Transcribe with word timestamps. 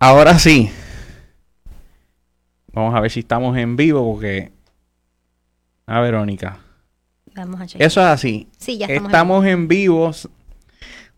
Ahora 0.00 0.38
sí. 0.38 0.70
Vamos 2.72 2.94
a 2.94 3.00
ver 3.00 3.10
si 3.10 3.20
estamos 3.20 3.56
en 3.58 3.76
vivo 3.76 4.12
porque... 4.12 4.52
Ah, 5.86 6.00
Verónica. 6.00 6.60
Vamos 7.34 7.60
a. 7.60 7.64
Eso 7.64 7.78
es 7.78 7.98
así. 7.98 8.48
Sí, 8.58 8.78
ya 8.78 8.86
estamos. 8.86 9.10
Estamos 9.10 9.46
en 9.46 9.66
vivo. 9.66 10.12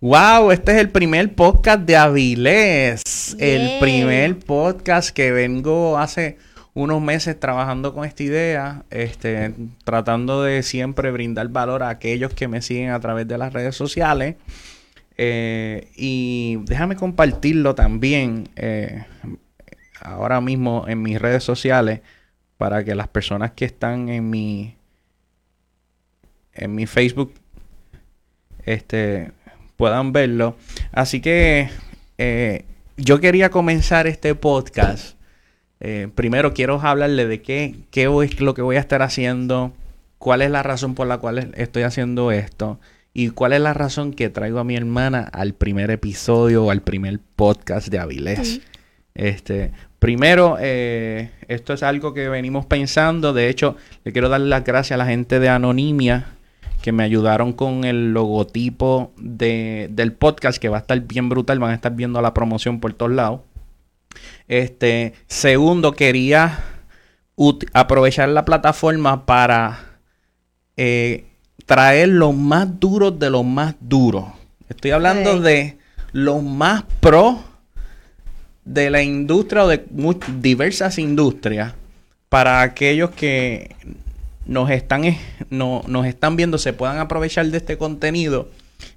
Wow, 0.01 0.51
este 0.51 0.73
es 0.73 0.79
el 0.79 0.89
primer 0.89 1.35
podcast 1.35 1.83
de 1.83 1.97
Avilés. 1.97 3.37
El 3.39 3.81
primer 3.81 4.39
podcast 4.39 5.11
que 5.11 5.31
vengo 5.31 5.99
hace 5.99 6.39
unos 6.73 7.03
meses 7.03 7.39
trabajando 7.39 7.93
con 7.93 8.07
esta 8.07 8.23
idea, 8.23 8.85
este, 8.89 9.53
tratando 9.85 10.43
de 10.43 10.63
siempre 10.63 11.11
brindar 11.11 11.49
valor 11.49 11.83
a 11.83 11.91
aquellos 11.91 12.33
que 12.33 12.49
me 12.49 12.63
siguen 12.63 12.91
a 12.91 13.01
través 13.01 13.29
de 13.29 13.37
las 13.37 13.53
redes 13.53 13.77
sociales. 13.77 14.37
Eh, 15.23 15.91
y 15.97 16.57
déjame 16.65 16.97
compartirlo 16.97 17.75
también 17.75 18.49
eh, 18.57 19.05
ahora 20.01 20.41
mismo 20.41 20.87
en 20.89 21.03
mis 21.03 21.21
redes 21.21 21.45
sociales 21.45 22.01
para 22.57 22.85
que 22.85 22.95
las 22.95 23.09
personas 23.09 23.51
que 23.51 23.67
están 23.67 24.09
en 24.09 24.31
mi 24.31 24.77
en 26.55 26.75
mi 26.75 26.87
Facebook 26.87 27.35
este 28.65 29.33
puedan 29.77 30.15
verlo. 30.15 30.57
Así 30.91 31.21
que 31.21 31.69
eh, 32.17 32.65
yo 32.97 33.21
quería 33.21 33.51
comenzar 33.51 34.07
este 34.07 34.35
podcast. 34.35 35.19
Primero 36.15 36.55
quiero 36.55 36.81
hablarle 36.81 37.27
de 37.27 37.43
qué, 37.43 37.75
qué 37.91 38.09
es 38.23 38.41
lo 38.41 38.55
que 38.55 38.63
voy 38.63 38.77
a 38.77 38.81
estar 38.81 39.03
haciendo, 39.03 39.75
cuál 40.17 40.41
es 40.41 40.51
la 40.51 40.63
razón 40.63 40.95
por 40.95 41.07
la 41.07 41.19
cual 41.19 41.53
estoy 41.57 41.83
haciendo 41.83 42.33
esto 42.33 42.81
y 43.13 43.31
cuál 43.31 43.53
es 43.53 43.61
la 43.61 43.75
razón 43.75 44.13
que 44.13 44.29
traigo 44.29 44.59
a 44.59 44.65
mi 44.65 44.77
hermana 44.77 45.29
al 45.33 45.55
primer 45.55 45.91
episodio 45.91 46.65
o 46.65 46.71
al 46.71 46.83
primer 46.83 47.19
podcast 47.37 47.89
de 47.89 47.99
Avilés. 47.99 48.61
Este, 49.15 49.73
primero, 49.99 50.57
eh, 50.61 51.31
esto 51.49 51.73
es 51.73 51.83
algo 51.83 52.15
que 52.15 52.29
venimos 52.29 52.67
pensando. 52.67 53.33
De 53.33 53.49
hecho, 53.49 53.77
le 54.05 54.13
quiero 54.13 54.29
dar 54.29 54.41
las 54.41 54.65
gracias 54.65 54.93
a 54.93 54.99
la 54.99 55.07
gente 55.07 55.41
de 55.41 55.49
Anonimia 55.49 56.37
que 56.83 56.93
me 56.93 57.03
ayudaron 57.03 57.53
con 57.53 57.85
el 57.85 58.13
logotipo 58.13 59.13
de, 59.19 59.89
del 59.91 60.13
podcast, 60.13 60.59
que 60.59 60.69
va 60.69 60.79
a 60.79 60.81
estar 60.81 60.99
bien 61.01 61.29
brutal. 61.29 61.59
Van 61.59 61.73
a 61.73 61.75
estar 61.75 61.95
viendo 61.95 62.23
la 62.23 62.33
promoción 62.33 62.81
por 62.81 62.95
todos 62.95 63.13
lados. 63.13 63.41
Este, 64.49 65.15
segundo, 65.27 65.93
quería 65.93 66.59
aprovechar 67.73 68.29
la 68.29 68.45
plataforma 68.45 69.27
para 69.27 69.99
eh, 70.77 71.30
traer 71.71 72.09
los 72.09 72.35
más 72.35 72.81
duros 72.81 73.17
de 73.21 73.31
los 73.31 73.45
más 73.45 73.77
duros. 73.81 74.25
Estoy 74.69 74.91
hablando 74.91 75.39
de 75.41 75.79
los 76.11 76.43
más 76.43 76.83
pro 76.99 77.45
de 78.65 78.91
la 78.91 79.03
industria 79.05 79.63
o 79.65 79.69
de 79.69 79.85
diversas 80.41 80.99
industrias 80.99 81.75
para 82.29 82.63
aquellos 82.63 83.11
que 83.11 83.77
nos 84.47 84.69
están, 84.71 85.03
no- 85.49 85.83
nos 85.87 86.07
están 86.07 86.35
viendo 86.35 86.59
se 86.59 86.73
puedan 86.73 86.99
aprovechar 86.99 87.47
de 87.47 87.59
este 87.59 87.79
contenido 87.79 88.49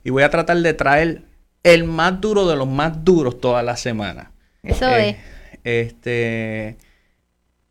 y 0.03 0.09
voy 0.09 0.23
a 0.23 0.31
tratar 0.31 0.57
de 0.57 0.73
traer 0.73 1.21
el 1.61 1.83
más 1.83 2.19
duro 2.21 2.47
de 2.47 2.55
los 2.55 2.67
más 2.67 3.05
duros 3.05 3.39
toda 3.39 3.61
la 3.61 3.77
semana. 3.77 4.31
Eso 4.63 4.87
Eh, 4.87 5.09
es. 5.09 5.17
Este, 5.63 6.77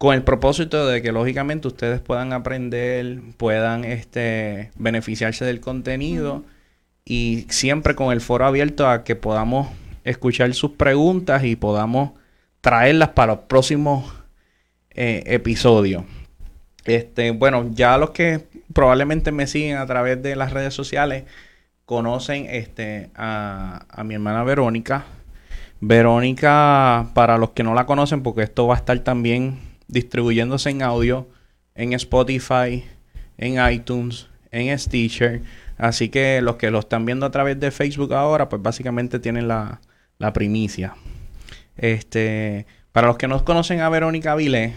con 0.02 0.16
el 0.16 0.24
propósito 0.24 0.88
de 0.88 1.00
que 1.00 1.12
lógicamente 1.12 1.68
ustedes 1.68 2.00
puedan 2.00 2.32
aprender, 2.32 3.20
puedan 3.36 3.84
este, 3.84 4.72
beneficiarse 4.74 5.44
del 5.44 5.60
contenido 5.60 6.42
y 7.04 7.46
siempre 7.50 7.94
con 7.94 8.12
el 8.12 8.20
foro 8.20 8.44
abierto 8.44 8.88
a 8.88 9.04
que 9.04 9.14
podamos 9.14 9.68
escuchar 10.02 10.52
sus 10.54 10.72
preguntas 10.72 11.44
y 11.44 11.54
podamos 11.54 12.14
traerlas 12.60 13.10
para 13.10 13.34
los 13.34 13.44
próximos 13.44 14.12
eh, 14.90 15.22
episodios. 15.26 16.02
Este, 16.84 17.30
bueno, 17.30 17.70
ya 17.72 17.96
los 17.96 18.10
que 18.10 18.44
probablemente 18.72 19.30
me 19.30 19.46
siguen 19.46 19.76
a 19.76 19.86
través 19.86 20.20
de 20.20 20.34
las 20.34 20.52
redes 20.52 20.74
sociales 20.74 21.26
conocen 21.84 22.48
este, 22.50 23.10
a, 23.14 23.86
a 23.88 24.02
mi 24.02 24.14
hermana 24.14 24.42
Verónica. 24.42 25.04
Verónica, 25.78 27.10
para 27.14 27.38
los 27.38 27.50
que 27.50 27.62
no 27.62 27.72
la 27.72 27.86
conocen, 27.86 28.24
porque 28.24 28.42
esto 28.42 28.66
va 28.66 28.74
a 28.74 28.78
estar 28.78 28.98
también 28.98 29.70
distribuyéndose 29.92 30.70
en 30.70 30.82
audio 30.82 31.28
en 31.74 31.92
Spotify, 31.94 32.84
en 33.38 33.72
iTunes, 33.72 34.28
en 34.50 34.76
Stitcher. 34.78 35.42
Así 35.78 36.08
que 36.08 36.40
los 36.42 36.56
que 36.56 36.70
lo 36.70 36.80
están 36.80 37.06
viendo 37.06 37.26
a 37.26 37.30
través 37.30 37.58
de 37.58 37.70
Facebook 37.70 38.12
ahora, 38.14 38.48
pues 38.48 38.62
básicamente 38.62 39.18
tienen 39.18 39.48
la, 39.48 39.80
la 40.18 40.32
primicia. 40.32 40.94
Este, 41.76 42.66
para 42.92 43.06
los 43.06 43.16
que 43.16 43.28
no 43.28 43.42
conocen 43.44 43.80
a 43.80 43.88
Verónica 43.88 44.34
Vilés, 44.34 44.74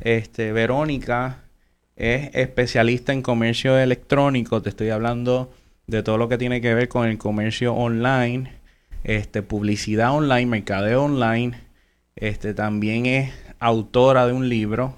este, 0.00 0.52
Verónica 0.52 1.44
es 1.96 2.30
especialista 2.34 3.12
en 3.12 3.22
comercio 3.22 3.78
electrónico. 3.78 4.62
Te 4.62 4.70
estoy 4.70 4.90
hablando 4.90 5.52
de 5.86 6.02
todo 6.02 6.18
lo 6.18 6.28
que 6.28 6.38
tiene 6.38 6.60
que 6.60 6.74
ver 6.74 6.88
con 6.88 7.08
el 7.08 7.18
comercio 7.18 7.74
online, 7.74 8.52
este, 9.04 9.42
publicidad 9.42 10.12
online, 10.12 10.46
mercadeo 10.46 11.04
online. 11.04 11.58
Este, 12.16 12.52
también 12.52 13.06
es 13.06 13.32
autora 13.58 14.26
de 14.26 14.32
un 14.32 14.48
libro 14.48 14.96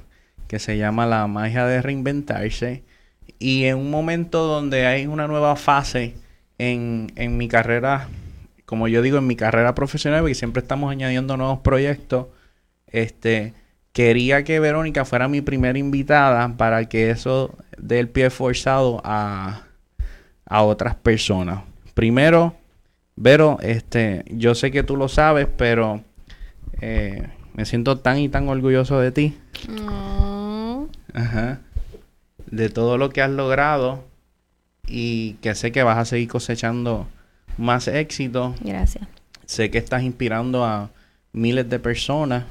que 0.49 0.59
se 0.59 0.77
llama 0.77 1.07
La 1.07 1.27
magia 1.27 1.67
de 1.67 1.83
reinventarse. 1.83 2.85
Y 3.39 3.65
en 3.65 3.79
un 3.79 3.91
momento 3.91 4.47
donde 4.47 4.87
hay 4.87 5.07
una 5.07 5.27
nueva 5.27 5.57
fase 5.57 6.15
en, 6.59 7.13
en 7.17 7.37
mi 7.37 7.49
carrera, 7.49 8.09
como 8.67 8.89
yo 8.89 9.03
digo, 9.03 9.19
en 9.19 9.27
mi 9.27 9.37
carrera 9.37 9.75
profesional, 9.75 10.21
porque 10.21 10.35
siempre 10.35 10.61
estamos 10.61 10.91
añadiendo 10.91 11.37
nuevos 11.37 11.61
proyectos, 11.61 12.27
este, 12.87 13.55
quería 13.93 14.45
que 14.45 14.61
Verónica 14.61 15.05
fuera 15.05 15.29
mi 15.29 15.41
primera 15.41 15.79
invitada 15.79 16.57
para 16.57 16.89
que 16.89 17.11
eso 17.11 17.57
dé 17.79 18.01
el 18.01 18.09
pie 18.09 18.31
forzado 18.31 19.01
a, 19.05 19.63
a 20.45 20.63
otras 20.63 20.97
personas. 20.97 21.63
Primero, 21.95 22.57
Vero, 23.23 23.59
este, 23.61 24.25
yo 24.31 24.55
sé 24.55 24.71
que 24.71 24.83
tú 24.83 24.97
lo 24.97 25.07
sabes, 25.09 25.47
pero 25.55 26.03
eh, 26.81 27.29
me 27.61 27.67
siento 27.67 27.99
tan 27.99 28.19
y 28.19 28.31
tan 28.31 28.49
orgulloso 28.49 28.99
de 29.01 29.13
ti. 29.13 29.37
Mm, 29.69 30.85
Ajá. 31.13 31.61
De 32.47 32.71
todo 32.71 32.97
lo 32.97 33.11
que 33.11 33.21
has 33.21 33.31
logrado 33.31 34.03
y 34.89 35.35
que 35.43 35.55
sé 35.55 35.71
que 35.71 35.83
vas 35.83 35.99
a 35.99 36.07
seguir 36.07 36.29
cosechando 36.29 37.07
más 37.59 37.87
éxito. 37.87 38.55
gracias. 38.63 39.07
Sé 39.45 39.71
que 39.71 39.77
estás 39.77 40.05
inspirando 40.05 40.65
a 40.65 40.89
miles 41.35 41.69
de 41.69 41.79
personas. 41.79 42.45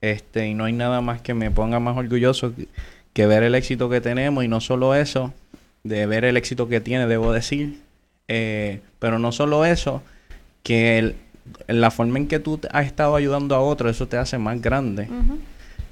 Este, 0.00 0.48
y 0.48 0.54
no 0.54 0.64
hay 0.64 0.72
nada 0.72 1.00
más 1.00 1.20
que 1.20 1.32
me 1.32 1.52
ponga 1.52 1.78
más 1.78 1.96
orgulloso 1.96 2.56
que, 2.56 2.66
que 3.12 3.26
ver 3.28 3.44
el 3.44 3.54
éxito 3.54 3.88
que 3.88 4.00
tenemos. 4.00 4.42
Y 4.44 4.48
no 4.48 4.60
solo 4.60 4.96
eso, 4.96 5.32
de 5.84 6.06
ver 6.06 6.24
el 6.24 6.36
éxito 6.36 6.68
que 6.68 6.80
tiene, 6.80 7.06
debo 7.06 7.32
decir. 7.32 7.78
Eh, 8.26 8.80
pero 8.98 9.20
no 9.20 9.30
solo 9.30 9.64
eso, 9.64 10.02
que 10.64 10.98
el- 10.98 11.14
la 11.68 11.90
forma 11.90 12.18
en 12.18 12.26
que 12.26 12.38
tú 12.38 12.60
has 12.70 12.86
estado 12.86 13.16
ayudando 13.16 13.54
a 13.54 13.60
otros, 13.60 13.90
eso 13.94 14.08
te 14.08 14.16
hace 14.16 14.38
más 14.38 14.60
grande. 14.60 15.08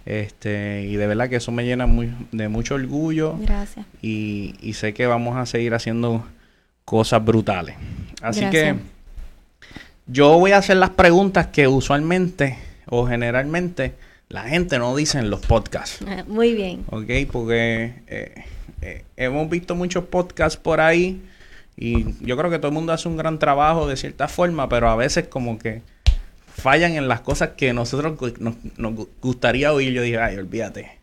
Este, 0.04 0.82
y 0.88 0.96
de 0.96 1.06
verdad 1.06 1.28
que 1.28 1.36
eso 1.36 1.52
me 1.52 1.64
llena 1.64 1.86
muy, 1.86 2.12
de 2.32 2.48
mucho 2.48 2.74
orgullo 2.74 3.36
Gracias. 3.40 3.86
y, 4.02 4.56
y 4.60 4.72
sé 4.72 4.94
que 4.94 5.06
vamos 5.06 5.36
a 5.36 5.46
seguir 5.46 5.74
haciendo 5.74 6.24
cosas 6.84 7.24
brutales. 7.24 7.76
Así 8.20 8.40
Gracias. 8.40 8.50
que 8.76 8.80
yo 10.08 10.38
voy 10.38 10.50
a 10.52 10.58
hacer 10.58 10.78
las 10.78 10.90
preguntas 10.90 11.46
que 11.48 11.68
usualmente 11.68 12.58
o 12.86 13.06
generalmente 13.06 13.94
la 14.28 14.42
gente 14.44 14.78
no 14.78 14.96
dice 14.96 15.18
en 15.18 15.30
los 15.30 15.40
podcasts. 15.46 16.04
Ah, 16.06 16.24
Muy 16.26 16.54
bien. 16.54 16.84
¿Ok? 16.88 17.10
Porque 17.30 17.94
eh, 18.08 18.44
eh, 18.80 19.04
hemos 19.16 19.48
visto 19.48 19.76
muchos 19.76 20.04
podcasts 20.04 20.58
por 20.58 20.80
ahí 20.80 21.22
y 21.76 22.06
yo 22.24 22.36
creo 22.36 22.50
que 22.50 22.58
todo 22.58 22.68
el 22.68 22.74
mundo 22.74 22.92
hace 22.92 23.08
un 23.08 23.16
gran 23.16 23.38
trabajo 23.38 23.86
de 23.86 23.96
cierta 23.96 24.28
forma, 24.28 24.68
pero 24.68 24.88
a 24.90 24.96
veces 24.96 25.28
como 25.28 25.58
que 25.58 25.82
fallan 26.54 26.92
en 26.92 27.08
las 27.08 27.20
cosas 27.22 27.50
que 27.56 27.72
nosotros 27.72 28.20
nos, 28.38 28.54
nos 28.76 28.92
gu- 28.92 29.08
gustaría 29.20 29.72
oír. 29.72 29.92
Yo 29.92 30.02
dije, 30.02 30.18
ay, 30.18 30.36
olvídate. 30.36 30.98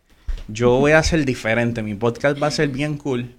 Yo 0.47 0.77
voy 0.79 0.91
a 0.93 1.03
ser 1.03 1.25
diferente. 1.25 1.81
Mi 1.83 1.95
podcast 1.95 2.41
va 2.41 2.47
a 2.47 2.51
ser 2.51 2.69
bien 2.69 2.97
cool. 2.97 3.35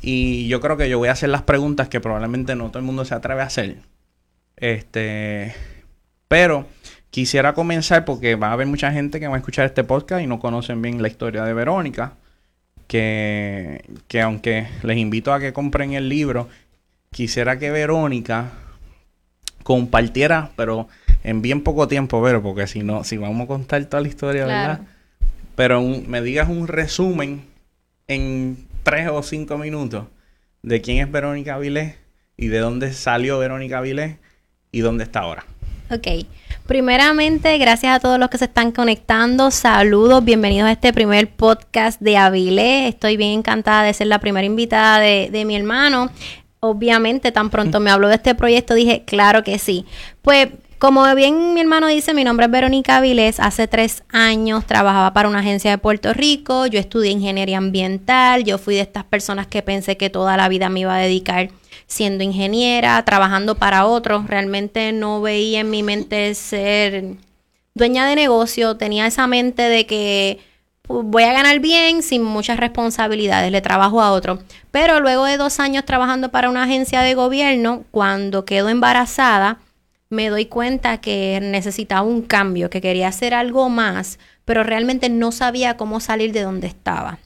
Y 0.00 0.48
yo 0.48 0.60
creo 0.60 0.76
que 0.76 0.88
yo 0.88 0.98
voy 0.98 1.08
a 1.08 1.12
hacer 1.12 1.28
las 1.28 1.42
preguntas 1.42 1.88
que 1.88 2.00
probablemente 2.00 2.56
no 2.56 2.68
todo 2.68 2.78
el 2.78 2.84
mundo 2.84 3.04
se 3.04 3.14
atreve 3.14 3.42
a 3.42 3.46
hacer. 3.46 3.76
Este. 4.56 5.54
Pero 6.28 6.66
quisiera 7.10 7.52
comenzar 7.54 8.04
porque 8.04 8.34
va 8.34 8.48
a 8.48 8.52
haber 8.52 8.66
mucha 8.66 8.90
gente 8.90 9.20
que 9.20 9.28
va 9.28 9.34
a 9.34 9.38
escuchar 9.38 9.66
este 9.66 9.84
podcast 9.84 10.22
y 10.22 10.26
no 10.26 10.40
conocen 10.40 10.80
bien 10.82 11.02
la 11.02 11.08
historia 11.08 11.44
de 11.44 11.52
Verónica. 11.54 12.14
Que, 12.88 13.84
que 14.08 14.20
aunque 14.20 14.66
les 14.82 14.98
invito 14.98 15.32
a 15.32 15.40
que 15.40 15.52
compren 15.54 15.94
el 15.94 16.08
libro, 16.10 16.48
quisiera 17.12 17.58
que 17.58 17.70
Verónica 17.70 18.50
compartiera, 19.62 20.50
pero 20.56 20.88
en 21.22 21.40
bien 21.42 21.62
poco 21.62 21.86
tiempo, 21.88 22.22
pero 22.22 22.42
porque 22.42 22.66
si 22.66 22.82
no, 22.82 23.04
si 23.04 23.16
vamos 23.16 23.44
a 23.44 23.46
contar 23.46 23.84
toda 23.84 24.00
la 24.02 24.08
historia, 24.08 24.44
Claro. 24.44 24.68
¿verdad? 24.68 24.80
Pero 25.54 25.80
un- 25.80 26.04
me 26.08 26.20
digas 26.22 26.48
un 26.48 26.66
resumen 26.66 27.44
en 28.08 28.66
tres 28.82 29.08
o 29.08 29.22
cinco 29.22 29.58
minutos 29.58 30.06
de 30.62 30.80
quién 30.80 30.98
es 30.98 31.10
Verónica 31.12 31.58
Vilés 31.58 31.94
y 32.36 32.48
de 32.48 32.58
dónde 32.58 32.92
salió 32.92 33.38
Verónica 33.38 33.80
Vilés 33.80 34.16
y 34.72 34.80
dónde 34.80 35.04
está 35.04 35.20
ahora. 35.20 35.44
Ok. 35.90 36.26
Primeramente, 36.66 37.58
gracias 37.58 37.94
a 37.94 38.00
todos 38.00 38.18
los 38.18 38.30
que 38.30 38.38
se 38.38 38.46
están 38.46 38.72
conectando. 38.72 39.50
Saludos, 39.50 40.24
bienvenidos 40.24 40.68
a 40.68 40.72
este 40.72 40.92
primer 40.92 41.28
podcast 41.28 42.00
de 42.00 42.16
Avilé. 42.16 42.88
Estoy 42.88 43.16
bien 43.18 43.38
encantada 43.40 43.82
de 43.82 43.92
ser 43.92 44.06
la 44.06 44.18
primera 44.18 44.46
invitada 44.46 45.00
de, 45.00 45.28
de 45.30 45.44
mi 45.44 45.54
hermano. 45.54 46.10
Obviamente, 46.64 47.32
tan 47.32 47.50
pronto 47.50 47.80
me 47.80 47.90
habló 47.90 48.06
de 48.06 48.14
este 48.14 48.36
proyecto, 48.36 48.74
dije, 48.74 49.02
claro 49.04 49.42
que 49.42 49.58
sí. 49.58 49.84
Pues 50.22 50.46
como 50.78 51.12
bien 51.16 51.54
mi 51.54 51.60
hermano 51.60 51.88
dice, 51.88 52.14
mi 52.14 52.22
nombre 52.22 52.46
es 52.46 52.52
Verónica 52.52 52.98
Avilés. 52.98 53.40
Hace 53.40 53.66
tres 53.66 54.04
años 54.12 54.64
trabajaba 54.64 55.12
para 55.12 55.28
una 55.28 55.40
agencia 55.40 55.72
de 55.72 55.78
Puerto 55.78 56.12
Rico. 56.12 56.66
Yo 56.66 56.78
estudié 56.78 57.10
ingeniería 57.10 57.58
ambiental. 57.58 58.44
Yo 58.44 58.58
fui 58.58 58.76
de 58.76 58.82
estas 58.82 59.02
personas 59.02 59.48
que 59.48 59.60
pensé 59.62 59.96
que 59.96 60.08
toda 60.08 60.36
la 60.36 60.48
vida 60.48 60.68
me 60.68 60.78
iba 60.78 60.94
a 60.94 61.00
dedicar 61.00 61.50
siendo 61.88 62.22
ingeniera, 62.22 63.04
trabajando 63.04 63.56
para 63.56 63.84
otros. 63.84 64.28
Realmente 64.28 64.92
no 64.92 65.20
veía 65.20 65.60
en 65.60 65.70
mi 65.70 65.82
mente 65.82 66.32
ser 66.36 67.16
dueña 67.74 68.06
de 68.06 68.14
negocio. 68.14 68.76
Tenía 68.76 69.08
esa 69.08 69.26
mente 69.26 69.62
de 69.62 69.84
que 69.84 70.38
voy 71.02 71.22
a 71.22 71.32
ganar 71.32 71.60
bien 71.60 72.02
sin 72.02 72.22
muchas 72.22 72.58
responsabilidades, 72.58 73.50
le 73.50 73.60
trabajo 73.60 74.02
a 74.02 74.12
otro. 74.12 74.38
Pero 74.70 75.00
luego 75.00 75.24
de 75.24 75.36
dos 75.36 75.60
años 75.60 75.84
trabajando 75.84 76.30
para 76.30 76.50
una 76.50 76.64
agencia 76.64 77.00
de 77.00 77.14
gobierno, 77.14 77.84
cuando 77.90 78.44
quedo 78.44 78.68
embarazada, 78.68 79.58
me 80.10 80.28
doy 80.28 80.46
cuenta 80.46 81.00
que 81.00 81.40
necesitaba 81.42 82.02
un 82.02 82.22
cambio, 82.22 82.68
que 82.68 82.82
quería 82.82 83.08
hacer 83.08 83.32
algo 83.32 83.68
más, 83.70 84.18
pero 84.44 84.62
realmente 84.62 85.08
no 85.08 85.32
sabía 85.32 85.76
cómo 85.76 86.00
salir 86.00 86.32
de 86.32 86.42
donde 86.42 86.66
estaba. 86.66 87.18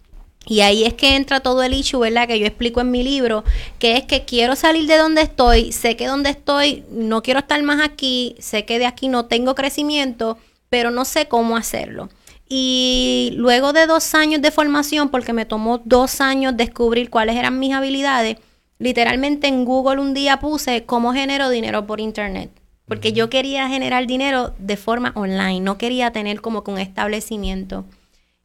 Y 0.48 0.60
ahí 0.60 0.84
es 0.84 0.94
que 0.94 1.16
entra 1.16 1.40
todo 1.40 1.64
el 1.64 1.74
issue, 1.74 1.98
¿verdad? 1.98 2.28
Que 2.28 2.38
yo 2.38 2.46
explico 2.46 2.80
en 2.80 2.92
mi 2.92 3.02
libro, 3.02 3.42
que 3.80 3.96
es 3.96 4.04
que 4.04 4.24
quiero 4.24 4.54
salir 4.54 4.86
de 4.86 4.96
donde 4.96 5.22
estoy, 5.22 5.72
sé 5.72 5.96
que 5.96 6.06
donde 6.06 6.30
estoy 6.30 6.84
no 6.90 7.22
quiero 7.22 7.40
estar 7.40 7.60
más 7.64 7.84
aquí, 7.84 8.36
sé 8.38 8.64
que 8.64 8.78
de 8.78 8.86
aquí 8.86 9.08
no 9.08 9.26
tengo 9.26 9.56
crecimiento, 9.56 10.38
pero 10.70 10.92
no 10.92 11.04
sé 11.04 11.26
cómo 11.26 11.56
hacerlo. 11.56 12.08
Y 12.48 13.32
luego 13.36 13.72
de 13.72 13.86
dos 13.86 14.14
años 14.14 14.40
de 14.42 14.50
formación, 14.50 15.08
porque 15.08 15.32
me 15.32 15.46
tomó 15.46 15.78
dos 15.84 16.20
años 16.20 16.56
descubrir 16.56 17.10
cuáles 17.10 17.36
eran 17.36 17.58
mis 17.58 17.74
habilidades, 17.74 18.36
literalmente 18.78 19.48
en 19.48 19.64
Google 19.64 20.00
un 20.00 20.14
día 20.14 20.38
puse 20.38 20.84
cómo 20.84 21.12
genero 21.12 21.48
dinero 21.50 21.86
por 21.86 22.00
Internet 22.00 22.50
porque 22.86 23.12
yo 23.12 23.28
quería 23.28 23.68
generar 23.68 24.06
dinero 24.06 24.54
de 24.58 24.76
forma 24.76 25.12
online, 25.16 25.60
no 25.60 25.76
quería 25.76 26.12
tener 26.12 26.40
como 26.40 26.62
que 26.62 26.70
un 26.70 26.78
establecimiento. 26.78 27.84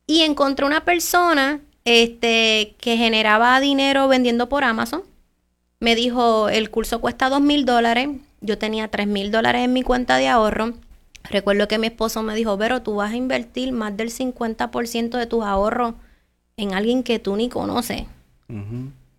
Y 0.07 0.21
encontré 0.21 0.65
una 0.65 0.83
persona 0.83 1.62
este, 1.86 2.75
que 2.80 2.98
generaba 2.98 3.59
dinero 3.59 4.07
vendiendo 4.07 4.50
por 4.50 4.63
Amazon. 4.63 5.03
Me 5.80 5.95
dijo, 5.95 6.50
el 6.50 6.69
curso 6.69 7.01
cuesta 7.01 7.30
dos 7.30 7.42
mil 7.42 7.65
dólares, 7.65 8.09
yo 8.42 8.57
tenía 8.57 8.88
tres 8.88 9.07
mil 9.07 9.31
dólares 9.31 9.63
en 9.63 9.74
mi 9.74 9.83
cuenta 9.83 10.18
de 10.18 10.27
ahorro. 10.27 10.74
Recuerdo 11.30 11.68
que 11.68 11.78
mi 11.78 11.88
esposo 11.88 12.24
me 12.24 12.36
dijo, 12.36 12.58
pero 12.58 12.82
tú 12.82 12.96
vas 12.96 13.12
a 13.12 13.16
invertir 13.16 13.72
más 13.72 13.96
del 13.96 14.12
50% 14.12 15.18
de 15.18 15.26
tus 15.26 15.44
ahorros 15.44 15.96
en 16.58 16.74
alguien 16.74 17.04
que 17.04 17.20
tú 17.20 17.36
ni 17.36 17.50
conoces. 17.50 18.04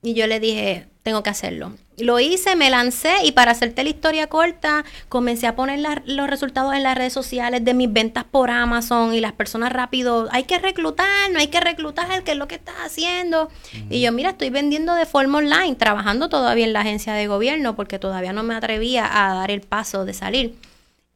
Y 0.03 0.15
yo 0.15 0.27
le 0.27 0.41
dije, 0.41 0.87
tengo 1.03 1.23
que 1.23 1.31
hacerlo. 1.31 1.73
Lo 1.99 2.19
hice, 2.21 2.57
me 2.57 2.71
lancé 2.71 3.13
y 3.25 3.33
para 3.33 3.53
hacerte 3.53 3.83
la 3.83 3.91
historia 3.91 4.27
corta, 4.27 4.85
comencé 5.09 5.47
a 5.47 5.55
poner 5.55 5.81
los 6.07 6.27
resultados 6.29 6.75
en 6.75 6.83
las 6.83 6.97
redes 6.97 7.13
sociales 7.13 7.65
de 7.65 7.75
mis 7.75 7.93
ventas 7.93 8.25
por 8.25 8.51
Amazon 8.51 9.15
y 9.15 9.21
las 9.21 9.33
personas 9.33 9.73
rápido, 9.73 10.29
hay 10.33 10.45
que 10.45 10.59
reclutar, 10.59 11.31
no 11.33 11.39
hay 11.39 11.49
que 11.49 11.61
reclutar, 11.61 12.25
¿qué 12.25 12.33
es 12.33 12.37
lo 12.37 12.49
que 12.49 12.55
estás 12.55 12.75
haciendo? 12.85 13.51
Y 13.91 14.01
yo, 14.01 14.13
mira, 14.13 14.31
estoy 14.31 14.51
vendiendo 14.51 14.95
de 14.95 15.07
forma 15.07 15.39
online, 15.39 15.75
trabajando 15.77 16.29
todavía 16.29 16.65
en 16.65 16.73
la 16.73 16.81
agencia 16.81 17.15
de 17.15 17.27
gobierno 17.27 17.77
porque 17.77 17.99
todavía 17.99 18.33
no 18.33 18.43
me 18.43 18.55
atrevía 18.55 19.07
a 19.07 19.35
dar 19.35 19.51
el 19.51 19.61
paso 19.61 20.05
de 20.05 20.15
salir. 20.15 20.55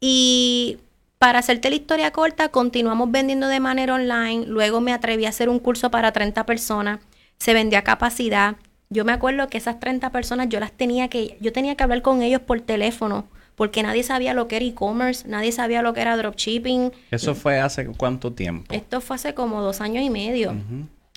Y 0.01 0.79
para 1.19 1.39
hacerte 1.39 1.71
la 1.71 1.77
historia 1.77 2.11
corta, 2.13 2.49
continuamos 2.51 3.11
vendiendo 3.11 3.49
de 3.49 3.61
manera 3.61 3.95
online, 3.95 4.47
luego 4.47 4.81
me 4.81 4.93
atreví 4.93 5.27
a 5.27 5.31
hacer 5.31 5.49
un 5.49 5.59
curso 5.59 5.91
para 5.91 6.13
30 6.13 6.45
personas, 6.47 7.01
se 7.39 7.55
vendía 7.55 7.83
capacidad 7.83 8.57
yo 8.89 9.05
me 9.05 9.13
acuerdo 9.13 9.49
que 9.49 9.59
esas 9.59 9.81
30 9.81 10.11
personas 10.13 10.49
yo 10.49 10.61
las 10.61 10.73
tenía 10.73 11.09
que, 11.09 11.37
yo 11.41 11.53
tenía 11.53 11.75
que 11.75 11.83
hablar 11.83 12.03
con 12.03 12.23
ellos 12.23 12.41
por 12.41 12.61
teléfono, 12.61 13.27
porque 13.57 13.83
nadie 13.83 14.03
sabía 14.03 14.35
lo 14.35 14.49
que 14.49 14.57
era 14.57 14.65
e-commerce, 14.65 15.27
nadie 15.29 15.51
sabía 15.51 15.83
lo 15.83 15.93
que 15.93 16.03
era 16.03 16.17
dropshipping. 16.17 16.93
¿Eso 17.11 17.35
fue 17.35 17.59
hace 17.59 17.87
cuánto 17.87 18.33
tiempo? 18.33 18.73
Esto 18.73 19.01
fue 19.01 19.17
hace 19.17 19.35
como 19.35 19.63
dos 19.63 19.81
años 19.81 20.05
y 20.05 20.11
medio. 20.11 20.55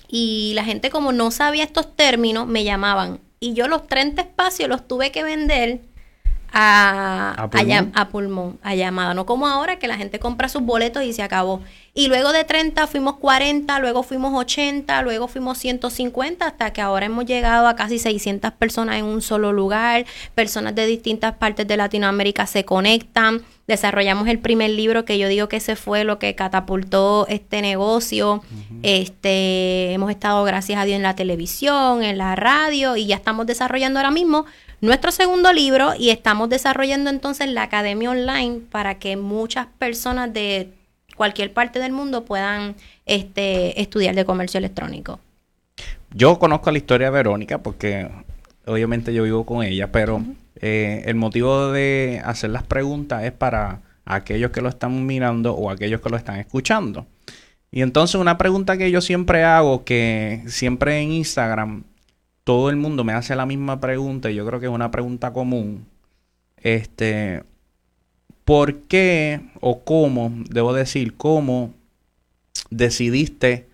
Y 0.08 0.52
la 0.54 0.64
gente 0.64 0.90
como 0.90 1.12
no 1.12 1.30
sabía 1.30 1.62
estos 1.62 1.94
términos, 1.94 2.46
me 2.48 2.64
llamaban. 2.64 3.20
Y 3.38 3.54
yo 3.54 3.68
los 3.68 3.86
30 3.86 4.22
espacios 4.22 4.68
los 4.68 4.86
tuve 4.88 5.12
que 5.12 5.22
vender 5.22 5.80
a, 6.52 7.34
a, 7.94 8.08
pulmón? 8.08 8.58
a, 8.62 8.74
llamada. 8.74 9.14
No 9.14 9.26
como 9.26 9.46
ahora 9.46 9.78
que 9.78 9.88
la 9.88 9.96
gente 9.96 10.18
compra 10.18 10.48
sus 10.48 10.62
boletos 10.62 11.02
y 11.02 11.12
se 11.12 11.22
acabó. 11.22 11.60
Y 11.92 12.08
luego 12.08 12.32
de 12.32 12.44
30 12.44 12.86
fuimos 12.86 13.16
40, 13.16 13.78
luego 13.80 14.02
fuimos 14.02 14.32
80, 14.32 15.02
luego 15.02 15.26
fuimos 15.26 15.58
150, 15.58 16.46
hasta 16.46 16.72
que 16.72 16.80
ahora 16.80 17.06
hemos 17.06 17.26
llegado 17.26 17.66
a 17.66 17.74
casi 17.74 17.98
600 17.98 18.52
personas 18.52 18.96
en 18.96 19.04
un 19.04 19.22
solo 19.22 19.52
lugar. 19.52 20.06
Personas 20.34 20.74
de 20.74 20.86
distintas 20.86 21.34
partes 21.34 21.66
de 21.66 21.76
Latinoamérica 21.76 22.46
se 22.46 22.64
conectan. 22.64 23.42
Desarrollamos 23.66 24.26
el 24.28 24.40
primer 24.40 24.70
libro 24.70 25.04
que 25.04 25.18
yo 25.18 25.28
digo 25.28 25.48
que 25.48 25.56
ese 25.56 25.76
fue 25.76 26.04
lo 26.04 26.18
que 26.18 26.34
catapultó 26.34 27.26
este 27.28 27.62
negocio. 27.62 28.42
Este, 28.82 29.92
hemos 29.92 30.10
estado 30.10 30.42
gracias 30.44 30.80
a 30.80 30.84
Dios 30.84 30.96
en 30.96 31.02
la 31.02 31.14
televisión, 31.14 32.02
en 32.02 32.18
la 32.18 32.34
radio 32.34 32.96
y 32.96 33.06
ya 33.06 33.16
estamos 33.16 33.46
desarrollando 33.46 34.00
ahora 34.00 34.10
mismo 34.10 34.46
nuestro 34.80 35.12
segundo 35.12 35.52
libro 35.52 35.92
y 35.98 36.10
estamos 36.10 36.48
desarrollando 36.48 37.10
entonces 37.10 37.48
la 37.48 37.64
academia 37.64 38.10
online 38.10 38.60
para 38.70 38.98
que 38.98 39.16
muchas 39.16 39.66
personas 39.78 40.32
de 40.32 40.70
cualquier 41.16 41.52
parte 41.52 41.78
del 41.78 41.92
mundo 41.92 42.24
puedan 42.24 42.76
este, 43.06 43.80
estudiar 43.80 44.14
de 44.14 44.24
comercio 44.24 44.58
electrónico. 44.58 45.20
Yo 46.12 46.38
conozco 46.38 46.70
la 46.70 46.78
historia 46.78 47.08
de 47.08 47.12
Verónica 47.12 47.58
porque 47.58 48.08
obviamente 48.66 49.12
yo 49.12 49.22
vivo 49.24 49.44
con 49.44 49.62
ella, 49.62 49.92
pero 49.92 50.22
eh, 50.60 51.02
el 51.06 51.14
motivo 51.14 51.72
de 51.72 52.22
hacer 52.24 52.50
las 52.50 52.62
preguntas 52.62 53.24
es 53.24 53.32
para 53.32 53.80
aquellos 54.04 54.50
que 54.50 54.60
lo 54.60 54.68
están 54.68 55.06
mirando 55.06 55.54
o 55.54 55.70
aquellos 55.70 56.00
que 56.00 56.08
lo 56.10 56.16
están 56.16 56.38
escuchando. 56.38 57.06
Y 57.70 57.82
entonces 57.82 58.16
una 58.16 58.36
pregunta 58.36 58.76
que 58.76 58.90
yo 58.90 59.00
siempre 59.00 59.44
hago, 59.44 59.84
que 59.84 60.42
siempre 60.46 61.00
en 61.00 61.12
Instagram 61.12 61.84
todo 62.50 62.68
el 62.68 62.74
mundo 62.74 63.04
me 63.04 63.12
hace 63.12 63.36
la 63.36 63.46
misma 63.46 63.78
pregunta 63.78 64.28
y 64.28 64.34
yo 64.34 64.44
creo 64.44 64.58
que 64.58 64.66
es 64.66 64.72
una 64.72 64.90
pregunta 64.90 65.32
común. 65.32 65.86
Este, 66.56 67.44
¿por 68.44 68.80
qué 68.88 69.40
o 69.60 69.84
cómo, 69.84 70.32
debo 70.50 70.72
decir, 70.72 71.16
cómo 71.16 71.72
decidiste 72.68 73.68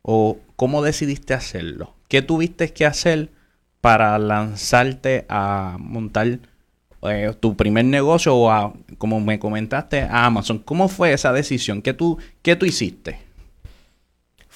o 0.00 0.38
cómo 0.56 0.80
decidiste 0.80 1.34
hacerlo? 1.34 1.92
¿Qué 2.08 2.22
tuviste 2.22 2.72
que 2.72 2.86
hacer 2.86 3.28
para 3.82 4.18
lanzarte 4.18 5.26
a 5.28 5.76
montar 5.78 6.38
eh, 7.02 7.34
tu 7.38 7.54
primer 7.54 7.84
negocio 7.84 8.34
o 8.34 8.50
a, 8.50 8.72
como 8.96 9.20
me 9.20 9.38
comentaste, 9.38 10.00
a 10.00 10.24
Amazon? 10.24 10.58
¿Cómo 10.60 10.88
fue 10.88 11.12
esa 11.12 11.34
decisión? 11.34 11.82
¿Qué 11.82 11.92
tú, 11.92 12.16
qué 12.40 12.56
tú 12.56 12.64
hiciste? 12.64 13.25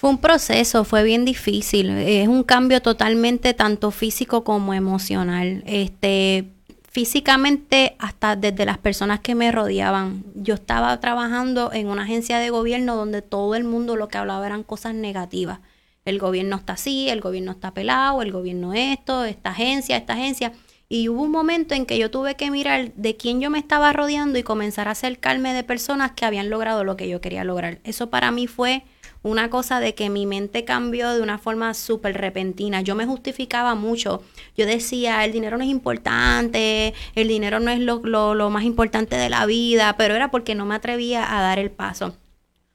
Fue 0.01 0.09
un 0.09 0.17
proceso, 0.17 0.85
fue 0.85 1.03
bien 1.03 1.27
difícil. 1.27 1.91
Es 1.91 2.27
un 2.27 2.43
cambio 2.43 2.81
totalmente 2.81 3.53
tanto 3.53 3.91
físico 3.91 4.45
como 4.45 4.73
emocional. 4.73 5.63
Este, 5.67 6.47
físicamente 6.89 7.97
hasta 7.99 8.35
desde 8.35 8.65
las 8.65 8.79
personas 8.79 9.21
que 9.21 9.35
me 9.35 9.53
rodeaban. 9.53 10.25
Yo 10.35 10.55
estaba 10.55 10.99
trabajando 11.01 11.71
en 11.75 11.89
una 11.89 12.05
agencia 12.05 12.39
de 12.39 12.49
gobierno 12.49 12.97
donde 12.97 13.21
todo 13.21 13.55
el 13.55 13.65
mundo 13.65 13.95
lo 13.95 14.09
que 14.09 14.17
hablaba 14.17 14.47
eran 14.47 14.63
cosas 14.63 14.95
negativas. 14.95 15.61
El 16.07 16.19
gobierno 16.19 16.57
está 16.57 16.73
así, 16.73 17.11
el 17.11 17.21
gobierno 17.21 17.53
está 17.53 17.75
pelado, 17.75 18.23
el 18.23 18.33
gobierno 18.33 18.73
esto, 18.73 19.27
esta 19.27 19.51
agencia, 19.51 19.99
esta 19.99 20.15
agencia. 20.15 20.55
Y 20.89 21.11
hubo 21.11 21.25
un 21.25 21.31
momento 21.31 21.75
en 21.75 21.85
que 21.85 21.99
yo 21.99 22.11
tuve 22.11 22.37
que 22.37 22.51
mirar 22.51 22.95
de 22.95 23.19
quién 23.19 23.43
yo 23.43 23.51
me 23.51 23.59
estaba 23.59 23.93
rodeando 23.93 24.39
y 24.39 24.45
comenzar 24.45 24.89
a 24.89 24.93
acercarme 24.93 25.53
de 25.53 25.63
personas 25.63 26.13
que 26.13 26.25
habían 26.25 26.49
logrado 26.49 26.85
lo 26.85 26.97
que 26.97 27.07
yo 27.07 27.21
quería 27.21 27.45
lograr. 27.45 27.81
Eso 27.85 28.09
para 28.09 28.31
mí 28.31 28.47
fue 28.47 28.83
una 29.23 29.51
cosa 29.51 29.81
de 29.81 29.95
que 29.95 30.11
mi 30.11 30.27
mente 30.27 30.65
cambió 30.65 31.13
de 31.13 31.23
una 31.23 31.39
forma 31.39 31.75
súper 31.75 32.17
repentina. 32.17 32.81
Yo 32.81 32.95
me 32.95 33.07
justificaba 33.07 33.75
mucho. 33.75 34.23
Yo 34.57 34.67
decía, 34.67 35.25
el 35.25 35.33
dinero 35.33 35.59
no 35.59 35.65
es 35.65 35.71
importante, 35.71 36.95
el 37.15 37.29
dinero 37.29 37.61
no 37.61 37.71
es 37.71 37.81
lo, 37.81 38.01
lo, 38.05 38.35
lo 38.35 38.51
más 38.51 38.65
importante 38.65 39.17
de 39.17 39.29
la 39.29 39.47
vida, 39.47 39.97
pero 39.97 40.15
era 40.15 40.31
porque 40.31 40.55
no 40.55 40.67
me 40.67 40.75
atrevía 40.75 41.37
a 41.37 41.43
dar 41.43 41.59
el 41.59 41.71
paso. 41.71 42.17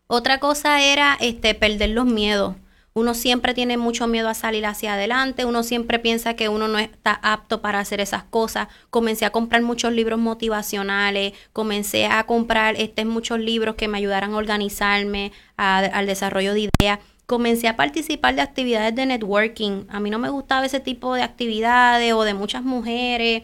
Otra 0.07 0.39
cosa 0.39 0.83
era 0.83 1.17
este, 1.19 1.55
perder 1.55 1.89
los 1.89 2.05
miedos. 2.05 2.55
Uno 2.97 3.13
siempre 3.13 3.53
tiene 3.53 3.75
mucho 3.75 4.07
miedo 4.07 4.29
a 4.29 4.33
salir 4.33 4.65
hacia 4.65 4.93
adelante, 4.93 5.43
uno 5.43 5.63
siempre 5.63 5.99
piensa 5.99 6.35
que 6.35 6.47
uno 6.47 6.69
no 6.69 6.79
está 6.79 7.11
apto 7.11 7.59
para 7.59 7.79
hacer 7.79 7.99
esas 7.99 8.23
cosas. 8.23 8.69
Comencé 8.89 9.25
a 9.25 9.31
comprar 9.31 9.61
muchos 9.63 9.91
libros 9.91 10.17
motivacionales, 10.17 11.33
comencé 11.51 12.05
a 12.05 12.23
comprar 12.25 12.75
este, 12.77 13.03
muchos 13.03 13.39
libros 13.39 13.75
que 13.75 13.89
me 13.89 13.97
ayudaran 13.97 14.31
a 14.33 14.37
organizarme, 14.37 15.33
al 15.57 16.05
desarrollo 16.05 16.53
de 16.53 16.69
ideas. 16.79 16.99
Comencé 17.25 17.67
a 17.67 17.75
participar 17.75 18.33
de 18.35 18.41
actividades 18.43 18.95
de 18.95 19.05
networking. 19.05 19.87
A 19.89 19.99
mí 19.99 20.09
no 20.09 20.17
me 20.17 20.29
gustaba 20.29 20.65
ese 20.65 20.79
tipo 20.79 21.15
de 21.15 21.23
actividades 21.23 22.13
o 22.13 22.23
de 22.23 22.33
muchas 22.33 22.63
mujeres 22.63 23.43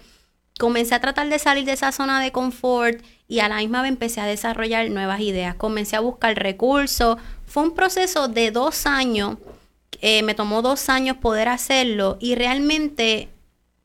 comencé 0.61 0.93
a 0.93 0.99
tratar 1.01 1.27
de 1.27 1.39
salir 1.39 1.65
de 1.65 1.71
esa 1.71 1.91
zona 1.91 2.21
de 2.21 2.31
confort 2.31 3.01
y 3.27 3.39
a 3.39 3.49
la 3.49 3.57
misma 3.57 3.81
vez 3.81 3.89
empecé 3.89 4.21
a 4.21 4.25
desarrollar 4.25 4.91
nuevas 4.91 5.19
ideas. 5.19 5.55
Comencé 5.55 5.95
a 5.95 6.01
buscar 6.01 6.35
recursos. 6.35 7.17
Fue 7.51 7.63
un 7.63 7.71
proceso 7.71 8.29
de 8.29 8.49
dos 8.49 8.85
años. 8.85 9.35
Eh, 9.99 10.23
me 10.23 10.35
tomó 10.35 10.61
dos 10.61 10.87
años 10.87 11.17
poder 11.17 11.49
hacerlo 11.49 12.15
y 12.21 12.35
realmente 12.35 13.27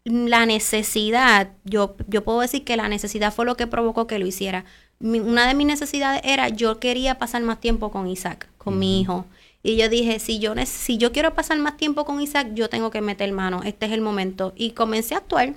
la 0.04 0.46
necesidad, 0.46 1.50
yo, 1.64 1.96
yo 2.06 2.22
puedo 2.22 2.42
decir 2.42 2.62
que 2.62 2.76
la 2.76 2.88
necesidad 2.88 3.34
fue 3.34 3.44
lo 3.44 3.56
que 3.56 3.66
provocó 3.66 4.06
que 4.06 4.20
lo 4.20 4.26
hiciera. 4.26 4.64
una 5.00 5.48
de 5.48 5.54
mis 5.54 5.66
necesidades 5.66 6.20
era, 6.22 6.48
yo 6.48 6.78
quería 6.78 7.18
pasar 7.18 7.42
más 7.42 7.60
tiempo 7.60 7.90
con 7.90 8.06
Isaac, 8.06 8.48
con 8.56 8.78
mi 8.78 9.00
hijo. 9.00 9.26
Y 9.64 9.76
yo 9.76 9.88
dije, 9.88 10.20
si 10.20 10.38
yo, 10.38 10.54
si 10.64 10.96
yo 10.96 11.10
quiero 11.10 11.34
pasar 11.34 11.58
más 11.58 11.76
tiempo 11.76 12.04
con 12.04 12.20
Isaac, 12.20 12.50
yo 12.54 12.68
tengo 12.68 12.92
que 12.92 13.00
meter 13.00 13.32
mano, 13.32 13.62
este 13.64 13.86
es 13.86 13.92
el 13.92 14.00
momento. 14.00 14.52
Y 14.54 14.70
comencé 14.70 15.16
a 15.16 15.18
actuar 15.18 15.54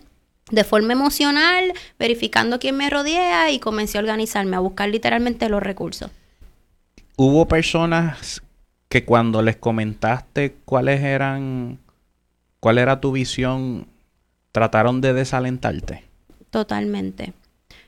de 0.50 0.63
forma 0.63 0.94
emocional, 0.94 1.74
verificando 2.00 2.58
quién 2.58 2.75
me 2.75 2.89
rodea 2.89 3.51
y 3.51 3.60
comencé 3.60 4.00
a 4.00 4.01
organizarme, 4.01 4.56
a 4.56 4.62
buscar 4.62 4.89
literalmente 4.89 5.48
los 5.48 5.62
recursos. 5.62 6.10
¿Hubo 7.22 7.50
personas 7.50 8.42
que 8.88 9.04
cuando 9.04 9.42
les 9.42 9.58
comentaste 9.58 10.56
cuáles 10.64 11.02
eran, 11.02 11.78
cuál 12.62 12.78
era 12.78 13.02
tu 13.02 13.12
visión, 13.12 13.88
trataron 14.54 15.02
de 15.02 15.12
desalentarte? 15.12 16.06
Totalmente. 16.50 17.34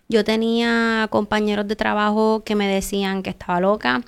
Yo 0.10 0.26
tenía 0.26 1.08
compañeros 1.10 1.66
de 1.70 1.78
trabajo 1.78 2.44
que 2.44 2.56
me 2.56 2.68
decían 2.68 3.24
que 3.24 3.30
estaba 3.30 3.62
loca, 3.62 4.02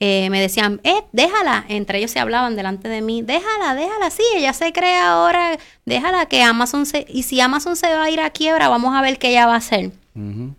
eh, 0.00 0.28
me 0.28 0.38
decían, 0.38 0.82
eh, 0.84 1.02
déjala. 1.12 1.64
Entre 1.70 1.96
ellos 1.96 2.10
se 2.10 2.18
hablaban 2.20 2.54
delante 2.54 2.90
de 2.90 3.00
mí, 3.00 3.22
déjala, 3.22 3.74
déjala, 3.74 4.10
sí, 4.10 4.22
ella 4.36 4.52
se 4.52 4.74
cree 4.74 4.98
ahora, 4.98 5.58
déjala 5.86 6.26
que 6.26 6.42
Amazon 6.42 6.84
se... 6.84 7.06
Y 7.08 7.22
si 7.22 7.40
Amazon 7.40 7.74
se 7.74 7.86
va 7.86 8.04
a 8.04 8.10
ir 8.10 8.20
a 8.20 8.28
quiebra, 8.28 8.68
vamos 8.68 8.94
a 8.94 9.00
ver 9.00 9.18
qué 9.18 9.30
ella 9.30 9.46
va 9.46 9.54
a 9.54 9.64
hacer. 9.64 9.92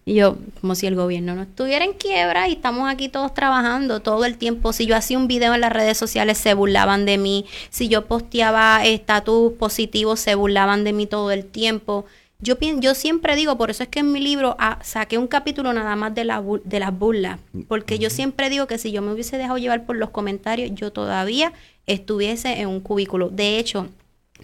Y 0.06 0.14
yo, 0.14 0.38
como 0.62 0.74
si 0.74 0.88
el 0.88 0.96
gobierno 0.96 1.36
no 1.36 1.42
estuviera 1.42 1.84
en 1.84 1.92
quiebra 1.92 2.48
y 2.48 2.54
estamos 2.54 2.90
aquí 2.90 3.10
todos 3.10 3.34
trabajando 3.34 4.00
todo 4.00 4.24
el 4.24 4.38
tiempo. 4.38 4.72
Si 4.72 4.86
yo 4.86 4.96
hacía 4.96 5.18
un 5.18 5.28
video 5.28 5.54
en 5.54 5.60
las 5.60 5.74
redes 5.74 5.98
sociales, 5.98 6.38
se 6.38 6.54
burlaban 6.54 7.06
de 7.06 7.18
mí. 7.18 7.46
Si 7.70 7.90
yo 7.90 8.06
posteaba 8.06 8.86
estatus 8.86 9.52
positivos, 9.54 10.22
se 10.22 10.36
burlaban 10.36 10.86
de 10.86 10.94
mí 10.94 11.08
todo 11.08 11.32
el 11.32 11.44
tiempo. 11.46 12.06
Yo, 12.42 12.56
yo 12.78 12.96
siempre 12.96 13.36
digo, 13.36 13.58
por 13.58 13.70
eso 13.70 13.84
es 13.84 13.90
que 13.90 14.00
en 14.00 14.14
mi 14.14 14.22
libro 14.22 14.56
ah, 14.60 14.80
saqué 14.82 15.18
un 15.18 15.28
capítulo 15.28 15.74
nada 15.74 15.98
más 15.98 16.16
de, 16.16 16.24
la, 16.24 16.42
de 16.64 16.80
las 16.80 16.98
burlas, 16.98 17.38
porque 17.68 18.00
yo 18.00 18.10
siempre 18.10 18.50
digo 18.50 18.66
que 18.66 18.78
si 18.78 18.94
yo 18.94 19.02
me 19.02 19.12
hubiese 19.12 19.38
dejado 19.38 19.58
llevar 19.58 19.86
por 19.86 19.98
los 19.98 20.12
comentarios, 20.12 20.72
yo 20.74 20.94
todavía 20.94 21.52
estuviese 21.86 22.62
en 22.62 22.70
un 22.70 22.80
cubículo. 22.80 23.30
De 23.30 23.60
hecho, 23.60 23.90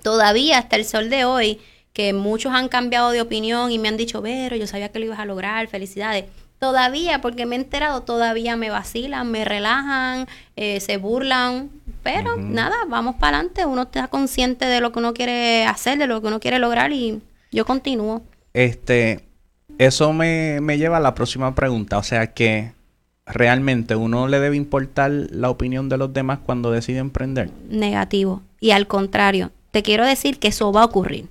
todavía 0.04 0.58
hasta 0.58 0.76
el 0.76 0.84
sol 0.84 1.10
de 1.10 1.24
hoy, 1.24 1.60
que 1.96 2.12
muchos 2.12 2.54
han 2.54 2.68
cambiado 2.68 3.12
de 3.12 3.22
opinión 3.22 3.72
y 3.72 3.80
me 3.80 3.88
han 3.88 3.96
dicho, 3.96 4.22
pero 4.22 4.58
yo 4.58 4.68
sabía 4.68 4.90
que 4.90 5.00
lo 5.00 5.06
ibas 5.06 5.20
a 5.20 5.26
lograr, 5.26 5.68
felicidades. 5.68 6.26
Todavía, 6.60 7.22
porque 7.22 7.46
me 7.46 7.56
he 7.56 7.60
enterado, 7.60 8.02
todavía 8.02 8.58
me 8.58 8.70
vacilan, 8.70 9.32
me 9.32 9.46
relajan, 9.46 10.28
eh, 10.58 10.82
se 10.82 10.98
burlan, 10.98 11.70
pero 12.04 12.36
nada, 12.36 12.76
vamos 12.90 13.16
para 13.16 13.38
adelante, 13.38 13.66
uno 13.66 13.84
está 13.84 14.10
consciente 14.10 14.66
de 14.66 14.82
lo 14.82 14.92
que 14.92 15.00
uno 15.00 15.14
quiere 15.14 15.66
hacer, 15.66 15.98
de 15.98 16.08
lo 16.08 16.22
que 16.22 16.28
uno 16.28 16.42
quiere 16.42 16.60
lograr 16.60 16.92
y 16.92 17.22
yo 17.50 17.66
continúo. 17.66 18.24
Este, 18.54 19.24
eso 19.78 20.12
me, 20.12 20.60
lleva 20.78 20.98
a 20.98 21.02
la 21.02 21.16
próxima 21.16 21.56
pregunta. 21.56 21.98
O 21.98 22.04
sea 22.04 22.34
que 22.34 22.74
realmente 23.26 23.96
uno 23.96 24.28
le 24.28 24.42
debe 24.42 24.58
importar 24.58 25.12
la 25.12 25.50
opinión 25.50 25.88
de 25.88 25.98
los 25.98 26.12
demás 26.12 26.40
cuando 26.46 26.72
decide 26.72 26.98
emprender. 26.98 27.52
Negativo. 27.70 28.42
Y 28.60 28.72
al 28.72 28.86
contrario, 28.86 29.52
te 29.72 29.82
quiero 29.82 30.06
decir 30.06 30.40
que 30.40 30.50
eso 30.50 30.74
va 30.74 30.82
a 30.82 30.86
ocurrir. 30.86 31.30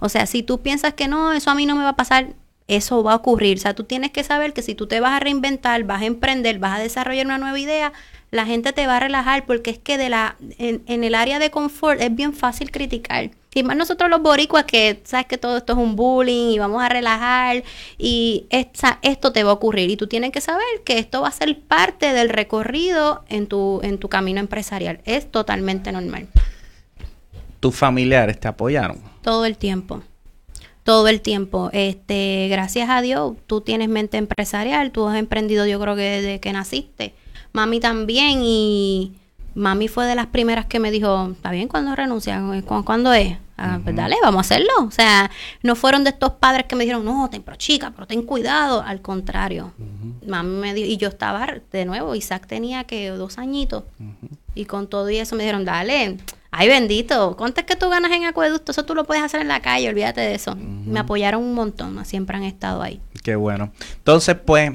O 0.00 0.08
sea, 0.08 0.26
si 0.26 0.42
tú 0.42 0.60
piensas 0.60 0.94
que 0.94 1.08
no, 1.08 1.32
eso 1.32 1.50
a 1.50 1.54
mí 1.54 1.66
no 1.66 1.76
me 1.76 1.82
va 1.82 1.90
a 1.90 1.96
pasar, 1.96 2.34
eso 2.68 3.02
va 3.02 3.12
a 3.12 3.16
ocurrir. 3.16 3.58
O 3.58 3.60
sea, 3.60 3.74
tú 3.74 3.84
tienes 3.84 4.10
que 4.10 4.24
saber 4.24 4.52
que 4.52 4.62
si 4.62 4.74
tú 4.74 4.86
te 4.86 5.00
vas 5.00 5.12
a 5.12 5.20
reinventar, 5.20 5.84
vas 5.84 6.02
a 6.02 6.06
emprender, 6.06 6.58
vas 6.58 6.78
a 6.78 6.82
desarrollar 6.82 7.26
una 7.26 7.38
nueva 7.38 7.58
idea, 7.58 7.92
la 8.30 8.46
gente 8.46 8.72
te 8.72 8.86
va 8.86 8.96
a 8.96 9.00
relajar 9.00 9.44
porque 9.44 9.70
es 9.70 9.78
que 9.78 9.98
de 9.98 10.08
la, 10.08 10.36
en, 10.58 11.04
el 11.04 11.14
área 11.14 11.38
de 11.38 11.50
confort 11.50 12.00
es 12.00 12.14
bien 12.14 12.32
fácil 12.32 12.70
criticar. 12.70 13.30
Y 13.54 13.62
más 13.62 13.76
nosotros 13.76 14.08
los 14.08 14.22
boricuas 14.22 14.64
que 14.64 15.02
sabes 15.04 15.26
que 15.26 15.36
todo 15.36 15.58
esto 15.58 15.74
es 15.74 15.78
un 15.78 15.94
bullying 15.94 16.52
y 16.52 16.58
vamos 16.58 16.82
a 16.82 16.88
relajar 16.88 17.62
y 17.98 18.46
esto 18.50 19.32
te 19.32 19.44
va 19.44 19.50
a 19.50 19.54
ocurrir 19.54 19.90
y 19.90 19.98
tú 19.98 20.06
tienes 20.06 20.32
que 20.32 20.40
saber 20.40 20.64
que 20.86 20.98
esto 20.98 21.20
va 21.20 21.28
a 21.28 21.32
ser 21.32 21.60
parte 21.60 22.14
del 22.14 22.30
recorrido 22.30 23.22
en 23.28 23.46
tu, 23.46 23.80
en 23.82 23.98
tu 23.98 24.08
camino 24.08 24.40
empresarial. 24.40 25.00
Es 25.04 25.30
totalmente 25.30 25.92
normal. 25.92 26.28
¿Tus 27.62 27.76
familiares 27.76 28.40
te 28.40 28.48
apoyaron? 28.48 28.98
Todo 29.22 29.44
el 29.44 29.56
tiempo. 29.56 30.02
Todo 30.82 31.06
el 31.06 31.20
tiempo. 31.20 31.70
Este, 31.72 32.48
gracias 32.50 32.90
a 32.90 33.00
Dios, 33.02 33.34
tú 33.46 33.60
tienes 33.60 33.88
mente 33.88 34.16
empresarial, 34.16 34.90
tú 34.90 35.06
has 35.06 35.16
emprendido 35.16 35.64
yo 35.64 35.78
creo 35.78 35.94
que 35.94 36.02
desde 36.02 36.40
que 36.40 36.52
naciste. 36.52 37.14
Mami 37.52 37.78
también 37.78 38.40
y 38.42 39.12
mami 39.54 39.86
fue 39.86 40.06
de 40.06 40.16
las 40.16 40.26
primeras 40.26 40.66
que 40.66 40.80
me 40.80 40.90
dijo, 40.90 41.28
está 41.30 41.52
bien 41.52 41.68
cuando 41.68 41.94
renuncian, 41.94 42.62
¿cuándo 42.62 43.12
es? 43.12 43.38
Ah, 43.56 43.78
pues 43.84 43.94
dale, 43.94 44.16
vamos 44.20 44.38
a 44.38 44.40
hacerlo. 44.40 44.72
O 44.84 44.90
sea, 44.90 45.30
no 45.62 45.76
fueron 45.76 46.02
de 46.02 46.10
estos 46.10 46.32
padres 46.32 46.66
que 46.66 46.74
me 46.74 46.82
dijeron, 46.82 47.04
no, 47.04 47.30
ten, 47.30 47.44
pero 47.44 47.56
chica, 47.56 47.92
pero 47.94 48.08
ten 48.08 48.22
cuidado. 48.22 48.82
Al 48.82 49.00
contrario, 49.02 49.72
mami 50.26 50.56
me 50.56 50.74
dijo, 50.74 50.88
y 50.88 50.96
yo 50.96 51.10
estaba 51.10 51.46
de 51.70 51.84
nuevo, 51.84 52.16
Isaac 52.16 52.48
tenía 52.48 52.82
que 52.82 53.10
dos 53.10 53.38
añitos. 53.38 53.84
Y 54.56 54.64
con 54.64 54.88
todo 54.88 55.08
y 55.10 55.18
eso 55.18 55.36
me 55.36 55.44
dijeron, 55.44 55.64
dale, 55.64 56.18
ay 56.52 56.68
bendito, 56.68 57.34
¿cuánto 57.36 57.60
es 57.60 57.66
que 57.66 57.76
tú 57.76 57.88
ganas 57.88 58.12
en 58.12 58.24
acueducto? 58.24 58.70
Eso 58.70 58.84
tú 58.84 58.94
lo 58.94 59.04
puedes 59.04 59.24
hacer 59.24 59.40
en 59.40 59.48
la 59.48 59.60
calle, 59.60 59.88
olvídate 59.88 60.20
de 60.20 60.34
eso. 60.34 60.54
Me 60.54 61.00
apoyaron 61.00 61.42
un 61.42 61.54
montón, 61.54 62.04
siempre 62.04 62.36
han 62.36 62.44
estado 62.44 62.82
ahí. 62.82 63.00
Qué 63.24 63.34
bueno. 63.36 63.72
Entonces, 63.96 64.36
pues, 64.36 64.72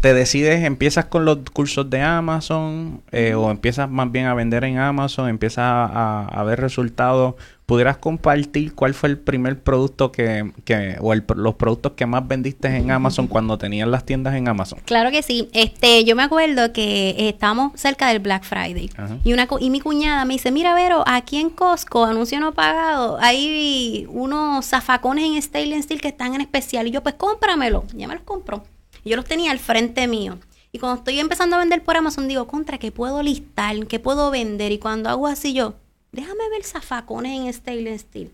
te 0.00 0.12
decides, 0.12 0.62
empiezas 0.64 1.06
con 1.06 1.24
los 1.24 1.38
cursos 1.52 1.88
de 1.88 2.02
Amazon 2.02 3.02
eh, 3.10 3.34
o 3.34 3.50
empiezas 3.50 3.90
más 3.90 4.12
bien 4.12 4.26
a 4.26 4.34
vender 4.34 4.64
en 4.64 4.78
Amazon, 4.78 5.28
empiezas 5.30 5.64
a, 5.64 6.42
ver 6.44 6.60
resultados, 6.60 7.34
¿pudieras 7.66 7.98
compartir 7.98 8.74
cuál 8.74 8.94
fue 8.94 9.10
el 9.10 9.18
primer 9.18 9.60
producto 9.60 10.12
que, 10.12 10.52
que 10.64 10.96
o 11.00 11.14
los 11.14 11.54
productos 11.56 11.92
que 11.92 12.06
más 12.06 12.26
vendiste 12.26 12.68
en 12.68 12.92
Amazon 12.92 13.26
cuando 13.26 13.58
tenías 13.58 13.88
las 13.88 14.04
tiendas 14.04 14.34
en 14.36 14.48
Amazon? 14.48 14.78
Claro 14.84 15.10
que 15.10 15.22
sí. 15.22 15.48
Este, 15.52 16.04
yo 16.04 16.14
me 16.14 16.22
acuerdo 16.22 16.72
que 16.72 17.28
estábamos 17.28 17.78
cerca 17.78 18.08
del 18.08 18.20
Black 18.20 18.44
Friday 18.44 18.88
y 19.24 19.32
una 19.32 19.48
y 19.60 19.70
mi 19.70 19.80
cuñada 19.80 20.24
me 20.24 20.34
dice, 20.34 20.52
mira 20.52 20.74
Vero, 20.74 21.02
aquí 21.06 21.38
en 21.38 21.50
Costco, 21.50 22.04
anuncio 22.04 22.38
no 22.38 22.52
pagado, 22.52 23.18
hay 23.20 24.06
unos 24.08 24.64
zafacones 24.64 25.24
en 25.24 25.42
Stainless 25.42 25.84
Steel 25.84 26.00
que 26.00 26.08
están 26.08 26.34
en 26.34 26.40
especial 26.40 26.86
y 26.86 26.92
yo 26.92 27.02
pues 27.02 27.16
cómpramelo, 27.16 27.84
ya 27.94 28.06
me 28.06 28.14
los 28.14 28.22
compro. 28.22 28.62
Yo 29.04 29.16
los 29.16 29.24
tenía 29.24 29.52
al 29.52 29.58
frente 29.58 30.08
mío. 30.08 30.38
Y 30.72 30.78
cuando 30.78 30.98
estoy 30.98 31.20
empezando 31.20 31.56
a 31.56 31.60
vender 31.60 31.82
por 31.84 31.96
Amazon, 31.96 32.26
digo, 32.26 32.46
contra, 32.48 32.76
¿qué 32.78 32.90
puedo 32.90 33.22
listar? 33.22 33.86
¿Qué 33.86 34.00
puedo 34.00 34.30
vender? 34.30 34.72
Y 34.72 34.78
cuando 34.78 35.08
hago 35.08 35.28
así, 35.28 35.54
yo, 35.54 35.74
déjame 36.16 36.48
ver 36.50 36.64
zafacones 36.64 37.38
en 37.38 37.52
Stainless 37.52 38.00
Steel. 38.00 38.32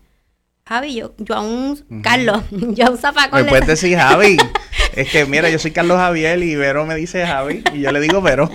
Javi, 0.65 0.95
yo, 0.95 1.13
yo 1.17 1.35
a 1.35 1.41
un 1.41 1.75
Carlos, 2.01 2.41
yo 2.51 2.87
a 2.87 2.89
un 2.89 2.97
zafacón. 2.97 3.43
Me 3.43 3.49
puedes 3.49 3.67
decir 3.67 3.97
Javi. 3.97 4.37
es 4.95 5.09
que 5.11 5.25
mira, 5.25 5.49
yo 5.49 5.59
soy 5.59 5.71
Carlos 5.71 5.97
Javier 5.97 6.41
y 6.41 6.55
Vero 6.55 6.85
me 6.85 6.95
dice 6.95 7.27
Javi 7.27 7.63
y 7.73 7.81
yo 7.81 7.91
le 7.91 7.99
digo 7.99 8.21
Vero. 8.21 8.49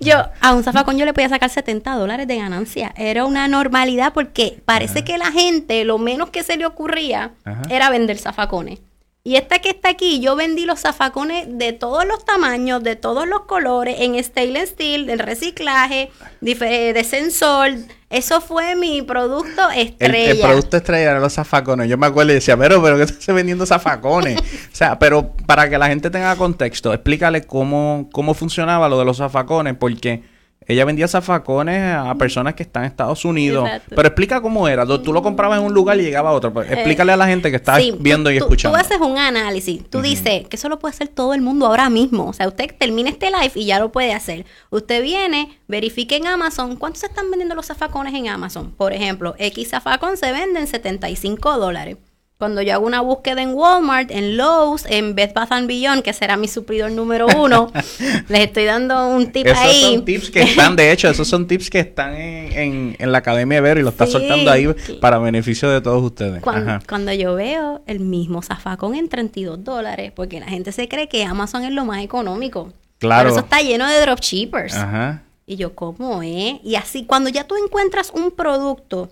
yo 0.00 0.14
a 0.40 0.54
un 0.54 0.62
zafacón 0.62 0.96
yo 0.96 1.04
le 1.04 1.12
podía 1.12 1.28
sacar 1.28 1.50
70 1.50 1.92
dólares 1.96 2.28
de 2.28 2.36
ganancia. 2.36 2.94
Era 2.96 3.24
una 3.24 3.48
normalidad 3.48 4.12
porque 4.12 4.60
parece 4.64 5.02
que 5.02 5.18
la 5.18 5.32
gente 5.32 5.84
lo 5.84 5.98
menos 5.98 6.30
que 6.30 6.44
se 6.44 6.56
le 6.56 6.66
ocurría 6.66 7.32
era 7.68 7.90
vender 7.90 8.18
zafacones. 8.18 8.78
Y 9.24 9.34
esta 9.34 9.58
que 9.58 9.70
está 9.70 9.88
aquí, 9.88 10.20
yo 10.20 10.36
vendí 10.36 10.66
los 10.66 10.78
zafacones 10.78 11.46
de 11.58 11.72
todos 11.72 12.06
los 12.06 12.24
tamaños, 12.24 12.80
de 12.84 12.94
todos 12.94 13.26
los 13.26 13.40
colores, 13.40 13.96
en 13.98 14.22
stainless 14.22 14.68
steel, 14.68 15.06
del 15.06 15.18
reciclaje, 15.18 16.12
de 16.40 17.04
sensor. 17.04 17.72
Eso 18.08 18.40
fue 18.40 18.76
mi 18.76 19.02
producto 19.02 19.68
estrella. 19.74 20.30
El, 20.30 20.38
producto 20.40 20.76
estrella 20.76 21.10
eran 21.10 21.22
los 21.22 21.32
zafacones. 21.32 21.88
Yo 21.88 21.98
me 21.98 22.06
acuerdo 22.06 22.30
y 22.30 22.34
decía, 22.36 22.56
pero, 22.56 22.80
pero, 22.80 22.96
¿qué 22.96 23.02
estás 23.02 23.34
vendiendo 23.34 23.66
zafacones? 23.66 24.38
o 24.72 24.74
sea, 24.76 24.98
pero 24.98 25.32
para 25.46 25.68
que 25.68 25.76
la 25.76 25.88
gente 25.88 26.08
tenga 26.10 26.36
contexto, 26.36 26.92
explícale 26.92 27.42
cómo, 27.42 28.08
cómo 28.12 28.34
funcionaba 28.34 28.88
lo 28.88 28.98
de 28.98 29.04
los 29.04 29.16
zafacones, 29.16 29.74
porque 29.74 30.22
ella 30.66 30.84
vendía 30.84 31.06
zafacones 31.06 31.94
a 31.94 32.14
personas 32.16 32.54
que 32.54 32.64
están 32.64 32.82
en 32.82 32.90
Estados 32.90 33.24
Unidos. 33.24 33.68
Pero 33.88 34.02
explica 34.02 34.40
cómo 34.40 34.66
era. 34.66 34.84
Tú, 34.84 35.12
lo 35.12 35.22
comprabas 35.22 35.60
en 35.60 35.64
un 35.64 35.72
lugar 35.72 35.98
y 35.98 36.02
llegaba 36.02 36.30
a 36.30 36.32
otro. 36.32 36.52
Pues, 36.52 36.70
explícale 36.70 37.12
a 37.12 37.16
la 37.16 37.26
gente 37.26 37.50
que 37.50 37.56
está 37.56 37.78
viendo 37.98 38.30
y 38.30 38.36
escuchando. 38.36 38.76
Tú 38.76 38.84
haces 38.84 38.98
un 39.00 39.16
análisis. 39.16 39.88
Tú 39.88 40.02
dices 40.02 40.48
que 40.48 40.56
eso 40.56 40.68
lo 40.68 40.78
puede 40.78 40.94
hacer 40.94 41.08
todo 41.08 41.34
el 41.34 41.40
mundo 41.40 41.66
ahora 41.66 41.88
mismo. 41.88 42.26
O 42.26 42.32
sea, 42.32 42.48
usted 42.48 42.74
termina 42.76 43.10
este 43.10 43.30
live 43.30 43.52
y 43.54 43.66
ya 43.66 43.78
lo 43.78 43.92
puede 43.92 44.12
hacer. 44.12 44.44
Usted 44.70 45.02
viene, 45.02 45.58
verifique 45.68 46.16
en 46.16 46.26
Amazon 46.26 46.76
cuánto 46.76 46.98
se 46.98 47.06
están 47.06 47.30
vendiendo 47.30 47.54
los 47.54 47.66
zafacones 47.66 48.14
en 48.14 48.28
Amazon. 48.28 48.72
Por 48.72 48.92
ejemplo, 48.92 49.36
X 49.38 49.70
zafacón 49.70 50.16
se 50.16 50.32
vende 50.32 50.58
en 50.58 50.66
75 50.66 51.58
dólares. 51.58 51.96
Cuando 52.38 52.60
yo 52.60 52.74
hago 52.74 52.86
una 52.86 53.00
búsqueda 53.00 53.40
en 53.40 53.54
Walmart, 53.54 54.10
en 54.10 54.36
Lowe's, 54.36 54.84
en 54.90 55.14
Bed 55.14 55.32
Bath 55.34 55.48
Beyond, 55.66 56.02
que 56.02 56.12
será 56.12 56.36
mi 56.36 56.48
suplidor 56.48 56.90
número 56.92 57.26
uno, 57.34 57.72
les 58.28 58.40
estoy 58.40 58.64
dando 58.64 59.08
un 59.08 59.32
tip 59.32 59.46
esos 59.46 59.58
ahí. 59.58 59.80
son 59.94 60.04
tips 60.04 60.30
que 60.30 60.42
están, 60.42 60.76
de 60.76 60.92
hecho, 60.92 61.08
esos 61.08 61.26
son 61.26 61.46
tips 61.46 61.70
que 61.70 61.80
están 61.80 62.14
en, 62.14 62.94
en, 62.98 63.10
la 63.12 63.18
Academia 63.18 63.62
Vero 63.62 63.80
y 63.80 63.82
lo 63.82 63.88
está 63.88 64.04
Sí. 64.04 64.12
soltando 64.12 64.50
ahí 64.50 64.68
para 65.00 65.18
beneficio 65.18 65.70
de 65.70 65.80
todos 65.80 66.02
ustedes. 66.02 66.42
Cuando, 66.42 66.70
Ajá. 66.70 66.82
cuando 66.86 67.12
yo 67.14 67.34
veo 67.34 67.80
el 67.86 68.00
mismo 68.00 68.42
zafacón 68.42 68.94
en 68.94 69.08
32 69.08 69.64
dólares, 69.64 70.12
porque 70.14 70.38
la 70.38 70.46
gente 70.46 70.72
se 70.72 70.88
cree 70.88 71.08
que 71.08 71.24
Amazon 71.24 71.64
es 71.64 71.72
lo 71.72 71.86
más 71.86 72.04
económico. 72.04 72.70
Claro. 72.98 73.22
Pero 73.30 73.34
eso 73.36 73.44
está 73.44 73.62
lleno 73.62 73.86
de 73.88 73.98
dropshippers. 74.02 74.74
Ajá. 74.74 75.22
Y 75.46 75.56
yo, 75.56 75.74
¿cómo 75.74 76.22
es? 76.22 76.56
Y 76.64 76.74
así, 76.74 77.06
cuando 77.06 77.30
ya 77.30 77.44
tú 77.44 77.54
encuentras 77.56 78.10
un 78.14 78.30
producto, 78.30 79.10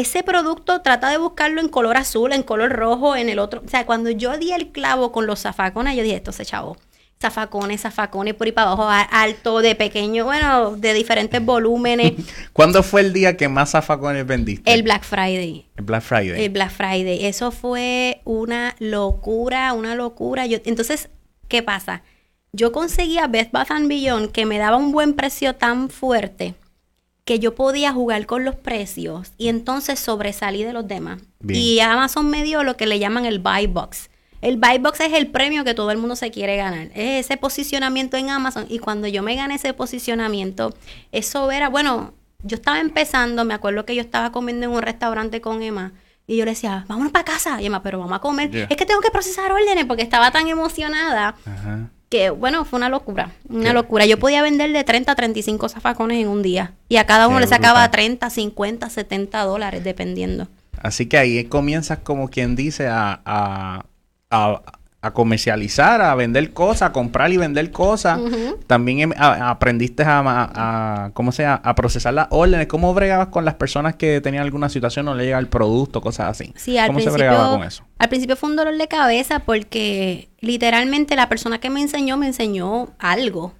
ese 0.00 0.22
producto 0.22 0.80
trata 0.82 1.10
de 1.10 1.18
buscarlo 1.18 1.60
en 1.60 1.68
color 1.68 1.96
azul, 1.96 2.32
en 2.32 2.42
color 2.42 2.72
rojo, 2.72 3.16
en 3.16 3.28
el 3.28 3.38
otro. 3.38 3.62
O 3.64 3.68
sea, 3.68 3.86
cuando 3.86 4.10
yo 4.10 4.36
di 4.38 4.52
el 4.52 4.68
clavo 4.68 5.12
con 5.12 5.26
los 5.26 5.40
zafacones, 5.40 5.96
yo 5.96 6.02
dije, 6.02 6.16
esto 6.16 6.32
se 6.32 6.44
chavo. 6.44 6.76
Zafacones, 7.20 7.82
zafacones, 7.82 8.32
por 8.32 8.46
ahí 8.46 8.52
para 8.52 8.72
abajo, 8.72 8.88
alto, 8.88 9.60
de 9.60 9.74
pequeño, 9.74 10.24
bueno, 10.24 10.74
de 10.76 10.94
diferentes 10.94 11.44
volúmenes. 11.44 12.14
¿Cuándo 12.54 12.82
fue 12.82 13.02
el 13.02 13.12
día 13.12 13.36
que 13.36 13.46
más 13.48 13.72
zafacones 13.72 14.26
vendiste? 14.26 14.72
el 14.72 14.82
Black 14.82 15.04
Friday. 15.04 15.66
El 15.76 15.84
Black 15.84 16.02
Friday. 16.02 16.44
El 16.44 16.50
Black 16.50 16.70
Friday. 16.70 17.26
Eso 17.26 17.50
fue 17.50 18.22
una 18.24 18.74
locura, 18.78 19.74
una 19.74 19.94
locura. 19.94 20.46
Yo, 20.46 20.58
entonces, 20.64 21.10
¿qué 21.48 21.62
pasa? 21.62 22.02
Yo 22.52 22.72
conseguía 22.72 23.26
Best 23.26 23.52
Bath 23.52 23.70
and 23.70 23.88
Beyond 23.88 24.32
que 24.32 24.46
me 24.46 24.56
daba 24.56 24.78
un 24.78 24.90
buen 24.90 25.12
precio 25.12 25.54
tan 25.54 25.90
fuerte 25.90 26.54
que 27.24 27.38
yo 27.38 27.54
podía 27.54 27.92
jugar 27.92 28.26
con 28.26 28.44
los 28.44 28.56
precios 28.56 29.32
y 29.38 29.48
entonces 29.48 29.98
sobresalí 29.98 30.64
de 30.64 30.72
los 30.72 30.86
demás. 30.88 31.20
Bien. 31.38 31.60
Y 31.60 31.80
Amazon 31.80 32.28
me 32.28 32.42
dio 32.42 32.62
lo 32.64 32.76
que 32.76 32.86
le 32.86 32.98
llaman 32.98 33.24
el 33.24 33.38
buy 33.38 33.66
box. 33.66 34.10
El 34.40 34.56
buy 34.56 34.78
box 34.78 35.00
es 35.00 35.12
el 35.12 35.26
premio 35.28 35.64
que 35.64 35.74
todo 35.74 35.90
el 35.90 35.98
mundo 35.98 36.16
se 36.16 36.30
quiere 36.30 36.56
ganar. 36.56 36.88
Es 36.94 37.26
ese 37.26 37.36
posicionamiento 37.36 38.16
en 38.16 38.30
Amazon. 38.30 38.66
Y 38.68 38.78
cuando 38.78 39.06
yo 39.06 39.22
me 39.22 39.36
gané 39.36 39.56
ese 39.56 39.74
posicionamiento, 39.74 40.74
eso 41.12 41.50
era, 41.50 41.68
bueno, 41.68 42.14
yo 42.42 42.56
estaba 42.56 42.80
empezando, 42.80 43.44
me 43.44 43.54
acuerdo 43.54 43.84
que 43.84 43.94
yo 43.94 44.00
estaba 44.00 44.32
comiendo 44.32 44.66
en 44.66 44.72
un 44.72 44.82
restaurante 44.82 45.40
con 45.40 45.62
Emma. 45.62 45.92
Y 46.26 46.36
yo 46.36 46.44
le 46.44 46.52
decía, 46.52 46.84
vámonos 46.88 47.12
para 47.12 47.24
casa. 47.24 47.60
Y 47.60 47.66
Emma, 47.66 47.82
pero 47.82 47.98
vamos 47.98 48.16
a 48.16 48.20
comer. 48.20 48.50
Yeah. 48.50 48.66
Es 48.70 48.76
que 48.76 48.86
tengo 48.86 49.00
que 49.00 49.10
procesar 49.10 49.52
órdenes 49.52 49.84
porque 49.84 50.02
estaba 50.02 50.30
tan 50.30 50.48
emocionada 50.48 51.34
Ajá. 51.44 51.90
Que, 52.10 52.28
bueno, 52.30 52.64
fue 52.66 52.76
una 52.78 52.88
locura. 52.90 53.30
Una 53.48 53.68
Qué- 53.68 53.72
locura. 53.72 54.04
Yo 54.04 54.18
podía 54.18 54.42
vender 54.42 54.72
de 54.72 54.84
30 54.84 55.12
a 55.12 55.14
35 55.14 55.68
zafacones 55.68 56.18
en 56.20 56.28
un 56.28 56.42
día. 56.42 56.74
Y 56.88 56.96
a 56.96 57.06
cada 57.06 57.28
uno 57.28 57.36
Qué 57.38 57.42
le 57.42 57.46
sacaba 57.46 57.80
brutal. 57.80 57.90
30, 57.92 58.28
50, 58.30 58.90
70 58.90 59.42
dólares, 59.44 59.84
dependiendo. 59.84 60.48
Así 60.82 61.06
que 61.06 61.16
ahí 61.18 61.44
comienzas 61.44 61.98
como 62.00 62.28
quien 62.28 62.56
dice 62.56 62.88
a, 62.88 63.20
a, 63.24 63.84
a- 64.30 64.62
a 65.02 65.12
comercializar, 65.12 66.02
a 66.02 66.14
vender 66.14 66.52
cosas, 66.52 66.90
a 66.90 66.92
comprar 66.92 67.32
y 67.32 67.38
vender 67.38 67.70
cosas. 67.70 68.20
También 68.66 69.00
em- 69.00 69.12
a- 69.16 69.48
aprendiste 69.50 70.02
a, 70.06 71.10
¿cómo 71.14 71.32
se 71.32 71.44
llama? 71.44 71.60
a 71.64 71.74
procesar 71.74 72.12
las 72.14 72.26
órdenes. 72.30 72.66
¿Cómo 72.66 72.92
bregabas 72.92 73.28
con 73.28 73.44
las 73.44 73.54
personas 73.54 73.94
que 73.94 74.20
tenían 74.20 74.42
alguna 74.44 74.68
situación 74.68 75.08
o 75.08 75.12
no 75.12 75.16
le 75.16 75.24
llega 75.24 75.38
el 75.38 75.48
producto, 75.48 76.00
cosas 76.02 76.28
así? 76.28 76.52
Sí, 76.56 76.76
al 76.76 76.88
¿Cómo 76.88 77.00
se 77.00 77.10
bregaba 77.10 77.50
con 77.56 77.64
eso? 77.66 77.84
al 77.98 78.08
principio 78.08 78.36
fue 78.36 78.50
un 78.50 78.56
dolor 78.56 78.76
de 78.76 78.88
cabeza 78.88 79.38
porque 79.40 80.28
literalmente 80.40 81.16
la 81.16 81.28
persona 81.28 81.58
que 81.60 81.70
me 81.70 81.80
enseñó 81.80 82.16
me 82.16 82.26
enseñó 82.26 82.88
algo. 82.98 83.54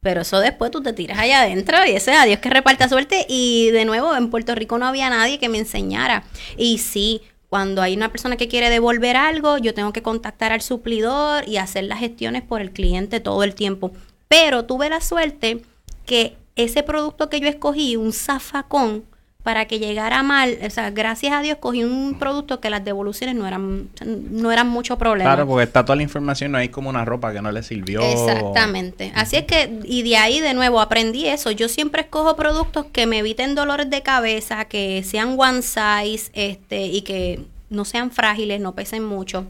Pero 0.00 0.20
eso 0.20 0.38
después 0.38 0.70
tú 0.70 0.82
te 0.82 0.92
tiras 0.92 1.18
allá 1.18 1.40
adentro 1.42 1.78
y 1.84 1.90
ese 1.90 2.12
es 2.12 2.18
a 2.18 2.24
Dios 2.26 2.38
que 2.38 2.48
reparta 2.48 2.88
suerte. 2.88 3.26
Y 3.28 3.70
de 3.72 3.84
nuevo, 3.84 4.14
en 4.14 4.30
Puerto 4.30 4.54
Rico 4.54 4.78
no 4.78 4.86
había 4.86 5.10
nadie 5.10 5.38
que 5.40 5.48
me 5.48 5.58
enseñara. 5.58 6.22
Y 6.56 6.78
sí, 6.78 7.22
cuando 7.48 7.82
hay 7.82 7.96
una 7.96 8.10
persona 8.10 8.36
que 8.36 8.48
quiere 8.48 8.70
devolver 8.70 9.16
algo, 9.16 9.58
yo 9.58 9.74
tengo 9.74 9.92
que 9.92 10.02
contactar 10.02 10.52
al 10.52 10.62
suplidor 10.62 11.48
y 11.48 11.58
hacer 11.58 11.84
las 11.84 12.00
gestiones 12.00 12.42
por 12.42 12.60
el 12.60 12.72
cliente 12.72 13.20
todo 13.20 13.42
el 13.44 13.54
tiempo. 13.54 13.92
Pero 14.28 14.64
tuve 14.64 14.88
la 14.88 15.00
suerte 15.00 15.62
que 16.04 16.36
ese 16.56 16.82
producto 16.82 17.28
que 17.28 17.40
yo 17.40 17.48
escogí, 17.48 17.96
un 17.96 18.12
zafacón, 18.12 19.04
para 19.46 19.66
que 19.66 19.78
llegara 19.78 20.24
mal, 20.24 20.58
o 20.60 20.70
sea, 20.70 20.90
gracias 20.90 21.32
a 21.32 21.40
Dios 21.40 21.58
cogí 21.60 21.84
un 21.84 22.18
producto 22.18 22.58
que 22.58 22.68
las 22.68 22.84
devoluciones 22.84 23.36
no 23.36 23.46
eran, 23.46 23.88
no 24.04 24.50
eran 24.50 24.68
mucho 24.68 24.98
problema. 24.98 25.30
Claro, 25.30 25.46
porque 25.46 25.62
está 25.62 25.84
toda 25.84 25.94
la 25.94 26.02
información, 26.02 26.50
no 26.50 26.58
hay 26.58 26.68
como 26.68 26.90
una 26.90 27.04
ropa 27.04 27.32
que 27.32 27.40
no 27.40 27.52
le 27.52 27.62
sirvió. 27.62 28.00
Exactamente. 28.00 29.12
Así 29.14 29.36
es 29.36 29.44
que, 29.44 29.78
y 29.84 30.02
de 30.02 30.16
ahí 30.16 30.40
de 30.40 30.52
nuevo 30.52 30.80
aprendí 30.80 31.28
eso. 31.28 31.52
Yo 31.52 31.68
siempre 31.68 32.02
escojo 32.02 32.34
productos 32.34 32.86
que 32.86 33.06
me 33.06 33.18
eviten 33.18 33.54
dolores 33.54 33.88
de 33.88 34.02
cabeza, 34.02 34.64
que 34.64 35.04
sean 35.04 35.36
one 35.38 35.62
size, 35.62 36.28
este, 36.32 36.86
y 36.86 37.02
que 37.02 37.44
no 37.70 37.84
sean 37.84 38.10
frágiles, 38.10 38.60
no 38.60 38.74
pesen 38.74 39.04
mucho, 39.04 39.46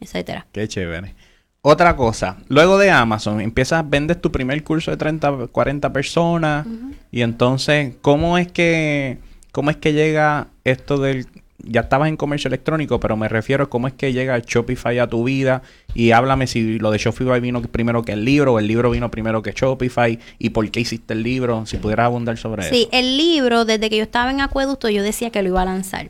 etcétera. 0.00 0.46
Qué 0.52 0.68
chévere. 0.68 1.16
Otra 1.62 1.96
cosa, 1.96 2.36
luego 2.46 2.78
de 2.78 2.92
Amazon, 2.92 3.40
empiezas, 3.40 3.90
vendes 3.90 4.20
tu 4.20 4.30
primer 4.30 4.62
curso 4.62 4.92
de 4.92 4.96
30, 4.96 5.48
40 5.48 5.92
personas 5.92 6.64
y 7.10 7.22
entonces, 7.22 7.94
¿cómo 8.02 8.38
es 8.38 8.46
que 8.46 9.18
cómo 9.52 9.70
es 9.70 9.76
que 9.76 9.92
llega 9.92 10.48
esto 10.64 10.98
del 10.98 11.26
ya 11.64 11.82
estabas 11.82 12.08
en 12.08 12.16
comercio 12.16 12.48
electrónico, 12.48 12.98
pero 12.98 13.16
me 13.16 13.28
refiero 13.28 13.64
a 13.64 13.70
cómo 13.70 13.86
es 13.86 13.92
que 13.94 14.12
llega 14.12 14.36
Shopify 14.40 14.98
a 14.98 15.06
tu 15.06 15.22
vida 15.24 15.62
y 15.94 16.10
háblame 16.10 16.46
si 16.46 16.78
lo 16.78 16.90
de 16.90 16.98
Shopify 16.98 17.40
vino 17.40 17.62
primero 17.62 18.02
que 18.02 18.12
el 18.12 18.24
libro 18.24 18.54
o 18.54 18.58
el 18.58 18.66
libro 18.66 18.90
vino 18.90 19.10
primero 19.10 19.42
que 19.42 19.52
Shopify 19.52 20.18
y 20.38 20.50
por 20.50 20.68
qué 20.70 20.80
hiciste 20.80 21.14
el 21.14 21.22
libro, 21.22 21.64
si 21.66 21.76
pudieras 21.76 22.06
abundar 22.06 22.36
sobre 22.36 22.64
Sí, 22.64 22.82
eso. 22.82 22.88
el 22.92 23.16
libro, 23.16 23.64
desde 23.64 23.88
que 23.90 23.96
yo 23.96 24.02
estaba 24.02 24.30
en 24.30 24.40
Acueducto, 24.40 24.88
yo 24.88 25.02
decía 25.02 25.30
que 25.30 25.42
lo 25.42 25.50
iba 25.50 25.62
a 25.62 25.66
lanzar. 25.66 26.08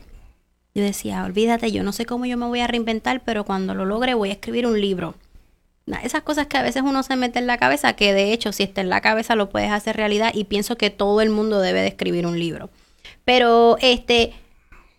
Yo 0.73 0.81
decía, 0.81 1.23
olvídate, 1.23 1.71
yo 1.71 1.83
no 1.83 1.91
sé 1.91 2.07
cómo 2.07 2.25
yo 2.25 2.35
me 2.35 2.47
voy 2.47 2.61
a 2.61 2.67
reinventar, 2.67 3.21
pero 3.23 3.43
cuando 3.43 3.75
lo 3.75 3.85
logre 3.85 4.15
voy 4.15 4.29
a 4.29 4.33
escribir 4.33 4.65
un 4.65 4.81
libro. 4.81 5.13
Esas 6.03 6.23
cosas 6.23 6.47
que 6.47 6.57
a 6.57 6.63
veces 6.63 6.81
uno 6.83 7.03
se 7.03 7.15
mete 7.15 7.37
en 7.37 7.45
la 7.45 7.57
cabeza, 7.57 7.93
que 7.93 8.13
de 8.13 8.33
hecho 8.33 8.51
si 8.53 8.63
está 8.63 8.81
en 8.81 8.89
la 8.89 9.01
cabeza 9.01 9.35
lo 9.35 9.49
puedes 9.49 9.69
hacer 9.69 9.97
realidad 9.97 10.31
y 10.33 10.45
pienso 10.45 10.77
que 10.77 10.89
todo 10.89 11.21
el 11.21 11.29
mundo 11.29 11.59
debe 11.59 11.81
de 11.81 11.87
escribir 11.89 12.25
un 12.25 12.39
libro. 12.39 12.71
Pero 13.25 13.77
este, 13.81 14.33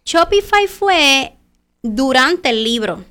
Shopify 0.04 0.66
fue 0.66 1.34
durante 1.82 2.50
el 2.50 2.64
libro. 2.64 3.04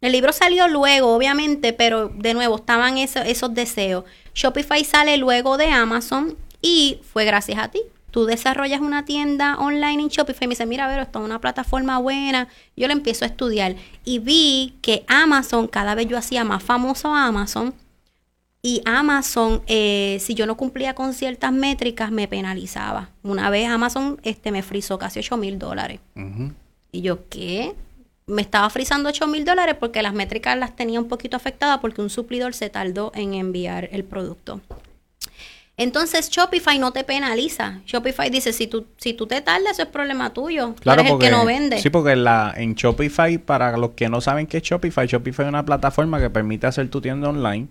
El 0.00 0.12
libro 0.12 0.32
salió 0.32 0.68
luego, 0.68 1.14
obviamente, 1.14 1.72
pero 1.72 2.08
de 2.08 2.34
nuevo 2.34 2.56
estaban 2.56 2.98
eso- 2.98 3.22
esos 3.22 3.54
deseos. 3.54 4.04
Shopify 4.34 4.84
sale 4.84 5.16
luego 5.16 5.56
de 5.56 5.70
Amazon 5.70 6.36
y 6.60 6.98
fue 7.12 7.24
gracias 7.24 7.58
a 7.58 7.68
ti. 7.68 7.80
Tú 8.10 8.26
desarrollas 8.26 8.80
una 8.80 9.04
tienda 9.04 9.56
online 9.58 10.02
en 10.02 10.08
Shopify 10.08 10.44
y 10.44 10.48
me 10.48 10.52
dice, 10.52 10.66
mira, 10.66 10.86
ver, 10.86 11.00
esto 11.00 11.18
es 11.18 11.24
una 11.24 11.40
plataforma 11.40 11.98
buena. 11.98 12.48
Yo 12.76 12.86
la 12.86 12.92
empiezo 12.92 13.24
a 13.24 13.28
estudiar 13.28 13.76
y 14.04 14.18
vi 14.20 14.74
que 14.82 15.04
Amazon, 15.08 15.66
cada 15.66 15.94
vez 15.94 16.06
yo 16.06 16.16
hacía 16.16 16.44
más 16.44 16.62
famoso 16.62 17.12
a 17.14 17.26
Amazon 17.26 17.74
y 18.66 18.80
Amazon, 18.86 19.60
eh, 19.66 20.16
si 20.22 20.32
yo 20.32 20.46
no 20.46 20.56
cumplía 20.56 20.94
con 20.94 21.12
ciertas 21.12 21.52
métricas, 21.52 22.10
me 22.10 22.26
penalizaba. 22.28 23.10
Una 23.22 23.50
vez 23.50 23.68
Amazon 23.68 24.18
este, 24.22 24.52
me 24.52 24.62
frizó 24.62 24.98
casi 24.98 25.18
8 25.18 25.36
mil 25.36 25.58
dólares. 25.58 26.00
Y 26.90 27.02
yo, 27.02 27.28
¿qué? 27.28 27.74
Me 28.26 28.40
estaba 28.40 28.70
frizando 28.70 29.10
8 29.10 29.26
mil 29.26 29.44
dólares 29.44 29.76
porque 29.78 30.00
las 30.00 30.14
métricas 30.14 30.56
las 30.56 30.74
tenía 30.74 30.98
un 30.98 31.08
poquito 31.08 31.36
afectadas 31.36 31.80
porque 31.80 32.00
un 32.00 32.08
suplidor 32.08 32.54
se 32.54 32.70
tardó 32.70 33.12
en 33.14 33.34
enviar 33.34 33.90
el 33.92 34.02
producto. 34.02 34.62
Entonces 35.76 36.30
Shopify 36.30 36.78
no 36.78 36.90
te 36.90 37.04
penaliza. 37.04 37.82
Shopify 37.84 38.30
dice, 38.30 38.54
si 38.54 38.66
tú, 38.66 38.86
si 38.96 39.12
tú 39.12 39.26
te 39.26 39.42
tardas, 39.42 39.72
eso 39.72 39.82
es 39.82 39.88
problema 39.88 40.32
tuyo. 40.32 40.68
Tú 40.68 40.84
Claro, 40.84 41.02
eres 41.02 41.12
porque, 41.12 41.26
el 41.26 41.32
que 41.32 41.36
no 41.36 41.44
vende. 41.44 41.78
Sí, 41.80 41.90
porque 41.90 42.16
la, 42.16 42.54
en 42.56 42.76
Shopify, 42.76 43.36
para 43.36 43.76
los 43.76 43.90
que 43.90 44.08
no 44.08 44.22
saben 44.22 44.46
qué 44.46 44.56
es 44.56 44.62
Shopify, 44.62 45.06
Shopify 45.06 45.44
es 45.44 45.50
una 45.50 45.66
plataforma 45.66 46.18
que 46.18 46.30
permite 46.30 46.66
hacer 46.66 46.88
tu 46.88 47.02
tienda 47.02 47.28
online. 47.28 47.68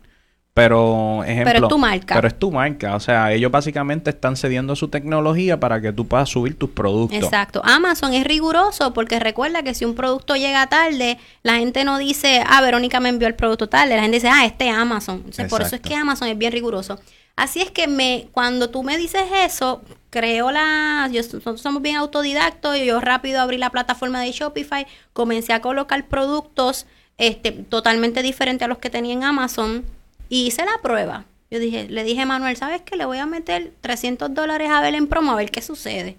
Pero, 0.54 1.24
ejemplo, 1.24 1.52
Pero 1.52 1.66
es 1.66 1.70
tu 1.70 1.78
marca. 1.80 2.16
Pero 2.16 2.28
es 2.28 2.38
tu 2.38 2.52
marca. 2.52 2.96
O 2.96 3.00
sea, 3.00 3.32
ellos 3.32 3.50
básicamente 3.50 4.12
están 4.12 4.36
cediendo 4.36 4.76
su 4.76 4.88
tecnología 4.88 5.60
para 5.60 5.82
que 5.82 5.92
tú 5.92 6.08
puedas 6.08 6.30
subir 6.30 6.60
tus 6.60 6.70
productos. 6.70 7.24
Exacto. 7.24 7.62
Amazon 7.66 8.14
es 8.14 8.24
riguroso 8.24 8.94
porque 8.94 9.20
recuerda 9.20 9.64
que 9.64 9.74
si 9.74 9.84
un 9.84 9.96
producto 9.96 10.36
llega 10.36 10.68
tarde, 10.68 11.18
la 11.42 11.56
gente 11.56 11.84
no 11.84 11.98
dice, 11.98 12.44
ah, 12.46 12.62
Verónica 12.62 13.00
me 13.00 13.10
envió 13.10 13.28
el 13.28 13.34
producto 13.34 13.68
tarde. 13.68 13.96
La 13.96 14.04
gente 14.04 14.18
dice, 14.18 14.30
ah, 14.30 14.46
este 14.46 14.70
es 14.70 14.76
Amazon. 14.76 15.16
Entonces, 15.18 15.50
por 15.50 15.64
eso 15.64 15.76
es 15.76 15.82
que 15.82 15.96
Amazon 15.96 16.28
es 16.28 16.38
bien 16.38 16.52
riguroso. 16.52 17.00
Así 17.36 17.60
es 17.60 17.72
que 17.72 17.88
me, 17.88 18.28
cuando 18.32 18.70
tú 18.70 18.84
me 18.84 18.96
dices 18.96 19.24
eso, 19.34 19.82
creo 20.12 20.52
la, 20.52 21.10
yo, 21.12 21.24
nosotros 21.24 21.62
somos 21.62 21.82
bien 21.82 21.96
autodidactos, 21.96 22.78
y 22.78 22.86
yo 22.86 23.00
rápido 23.00 23.42
abrí 23.42 23.58
la 23.58 23.72
plataforma 23.72 24.22
de 24.22 24.32
Shopify, 24.32 24.86
comencé 25.14 25.52
a 25.54 25.62
colocar 25.62 26.06
productos 26.08 26.86
este, 27.18 27.52
totalmente 27.52 28.22
diferentes 28.22 28.64
a 28.64 28.68
los 28.68 28.78
que 28.78 28.92
tenía 28.92 29.14
en 29.14 29.24
Amazon 29.24 29.84
y 30.34 30.48
hice 30.48 30.66
la 30.66 30.82
prueba. 30.82 31.26
Yo 31.52 31.60
dije, 31.60 31.88
le 31.88 32.04
dije 32.04 32.22
a 32.22 32.26
Manuel, 32.26 32.58
¿sabes 32.58 32.82
qué? 32.82 32.96
Le 32.96 33.06
voy 33.06 33.20
a 33.20 33.28
meter 33.28 33.72
300 33.82 34.34
dólares 34.34 34.72
a 34.72 34.82
ver 34.82 34.96
en 34.96 35.06
promo 35.06 35.32
a 35.32 35.36
ver 35.36 35.52
qué 35.52 35.62
sucede. 35.62 36.18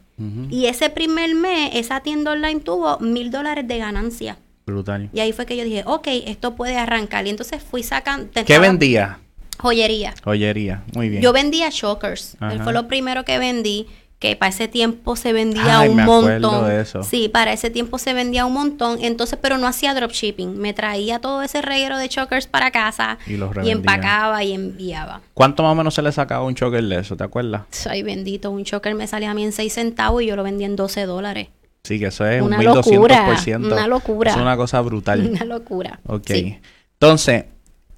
Y 0.48 0.66
ese 0.66 0.90
primer 0.90 1.34
mes, 1.34 1.70
esa 1.74 1.98
tienda 1.98 2.30
online 2.30 2.60
tuvo 2.60 3.00
mil 3.00 3.32
dólares 3.32 3.66
de 3.66 3.78
ganancia. 3.78 4.38
Brutal. 4.64 5.10
Y 5.12 5.18
ahí 5.18 5.32
fue 5.32 5.44
que 5.44 5.56
yo 5.56 5.64
dije, 5.64 5.82
ok, 5.84 6.06
esto 6.26 6.54
puede 6.54 6.76
arrancar. 6.76 7.26
Y 7.26 7.30
entonces 7.30 7.60
fui 7.60 7.82
sacando... 7.82 8.30
¿Qué 8.46 8.58
vendía? 8.60 9.18
Joyería. 9.58 10.14
Joyería. 10.22 10.84
Muy 10.94 11.08
bien. 11.08 11.20
Yo 11.20 11.32
vendía 11.32 11.72
chokers. 11.72 12.36
Ajá. 12.38 12.52
Él 12.52 12.62
fue 12.62 12.72
lo 12.72 12.86
primero 12.86 13.24
que 13.24 13.40
vendí. 13.40 13.88
Que 14.24 14.36
para 14.36 14.48
ese 14.48 14.68
tiempo 14.68 15.16
se 15.16 15.34
vendía 15.34 15.80
Ay, 15.80 15.90
un 15.90 15.96
me 15.96 16.06
montón. 16.06 16.66
de 16.66 16.80
eso. 16.80 17.02
Sí, 17.02 17.28
para 17.28 17.52
ese 17.52 17.68
tiempo 17.68 17.98
se 17.98 18.14
vendía 18.14 18.46
un 18.46 18.54
montón, 18.54 18.96
entonces, 19.02 19.38
pero 19.38 19.58
no 19.58 19.66
hacía 19.66 19.92
dropshipping. 19.92 20.56
Me 20.56 20.72
traía 20.72 21.18
todo 21.18 21.42
ese 21.42 21.60
reguero 21.60 21.98
de 21.98 22.08
chokers 22.08 22.46
para 22.46 22.70
casa 22.70 23.18
Y 23.26 23.36
los 23.36 23.50
y 23.62 23.68
empacaba 23.70 24.42
y 24.42 24.54
enviaba. 24.54 25.20
¿Cuánto 25.34 25.62
más 25.62 25.72
o 25.72 25.74
menos 25.74 25.92
se 25.92 26.00
le 26.00 26.10
sacaba 26.10 26.42
un 26.46 26.54
choker 26.54 26.82
de 26.82 27.00
eso? 27.00 27.18
¿Te 27.18 27.24
acuerdas? 27.24 27.64
Ay, 27.86 28.02
bendito, 28.02 28.50
un 28.50 28.64
choker 28.64 28.94
me 28.94 29.06
salía 29.06 29.30
a 29.30 29.34
mí 29.34 29.44
en 29.44 29.52
6 29.52 29.70
centavos 29.70 30.22
y 30.22 30.26
yo 30.26 30.36
lo 30.36 30.42
vendía 30.42 30.68
en 30.68 30.76
12 30.76 31.04
dólares. 31.04 31.48
Sí, 31.82 31.98
que 31.98 32.06
eso 32.06 32.26
es 32.26 32.40
Una 32.40 32.60
un 32.60 32.64
locura, 32.64 33.26
1200%. 33.36 33.72
una 33.72 33.86
locura. 33.86 34.30
Es 34.30 34.36
una 34.38 34.56
cosa 34.56 34.80
brutal. 34.80 35.20
Una 35.30 35.44
locura. 35.44 36.00
Ok. 36.06 36.28
Sí. 36.28 36.58
Entonces, 36.94 37.44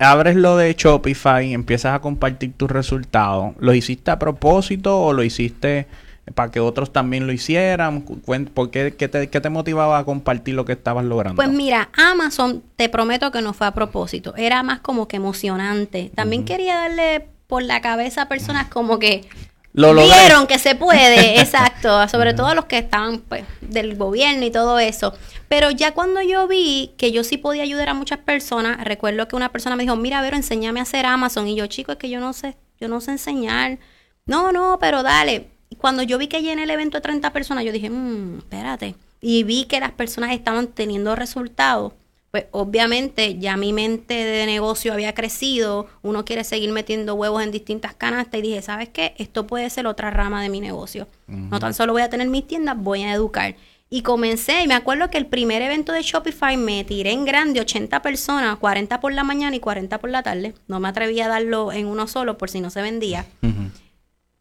abres 0.00 0.34
lo 0.34 0.56
de 0.56 0.74
Shopify 0.76 1.46
y 1.46 1.54
empiezas 1.54 1.94
a 1.94 2.00
compartir 2.00 2.52
tus 2.56 2.68
resultados. 2.68 3.54
¿Lo 3.60 3.72
hiciste 3.74 4.10
a 4.10 4.18
propósito 4.18 5.00
o 5.00 5.12
lo 5.12 5.22
hiciste 5.22 5.86
para 6.34 6.50
que 6.50 6.60
otros 6.60 6.92
también 6.92 7.26
lo 7.26 7.32
hicieran? 7.32 8.02
¿Por 8.02 8.70
qué, 8.70 8.94
qué 8.96 9.08
te, 9.08 9.28
qué 9.30 9.40
te 9.40 9.48
motivaba 9.50 9.98
a 9.98 10.04
compartir 10.04 10.54
lo 10.54 10.64
que 10.64 10.72
estabas 10.72 11.04
logrando? 11.04 11.36
Pues 11.36 11.48
mira, 11.48 11.88
Amazon, 11.96 12.62
te 12.76 12.88
prometo 12.88 13.30
que 13.30 13.40
no 13.42 13.52
fue 13.52 13.66
a 13.66 13.72
propósito. 13.72 14.34
Era 14.36 14.62
más 14.62 14.80
como 14.80 15.08
que 15.08 15.16
emocionante. 15.16 16.10
También 16.14 16.44
quería 16.44 16.76
darle 16.76 17.28
por 17.46 17.62
la 17.62 17.80
cabeza 17.80 18.22
a 18.22 18.28
personas 18.28 18.66
como 18.68 18.98
que 18.98 19.24
Lo 19.72 19.92
logré. 19.92 20.18
vieron 20.18 20.46
que 20.48 20.58
se 20.58 20.74
puede, 20.74 21.40
exacto, 21.40 22.08
sobre 22.08 22.34
todo 22.34 22.54
los 22.54 22.64
que 22.64 22.78
estaban 22.78 23.20
pues, 23.20 23.44
del 23.60 23.94
gobierno 23.96 24.44
y 24.44 24.50
todo 24.50 24.78
eso. 24.80 25.14
Pero 25.48 25.70
ya 25.70 25.94
cuando 25.94 26.20
yo 26.22 26.48
vi 26.48 26.92
que 26.98 27.12
yo 27.12 27.22
sí 27.22 27.36
podía 27.36 27.62
ayudar 27.62 27.88
a 27.90 27.94
muchas 27.94 28.18
personas, 28.18 28.82
recuerdo 28.82 29.28
que 29.28 29.36
una 29.36 29.52
persona 29.52 29.76
me 29.76 29.84
dijo, 29.84 29.94
mira, 29.94 30.20
Vero, 30.22 30.34
enséñame 30.36 30.80
a 30.80 30.82
hacer 30.82 31.06
Amazon. 31.06 31.46
Y 31.46 31.54
yo, 31.54 31.68
chico, 31.68 31.92
es 31.92 31.98
que 31.98 32.10
yo 32.10 32.18
no 32.18 32.32
sé, 32.32 32.56
yo 32.80 32.88
no 32.88 33.00
sé 33.00 33.12
enseñar. 33.12 33.78
No, 34.26 34.50
no, 34.50 34.78
pero 34.80 35.04
dale. 35.04 35.50
Cuando 35.78 36.02
yo 36.02 36.18
vi 36.18 36.26
que 36.28 36.42
llené 36.42 36.64
el 36.64 36.70
evento 36.70 36.98
de 36.98 37.02
30 37.02 37.32
personas, 37.32 37.64
yo 37.64 37.72
dije, 37.72 37.90
mmm, 37.90 38.38
espérate. 38.38 38.94
Y 39.20 39.42
vi 39.44 39.64
que 39.64 39.80
las 39.80 39.92
personas 39.92 40.32
estaban 40.32 40.68
teniendo 40.68 41.14
resultados. 41.16 41.92
Pues 42.30 42.46
obviamente 42.50 43.38
ya 43.38 43.56
mi 43.56 43.72
mente 43.72 44.12
de 44.12 44.44
negocio 44.46 44.92
había 44.92 45.14
crecido, 45.14 45.86
uno 46.02 46.24
quiere 46.24 46.44
seguir 46.44 46.70
metiendo 46.70 47.14
huevos 47.14 47.42
en 47.42 47.50
distintas 47.50 47.94
canastas 47.94 48.40
y 48.40 48.42
dije, 48.42 48.62
¿sabes 48.62 48.90
qué? 48.90 49.14
Esto 49.16 49.46
puede 49.46 49.70
ser 49.70 49.86
otra 49.86 50.10
rama 50.10 50.42
de 50.42 50.50
mi 50.50 50.60
negocio. 50.60 51.06
No 51.28 51.58
tan 51.60 51.72
solo 51.72 51.92
voy 51.92 52.02
a 52.02 52.10
tener 52.10 52.28
mis 52.28 52.46
tiendas, 52.46 52.76
voy 52.76 53.04
a 53.04 53.12
educar. 53.12 53.56
Y 53.88 54.02
comencé, 54.02 54.62
y 54.64 54.66
me 54.66 54.74
acuerdo 54.74 55.10
que 55.10 55.16
el 55.16 55.26
primer 55.26 55.62
evento 55.62 55.92
de 55.92 56.02
Shopify 56.02 56.56
me 56.56 56.84
tiré 56.84 57.12
en 57.12 57.24
grande, 57.24 57.60
80 57.60 58.02
personas, 58.02 58.58
40 58.58 59.00
por 59.00 59.12
la 59.12 59.22
mañana 59.22 59.54
y 59.54 59.60
40 59.60 59.98
por 59.98 60.10
la 60.10 60.24
tarde. 60.24 60.54
No 60.66 60.80
me 60.80 60.88
atreví 60.88 61.20
a 61.20 61.28
darlo 61.28 61.72
en 61.72 61.86
uno 61.86 62.08
solo 62.08 62.36
por 62.36 62.50
si 62.50 62.60
no 62.60 62.68
se 62.70 62.82
vendía. 62.82 63.26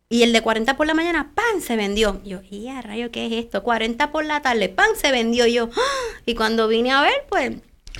Y 0.07 0.21
el 0.21 0.33
de 0.33 0.41
40 0.41 0.77
por 0.77 0.85
la 0.85 0.93
mañana, 0.93 1.31
¡pam! 1.33 1.61
se 1.61 1.75
vendió. 1.75 2.21
Yo, 2.23 2.41
¿y 2.49 2.67
a 2.67 2.81
rayo 2.81 3.11
qué 3.11 3.25
es 3.25 3.45
esto? 3.45 3.63
40 3.63 4.11
por 4.11 4.23
la 4.23 4.41
tarde, 4.41 4.69
¡pam! 4.69 4.89
se 4.95 5.11
vendió. 5.11 5.47
Yo, 5.47 5.69
y 6.25 6.35
cuando 6.35 6.67
vine 6.67 6.91
a 6.91 7.01
ver, 7.01 7.25
pues, 7.29 7.53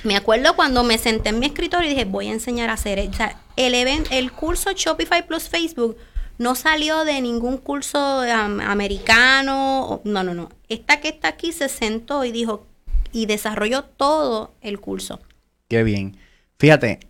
me 0.04 0.16
acuerdo 0.16 0.54
cuando 0.54 0.84
me 0.84 0.98
senté 0.98 1.30
en 1.30 1.40
mi 1.40 1.46
escritorio 1.46 1.86
y 1.86 1.94
dije, 1.94 2.04
voy 2.04 2.28
a 2.28 2.32
enseñar 2.32 2.70
a 2.70 2.74
hacer. 2.74 3.00
O 3.08 3.12
sea, 3.12 3.40
el, 3.56 3.74
event, 3.74 4.06
el 4.10 4.30
curso 4.30 4.72
Shopify 4.72 5.26
Plus 5.26 5.48
Facebook 5.48 5.96
no 6.38 6.54
salió 6.54 7.04
de 7.04 7.20
ningún 7.20 7.58
curso 7.58 7.98
am, 7.98 8.60
americano. 8.60 10.00
No, 10.04 10.22
no, 10.22 10.34
no. 10.34 10.50
Esta 10.68 11.00
que 11.00 11.08
está 11.08 11.28
aquí 11.28 11.52
se 11.52 11.68
sentó 11.68 12.24
y 12.24 12.30
dijo, 12.30 12.66
y 13.12 13.26
desarrolló 13.26 13.84
todo 13.84 14.54
el 14.60 14.78
curso. 14.78 15.20
Qué 15.68 15.82
bien. 15.82 16.18
Fíjate, 16.58 17.00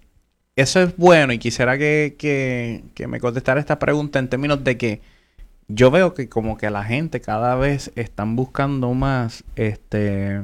eso 0.57 0.81
es 0.83 0.97
bueno 0.97 1.33
y 1.33 1.39
quisiera 1.39 1.77
que, 1.79 2.17
que, 2.19 2.85
que 2.95 3.07
me 3.07 3.21
contestara 3.21 3.61
esta 3.61 3.79
pregunta 3.79 4.19
en 4.19 4.29
términos 4.29 4.65
de 4.65 4.79
que 4.79 5.01
yo 5.69 5.91
veo 5.91 6.15
que 6.15 6.29
como 6.29 6.57
que 6.59 6.71
la 6.71 6.85
gente 6.85 7.21
cada 7.21 7.57
vez 7.57 7.93
están 7.97 8.37
buscando 8.37 8.95
más 8.95 9.45
este 9.57 10.43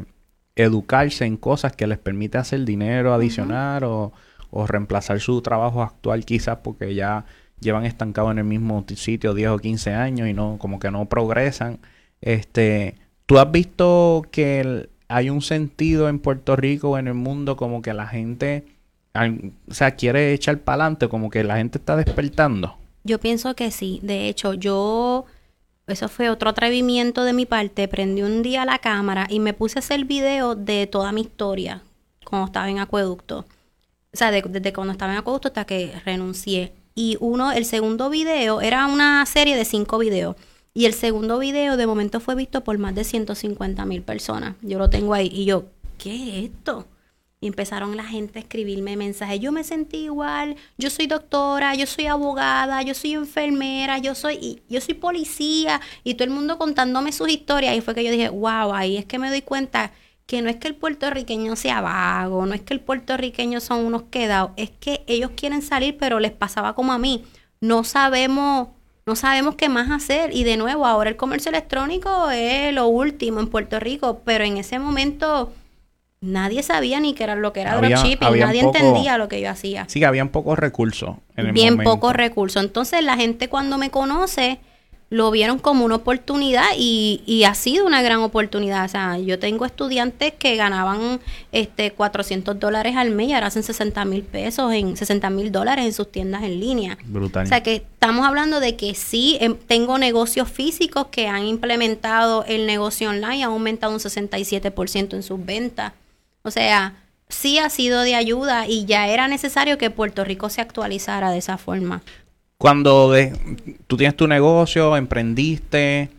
educarse 0.57 1.25
en 1.27 1.37
cosas 1.37 1.75
que 1.77 1.87
les 1.87 1.99
permite 1.99 2.39
hacer 2.39 2.65
dinero 2.65 3.15
adicional 3.15 3.85
o, 3.85 4.13
o 4.51 4.67
reemplazar 4.67 5.21
su 5.21 5.43
trabajo 5.43 5.83
actual 5.83 6.25
quizás 6.27 6.59
porque 6.63 6.95
ya 6.95 7.27
llevan 7.61 7.87
estancados 7.87 8.33
en 8.33 8.39
el 8.39 8.45
mismo 8.45 8.85
sitio 8.97 9.35
10 9.35 9.51
o 9.51 9.59
15 9.59 9.95
años 9.95 10.29
y 10.29 10.35
no 10.35 10.59
como 10.59 10.79
que 10.81 10.91
no 10.91 11.07
progresan. 11.09 11.81
Este, 12.21 12.97
¿tú 13.27 13.39
has 13.39 13.51
visto 13.53 14.25
que 14.33 14.61
el- 14.61 14.91
hay 15.09 15.31
un 15.31 15.43
sentido 15.43 16.09
en 16.09 16.19
Puerto 16.21 16.57
Rico 16.57 16.91
o 16.91 16.99
en 16.99 17.09
el 17.09 17.15
mundo 17.15 17.57
como 17.57 17.83
que 17.83 17.93
la 17.95 18.07
gente 18.09 18.65
o 19.15 19.75
sea, 19.75 19.93
quiere 19.97 20.33
echar 20.33 20.59
para 20.61 20.85
adelante, 20.85 21.09
como 21.09 21.31
que 21.31 21.45
la 21.45 21.57
gente 21.57 21.79
está 21.79 21.97
despertando? 21.97 22.77
Yo 23.05 23.19
pienso 23.21 23.55
que 23.55 23.71
sí. 23.71 24.01
De 24.03 24.29
hecho, 24.29 24.55
yo, 24.55 25.25
eso 25.87 26.09
fue 26.09 26.31
otro 26.31 26.51
atrevimiento 26.51 27.25
de 27.25 27.33
mi 27.33 27.45
parte. 27.47 27.89
Prendí 27.89 28.23
un 28.23 28.43
día 28.43 28.65
la 28.65 28.79
cámara 28.79 29.27
y 29.29 29.41
me 29.41 29.53
puse 29.55 29.79
a 29.79 29.81
hacer 29.81 30.05
video 30.05 30.55
de 30.55 30.87
toda 30.87 31.13
mi 31.13 31.23
historia 31.23 31.83
cuando 32.25 32.47
estaba 32.47 32.71
en 32.71 32.79
acueducto. 32.79 33.41
O 34.15 34.17
sea, 34.17 34.31
de- 34.31 34.43
desde 34.43 34.73
cuando 34.73 34.93
estaba 34.93 35.13
en 35.13 35.19
acueducto 35.19 35.49
hasta 35.49 35.65
que 35.65 35.93
renuncié. 36.05 36.73
Y 36.95 37.17
uno, 37.21 37.53
el 37.53 37.65
segundo 37.65 38.11
video, 38.11 38.61
era 38.61 38.87
una 38.87 39.25
serie 39.27 39.57
de 39.57 39.65
cinco 39.65 39.99
videos. 39.99 40.37
Y 40.75 40.87
el 40.87 40.95
segundo 40.95 41.39
video 41.39 41.77
de 41.77 41.87
momento 41.87 42.21
fue 42.21 42.35
visto 42.35 42.63
por 42.65 42.79
más 42.79 42.95
de 42.95 43.05
150 43.05 43.85
mil 43.85 44.03
personas. 44.03 44.55
Yo 44.63 44.79
lo 44.79 44.89
tengo 44.89 45.13
ahí. 45.13 45.29
Y 45.33 45.45
yo, 45.45 45.65
¿qué 45.99 46.45
es 46.45 46.51
esto? 46.51 46.87
Y 47.43 47.49
empezaron 47.49 47.97
la 47.97 48.05
gente 48.05 48.39
a 48.39 48.43
escribirme 48.43 48.97
mensajes. 48.97 49.41
Yo 49.41 49.51
me 49.53 49.65
sentí 49.65 50.05
igual. 50.05 50.57
Yo 50.79 50.91
soy 50.91 51.09
doctora, 51.09 51.75
yo 51.75 51.87
soy 51.87 52.07
abogada, 52.07 52.81
yo 52.83 52.95
soy 52.95 53.15
enfermera, 53.15 53.99
yo 53.99 54.15
soy, 54.15 54.37
y- 54.41 54.63
yo 54.69 54.81
soy 54.81 54.95
policía. 54.95 55.81
Y 56.05 56.15
todo 56.15 56.25
el 56.25 56.31
mundo 56.31 56.57
contándome 56.57 57.11
sus 57.13 57.29
historias. 57.29 57.77
Y 57.77 57.81
fue 57.81 57.95
que 57.95 58.05
yo 58.05 58.13
dije, 58.13 58.29
wow, 58.31 58.73
ahí 58.73 58.97
es 58.97 59.05
que 59.07 59.19
me 59.19 59.29
doy 59.29 59.43
cuenta 59.43 59.91
que 60.27 60.41
no 60.41 60.49
es 60.49 60.57
que 60.57 60.69
el 60.69 60.77
puertorriqueño 60.77 61.57
sea 61.57 61.81
vago, 61.81 62.47
no 62.47 62.55
es 62.55 62.63
que 62.63 62.75
el 62.75 62.81
puertorriqueño 62.81 63.61
son 63.61 63.85
unos 63.85 64.05
quedados, 64.05 64.53
es 64.57 64.71
que 64.71 65.03
ellos 65.09 65.33
quieren 65.37 65.63
salir, 65.63 65.99
pero 65.99 66.21
les 66.21 66.31
pasaba 66.33 66.75
como 66.75 66.93
a 66.93 66.99
mí. 66.99 67.25
No 67.61 67.83
sabemos, 67.85 68.69
no 69.05 69.17
sabemos 69.17 69.57
qué 69.57 69.69
más 69.69 69.91
hacer. 69.91 70.33
Y 70.35 70.45
de 70.45 70.57
nuevo, 70.57 70.87
ahora 70.87 71.11
el 71.11 71.17
comercio 71.17 71.51
electrónico 71.51 72.31
es 72.31 72.73
lo 72.73 72.87
último 72.87 73.41
en 73.41 73.49
Puerto 73.49 73.81
Rico, 73.81 74.23
pero 74.25 74.45
en 74.45 74.57
ese 74.59 74.79
momento 74.79 75.53
nadie 76.23 76.63
sabía 76.63 76.99
ni 77.01 77.13
qué 77.13 77.25
era 77.25 77.35
lo 77.37 77.53
que 77.53 77.61
era 77.61 77.73
Había- 77.75 77.97
dropshipping, 77.99 78.39
nadie 78.41 78.63
poco- 78.63 78.77
entendía 78.79 79.19
lo 79.19 79.29
que 79.29 79.41
yo 79.43 79.51
hacía. 79.51 79.85
Sí, 79.89 80.03
habían 80.05 80.31
pocos 80.31 80.59
recursos 80.59 81.17
en 81.37 81.47
el 81.49 81.53
Bien 81.53 81.77
pocos 81.83 82.15
recursos. 82.15 82.63
Entonces 82.63 83.03
la 83.05 83.17
gente 83.17 83.49
cuando 83.49 83.77
me 83.77 83.91
conoce 83.91 84.59
lo 85.11 85.31
vieron 85.31 85.59
como 85.59 85.85
una 85.85 85.97
oportunidad 85.97 86.65
y, 86.79 87.23
y 87.27 87.45
ha 87.45 87.53
sido 87.55 87.85
una 87.85 88.01
gran 88.01 88.21
oportunidad. 88.21 88.87
O 88.87 88.89
sea, 88.89 89.19
yo 89.19 89.39
tengo 89.39 89.67
estudiantes 89.67 90.33
que 90.33 90.57
ganaban 90.57 91.21
este 91.53 91.91
400 91.91 92.59
dólares 92.59 92.97
al 92.97 93.11
mes 93.11 93.29
y 93.29 93.33
ahora 93.35 93.49
hacen 93.49 93.63
60 93.63 94.07
mil 94.07 94.23
pesos, 94.23 94.73
en 94.73 94.97
60 94.97 95.29
mil 95.29 95.53
dólares 95.53 95.85
en 95.85 95.93
sus 95.93 96.11
tiendas 96.11 96.45
en 96.45 96.59
línea. 96.61 96.97
Brutal. 97.05 97.45
O 97.45 97.47
sea 97.47 97.63
que 97.63 97.75
estamos 97.75 98.25
hablando 98.25 98.59
de 98.59 98.75
que 98.77 98.95
sí, 98.95 99.37
em, 99.43 99.55
tengo 99.55 99.99
negocios 99.99 100.49
físicos 100.49 101.09
que 101.11 101.29
han 101.29 101.45
implementado 101.47 102.47
el 102.49 102.65
negocio 102.67 103.11
online, 103.11 103.45
ha 103.45 103.49
aumentado 103.49 103.93
un 103.93 104.01
67% 104.01 105.15
en 105.17 105.23
sus 105.23 105.45
ventas. 105.45 105.93
O 106.43 106.51
sea, 106.51 106.95
sí 107.29 107.59
ha 107.59 107.71
sido 107.71 108.03
de 108.03 108.15
ayuda 108.15 108.67
y 108.67 108.85
ya 108.85 109.09
era 109.09 109.29
necesario 109.29 109.79
que 109.79 109.91
Puerto 109.91 110.25
Rico 110.25 110.51
se 110.51 110.61
actualizara 110.61 111.31
de 111.31 111.39
esa 111.39 111.59
forma. 111.59 112.03
Cuando 112.59 113.11
de- 113.11 113.33
tú 113.87 113.97
tienes 113.97 114.17
tu 114.17 114.29
negocio, 114.29 114.97
emprendiste, 114.97 116.11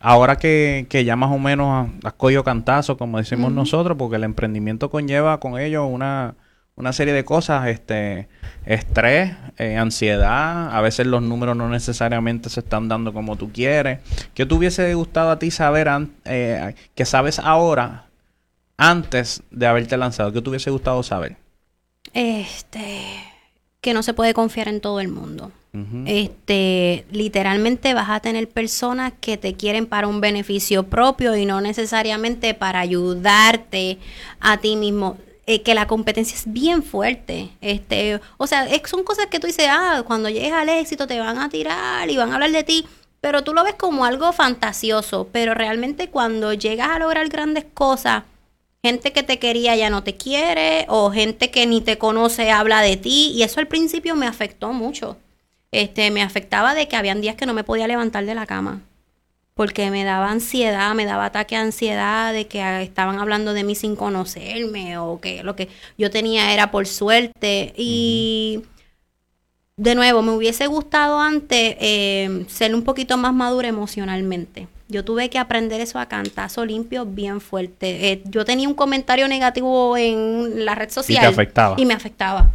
ahora 0.00 0.36
que, 0.36 0.86
que 0.88 1.04
ya 1.04 1.16
más 1.16 1.30
o 1.30 1.38
menos 1.38 1.88
has 2.04 2.12
cogido 2.14 2.44
cantazo, 2.44 2.96
como 2.96 3.18
decimos 3.18 3.52
nosotros, 3.52 3.96
porque 3.98 4.16
el 4.16 4.24
emprendimiento 4.24 4.90
conlleva 4.90 5.40
con 5.40 5.58
ello 5.58 5.86
una, 5.86 6.34
una 6.76 6.92
serie 6.92 7.14
de 7.14 7.24
cosas, 7.24 7.68
este, 7.68 8.28
estrés, 8.66 9.32
eh, 9.58 9.76
ansiedad, 9.76 10.74
a 10.74 10.80
veces 10.80 11.06
los 11.06 11.22
números 11.22 11.56
no 11.56 11.68
necesariamente 11.68 12.50
se 12.50 12.60
están 12.60 12.88
dando 12.88 13.12
como 13.12 13.36
tú 13.36 13.50
quieres. 13.52 14.00
¿Qué 14.34 14.44
te 14.46 14.54
hubiese 14.54 14.92
gustado 14.94 15.30
a 15.30 15.38
ti 15.38 15.50
saber 15.50 15.88
eh, 16.24 16.74
que 16.94 17.04
sabes 17.04 17.38
ahora 17.38 18.09
antes 18.80 19.42
de 19.50 19.66
haberte 19.66 19.96
lanzado? 19.96 20.32
¿Qué 20.32 20.40
te 20.42 20.48
hubiese 20.50 20.70
gustado 20.70 21.02
saber? 21.02 21.36
Este, 22.12 23.22
que 23.80 23.94
no 23.94 24.02
se 24.02 24.14
puede 24.14 24.34
confiar 24.34 24.68
en 24.68 24.80
todo 24.80 25.00
el 25.00 25.08
mundo. 25.08 25.52
Este, 26.06 27.04
literalmente 27.12 27.94
vas 27.94 28.10
a 28.10 28.18
tener 28.18 28.48
personas 28.48 29.12
que 29.20 29.36
te 29.36 29.54
quieren 29.54 29.86
para 29.86 30.08
un 30.08 30.20
beneficio 30.20 30.82
propio 30.88 31.36
y 31.36 31.46
no 31.46 31.60
necesariamente 31.60 32.54
para 32.54 32.80
ayudarte 32.80 33.98
a 34.40 34.56
ti 34.56 34.74
mismo. 34.74 35.16
Eh, 35.46 35.62
que 35.62 35.74
la 35.74 35.86
competencia 35.86 36.36
es 36.36 36.44
bien 36.52 36.82
fuerte. 36.82 37.50
Este, 37.60 38.20
o 38.36 38.46
sea, 38.48 38.66
es- 38.66 38.82
son 38.88 39.04
cosas 39.04 39.26
que 39.26 39.38
tú 39.40 39.46
dices, 39.46 39.66
ah, 39.68 40.02
cuando 40.06 40.28
llegues 40.28 40.52
al 40.52 40.68
éxito 40.68 41.06
te 41.06 41.18
van 41.20 41.38
a 41.38 41.48
tirar 41.48 42.08
y 42.10 42.16
van 42.16 42.30
a 42.30 42.34
hablar 42.34 42.50
de 42.52 42.62
ti, 42.64 42.86
pero 43.20 43.42
tú 43.42 43.52
lo 43.54 43.62
ves 43.64 43.74
como 43.74 44.04
algo 44.04 44.32
fantasioso, 44.32 45.28
pero 45.32 45.54
realmente 45.54 46.08
cuando 46.08 46.52
llegas 46.52 46.90
a 46.90 46.98
lograr 46.98 47.28
grandes 47.28 47.64
cosas, 47.74 48.24
gente 48.82 49.12
que 49.12 49.22
te 49.22 49.38
quería 49.38 49.76
ya 49.76 49.90
no 49.90 50.02
te 50.02 50.16
quiere 50.16 50.86
o 50.88 51.10
gente 51.10 51.50
que 51.50 51.66
ni 51.66 51.80
te 51.80 51.98
conoce 51.98 52.50
habla 52.50 52.80
de 52.82 52.96
ti 52.96 53.32
y 53.34 53.42
eso 53.42 53.60
al 53.60 53.68
principio 53.68 54.16
me 54.16 54.26
afectó 54.26 54.72
mucho. 54.72 55.18
Este, 55.72 56.10
me 56.10 56.22
afectaba 56.22 56.74
de 56.74 56.88
que 56.88 56.96
habían 56.96 57.20
días 57.20 57.36
que 57.36 57.46
no 57.46 57.54
me 57.54 57.64
podía 57.64 57.86
levantar 57.86 58.24
de 58.26 58.34
la 58.34 58.46
cama. 58.46 58.82
porque 59.54 59.90
me 59.90 60.04
daba 60.04 60.30
ansiedad, 60.30 60.94
me 60.94 61.04
daba 61.04 61.26
ataque 61.26 61.54
de 61.54 61.62
ansiedad 61.62 62.32
de 62.32 62.46
que 62.46 62.82
estaban 62.82 63.18
hablando 63.18 63.52
de 63.52 63.64
mí 63.64 63.74
sin 63.74 63.94
conocerme 63.96 64.96
o 64.98 65.20
que 65.20 65.42
lo 65.44 65.54
que 65.56 65.68
yo 65.98 66.10
tenía 66.10 66.54
era 66.54 66.70
por 66.70 66.86
suerte. 66.86 67.74
Y 67.76 68.62
de 69.76 69.94
nuevo, 69.94 70.22
me 70.22 70.32
hubiese 70.32 70.66
gustado 70.66 71.20
antes 71.20 71.76
eh, 71.80 72.46
ser 72.48 72.74
un 72.74 72.84
poquito 72.84 73.16
más 73.18 73.34
madura 73.34 73.68
emocionalmente. 73.68 74.68
Yo 74.90 75.04
tuve 75.04 75.30
que 75.30 75.38
aprender 75.38 75.80
eso 75.80 75.98
a 75.98 76.06
cantazo 76.06 76.64
limpio 76.64 77.06
bien 77.06 77.40
fuerte. 77.40 78.12
Eh, 78.12 78.22
yo 78.24 78.44
tenía 78.44 78.68
un 78.68 78.74
comentario 78.74 79.28
negativo 79.28 79.96
en 79.96 80.64
la 80.64 80.74
red 80.74 80.90
social. 80.90 81.18
Y 81.18 81.26
te 81.26 81.32
afectaba. 81.32 81.76
Y 81.78 81.86
me 81.86 81.94
afectaba. 81.94 82.50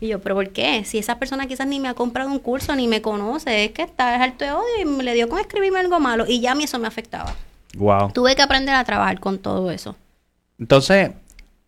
Y 0.00 0.08
yo, 0.08 0.20
¿pero 0.20 0.34
por 0.34 0.50
qué? 0.50 0.84
Si 0.84 0.98
esa 0.98 1.18
persona 1.18 1.46
quizás 1.46 1.66
ni 1.66 1.80
me 1.80 1.88
ha 1.88 1.94
comprado 1.94 2.30
un 2.30 2.38
curso, 2.38 2.76
ni 2.76 2.86
me 2.86 3.02
conoce, 3.02 3.64
es 3.64 3.72
que 3.72 3.82
está 3.82 4.14
es 4.14 4.20
alto 4.20 4.44
de 4.44 4.52
odio 4.52 4.82
y 4.82 4.84
me 4.84 5.02
le 5.02 5.14
dio 5.14 5.28
con 5.28 5.40
escribirme 5.40 5.80
algo 5.80 5.98
malo 6.00 6.24
y 6.28 6.40
ya 6.40 6.52
a 6.52 6.54
mí 6.54 6.64
eso 6.64 6.78
me 6.78 6.86
afectaba. 6.86 7.34
Wow. 7.76 8.12
Tuve 8.12 8.36
que 8.36 8.42
aprender 8.42 8.74
a 8.74 8.84
trabajar 8.84 9.20
con 9.20 9.38
todo 9.38 9.70
eso. 9.70 9.96
Entonces, 10.58 11.10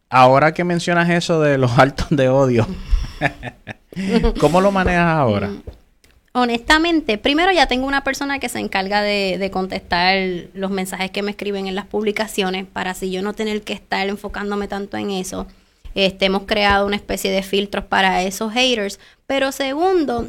ahora 0.08 0.52
que 0.52 0.64
mencionas 0.64 1.10
eso 1.10 1.40
de 1.40 1.58
los 1.58 1.78
altos 1.78 2.06
de 2.10 2.28
odio, 2.28 2.66
¿cómo 4.40 4.60
lo 4.60 4.70
manejas 4.70 5.16
ahora? 5.16 5.50
Honestamente, 6.32 7.18
primero 7.18 7.50
ya 7.50 7.66
tengo 7.66 7.86
una 7.86 8.04
persona 8.04 8.38
que 8.38 8.48
se 8.48 8.60
encarga 8.60 9.02
de, 9.02 9.36
de, 9.38 9.50
contestar 9.50 10.16
los 10.54 10.70
mensajes 10.70 11.10
que 11.10 11.22
me 11.22 11.32
escriben 11.32 11.66
en 11.66 11.74
las 11.74 11.86
publicaciones 11.86 12.66
para 12.66 12.92
así 12.92 13.10
yo 13.10 13.20
no 13.20 13.32
tener 13.32 13.62
que 13.62 13.72
estar 13.72 14.08
enfocándome 14.08 14.68
tanto 14.68 14.96
en 14.96 15.10
eso. 15.10 15.46
Este, 15.94 16.26
hemos 16.26 16.42
creado 16.44 16.86
una 16.86 16.96
especie 16.96 17.30
de 17.30 17.42
filtros 17.42 17.84
para 17.84 18.22
esos 18.22 18.52
haters. 18.52 19.00
Pero 19.26 19.52
segundo, 19.52 20.28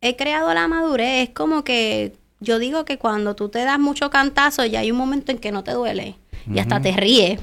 he 0.00 0.16
creado 0.16 0.52
la 0.52 0.68
madurez. 0.68 1.28
Es 1.28 1.34
como 1.34 1.64
que 1.64 2.12
yo 2.40 2.58
digo 2.58 2.84
que 2.84 2.98
cuando 2.98 3.34
tú 3.34 3.48
te 3.48 3.60
das 3.60 3.78
mucho 3.78 4.10
cantazo, 4.10 4.64
ya 4.64 4.80
hay 4.80 4.90
un 4.90 4.98
momento 4.98 5.32
en 5.32 5.38
que 5.38 5.52
no 5.52 5.64
te 5.64 5.72
duele 5.72 6.16
y 6.50 6.58
hasta 6.58 6.80
te 6.80 6.92
ríes. 6.92 7.40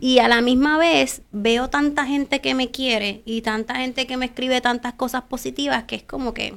Y 0.00 0.18
a 0.18 0.28
la 0.28 0.42
misma 0.42 0.76
vez 0.76 1.22
veo 1.30 1.70
tanta 1.70 2.04
gente 2.04 2.40
que 2.40 2.54
me 2.54 2.70
quiere 2.70 3.22
y 3.24 3.40
tanta 3.40 3.76
gente 3.76 4.06
que 4.06 4.18
me 4.18 4.26
escribe 4.26 4.60
tantas 4.60 4.92
cosas 4.92 5.22
positivas 5.22 5.84
que 5.84 5.94
es 5.94 6.02
como 6.02 6.34
que 6.34 6.56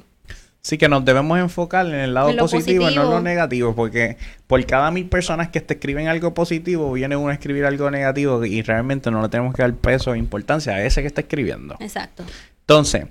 Sí, 0.66 0.78
que 0.78 0.88
nos 0.88 1.04
debemos 1.04 1.38
enfocar 1.38 1.86
en 1.86 1.94
el 1.94 2.12
lado 2.12 2.36
positivo, 2.36 2.90
y 2.90 2.94
no 2.96 3.04
en 3.04 3.10
lo 3.10 3.20
negativo, 3.20 3.76
porque 3.76 4.16
por 4.48 4.66
cada 4.66 4.90
mil 4.90 5.06
personas 5.06 5.48
que 5.50 5.60
te 5.60 5.74
escriben 5.74 6.08
algo 6.08 6.34
positivo, 6.34 6.92
viene 6.92 7.14
uno 7.14 7.28
a 7.28 7.34
escribir 7.34 7.64
algo 7.66 7.88
negativo 7.88 8.44
y 8.44 8.62
realmente 8.62 9.12
no 9.12 9.22
le 9.22 9.28
tenemos 9.28 9.54
que 9.54 9.62
dar 9.62 9.72
peso 9.74 10.12
e 10.12 10.18
importancia 10.18 10.72
a 10.72 10.82
ese 10.82 11.02
que 11.02 11.06
está 11.06 11.20
escribiendo. 11.20 11.76
Exacto. 11.78 12.24
Entonces, 12.62 13.06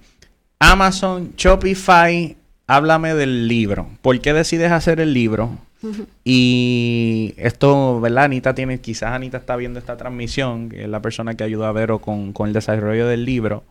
Amazon, 0.60 1.32
Shopify, 1.38 2.36
háblame 2.68 3.14
del 3.14 3.48
libro. 3.48 3.88
¿Por 4.02 4.20
qué 4.20 4.34
decides 4.34 4.74
hacer 4.74 5.00
el 5.00 5.14
libro? 5.14 5.58
Y 6.26 7.36
esto, 7.38 8.02
¿verdad? 8.02 8.26
Anita 8.26 8.54
tiene, 8.54 8.82
quizás 8.82 9.12
Anita 9.12 9.38
está 9.38 9.56
viendo 9.56 9.80
esta 9.80 9.96
transmisión, 9.96 10.68
que 10.68 10.84
es 10.84 10.90
la 10.90 11.02
persona 11.02 11.36
que 11.36 11.46
ayudó 11.46 11.68
a 11.68 11.72
Vero 11.72 12.00
con, 12.00 12.34
con 12.34 12.50
el 12.50 12.54
desarrollo 12.54 13.08
del 13.08 13.24
libro. 13.24 13.64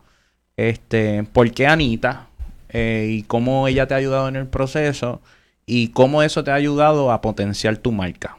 Este, 0.57 1.23
¿por 1.23 1.51
qué 1.51 1.67
Anita? 1.67 2.29
Eh, 2.69 3.07
y 3.09 3.23
cómo 3.23 3.67
ella 3.67 3.87
te 3.87 3.93
ha 3.93 3.97
ayudado 3.97 4.27
en 4.27 4.35
el 4.35 4.47
proceso 4.47 5.21
y 5.65 5.89
cómo 5.89 6.23
eso 6.23 6.43
te 6.43 6.51
ha 6.51 6.55
ayudado 6.55 7.11
a 7.11 7.21
potenciar 7.21 7.77
tu 7.77 7.91
marca. 7.91 8.37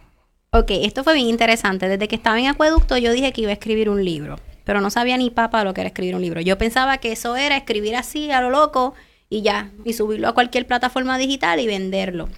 Ok, 0.50 0.70
esto 0.70 1.04
fue 1.04 1.14
bien 1.14 1.28
interesante. 1.28 1.88
Desde 1.88 2.08
que 2.08 2.16
estaba 2.16 2.38
en 2.38 2.46
Acueducto 2.46 2.96
yo 2.96 3.12
dije 3.12 3.32
que 3.32 3.42
iba 3.42 3.50
a 3.50 3.54
escribir 3.54 3.88
un 3.90 4.04
libro, 4.04 4.36
pero 4.64 4.80
no 4.80 4.90
sabía 4.90 5.16
ni 5.16 5.30
papa 5.30 5.64
lo 5.64 5.74
que 5.74 5.82
era 5.82 5.88
escribir 5.88 6.14
un 6.14 6.22
libro. 6.22 6.40
Yo 6.40 6.56
pensaba 6.58 6.98
que 6.98 7.12
eso 7.12 7.36
era 7.36 7.56
escribir 7.56 7.96
así 7.96 8.30
a 8.30 8.40
lo 8.40 8.50
loco 8.50 8.94
y 9.28 9.42
ya, 9.42 9.70
y 9.84 9.92
subirlo 9.92 10.28
a 10.28 10.34
cualquier 10.34 10.66
plataforma 10.66 11.18
digital 11.18 11.60
y 11.60 11.66
venderlo. 11.66 12.28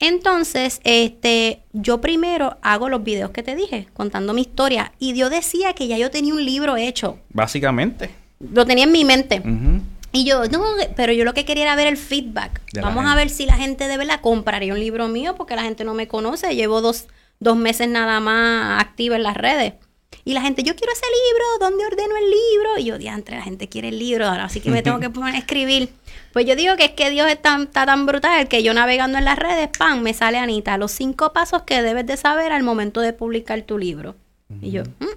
Entonces, 0.00 0.80
este, 0.84 1.60
yo 1.72 2.00
primero 2.00 2.58
hago 2.62 2.88
los 2.88 3.04
videos 3.04 3.30
que 3.30 3.42
te 3.42 3.54
dije, 3.54 3.86
contando 3.94 4.34
mi 4.34 4.42
historia, 4.42 4.92
y 4.98 5.14
yo 5.14 5.30
decía 5.30 5.72
que 5.72 5.86
ya 5.86 5.96
yo 5.96 6.10
tenía 6.10 6.34
un 6.34 6.44
libro 6.44 6.76
hecho. 6.76 7.18
Básicamente. 7.30 8.10
Lo 8.40 8.66
tenía 8.66 8.84
en 8.84 8.92
mi 8.92 9.04
mente. 9.04 9.40
Y 10.14 10.24
yo, 10.24 10.44
no, 10.46 10.62
pero 10.94 11.12
yo 11.12 11.24
lo 11.24 11.34
que 11.34 11.44
quería 11.44 11.64
era 11.64 11.74
ver 11.74 11.88
el 11.88 11.96
feedback. 11.96 12.62
Vamos 12.80 13.04
a 13.04 13.16
ver 13.16 13.28
si 13.28 13.46
la 13.46 13.56
gente 13.56 13.88
de 13.88 13.96
verdad 13.96 14.20
compraría 14.20 14.72
un 14.72 14.78
libro 14.78 15.08
mío 15.08 15.34
porque 15.34 15.56
la 15.56 15.62
gente 15.62 15.82
no 15.82 15.92
me 15.92 16.06
conoce. 16.06 16.54
Llevo 16.54 16.80
dos, 16.80 17.08
dos 17.40 17.56
meses 17.56 17.88
nada 17.88 18.20
más 18.20 18.80
activa 18.80 19.16
en 19.16 19.24
las 19.24 19.36
redes. 19.36 19.74
Y 20.24 20.32
la 20.32 20.40
gente, 20.40 20.62
yo 20.62 20.76
quiero 20.76 20.92
ese 20.92 21.04
libro, 21.04 21.44
¿dónde 21.68 21.84
ordeno 21.84 22.16
el 22.16 22.30
libro? 22.30 22.78
Y 22.78 22.84
yo, 22.84 22.96
diantre, 22.96 23.36
la 23.36 23.42
gente 23.42 23.68
quiere 23.68 23.88
el 23.88 23.98
libro, 23.98 24.26
ahora 24.26 24.44
así 24.44 24.60
que 24.60 24.70
me 24.70 24.82
tengo 24.82 25.00
que 25.00 25.10
poner 25.10 25.34
a 25.34 25.38
escribir. 25.38 25.90
Pues 26.32 26.46
yo 26.46 26.54
digo 26.54 26.76
que 26.76 26.84
es 26.84 26.90
que 26.92 27.10
Dios 27.10 27.28
está, 27.28 27.60
está 27.60 27.84
tan 27.84 28.06
brutal 28.06 28.46
que 28.46 28.62
yo 28.62 28.72
navegando 28.72 29.18
en 29.18 29.24
las 29.24 29.36
redes, 29.38 29.68
¡pam! 29.76 30.00
me 30.00 30.14
sale 30.14 30.38
Anita, 30.38 30.78
los 30.78 30.92
cinco 30.92 31.32
pasos 31.32 31.62
que 31.62 31.82
debes 31.82 32.06
de 32.06 32.16
saber 32.16 32.52
al 32.52 32.62
momento 32.62 33.00
de 33.00 33.12
publicar 33.12 33.62
tu 33.62 33.78
libro. 33.78 34.14
Y 34.62 34.70
yo, 34.70 34.84
mm, 34.84 35.13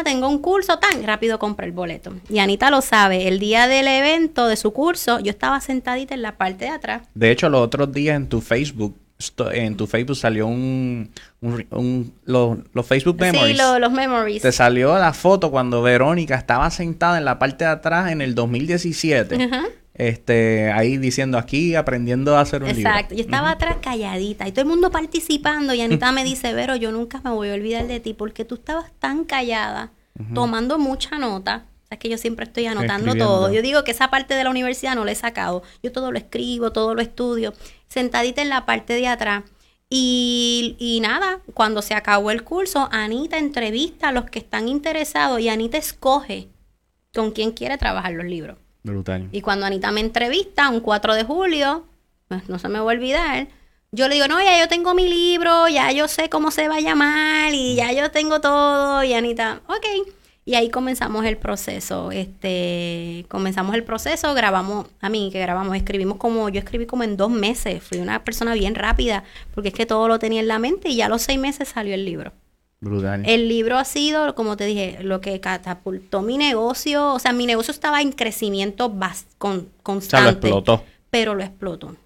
ah, 0.00 0.04
tengo 0.04 0.28
un 0.28 0.38
curso, 0.38 0.78
tan 0.78 1.02
rápido 1.04 1.38
compré 1.38 1.66
el 1.66 1.72
boleto. 1.72 2.12
Y 2.28 2.38
Anita 2.38 2.70
lo 2.70 2.82
sabe, 2.82 3.28
el 3.28 3.38
día 3.38 3.66
del 3.68 3.88
evento 3.88 4.46
de 4.46 4.56
su 4.56 4.72
curso, 4.72 5.20
yo 5.20 5.30
estaba 5.30 5.60
sentadita 5.60 6.14
en 6.14 6.22
la 6.22 6.36
parte 6.36 6.66
de 6.66 6.70
atrás. 6.70 7.02
De 7.14 7.30
hecho, 7.30 7.48
los 7.48 7.60
otros 7.60 7.92
días 7.92 8.16
en 8.16 8.28
tu 8.28 8.40
Facebook, 8.40 8.96
en 9.52 9.76
tu 9.76 9.86
Facebook 9.86 10.16
salió 10.16 10.46
un, 10.46 11.10
un, 11.40 12.12
los, 12.24 12.86
Facebook 12.86 13.18
Memories. 13.20 13.56
Sí, 13.56 13.80
los 13.80 13.92
Memories. 13.92 14.42
Te 14.42 14.52
salió 14.52 14.98
la 14.98 15.12
foto 15.12 15.50
cuando 15.50 15.82
Verónica 15.82 16.34
estaba 16.36 16.70
sentada 16.70 17.18
en 17.18 17.24
la 17.24 17.38
parte 17.38 17.64
de 17.64 17.70
atrás 17.70 18.10
en 18.10 18.22
el 18.22 18.34
2017. 18.34 19.44
Ajá 19.44 19.62
este, 20.00 20.72
ahí 20.72 20.96
diciendo 20.96 21.36
aquí, 21.36 21.74
aprendiendo 21.74 22.34
a 22.34 22.40
hacer 22.40 22.62
un 22.62 22.68
libro. 22.68 22.88
Exacto. 22.88 23.14
Yo 23.14 23.20
estaba 23.20 23.50
atrás 23.50 23.76
calladita 23.82 24.48
y 24.48 24.52
todo 24.52 24.62
el 24.62 24.68
mundo 24.68 24.90
participando 24.90 25.74
y 25.74 25.82
Anita 25.82 26.10
me 26.10 26.24
dice, 26.24 26.54
Vero, 26.54 26.74
yo 26.74 26.90
nunca 26.90 27.20
me 27.22 27.30
voy 27.30 27.50
a 27.50 27.54
olvidar 27.54 27.86
de 27.86 28.00
ti 28.00 28.14
porque 28.14 28.46
tú 28.46 28.54
estabas 28.54 28.92
tan 28.98 29.24
callada, 29.24 29.92
tomando 30.34 30.78
mucha 30.78 31.18
nota. 31.18 31.66
O 31.84 31.86
sea, 31.86 31.96
es 31.96 31.98
que 31.98 32.08
yo 32.08 32.16
siempre 32.16 32.46
estoy 32.46 32.64
anotando 32.64 33.14
todo. 33.14 33.52
Yo 33.52 33.60
digo 33.60 33.84
que 33.84 33.90
esa 33.90 34.08
parte 34.08 34.32
de 34.34 34.44
la 34.44 34.50
universidad 34.50 34.94
no 34.94 35.04
la 35.04 35.12
he 35.12 35.16
sacado. 35.16 35.62
Yo 35.82 35.92
todo 35.92 36.12
lo 36.12 36.18
escribo, 36.18 36.72
todo 36.72 36.94
lo 36.94 37.02
estudio. 37.02 37.52
Sentadita 37.88 38.40
en 38.40 38.48
la 38.48 38.64
parte 38.64 38.94
de 38.94 39.06
atrás. 39.06 39.44
Y, 39.90 40.76
y, 40.78 41.00
nada, 41.00 41.40
cuando 41.52 41.82
se 41.82 41.94
acabó 41.94 42.30
el 42.30 42.44
curso, 42.44 42.88
Anita 42.92 43.38
entrevista 43.38 44.08
a 44.08 44.12
los 44.12 44.30
que 44.30 44.38
están 44.38 44.68
interesados 44.68 45.40
y 45.40 45.48
Anita 45.48 45.76
escoge 45.76 46.48
con 47.12 47.32
quién 47.32 47.50
quiere 47.50 47.76
trabajar 47.76 48.12
los 48.12 48.24
libros. 48.24 48.56
Brutal. 48.82 49.28
Y 49.32 49.40
cuando 49.40 49.66
Anita 49.66 49.90
me 49.90 50.00
entrevista, 50.00 50.68
un 50.68 50.80
4 50.80 51.14
de 51.14 51.24
julio, 51.24 51.86
pues 52.28 52.48
no 52.48 52.58
se 52.58 52.68
me 52.68 52.78
va 52.78 52.84
a 52.90 52.94
olvidar, 52.94 53.48
yo 53.92 54.06
le 54.06 54.14
digo, 54.14 54.28
no, 54.28 54.40
ya 54.40 54.56
yo 54.60 54.68
tengo 54.68 54.94
mi 54.94 55.08
libro, 55.08 55.66
ya 55.68 55.90
yo 55.90 56.06
sé 56.06 56.28
cómo 56.28 56.52
se 56.52 56.68
va 56.68 56.76
a 56.76 56.80
llamar 56.80 57.52
y 57.52 57.74
ya 57.74 57.92
yo 57.92 58.12
tengo 58.12 58.40
todo. 58.40 59.02
Y 59.02 59.14
Anita, 59.14 59.62
ok. 59.66 60.06
Y 60.44 60.54
ahí 60.54 60.70
comenzamos 60.70 61.26
el 61.26 61.36
proceso. 61.36 62.12
Este, 62.12 63.26
comenzamos 63.28 63.74
el 63.74 63.82
proceso, 63.82 64.32
grabamos, 64.32 64.86
a 65.00 65.08
mí 65.08 65.30
que 65.32 65.40
grabamos, 65.40 65.76
escribimos 65.76 66.18
como, 66.18 66.48
yo 66.50 66.60
escribí 66.60 66.86
como 66.86 67.02
en 67.02 67.16
dos 67.16 67.30
meses. 67.30 67.82
Fui 67.82 67.98
una 67.98 68.22
persona 68.22 68.54
bien 68.54 68.76
rápida, 68.76 69.24
porque 69.54 69.70
es 69.70 69.74
que 69.74 69.86
todo 69.86 70.06
lo 70.06 70.20
tenía 70.20 70.40
en 70.40 70.48
la 70.48 70.60
mente 70.60 70.88
y 70.88 70.96
ya 70.96 71.06
a 71.06 71.08
los 71.08 71.22
seis 71.22 71.40
meses 71.40 71.68
salió 71.68 71.94
el 71.94 72.04
libro. 72.04 72.32
Brutal. 72.80 73.22
El 73.26 73.48
libro 73.48 73.76
ha 73.76 73.84
sido, 73.84 74.34
como 74.34 74.56
te 74.56 74.64
dije, 74.64 74.98
lo 75.02 75.20
que 75.20 75.38
catapultó 75.40 76.22
mi 76.22 76.38
negocio. 76.38 77.12
O 77.12 77.18
sea, 77.18 77.32
mi 77.32 77.46
negocio 77.46 77.72
estaba 77.72 78.00
en 78.00 78.12
crecimiento 78.12 78.92
con, 79.36 79.68
constante. 79.82 80.24
lo 80.24 80.30
explotó. 80.30 80.84
Pero 81.10 81.34
lo 81.34 81.42
explotó. 81.42 81.96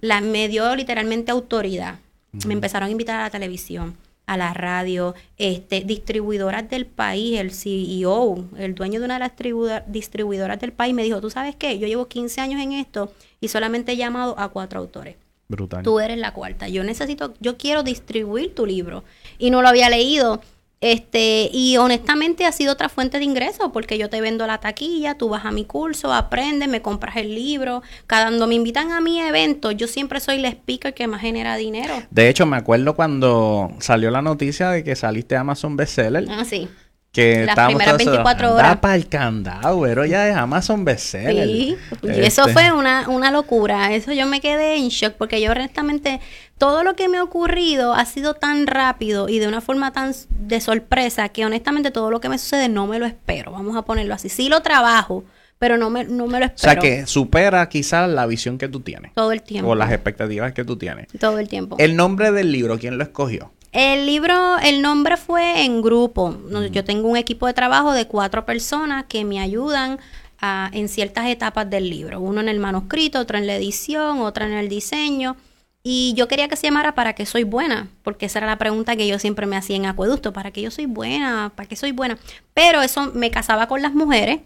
la, 0.00 0.20
me 0.20 0.48
dio 0.48 0.74
literalmente 0.76 1.32
autoridad. 1.32 1.98
Me 2.46 2.54
empezaron 2.54 2.88
a 2.88 2.92
invitar 2.92 3.20
a 3.20 3.24
la 3.24 3.30
televisión, 3.30 3.94
a 4.26 4.36
la 4.36 4.54
radio, 4.54 5.14
este, 5.36 5.82
distribuidoras 5.82 6.70
del 6.70 6.86
país, 6.86 7.38
el 7.38 7.50
CEO, 7.50 8.46
el 8.56 8.74
dueño 8.74 9.00
de 9.00 9.04
una 9.04 9.14
de 9.14 9.20
las 9.20 9.84
distribuidoras 9.86 10.58
del 10.58 10.72
país, 10.72 10.94
me 10.94 11.02
dijo, 11.02 11.20
¿tú 11.20 11.28
sabes 11.28 11.56
qué? 11.56 11.78
Yo 11.78 11.86
llevo 11.86 12.08
15 12.08 12.40
años 12.40 12.60
en 12.62 12.72
esto 12.72 13.12
y 13.40 13.48
solamente 13.48 13.92
he 13.92 13.96
llamado 13.96 14.38
a 14.38 14.48
cuatro 14.48 14.80
autores. 14.80 15.16
Brutal. 15.52 15.82
Tú 15.82 16.00
eres 16.00 16.18
la 16.18 16.32
cuarta. 16.32 16.66
Yo 16.68 16.82
necesito, 16.82 17.34
yo 17.40 17.58
quiero 17.58 17.82
distribuir 17.82 18.54
tu 18.54 18.64
libro. 18.64 19.04
Y 19.38 19.50
no 19.50 19.60
lo 19.60 19.68
había 19.68 19.90
leído. 19.90 20.40
Este, 20.80 21.48
y 21.52 21.76
honestamente 21.76 22.44
ha 22.44 22.50
sido 22.50 22.72
otra 22.72 22.88
fuente 22.88 23.18
de 23.18 23.24
ingreso 23.24 23.70
porque 23.70 23.98
yo 23.98 24.10
te 24.10 24.20
vendo 24.20 24.48
la 24.48 24.58
taquilla, 24.58 25.16
tú 25.16 25.28
vas 25.28 25.44
a 25.44 25.52
mi 25.52 25.64
curso, 25.64 26.12
aprendes, 26.12 26.68
me 26.68 26.82
compras 26.82 27.16
el 27.18 27.36
libro. 27.36 27.82
Cuando 28.08 28.48
me 28.48 28.56
invitan 28.56 28.90
a 28.90 29.00
mi 29.00 29.20
evento, 29.20 29.70
yo 29.70 29.86
siempre 29.86 30.18
soy 30.18 30.38
la 30.38 30.48
speaker 30.48 30.92
que 30.92 31.06
más 31.06 31.20
genera 31.20 31.56
dinero. 31.56 31.94
De 32.10 32.28
hecho, 32.28 32.46
me 32.46 32.56
acuerdo 32.56 32.96
cuando 32.96 33.70
salió 33.78 34.10
la 34.10 34.22
noticia 34.22 34.70
de 34.70 34.82
que 34.82 34.96
saliste 34.96 35.36
a 35.36 35.40
Amazon 35.40 35.76
Bestseller. 35.76 36.26
Ah, 36.28 36.44
sí 36.44 36.68
que 37.12 37.44
las 37.44 37.66
primeras 37.66 37.98
24 37.98 38.54
horas. 38.54 38.76
para 38.78 38.94
el 38.94 39.06
candado, 39.06 39.82
pero 39.82 40.06
ya 40.06 40.28
es 40.28 40.36
Amazon 40.36 40.84
bestseller. 40.84 41.46
Sí, 41.46 41.76
y 42.02 42.08
eso 42.20 42.42
este. 42.42 42.52
fue 42.52 42.72
una, 42.72 43.08
una 43.08 43.30
locura. 43.30 43.92
Eso 43.94 44.12
yo 44.12 44.26
me 44.26 44.40
quedé 44.40 44.76
en 44.76 44.88
shock 44.88 45.14
porque 45.18 45.40
yo 45.40 45.52
honestamente 45.52 46.20
todo 46.56 46.84
lo 46.84 46.96
que 46.96 47.08
me 47.08 47.18
ha 47.18 47.22
ocurrido 47.22 47.92
ha 47.92 48.06
sido 48.06 48.34
tan 48.34 48.66
rápido 48.66 49.28
y 49.28 49.40
de 49.40 49.46
una 49.46 49.60
forma 49.60 49.92
tan 49.92 50.14
de 50.30 50.60
sorpresa 50.60 51.28
que 51.28 51.44
honestamente 51.44 51.90
todo 51.90 52.10
lo 52.10 52.20
que 52.20 52.30
me 52.30 52.38
sucede 52.38 52.70
no 52.70 52.86
me 52.86 52.98
lo 52.98 53.04
espero. 53.04 53.52
Vamos 53.52 53.76
a 53.76 53.82
ponerlo 53.82 54.14
así. 54.14 54.30
Sí 54.30 54.48
lo 54.48 54.62
trabajo, 54.62 55.24
pero 55.58 55.76
no 55.76 55.90
me, 55.90 56.04
no 56.04 56.26
me 56.28 56.40
lo 56.40 56.46
O 56.46 56.48
espero. 56.48 56.72
sea, 56.72 56.76
que 56.76 57.06
supera 57.06 57.68
quizás 57.68 58.08
la 58.08 58.24
visión 58.26 58.56
que 58.56 58.68
tú 58.68 58.80
tienes. 58.80 59.12
Todo 59.12 59.32
el 59.32 59.42
tiempo. 59.42 59.70
O 59.70 59.74
las 59.74 59.92
expectativas 59.92 60.52
que 60.52 60.64
tú 60.64 60.76
tienes. 60.76 61.08
Todo 61.20 61.38
el 61.38 61.48
tiempo. 61.48 61.76
El 61.78 61.94
nombre 61.94 62.32
del 62.32 62.52
libro, 62.52 62.78
¿quién 62.78 62.96
lo 62.96 63.04
escogió? 63.04 63.52
El 63.72 64.04
libro, 64.06 64.58
el 64.58 64.82
nombre 64.82 65.16
fue 65.16 65.64
en 65.64 65.80
grupo. 65.80 66.36
Yo 66.70 66.84
tengo 66.84 67.08
un 67.08 67.16
equipo 67.16 67.46
de 67.46 67.54
trabajo 67.54 67.92
de 67.92 68.06
cuatro 68.06 68.44
personas 68.44 69.06
que 69.08 69.24
me 69.24 69.40
ayudan 69.40 69.98
a- 70.40 70.70
en 70.74 70.88
ciertas 70.88 71.26
etapas 71.28 71.68
del 71.70 71.88
libro. 71.88 72.20
Uno 72.20 72.40
en 72.42 72.48
el 72.48 72.58
manuscrito, 72.60 73.18
otro 73.20 73.38
en 73.38 73.46
la 73.46 73.56
edición, 73.56 74.20
otra 74.20 74.44
en 74.46 74.52
el 74.52 74.68
diseño. 74.68 75.36
Y 75.84 76.12
yo 76.16 76.28
quería 76.28 76.48
que 76.48 76.56
se 76.56 76.66
llamara 76.68 76.94
¿Para 76.94 77.14
qué 77.14 77.24
soy 77.26 77.44
buena? 77.44 77.88
Porque 78.04 78.26
esa 78.26 78.38
era 78.40 78.46
la 78.46 78.58
pregunta 78.58 78.94
que 78.94 79.08
yo 79.08 79.18
siempre 79.18 79.46
me 79.46 79.56
hacía 79.56 79.76
en 79.76 79.86
Acueducto. 79.86 80.32
¿Para 80.32 80.50
qué 80.50 80.60
yo 80.62 80.70
soy 80.70 80.86
buena? 80.86 81.50
¿Para 81.56 81.68
qué 81.68 81.74
soy 81.74 81.92
buena? 81.92 82.18
Pero 82.54 82.82
eso 82.82 83.10
me 83.14 83.30
casaba 83.30 83.66
con 83.68 83.82
las 83.82 83.94
mujeres. 83.94 84.40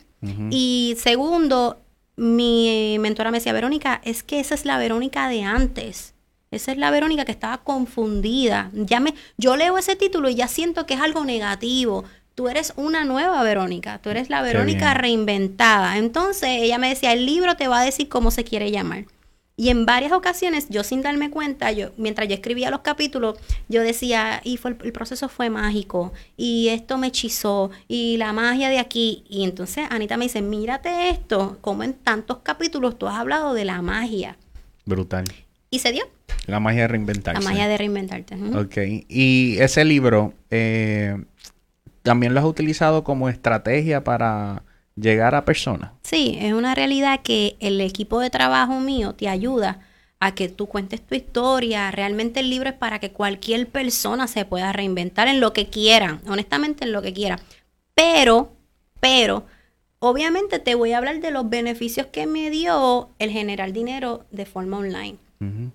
Y 0.50 0.94
segundo, 0.98 1.78
mi 2.16 2.96
mentora 3.00 3.30
me 3.30 3.38
decía, 3.38 3.52
Verónica, 3.52 4.00
es 4.04 4.22
que 4.22 4.40
esa 4.40 4.54
es 4.54 4.64
la 4.64 4.78
Verónica 4.78 5.28
de 5.28 5.42
antes. 5.42 6.14
Esa 6.56 6.72
es 6.72 6.78
la 6.78 6.90
Verónica 6.90 7.24
que 7.24 7.32
estaba 7.32 7.58
confundida. 7.58 8.70
Ya 8.72 8.98
me, 8.98 9.14
yo 9.36 9.56
leo 9.56 9.78
ese 9.78 9.94
título 9.94 10.28
y 10.28 10.34
ya 10.34 10.48
siento 10.48 10.86
que 10.86 10.94
es 10.94 11.00
algo 11.00 11.24
negativo. 11.24 12.04
Tú 12.34 12.48
eres 12.48 12.72
una 12.76 13.04
nueva 13.04 13.42
Verónica, 13.42 13.98
tú 14.02 14.10
eres 14.10 14.28
la 14.28 14.42
Verónica 14.42 14.94
reinventada. 14.94 15.96
Entonces 15.96 16.50
ella 16.62 16.78
me 16.78 16.88
decía, 16.88 17.12
el 17.12 17.24
libro 17.24 17.56
te 17.56 17.68
va 17.68 17.80
a 17.80 17.84
decir 17.84 18.08
cómo 18.08 18.30
se 18.30 18.44
quiere 18.44 18.70
llamar. 18.70 19.04
Y 19.58 19.70
en 19.70 19.86
varias 19.86 20.12
ocasiones, 20.12 20.66
yo 20.68 20.84
sin 20.84 21.00
darme 21.00 21.30
cuenta, 21.30 21.72
yo 21.72 21.90
mientras 21.96 22.28
yo 22.28 22.34
escribía 22.34 22.70
los 22.70 22.80
capítulos, 22.80 23.38
yo 23.68 23.80
decía, 23.80 24.42
y 24.44 24.58
fue 24.58 24.72
el, 24.72 24.78
el 24.84 24.92
proceso 24.92 25.30
fue 25.30 25.48
mágico, 25.48 26.12
y 26.36 26.68
esto 26.68 26.98
me 26.98 27.06
hechizó, 27.06 27.70
y 27.88 28.18
la 28.18 28.34
magia 28.34 28.68
de 28.68 28.78
aquí. 28.78 29.24
Y 29.30 29.44
entonces 29.44 29.86
Anita 29.88 30.18
me 30.18 30.26
dice, 30.26 30.42
mírate 30.42 31.08
esto, 31.08 31.56
como 31.62 31.84
en 31.84 31.94
tantos 31.94 32.40
capítulos 32.42 32.98
tú 32.98 33.06
has 33.06 33.16
hablado 33.16 33.54
de 33.54 33.64
la 33.64 33.80
magia. 33.80 34.36
Brutal. 34.84 35.24
Y 35.70 35.78
se 35.80 35.92
dio, 35.92 36.04
La 36.46 36.60
magia 36.60 36.82
de 36.82 36.88
reinventarse. 36.88 37.42
la 37.42 37.48
magia 37.50 37.68
de 37.68 37.76
reinventarte. 37.76 38.34
Ujú. 38.36 38.58
Ok. 38.60 38.76
Y 39.08 39.56
ese 39.58 39.84
libro, 39.84 40.32
eh, 40.50 41.16
¿también 42.02 42.34
lo 42.34 42.40
has 42.40 42.46
utilizado 42.46 43.02
como 43.04 43.28
estrategia 43.28 44.04
para 44.04 44.62
llegar 44.94 45.34
a 45.34 45.44
personas? 45.44 45.90
Sí, 46.02 46.38
es 46.40 46.52
una 46.52 46.74
realidad 46.74 47.20
que 47.22 47.56
el 47.60 47.80
equipo 47.80 48.20
de 48.20 48.30
trabajo 48.30 48.78
mío 48.80 49.14
te 49.14 49.28
ayuda 49.28 49.80
a 50.20 50.34
que 50.34 50.48
tú 50.48 50.66
cuentes 50.66 51.04
tu 51.04 51.14
historia. 51.14 51.90
Realmente 51.90 52.40
el 52.40 52.48
libro 52.48 52.70
es 52.70 52.76
para 52.76 53.00
que 53.00 53.10
cualquier 53.10 53.68
persona 53.68 54.26
se 54.28 54.44
pueda 54.44 54.72
reinventar 54.72 55.28
en 55.28 55.40
lo 55.40 55.52
que 55.52 55.66
quiera, 55.66 56.20
honestamente 56.28 56.84
en 56.84 56.92
lo 56.92 57.02
que 57.02 57.12
quiera. 57.12 57.38
Pero, 57.94 58.52
pero, 59.00 59.44
obviamente 59.98 60.58
te 60.58 60.74
voy 60.74 60.92
a 60.92 60.98
hablar 60.98 61.20
de 61.20 61.30
los 61.32 61.50
beneficios 61.50 62.06
que 62.06 62.26
me 62.26 62.50
dio 62.50 63.10
el 63.18 63.30
generar 63.30 63.72
dinero 63.72 64.24
de 64.30 64.46
forma 64.46 64.78
online. 64.78 65.18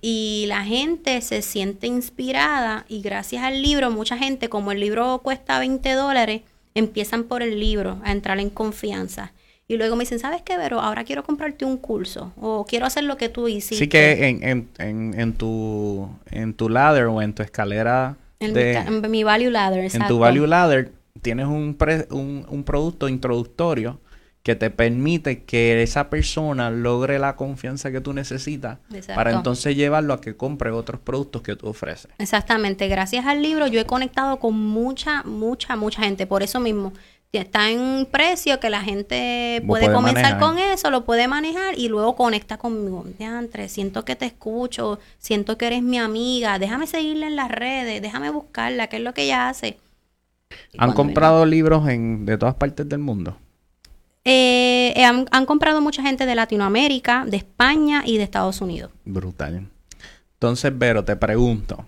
Y 0.02 0.46
la 0.48 0.64
gente 0.64 1.22
se 1.22 1.42
siente 1.42 1.88
inspirada 1.88 2.86
y 2.90 3.02
gracias 3.02 3.44
al 3.44 3.62
libro, 3.62 3.92
mucha 3.92 4.18
gente, 4.18 4.50
como 4.50 4.72
el 4.72 4.80
libro 4.80 5.20
cuesta 5.24 5.60
20 5.60 5.94
dólares, 5.94 6.42
empiezan 6.74 7.26
por 7.26 7.44
el 7.44 7.60
libro 7.60 8.00
a 8.04 8.12
entrar 8.12 8.40
en 8.40 8.50
confianza. 8.50 9.34
Y 9.68 9.78
luego 9.78 9.96
me 9.96 10.04
dicen, 10.04 10.20
¿sabes 10.20 10.42
qué, 10.42 10.58
Vero? 10.58 10.82
Ahora 10.82 11.04
quiero 11.06 11.24
comprarte 11.24 11.64
un 11.64 11.78
curso 11.78 12.34
o 12.42 12.66
quiero 12.66 12.86
hacer 12.86 13.06
lo 13.06 13.16
que 13.18 13.30
tú 13.30 13.48
hiciste. 13.48 13.76
Sí 13.86 13.88
que 13.88 14.28
en, 14.28 14.44
en, 14.44 14.70
en, 14.80 15.20
en 15.20 15.34
tu 15.34 16.10
en 16.30 16.54
tu 16.54 16.68
ladder 16.68 17.06
o 17.06 17.22
en 17.22 17.34
tu 17.34 17.42
escalera 17.42 18.18
en, 18.40 18.54
de, 18.54 18.84
mi, 19.08 19.20
en 19.22 19.26
value 19.26 19.50
ladder, 19.50 19.80
en 19.80 19.86
exacto. 19.86 20.08
tu 20.16 20.20
value 20.20 20.46
ladder 20.48 20.92
tienes 21.22 21.46
un, 21.46 21.76
pre- 21.76 22.08
un, 22.10 22.46
un 22.50 22.64
producto 22.64 23.08
introductorio 23.08 24.00
que 24.44 24.56
te 24.56 24.72
permite 24.72 25.44
que 25.44 25.84
esa 25.84 26.10
persona 26.10 26.72
logre 26.72 27.20
la 27.20 27.36
confianza 27.36 27.92
que 27.92 28.02
tú 28.02 28.14
necesitas 28.14 28.80
Exacto. 28.92 29.16
para 29.16 29.32
entonces 29.32 29.76
llevarlo 29.76 30.14
a 30.14 30.22
que 30.22 30.36
compre 30.36 30.72
otros 30.72 31.00
productos 31.00 31.44
que 31.44 31.56
tú 31.56 31.68
ofreces. 31.68 32.12
Exactamente, 32.18 32.88
gracias 32.88 33.26
al 33.26 33.42
libro 33.42 33.68
yo 33.68 33.80
he 33.80 33.86
conectado 33.86 34.40
con 34.40 34.56
mucha, 34.56 35.24
mucha, 35.24 35.76
mucha 35.76 36.02
gente. 36.02 36.26
Por 36.26 36.42
eso 36.42 36.60
mismo, 36.60 36.92
está 37.40 37.70
en 37.70 37.80
un 37.80 38.06
precio 38.06 38.60
que 38.60 38.70
la 38.70 38.82
gente 38.82 39.64
puede 39.66 39.86
puede 39.86 39.96
comenzar 39.96 40.24
manejar. 40.24 40.40
con 40.40 40.58
eso, 40.58 40.90
lo 40.90 41.06
puede 41.06 41.28
manejar 41.28 41.78
y 41.78 41.88
luego 41.88 42.16
conecta 42.16 42.58
conmigo. 42.58 43.06
Diantre, 43.18 43.70
siento 43.70 44.04
que 44.04 44.16
te 44.16 44.26
escucho, 44.26 45.00
siento 45.18 45.58
que 45.58 45.68
eres 45.68 45.84
mi 45.84 45.98
amiga, 45.98 46.60
déjame 46.60 46.88
seguirla 46.88 47.28
en 47.28 47.36
las 47.36 47.50
redes, 47.50 48.02
déjame 48.02 48.30
buscarla, 48.32 48.88
qué 48.88 48.98
es 48.98 49.04
lo 49.04 49.14
que 49.14 49.24
ella 49.24 49.50
hace. 49.50 49.78
¿Han 50.78 50.92
comprado 50.94 51.46
libros 51.46 51.88
en, 51.88 52.26
de 52.26 52.38
todas 52.38 52.56
partes 52.56 52.90
del 52.90 53.00
mundo? 53.00 53.38
Eh, 54.24 54.94
eh, 54.96 55.04
han, 55.04 55.26
han 55.32 55.46
comprado 55.46 55.82
mucha 55.82 56.04
gente 56.04 56.26
de 56.26 56.36
Latinoamérica, 56.36 57.26
de 57.26 57.38
España 57.38 58.04
y 58.06 58.18
de 58.18 58.24
Estados 58.24 58.62
Unidos. 58.62 58.92
Brutal. 59.06 59.68
Entonces, 60.34 60.78
Vero, 60.78 61.04
te 61.04 61.16
pregunto. 61.16 61.86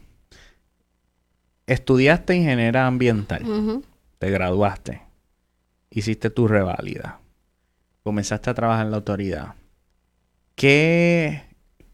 Estudiaste 1.66 2.36
ingeniería 2.36 2.86
ambiental, 2.86 3.82
te 4.20 4.30
graduaste, 4.30 5.02
hiciste 5.90 6.30
tu 6.30 6.50
reválida, 6.50 7.22
comenzaste 8.04 8.50
a 8.50 8.54
trabajar 8.54 8.86
en 8.86 8.92
la 8.92 8.98
autoridad. 8.98 9.56
¿Qué, 10.56 11.44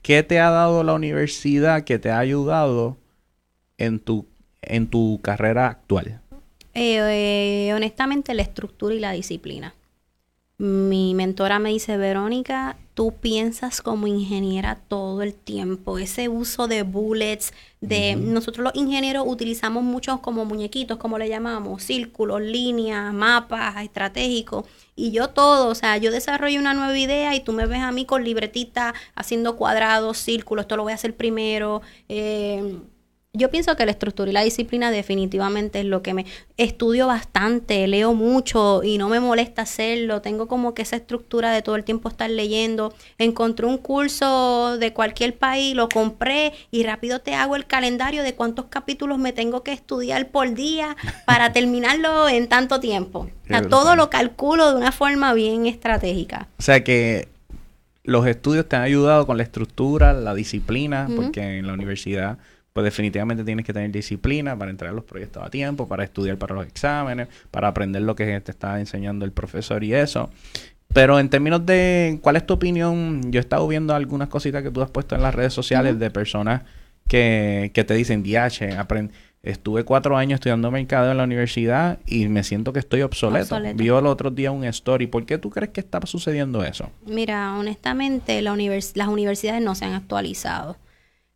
qué 0.02 0.24
te 0.24 0.40
ha 0.40 0.50
dado 0.50 0.84
la 0.84 0.94
universidad 0.94 1.84
que 1.84 2.00
te 2.00 2.10
ha 2.10 2.18
ayudado 2.18 2.98
en 3.78 4.00
tu, 4.00 4.26
en 4.64 4.88
tu 4.88 5.20
carrera 5.22 5.68
actual? 5.68 6.20
Eh, 6.74 6.98
eh, 6.98 7.74
honestamente, 7.76 8.34
la 8.34 8.42
estructura 8.42 8.96
y 8.96 9.00
la 9.00 9.12
disciplina. 9.12 9.76
Mi 10.60 11.14
mentora 11.16 11.58
me 11.58 11.70
dice, 11.70 11.96
Verónica, 11.96 12.76
tú 12.94 13.14
piensas 13.14 13.82
como 13.82 14.08
ingeniera 14.08 14.76
todo 14.90 15.22
el 15.22 15.34
tiempo. 15.34 15.98
Ese 16.00 16.28
uso 16.28 16.68
de 16.68 16.84
bullets, 16.84 17.54
de 17.80 18.18
nosotros 18.18 18.66
los 18.66 18.76
ingenieros 18.76 19.24
utilizamos 19.26 19.84
muchos 19.84 20.20
como 20.20 20.44
muñequitos, 20.44 20.98
como 20.98 21.18
le 21.18 21.30
llamamos, 21.30 21.82
círculos, 21.84 22.42
líneas, 22.42 23.14
mapas 23.14 23.82
estratégicos. 23.82 24.66
Y 24.98 25.12
yo 25.12 25.30
todo, 25.30 25.70
o 25.70 25.76
sea, 25.76 25.96
yo 25.96 26.12
desarrollo 26.12 26.60
una 26.60 26.74
nueva 26.74 26.98
idea 27.00 27.34
y 27.36 27.40
tú 27.42 27.54
me 27.54 27.66
ves 27.66 27.80
a 27.80 27.94
mí 27.94 28.04
con 28.06 28.26
libretita 28.26 28.94
haciendo 29.16 29.56
cuadrados, 29.56 30.18
círculos, 30.18 30.64
esto 30.64 30.76
lo 30.76 30.84
voy 30.84 30.92
a 30.92 30.96
hacer 30.96 31.16
primero. 31.16 31.82
eh, 32.10 32.82
yo 33.34 33.52
pienso 33.52 33.76
que 33.76 33.86
la 33.86 33.92
estructura 33.92 34.32
y 34.32 34.34
la 34.34 34.42
disciplina 34.42 34.90
definitivamente 34.90 35.82
es 35.82 35.86
lo 35.86 36.02
que 36.02 36.16
me 36.16 36.26
estudio 36.58 37.06
bastante, 37.06 37.88
leo 37.88 38.16
mucho 38.16 38.82
y 38.84 38.98
no 38.98 39.08
me 39.08 39.20
molesta 39.20 39.62
hacerlo. 39.62 40.22
Tengo 40.22 40.48
como 40.48 40.74
que 40.74 40.82
esa 40.82 40.96
estructura 40.96 41.52
de 41.52 41.62
todo 41.62 41.76
el 41.76 41.84
tiempo 41.84 42.10
estar 42.10 42.28
leyendo. 42.28 42.92
Encontré 43.20 43.68
un 43.68 43.78
curso 43.78 44.78
de 44.80 44.94
cualquier 44.94 45.38
país, 45.38 45.76
lo 45.76 45.90
compré 45.90 46.54
y 46.72 46.84
rápido 46.84 47.20
te 47.20 47.36
hago 47.36 47.56
el 47.56 47.68
calendario 47.68 48.24
de 48.24 48.34
cuántos 48.34 48.66
capítulos 48.66 49.20
me 49.20 49.32
tengo 49.32 49.62
que 49.62 49.74
estudiar 49.74 50.30
por 50.30 50.56
día 50.56 50.98
para 51.28 51.54
terminarlo 51.54 52.28
en 52.28 52.48
tanto 52.48 52.80
tiempo. 52.80 53.30
O 53.44 53.48
sea, 53.48 53.62
Qué 53.62 53.68
todo 53.68 53.96
lo 53.96 54.10
calculo 54.10 54.72
de 54.72 54.78
una 54.78 54.92
forma 54.92 55.36
bien 55.36 55.68
estratégica. 55.68 56.48
O 56.58 56.64
sea 56.64 56.84
que 56.84 57.28
los 58.04 58.26
estudios 58.26 58.68
te 58.68 58.76
han 58.76 58.82
ayudado 58.82 59.28
con 59.28 59.38
la 59.38 59.44
estructura, 59.44 60.14
la 60.14 60.34
disciplina, 60.34 61.08
porque 61.16 61.60
en 61.60 61.68
la 61.68 61.74
universidad 61.74 62.40
pues 62.80 62.86
definitivamente 62.94 63.44
tienes 63.44 63.66
que 63.66 63.74
tener 63.74 63.92
disciplina 63.92 64.58
para 64.58 64.72
entregar 64.72 64.96
los 64.96 65.04
proyectos 65.04 65.44
a 65.44 65.50
tiempo, 65.50 65.88
para 65.88 66.06
estudiar 66.06 66.38
para 66.38 66.56
los 66.56 66.66
exámenes, 66.66 67.28
para 67.52 67.68
aprender 67.68 68.02
lo 68.04 68.16
que 68.16 68.40
te 68.40 68.52
está 68.52 68.80
enseñando 68.80 69.26
el 69.26 69.32
profesor 69.34 69.84
y 69.84 69.94
eso. 69.94 70.30
Pero 70.94 71.20
en 71.20 71.30
términos 71.30 71.66
de 71.66 72.20
cuál 72.24 72.38
es 72.38 72.46
tu 72.48 72.54
opinión, 72.54 73.32
yo 73.32 73.40
he 73.40 73.42
estado 73.42 73.68
viendo 73.68 73.94
algunas 73.94 74.30
cositas 74.30 74.64
que 74.64 74.72
tú 74.72 74.82
has 74.82 74.90
puesto 74.90 75.14
en 75.16 75.22
las 75.22 75.36
redes 75.36 75.52
sociales 75.54 76.00
de 76.00 76.10
personas 76.10 76.62
que, 77.08 77.72
que 77.74 77.84
te 77.84 77.94
dicen, 77.96 78.24
DH, 78.24 78.78
aprend 78.80 79.12
estuve 79.44 79.84
cuatro 79.86 80.18
años 80.18 80.36
estudiando 80.36 80.70
mercado 80.72 81.12
en 81.12 81.18
la 81.18 81.24
universidad 81.24 82.00
y 82.06 82.28
me 82.28 82.44
siento 82.44 82.74
que 82.74 82.80
estoy 82.80 83.02
obsoleto. 83.04 83.56
Obsoleto. 83.56 83.78
Vio 83.78 84.00
el 84.00 84.06
otro 84.06 84.32
día 84.32 84.52
un 84.52 84.64
story. 84.66 85.08
¿Por 85.08 85.26
qué 85.26 85.38
tú 85.38 85.50
crees 85.50 85.72
que 85.72 85.80
está 85.80 86.00
sucediendo 86.06 86.64
eso? 86.64 86.90
Mira, 87.06 87.56
honestamente, 87.58 88.42
la 88.42 88.54
univers- 88.54 88.92
las 88.96 89.08
universidades 89.10 89.62
no 89.62 89.76
se 89.76 89.86
han 89.86 89.94
actualizado. 89.94 90.78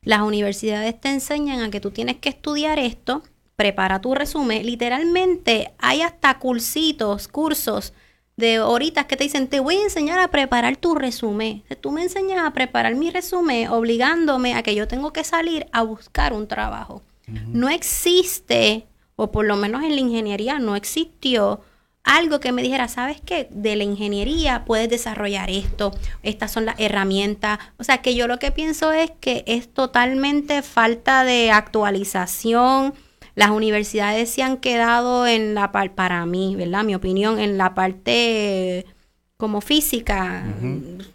Las 0.06 0.22
universidades 0.22 1.00
te 1.00 1.10
enseñan 1.10 1.62
a 1.62 1.72
que 1.72 1.80
tú 1.80 1.92
tienes 1.92 2.18
que 2.18 2.30
estudiar 2.30 2.80
esto, 2.80 3.24
prepara 3.56 4.02
tu 4.02 4.16
resumen. 4.16 4.66
Literalmente 4.66 5.72
hay 5.78 6.02
hasta 6.02 6.38
cursitos, 6.40 7.28
cursos 7.28 7.94
de 8.36 8.60
horitas 8.60 9.06
que 9.06 9.16
te 9.16 9.26
dicen, 9.26 9.48
te 9.48 9.60
voy 9.60 9.76
a 9.76 9.84
enseñar 9.84 10.20
a 10.20 10.30
preparar 10.30 10.76
tu 10.78 10.96
resumen. 10.96 11.64
Tú 11.82 11.92
me 11.92 12.04
enseñas 12.04 12.46
a 12.46 12.52
preparar 12.52 12.96
mi 12.96 13.12
resumen 13.12 13.70
obligándome 13.70 14.56
a 14.56 14.64
que 14.64 14.76
yo 14.76 14.88
tengo 14.88 15.14
que 15.14 15.24
salir 15.24 15.68
a 15.72 15.84
buscar 15.84 16.34
un 16.34 16.48
trabajo. 16.48 17.02
No 17.28 17.70
existe, 17.70 18.86
o 19.16 19.32
por 19.32 19.46
lo 19.46 19.56
menos 19.56 19.84
en 19.84 19.96
la 19.96 20.02
ingeniería 20.02 20.60
no 20.60 20.76
existió, 20.76 21.62
algo 22.04 22.40
que 22.40 22.52
me 22.52 22.62
dijera, 22.62 22.88
¿sabes 22.88 23.22
qué? 23.22 23.48
De 23.50 23.76
la 23.76 23.84
ingeniería 23.84 24.66
puedes 24.66 24.90
desarrollar 24.90 25.50
esto, 25.50 25.94
estas 26.22 26.52
son 26.52 26.66
las 26.66 26.80
herramientas. 26.80 27.60
O 27.78 27.84
sea, 27.84 28.00
que 28.00 28.16
yo 28.16 28.28
lo 28.28 28.40
que 28.40 28.52
pienso 28.52 28.92
es 28.92 29.12
que 29.20 29.44
es 29.48 29.74
totalmente 29.74 30.62
falta 30.62 31.24
de 31.24 31.52
actualización. 31.52 32.94
Las 33.36 33.50
universidades 33.50 34.30
se 34.30 34.44
han 34.44 34.58
quedado 34.58 35.26
en 35.26 35.56
la 35.56 35.72
parte, 35.72 35.96
para 35.96 36.26
mí, 36.26 36.56
¿verdad? 36.56 36.84
Mi 36.84 36.94
opinión, 36.94 37.40
en 37.40 37.58
la 37.58 37.74
parte 37.74 38.86
como 39.38 39.60
física, 39.60 40.46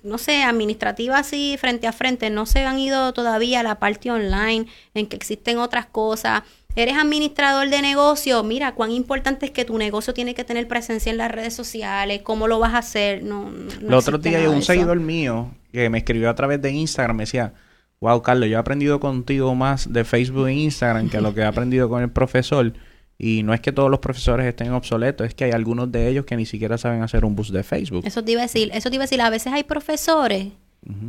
no 0.02 0.18
sé, 0.18 0.42
administrativa 0.42 1.18
así 1.18 1.56
frente 1.58 1.86
a 1.86 1.92
frente, 1.92 2.28
no 2.28 2.44
se 2.44 2.64
han 2.64 2.78
ido 2.78 3.14
todavía 3.14 3.60
a 3.60 3.62
la 3.62 3.78
parte 3.78 4.10
online 4.10 4.66
en 4.92 5.06
que 5.06 5.16
existen 5.16 5.58
otras 5.58 5.86
cosas. 5.86 6.42
Eres 6.76 6.96
administrador 6.96 7.68
de 7.70 7.82
negocio, 7.82 8.44
mira 8.44 8.74
cuán 8.74 8.92
importante 8.92 9.46
es 9.46 9.52
que 9.52 9.64
tu 9.64 9.78
negocio 9.78 10.14
tiene 10.14 10.34
que 10.34 10.44
tener 10.44 10.68
presencia 10.68 11.10
en 11.10 11.18
las 11.18 11.30
redes 11.30 11.54
sociales, 11.54 12.20
cómo 12.22 12.46
lo 12.46 12.60
vas 12.60 12.74
a 12.74 12.78
hacer. 12.78 13.22
No, 13.22 13.50
no 13.50 13.96
otro 13.96 14.16
otros 14.16 14.22
días 14.22 14.46
un 14.46 14.62
seguidor 14.62 15.00
mío 15.00 15.50
que 15.72 15.90
me 15.90 15.98
escribió 15.98 16.30
a 16.30 16.34
través 16.34 16.62
de 16.62 16.70
Instagram 16.70 17.16
me 17.16 17.22
decía, 17.24 17.52
wow 18.00 18.22
Carlos, 18.22 18.48
yo 18.48 18.56
he 18.56 18.60
aprendido 18.60 19.00
contigo 19.00 19.54
más 19.54 19.92
de 19.92 20.04
Facebook 20.04 20.46
e 20.48 20.54
Instagram 20.54 21.10
que 21.10 21.20
lo 21.20 21.34
que 21.34 21.40
he 21.40 21.44
aprendido 21.46 21.88
con 21.88 22.02
el 22.02 22.10
profesor. 22.10 22.72
Y 23.20 23.42
no 23.42 23.52
es 23.52 23.60
que 23.60 23.72
todos 23.72 23.90
los 23.90 23.98
profesores 23.98 24.46
estén 24.46 24.72
obsoletos, 24.72 25.26
es 25.26 25.34
que 25.34 25.44
hay 25.44 25.50
algunos 25.50 25.90
de 25.90 26.08
ellos 26.08 26.24
que 26.24 26.36
ni 26.36 26.46
siquiera 26.46 26.78
saben 26.78 27.02
hacer 27.02 27.24
un 27.24 27.34
bus 27.34 27.50
de 27.50 27.64
Facebook. 27.64 28.06
Eso 28.06 28.22
te 28.22 28.30
iba 28.30 28.42
a 28.42 28.44
decir, 28.44 28.70
eso 28.72 28.90
te 28.90 28.94
iba 28.94 29.02
a 29.02 29.06
decir, 29.06 29.20
a 29.20 29.30
veces 29.30 29.52
hay 29.52 29.64
profesores 29.64 30.48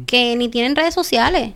que 0.08 0.36
ni 0.36 0.50
tienen 0.50 0.76
redes 0.76 0.96
sociales. 0.96 1.54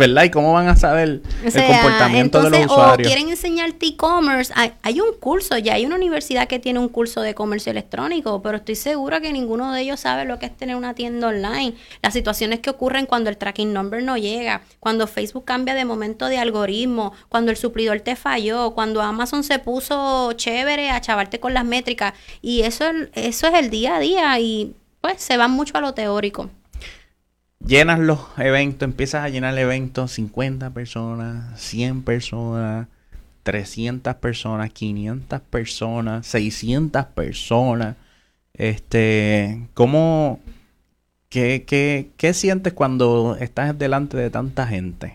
¿Verdad? 0.00 0.22
¿Y 0.22 0.30
cómo 0.30 0.52
van 0.52 0.68
a 0.68 0.76
saber 0.76 1.08
el 1.08 1.22
comportamiento 1.42 2.40
de 2.40 2.50
los 2.50 2.66
usuarios? 2.66 3.08
O 3.08 3.10
quieren 3.10 3.30
enseñarte 3.30 3.84
e-commerce. 3.84 4.54
Hay, 4.54 5.00
un 5.00 5.12
curso, 5.18 5.58
ya 5.58 5.74
hay 5.74 5.86
una 5.86 5.96
universidad 5.96 6.46
que 6.46 6.60
tiene 6.60 6.78
un 6.78 6.88
curso 6.88 7.20
de 7.20 7.34
comercio 7.34 7.72
electrónico, 7.72 8.40
pero 8.40 8.58
estoy 8.58 8.76
segura 8.76 9.20
que 9.20 9.32
ninguno 9.32 9.72
de 9.72 9.80
ellos 9.80 9.98
sabe 9.98 10.24
lo 10.24 10.38
que 10.38 10.46
es 10.46 10.56
tener 10.56 10.76
una 10.76 10.94
tienda 10.94 11.26
online. 11.26 11.74
Las 12.00 12.12
situaciones 12.12 12.60
que 12.60 12.70
ocurren 12.70 13.06
cuando 13.06 13.28
el 13.28 13.36
tracking 13.36 13.72
number 13.72 14.00
no 14.00 14.16
llega, 14.16 14.62
cuando 14.78 15.08
Facebook 15.08 15.44
cambia 15.44 15.74
de 15.74 15.84
momento 15.84 16.26
de 16.26 16.38
algoritmo, 16.38 17.12
cuando 17.28 17.50
el 17.50 17.56
suplidor 17.56 17.98
te 17.98 18.14
falló, 18.14 18.74
cuando 18.74 19.02
Amazon 19.02 19.42
se 19.42 19.58
puso 19.58 20.32
chévere 20.34 20.90
a 20.90 21.00
chavarte 21.00 21.40
con 21.40 21.54
las 21.54 21.64
métricas. 21.64 22.14
Y 22.40 22.60
eso, 22.60 22.84
eso 23.14 23.48
es 23.48 23.54
el 23.54 23.68
día 23.68 23.96
a 23.96 23.98
día 23.98 24.38
y 24.38 24.76
pues 25.00 25.20
se 25.20 25.36
van 25.36 25.50
mucho 25.50 25.76
a 25.76 25.80
lo 25.80 25.92
teórico 25.92 26.50
llenas 27.64 27.98
los 27.98 28.20
eventos, 28.38 28.86
empiezas 28.86 29.24
a 29.24 29.28
llenar 29.28 29.56
eventos, 29.58 30.12
50 30.12 30.70
personas, 30.70 31.60
100 31.60 32.02
personas, 32.02 32.88
300 33.42 34.14
personas, 34.16 34.70
500 34.70 35.40
personas, 35.40 36.26
600 36.26 37.06
personas. 37.06 37.96
Este, 38.54 39.68
¿cómo, 39.74 40.40
qué, 41.28 41.64
qué, 41.66 42.10
qué 42.16 42.34
sientes 42.34 42.72
cuando 42.72 43.36
estás 43.40 43.78
delante 43.78 44.16
de 44.16 44.30
tanta 44.30 44.66
gente? 44.66 45.14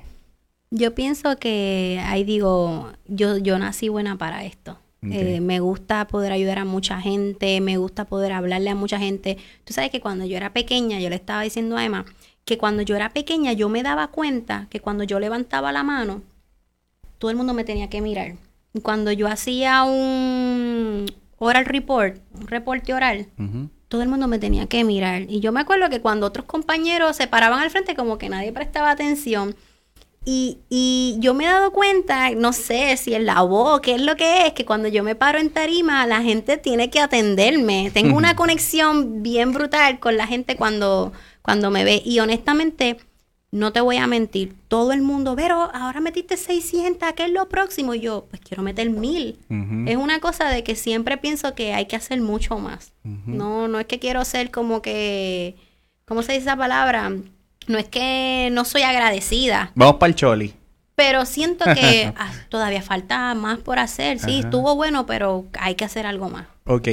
Yo 0.71 0.95
pienso 0.95 1.37
que 1.37 2.01
ahí 2.05 2.23
digo, 2.23 2.91
yo, 3.07 3.37
yo 3.37 3.59
nací 3.59 3.89
buena 3.89 4.17
para 4.17 4.43
esto. 4.43 4.79
Eh, 5.11 5.41
me 5.41 5.59
gusta 5.59 6.07
poder 6.07 6.31
ayudar 6.31 6.59
a 6.59 6.65
mucha 6.65 7.01
gente, 7.01 7.59
me 7.59 7.75
gusta 7.77 8.05
poder 8.05 8.31
hablarle 8.31 8.69
a 8.69 8.75
mucha 8.75 8.97
gente. 8.97 9.37
Tú 9.65 9.73
sabes 9.73 9.91
que 9.91 9.99
cuando 9.99 10.25
yo 10.25 10.37
era 10.37 10.53
pequeña, 10.53 10.99
yo 11.01 11.09
le 11.09 11.15
estaba 11.15 11.41
diciendo 11.41 11.75
a 11.75 11.83
Emma, 11.83 12.05
que 12.45 12.57
cuando 12.57 12.81
yo 12.81 12.95
era 12.95 13.09
pequeña 13.09 13.53
yo 13.53 13.69
me 13.69 13.83
daba 13.83 14.07
cuenta 14.07 14.67
que 14.69 14.79
cuando 14.79 15.03
yo 15.03 15.19
levantaba 15.19 15.71
la 15.71 15.83
mano, 15.83 16.21
todo 17.17 17.31
el 17.31 17.37
mundo 17.37 17.53
me 17.53 17.63
tenía 17.63 17.89
que 17.89 18.01
mirar. 18.01 18.35
Y 18.73 18.81
cuando 18.81 19.11
yo 19.11 19.27
hacía 19.27 19.83
un 19.83 21.05
oral 21.37 21.65
report, 21.65 22.17
un 22.33 22.47
reporte 22.47 22.93
oral, 22.93 23.27
todo 23.87 24.01
el 24.01 24.09
mundo 24.09 24.27
me 24.27 24.39
tenía 24.39 24.65
que 24.67 24.83
mirar. 24.83 25.23
Y 25.29 25.39
yo 25.39 25.51
me 25.51 25.61
acuerdo 25.61 25.89
que 25.89 26.01
cuando 26.01 26.25
otros 26.25 26.45
compañeros 26.45 27.15
se 27.15 27.27
paraban 27.27 27.59
al 27.59 27.69
frente, 27.69 27.95
como 27.95 28.17
que 28.17 28.29
nadie 28.29 28.51
prestaba 28.51 28.89
atención. 28.91 29.55
Y, 30.25 30.59
y, 30.69 31.17
yo 31.19 31.33
me 31.33 31.43
he 31.43 31.47
dado 31.47 31.71
cuenta, 31.71 32.31
no 32.31 32.53
sé 32.53 32.95
si 32.95 33.13
es 33.13 33.21
la 33.21 33.41
voz, 33.41 33.81
qué 33.81 33.95
es 33.95 34.01
lo 34.01 34.15
que 34.15 34.47
es, 34.47 34.53
que 34.53 34.63
cuando 34.65 34.87
yo 34.87 35.03
me 35.03 35.15
paro 35.15 35.37
en 35.37 35.49
tarima, 35.49 36.05
la 36.07 36.21
gente 36.21 36.57
tiene 36.57 36.89
que 36.89 37.01
atenderme. 37.01 37.91
Tengo 37.93 38.15
una 38.15 38.35
conexión 38.35 39.21
bien 39.21 39.51
brutal 39.51 39.99
con 39.99 40.15
la 40.15 40.25
gente 40.25 40.55
cuando, 40.55 41.11
cuando 41.41 41.71
me 41.71 41.83
ve. 41.83 42.01
Y 42.05 42.19
honestamente, 42.19 42.97
no 43.53 43.71
te 43.71 43.81
voy 43.81 43.97
a 43.97 44.07
mentir, 44.07 44.55
todo 44.67 44.93
el 44.93 45.03
mundo, 45.03 45.35
pero 45.35 45.69
ahora 45.75 46.01
metiste 46.01 46.37
600, 46.37 47.13
¿qué 47.13 47.25
es 47.25 47.31
lo 47.31 47.47
próximo? 47.49 47.93
Y 47.93 47.99
yo, 47.99 48.25
pues 48.27 48.41
quiero 48.41 48.63
meter 48.63 48.89
mil. 48.89 49.37
Es 49.85 49.95
una 49.95 50.19
cosa 50.19 50.49
de 50.49 50.63
que 50.63 50.75
siempre 50.75 51.17
pienso 51.17 51.53
que 51.53 51.71
hay 51.71 51.85
que 51.85 51.95
hacer 51.95 52.19
mucho 52.19 52.57
más. 52.57 52.93
No, 53.03 53.67
no 53.67 53.79
es 53.79 53.85
que 53.85 53.99
quiero 53.99 54.25
ser 54.25 54.49
como 54.49 54.81
que, 54.81 55.55
¿cómo 56.05 56.23
se 56.23 56.31
dice 56.31 56.45
esa 56.45 56.57
palabra? 56.57 57.11
No 57.67 57.77
es 57.77 57.87
que 57.87 58.49
no 58.51 58.65
soy 58.65 58.83
agradecida. 58.83 59.71
Vamos 59.75 59.95
para 59.95 60.09
el 60.09 60.15
choli. 60.15 60.53
Pero 60.95 61.25
siento 61.25 61.65
que 61.73 62.13
ah, 62.17 62.31
todavía 62.49 62.81
falta 62.81 63.33
más 63.33 63.59
por 63.59 63.79
hacer. 63.79 64.19
Sí, 64.19 64.39
estuvo 64.39 64.75
bueno, 64.75 65.05
pero 65.05 65.45
hay 65.59 65.75
que 65.75 65.85
hacer 65.85 66.05
algo 66.05 66.29
más. 66.29 66.47
Ok. 66.65 66.87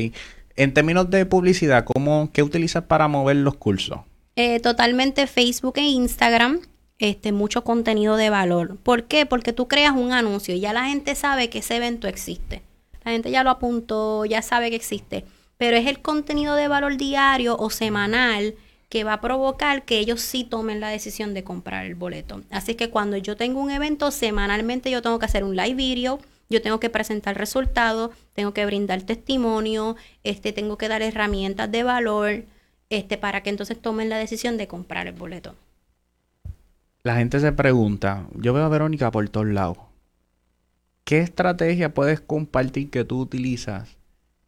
En 0.57 0.75
términos 0.75 1.11
de 1.11 1.27
publicidad, 1.27 1.85
¿cómo, 1.85 2.31
¿qué 2.33 2.43
utilizas 2.43 2.85
para 2.85 3.09
mover 3.09 3.37
los 3.37 3.57
cursos? 3.57 4.01
Eh, 4.37 4.61
totalmente 4.61 5.27
Facebook 5.27 5.75
e 5.77 5.83
Instagram, 5.83 6.61
este, 6.99 7.33
mucho 7.33 7.65
contenido 7.65 8.17
de 8.17 8.31
valor. 8.31 8.77
¿Por 8.83 9.05
qué? 9.05 9.27
Porque 9.27 9.53
tú 9.53 9.69
creas 9.69 9.95
un 9.95 10.13
anuncio 10.13 10.55
y 10.55 10.61
ya 10.61 10.73
la 10.73 10.85
gente 10.85 11.15
sabe 11.15 11.51
que 11.51 11.59
ese 11.59 11.77
evento 11.77 12.09
existe. 12.09 12.63
La 13.05 13.13
gente 13.13 13.31
ya 13.31 13.43
lo 13.43 13.51
apuntó, 13.51 14.25
ya 14.25 14.43
sabe 14.43 14.71
que 14.71 14.77
existe. 14.77 15.25
Pero 15.57 15.77
es 15.77 15.87
el 15.87 16.01
contenido 16.01 16.55
de 16.55 16.69
valor 16.69 16.97
diario 16.97 17.57
o 17.57 17.71
semanal 17.71 18.55
que 18.91 19.05
va 19.05 19.15
a 19.15 19.21
provocar 19.21 19.85
que 19.85 20.01
ellos 20.01 20.21
sí 20.21 20.45
tomen 20.45 20.81
la 20.81 20.89
decisión 20.89 21.33
de 21.33 21.45
comprar 21.45 21.87
el 21.87 21.95
boleto. 21.95 22.43
Así 22.51 22.75
que 22.75 22.91
cuando 22.91 23.17
yo 23.17 23.37
tengo 23.37 23.61
un 23.61 23.71
evento, 23.71 24.11
semanalmente 24.11 24.91
yo 24.91 25.01
tengo 25.01 25.19
que 25.21 25.27
hacer 25.27 25.45
un 25.45 25.57
live 25.57 25.77
video, 25.77 26.19
yo 26.51 26.61
tengo 26.61 26.81
que 26.81 26.91
presentar 26.91 27.39
resultados, 27.39 28.11
tengo 28.35 28.53
que 28.53 28.67
brindar 28.67 29.01
testimonio, 29.03 29.97
este, 30.25 30.53
tengo 30.53 30.77
que 30.77 30.89
dar 30.89 31.03
herramientas 31.03 31.71
de 31.71 31.85
valor, 31.85 32.45
este, 32.91 33.17
para 33.17 33.45
que 33.45 33.51
entonces 33.51 33.81
tomen 33.81 34.09
la 34.09 34.19
decisión 34.19 34.57
de 34.57 34.67
comprar 34.67 35.07
el 35.07 35.15
boleto. 35.15 35.55
La 37.05 37.15
gente 37.15 37.39
se 37.39 37.53
pregunta, 37.53 38.27
yo 38.35 38.53
veo 38.53 38.65
a 38.65 38.69
Verónica 38.69 39.13
por 39.13 39.29
todos 39.29 39.47
lados. 39.47 39.79
¿Qué 41.05 41.21
estrategia 41.21 41.95
puedes 41.95 42.21
compartir 42.21 42.91
que 42.91 43.05
tú 43.05 43.21
utilizas 43.21 44.00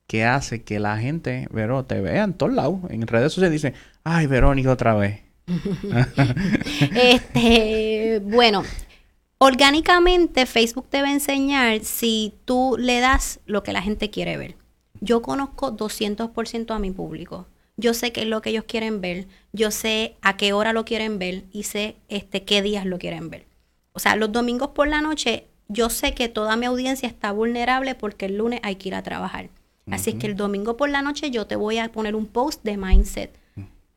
que 0.07 0.25
hace 0.25 0.63
que 0.63 0.79
la 0.79 0.99
gente, 0.99 1.49
Vero, 1.51 1.85
te 1.85 2.01
vea 2.01 2.25
en 2.25 2.35
todos 2.35 2.53
lados? 2.53 2.81
En 2.91 3.07
redes 3.07 3.33
sociales 3.33 3.53
dicen, 3.53 3.75
ay, 4.05 4.27
Verónica 4.27 4.71
otra 4.71 4.95
vez. 4.95 5.21
este, 6.95 8.21
bueno, 8.25 8.63
orgánicamente 9.39 10.47
Facebook 10.47 10.87
te 10.89 11.03
va 11.03 11.09
a 11.09 11.13
enseñar 11.13 11.81
si 11.81 12.35
tú 12.45 12.77
le 12.79 13.01
das 13.01 13.41
lo 13.47 13.63
que 13.63 13.73
la 13.73 13.83
gente 13.83 14.11
quiere 14.11 14.37
ver. 14.37 14.57
Yo 15.01 15.23
conozco 15.23 15.77
200% 15.77 16.75
a 16.75 16.79
mi 16.79 16.91
público 16.91 17.47
yo 17.77 17.95
sé 17.95 18.13
qué 18.13 18.23
es 18.23 18.27
lo 18.27 18.43
que 18.43 18.51
ellos 18.51 18.65
quieren 18.65 19.01
ver, 19.01 19.27
yo 19.53 19.71
sé 19.71 20.17
a 20.23 20.37
qué 20.37 20.53
hora 20.53 20.73
lo 20.73 20.85
quieren 20.85 21.19
ver 21.19 21.45
y 21.53 21.65
sé 21.65 21.97
este, 22.09 22.45
qué 22.45 22.63
días 22.63 22.87
lo 22.87 22.99
quieren 22.99 23.31
ver. 23.31 23.47
O 23.93 23.99
sea, 23.99 24.17
los 24.17 24.33
domingos 24.33 24.71
por 24.71 24.89
la 24.89 25.01
noche, 25.01 25.47
yo 25.69 25.91
sé 25.91 26.15
que 26.15 26.29
toda 26.29 26.57
mi 26.57 26.67
audiencia 26.67 27.09
está 27.09 27.33
vulnerable 27.33 27.95
porque 27.95 28.27
el 28.27 28.39
lunes 28.39 28.61
hay 28.63 28.77
que 28.77 28.89
ir 28.89 28.95
a 28.95 29.03
trabajar. 29.03 29.49
Así 29.91 30.11
es 30.11 30.17
que 30.17 30.27
el 30.27 30.37
domingo 30.37 30.77
por 30.77 30.89
la 30.91 31.03
noche 31.03 31.31
yo 31.31 31.47
te 31.47 31.57
voy 31.57 31.79
a 31.79 31.91
poner 31.91 32.15
un 32.15 32.27
post 32.27 32.63
de 32.63 32.77
mindset. 32.77 33.37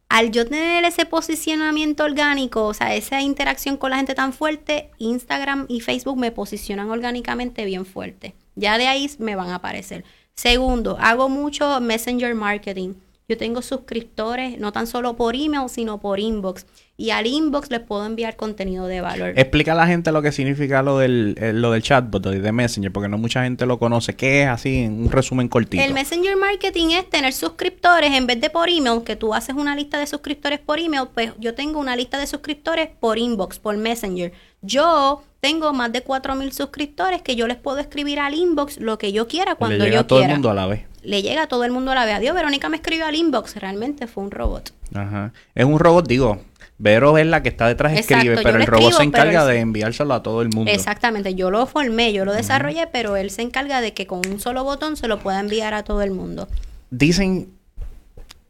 Al 0.09 0.31
yo 0.31 0.45
tener 0.45 0.85
ese 0.85 1.05
posicionamiento 1.05 2.03
orgánico, 2.03 2.65
o 2.65 2.73
sea, 2.73 2.95
esa 2.95 3.21
interacción 3.21 3.75
con 3.77 3.89
la 3.89 3.97
gente 3.97 4.15
tan 4.15 4.33
fuerte, 4.33 4.91
Instagram 4.97 5.65
y 5.67 5.81
Facebook 5.81 6.17
me 6.17 6.31
posicionan 6.31 6.89
orgánicamente 6.89 7.65
bien 7.65 7.85
fuerte. 7.85 8.35
Ya 8.55 8.77
de 8.77 8.87
ahí 8.87 9.09
me 9.19 9.35
van 9.35 9.49
a 9.49 9.55
aparecer. 9.55 10.05
Segundo, 10.33 10.97
hago 10.99 11.27
mucho 11.27 11.81
messenger 11.81 12.35
marketing. 12.35 12.93
Yo 13.27 13.37
tengo 13.37 13.61
suscriptores 13.61 14.59
no 14.59 14.71
tan 14.71 14.85
solo 14.85 15.15
por 15.15 15.35
email, 15.35 15.69
sino 15.69 15.99
por 15.99 16.19
inbox. 16.19 16.65
Y 16.97 17.09
al 17.09 17.27
inbox 17.27 17.69
les 17.71 17.81
puedo 17.81 18.05
enviar 18.05 18.37
contenido 18.37 18.87
de 18.87 19.01
valor. 19.01 19.33
Explica 19.35 19.73
a 19.73 19.75
la 19.75 19.85
gente 19.85 20.13
lo 20.13 20.21
que 20.21 20.31
significa 20.31 20.81
lo 20.81 20.99
del, 20.99 21.35
lo 21.59 21.71
del 21.71 21.83
chatbot, 21.83 22.25
de 22.25 22.51
Messenger, 22.51 22.91
porque 22.91 23.09
no 23.09 23.17
mucha 23.17 23.43
gente 23.43 23.65
lo 23.65 23.77
conoce. 23.79 24.15
¿Qué 24.15 24.43
es 24.43 24.47
así 24.47 24.83
en 24.83 25.01
un 25.01 25.11
resumen 25.11 25.49
cortito? 25.49 25.83
El 25.83 25.93
Messenger 25.93 26.37
Marketing 26.37 26.91
es 26.91 27.09
tener 27.09 27.33
suscriptores 27.33 28.13
en 28.13 28.27
vez 28.27 28.39
de 28.39 28.49
por 28.49 28.69
email, 28.69 29.03
que 29.03 29.17
tú 29.17 29.33
haces 29.33 29.55
una 29.55 29.75
lista 29.75 29.99
de 29.99 30.07
suscriptores 30.07 30.59
por 30.59 30.79
email, 30.79 31.09
pues 31.13 31.33
yo 31.37 31.53
tengo 31.53 31.79
una 31.79 31.97
lista 31.97 32.17
de 32.17 32.27
suscriptores 32.27 32.89
por 32.99 33.17
inbox, 33.17 33.59
por 33.59 33.75
Messenger. 33.75 34.31
Yo 34.61 35.21
tengo 35.41 35.73
más 35.73 35.91
de 35.91 36.03
4.000 36.03 36.51
suscriptores 36.51 37.21
que 37.21 37.35
yo 37.35 37.45
les 37.45 37.57
puedo 37.57 37.77
escribir 37.77 38.19
al 38.19 38.33
inbox 38.33 38.79
lo 38.79 38.97
que 38.97 39.11
yo 39.11 39.27
quiera 39.27 39.55
cuando 39.55 39.77
Le 39.77 39.85
llega 39.85 39.99
a 39.99 40.07
todo 40.07 40.21
el 40.21 40.29
mundo 40.29 40.49
a 40.49 40.53
la 40.53 40.65
vez. 40.65 40.85
Le 41.03 41.21
llega 41.21 41.43
a 41.43 41.47
todo 41.47 41.63
el 41.65 41.71
mundo 41.71 41.91
a 41.91 41.95
la 41.95 42.05
vez. 42.05 42.15
Adiós, 42.15 42.33
Verónica 42.33 42.67
me 42.67 42.77
escribió 42.77 43.05
al 43.05 43.13
inbox. 43.13 43.57
Realmente 43.57 44.07
fue 44.07 44.23
un 44.23 44.31
robot. 44.31 44.73
Ajá. 44.95 45.33
Es 45.53 45.65
un 45.65 45.77
robot, 45.77 46.07
digo. 46.07 46.39
Vero 46.77 47.17
es 47.17 47.25
la 47.25 47.41
que 47.41 47.49
está 47.49 47.67
detrás 47.67 47.97
escribe, 47.97 48.35
pero 48.43 48.57
el 48.57 48.67
robot 48.67 48.93
se 48.93 49.03
encarga 49.03 49.45
de 49.45 49.59
enviárselo 49.59 50.13
a 50.13 50.21
todo 50.21 50.41
el 50.41 50.49
mundo. 50.49 50.71
Exactamente, 50.71 51.33
yo 51.33 51.49
lo 51.49 51.65
formé, 51.67 52.11
yo 52.11 52.25
lo 52.25 52.33
desarrollé, 52.33 52.87
pero 52.87 53.15
él 53.15 53.31
se 53.31 53.43
encarga 53.43 53.79
de 53.79 53.93
que 53.93 54.07
con 54.07 54.21
un 54.27 54.39
solo 54.39 54.63
botón 54.63 54.97
se 54.97 55.07
lo 55.07 55.19
pueda 55.19 55.39
enviar 55.39 55.73
a 55.73 55.83
todo 55.83 56.01
el 56.01 56.11
mundo. 56.11 56.49
Dicen, 56.89 57.49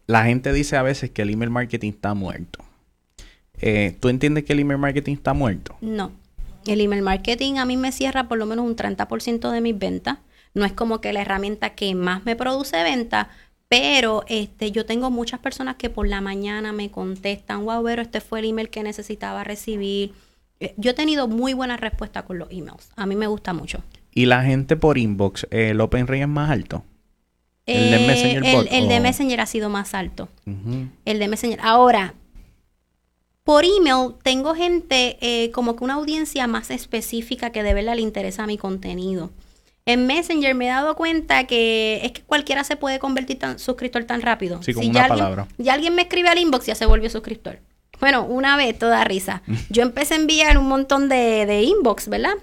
la 0.07 0.25
gente 0.25 0.53
dice 0.53 0.75
a 0.75 0.81
veces 0.81 1.11
que 1.11 1.21
el 1.21 1.29
email 1.29 1.51
marketing 1.51 1.91
está 1.91 2.13
muerto. 2.15 2.63
Eh, 3.61 3.95
¿Tú 3.99 4.09
entiendes 4.09 4.43
que 4.43 4.53
el 4.53 4.59
email 4.59 4.79
marketing 4.79 5.13
está 5.13 5.33
muerto? 5.33 5.75
No. 5.81 6.11
El 6.65 6.81
email 6.81 7.03
marketing 7.03 7.55
a 7.55 7.65
mí 7.65 7.77
me 7.77 7.91
cierra 7.91 8.27
por 8.27 8.37
lo 8.37 8.45
menos 8.47 8.65
un 8.65 8.75
30% 8.75 9.51
de 9.51 9.61
mis 9.61 9.77
ventas. 9.77 10.17
No 10.53 10.65
es 10.65 10.71
como 10.71 11.01
que 11.01 11.13
la 11.13 11.21
herramienta 11.21 11.71
que 11.71 11.93
más 11.95 12.25
me 12.25 12.35
produce 12.35 12.81
venta, 12.81 13.29
Pero 13.77 14.23
este, 14.27 14.71
yo 14.71 14.85
tengo 14.85 15.11
muchas 15.11 15.39
personas 15.39 15.75
que 15.75 15.89
por 15.89 16.07
la 16.07 16.21
mañana 16.21 16.71
me 16.71 16.91
contestan, 16.91 17.65
wow, 17.65 17.83
pero 17.83 18.01
este 18.01 18.21
fue 18.21 18.39
el 18.39 18.45
email 18.45 18.69
que 18.69 18.83
necesitaba 18.83 19.43
recibir. 19.43 20.13
Eh, 20.61 20.73
Yo 20.77 20.91
he 20.91 20.93
tenido 20.93 21.27
muy 21.27 21.53
buena 21.53 21.75
respuesta 21.75 22.23
con 22.23 22.39
los 22.39 22.49
emails. 22.51 22.89
A 22.95 23.05
mí 23.05 23.15
me 23.15 23.27
gusta 23.27 23.53
mucho. 23.53 23.83
Y 24.13 24.27
la 24.27 24.43
gente 24.43 24.77
por 24.77 24.97
inbox, 24.97 25.45
eh, 25.51 25.71
¿el 25.71 25.81
open 25.81 26.07
rate 26.07 26.21
es 26.21 26.27
más 26.27 26.49
alto? 26.49 26.85
¿El 27.65 27.91
de 27.91 28.07
Messenger 28.07 28.45
el, 28.45 28.67
el 28.71 28.87
de 28.87 28.99
Messenger 28.99 29.41
ha 29.41 29.45
sido 29.45 29.69
más 29.69 29.93
alto. 29.93 30.29
El 31.03 31.19
de 31.19 31.27
Messenger. 31.27 31.59
Ahora, 31.61 32.13
por 33.43 33.65
email 33.65 34.13
tengo 34.23 34.55
gente 34.55 35.17
eh, 35.19 35.51
como 35.51 35.75
que 35.75 35.83
una 35.83 35.95
audiencia 35.95 36.47
más 36.47 36.71
específica 36.71 37.49
que 37.49 37.63
de 37.63 37.73
verdad 37.73 37.95
le 37.95 38.01
interesa 38.01 38.47
mi 38.47 38.57
contenido. 38.57 39.31
En 39.87 40.07
Messenger 40.07 40.55
me 40.55 40.65
he 40.65 40.69
dado 40.69 40.95
cuenta 40.95 41.45
que 41.45 42.01
es 42.03 42.11
que 42.11 42.21
cualquiera 42.23 42.63
se 42.63 42.75
puede 42.75 42.97
convertir 42.97 43.37
suscriptor 43.57 44.03
tan 44.05 44.21
rápido. 44.23 44.61
Sí, 44.63 44.73
con 44.73 44.83
si 44.83 44.89
una 44.89 45.01
ya 45.01 45.07
palabra. 45.07 45.41
Alguien, 45.43 45.65
ya 45.65 45.73
alguien 45.73 45.95
me 45.95 46.01
escribe 46.03 46.29
al 46.29 46.39
inbox, 46.39 46.65
ya 46.65 46.75
se 46.75 46.87
volvió 46.87 47.07
suscriptor. 47.09 47.59
Bueno, 47.99 48.25
una 48.25 48.57
vez, 48.57 48.77
toda 48.77 49.03
risa. 49.03 49.43
Yo 49.69 49.83
empecé 49.83 50.15
a 50.15 50.17
enviar 50.17 50.57
un 50.57 50.67
montón 50.67 51.07
de, 51.07 51.45
de 51.45 51.61
inbox, 51.61 52.07
¿verdad? 52.09 52.33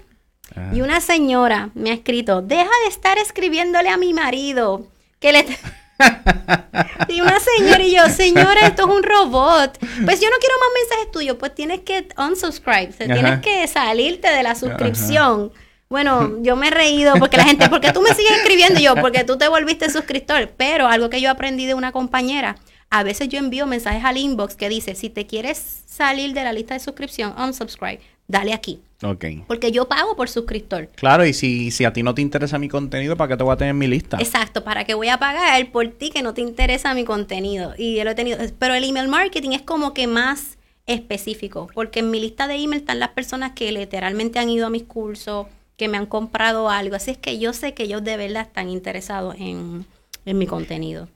Ah. 0.55 0.71
Y 0.73 0.81
una 0.81 1.01
señora 1.01 1.69
me 1.73 1.91
ha 1.91 1.93
escrito, 1.93 2.41
deja 2.41 2.71
de 2.83 2.89
estar 2.89 3.17
escribiéndole 3.17 3.89
a 3.89 3.97
mi 3.97 4.13
marido. 4.13 4.87
Que 5.19 5.33
le... 5.33 5.39
y 7.09 7.19
una 7.21 7.39
señora 7.39 7.83
y 7.83 7.95
yo, 7.95 8.07
señora, 8.07 8.67
esto 8.67 8.83
es 8.83 8.95
un 8.95 9.03
robot. 9.03 9.77
Pues 10.05 10.21
yo 10.21 10.29
no 10.29 10.37
quiero 10.39 10.55
más 10.59 10.69
mensajes 10.81 11.11
tuyos, 11.11 11.35
pues 11.37 11.53
tienes 11.53 11.81
que 11.81 12.07
unsubscribe, 12.17 12.89
o 12.89 12.93
sea, 12.93 13.05
Ajá. 13.05 13.13
tienes 13.13 13.39
que 13.41 13.67
salirte 13.67 14.29
de 14.29 14.43
la 14.43 14.55
suscripción. 14.55 15.51
Bueno, 15.89 16.41
yo 16.41 16.55
me 16.55 16.67
he 16.67 16.71
reído 16.71 17.13
porque 17.19 17.37
la 17.37 17.43
gente, 17.43 17.69
porque 17.69 17.91
tú 17.91 18.01
me 18.01 18.13
sigues 18.15 18.31
escribiendo 18.37 18.79
yo, 18.79 18.95
porque 18.95 19.23
tú 19.23 19.37
te 19.37 19.47
volviste 19.47 19.89
suscriptor. 19.89 20.51
Pero 20.57 20.87
algo 20.87 21.09
que 21.09 21.21
yo 21.21 21.29
aprendí 21.29 21.65
de 21.65 21.75
una 21.75 21.91
compañera, 21.91 22.55
a 22.89 23.03
veces 23.03 23.29
yo 23.29 23.39
envío 23.39 23.67
mensajes 23.67 24.03
al 24.03 24.17
inbox 24.17 24.55
que 24.55 24.69
dice, 24.69 24.95
si 24.95 25.09
te 25.09 25.27
quieres 25.27 25.83
salir 25.85 26.33
de 26.33 26.43
la 26.43 26.53
lista 26.53 26.73
de 26.73 26.79
suscripción, 26.79 27.33
unsubscribe, 27.37 27.99
dale 28.27 28.53
aquí. 28.53 28.81
Ok. 29.03 29.25
Porque 29.47 29.71
yo 29.71 29.87
pago 29.87 30.15
por 30.15 30.29
suscriptor. 30.29 30.87
Claro, 30.95 31.25
y 31.25 31.33
si, 31.33 31.71
si 31.71 31.85
a 31.85 31.93
ti 31.93 32.03
no 32.03 32.15
te 32.15 32.21
interesa 32.21 32.57
mi 32.57 32.69
contenido, 32.69 33.17
¿para 33.17 33.29
qué 33.29 33.37
te 33.37 33.43
voy 33.43 33.53
a 33.53 33.57
tener 33.57 33.71
en 33.71 33.77
mi 33.77 33.87
lista? 33.87 34.17
Exacto, 34.19 34.63
para 34.63 34.85
que 34.85 34.93
voy 34.93 35.09
a 35.09 35.17
pagar 35.17 35.71
por 35.71 35.87
ti 35.89 36.09
que 36.09 36.21
no 36.21 36.33
te 36.33 36.41
interesa 36.41 36.93
mi 36.93 37.03
contenido. 37.03 37.73
Y 37.77 37.95
yo 37.95 38.03
lo 38.03 38.11
he 38.11 38.15
tenido. 38.15 38.39
Pero 38.57 38.73
el 38.73 38.83
email 38.83 39.09
marketing 39.09 39.51
es 39.51 39.61
como 39.61 39.93
que 39.93 40.07
más 40.07 40.57
específico, 40.85 41.67
porque 41.73 41.99
en 41.99 42.11
mi 42.11 42.19
lista 42.19 42.47
de 42.47 42.55
email 42.55 42.81
están 42.81 42.99
las 42.99 43.09
personas 43.09 43.51
que 43.53 43.71
literalmente 43.71 44.39
han 44.39 44.49
ido 44.49 44.67
a 44.67 44.69
mis 44.69 44.83
cursos, 44.83 45.47
que 45.77 45.87
me 45.87 45.97
han 45.97 46.05
comprado 46.05 46.69
algo. 46.69 46.95
Así 46.95 47.11
es 47.11 47.17
que 47.17 47.39
yo 47.39 47.53
sé 47.53 47.73
que 47.73 47.83
ellos 47.83 48.03
de 48.03 48.17
verdad 48.17 48.43
están 48.43 48.69
interesados 48.69 49.35
en, 49.37 49.85
en 50.25 50.37
mi 50.37 50.47
contenido. 50.47 51.07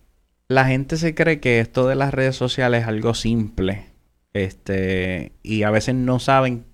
La 0.48 0.66
gente 0.66 0.98
se 0.98 1.14
cree 1.14 1.40
que 1.40 1.60
esto 1.60 1.88
de 1.88 1.96
las 1.96 2.14
redes 2.14 2.36
sociales 2.36 2.84
es 2.84 2.88
algo 2.88 3.14
simple. 3.14 3.86
Este, 4.34 5.32
y 5.44 5.64
a 5.64 5.72
veces 5.72 5.96
no 5.96 6.20
saben 6.20 6.66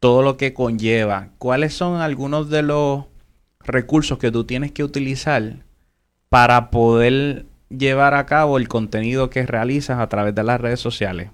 todo 0.00 0.22
lo 0.22 0.36
que 0.36 0.52
conlleva. 0.52 1.30
¿Cuáles 1.38 1.74
son 1.74 2.00
algunos 2.00 2.50
de 2.50 2.62
los 2.62 3.04
recursos 3.60 4.18
que 4.18 4.32
tú 4.32 4.44
tienes 4.44 4.72
que 4.72 4.84
utilizar 4.84 5.64
para 6.28 6.70
poder 6.70 7.46
llevar 7.68 8.14
a 8.14 8.26
cabo 8.26 8.58
el 8.58 8.68
contenido 8.68 9.30
que 9.30 9.46
realizas 9.46 10.00
a 10.00 10.08
través 10.08 10.34
de 10.34 10.42
las 10.42 10.60
redes 10.60 10.80
sociales? 10.80 11.30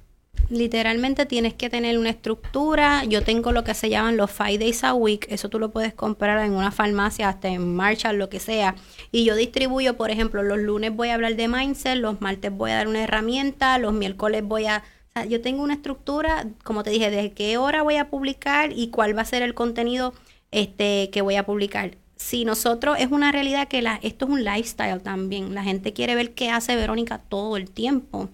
Literalmente 0.51 1.27
tienes 1.27 1.53
que 1.55 1.69
tener 1.69 1.99
una 1.99 2.11
estructura. 2.11 3.05
Yo 3.05 3.23
tengo 3.23 3.53
lo 3.53 3.65
que 3.65 3.75
se 3.75 3.91
llaman 3.91 4.17
los 4.17 4.31
five 4.31 4.59
days 4.59 4.83
a 4.83 4.95
week. 4.95 5.27
Eso 5.29 5.49
tú 5.49 5.59
lo 5.59 5.71
puedes 5.71 5.93
comprar 5.93 6.45
en 6.45 6.53
una 6.53 6.71
farmacia, 6.71 7.29
hasta 7.29 7.49
en 7.49 7.77
Marshall, 7.77 8.17
lo 8.17 8.31
que 8.31 8.41
sea. 8.41 8.75
Y 9.13 9.25
yo 9.25 9.37
distribuyo, 9.37 9.97
por 9.97 10.11
ejemplo, 10.11 10.43
los 10.43 10.59
lunes 10.59 10.95
voy 10.95 11.09
a 11.09 11.15
hablar 11.15 11.37
de 11.37 11.49
mindset, 11.49 11.97
los 11.97 12.21
martes 12.21 12.51
voy 12.51 12.71
a 12.71 12.77
dar 12.77 12.89
una 12.89 13.05
herramienta, 13.05 13.79
los 13.79 13.93
miércoles 13.93 14.43
voy 14.45 14.67
a... 14.67 14.83
Yo 15.29 15.41
tengo 15.41 15.63
una 15.63 15.75
estructura, 15.75 16.47
como 16.63 16.83
te 16.83 16.91
dije, 16.91 17.11
de 17.11 17.33
qué 17.33 17.59
hora 17.59 17.83
voy 17.83 17.97
a 17.97 18.09
publicar 18.09 18.73
y 18.73 18.89
cuál 18.89 19.17
va 19.17 19.23
a 19.23 19.27
ser 19.27 19.43
el 19.43 19.53
contenido 19.53 20.15
este, 20.51 21.11
que 21.11 21.23
voy 21.23 21.35
a 21.35 21.45
publicar. 21.45 21.97
Si 22.17 22.45
nosotros, 22.45 22.97
es 22.99 23.11
una 23.11 23.33
realidad 23.33 23.69
que 23.69 23.83
la, 23.83 23.99
esto 24.03 24.25
es 24.27 24.31
un 24.31 24.45
lifestyle 24.45 25.03
también. 25.03 25.55
La 25.55 25.63
gente 25.63 25.93
quiere 25.93 26.15
ver 26.15 26.35
qué 26.35 26.51
hace 26.51 26.75
Verónica 26.77 27.19
todo 27.19 27.57
el 27.57 27.71
tiempo. 27.71 28.29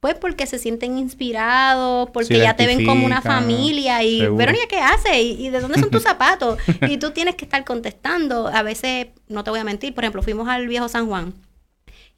Pues 0.00 0.14
porque 0.14 0.46
se 0.46 0.58
sienten 0.58 0.96
inspirados, 0.96 2.08
porque 2.10 2.38
ya 2.38 2.56
te 2.56 2.66
ven 2.66 2.86
como 2.86 3.04
una 3.04 3.20
familia 3.20 4.02
y 4.02 4.20
seguro. 4.20 4.36
Verónica, 4.36 4.66
¿qué 4.68 4.78
hace? 4.78 5.22
¿Y, 5.22 5.46
y 5.46 5.50
de 5.50 5.60
dónde 5.60 5.78
son 5.78 5.90
tus 5.90 6.02
zapatos? 6.10 6.58
y 6.88 6.96
tú 6.96 7.10
tienes 7.10 7.34
que 7.36 7.44
estar 7.44 7.64
contestando. 7.64 8.48
A 8.48 8.62
veces, 8.62 9.08
no 9.28 9.44
te 9.44 9.50
voy 9.50 9.60
a 9.60 9.64
mentir, 9.64 9.94
por 9.94 10.04
ejemplo, 10.04 10.22
fuimos 10.22 10.48
al 10.48 10.66
viejo 10.66 10.88
San 10.88 11.06
Juan 11.06 11.34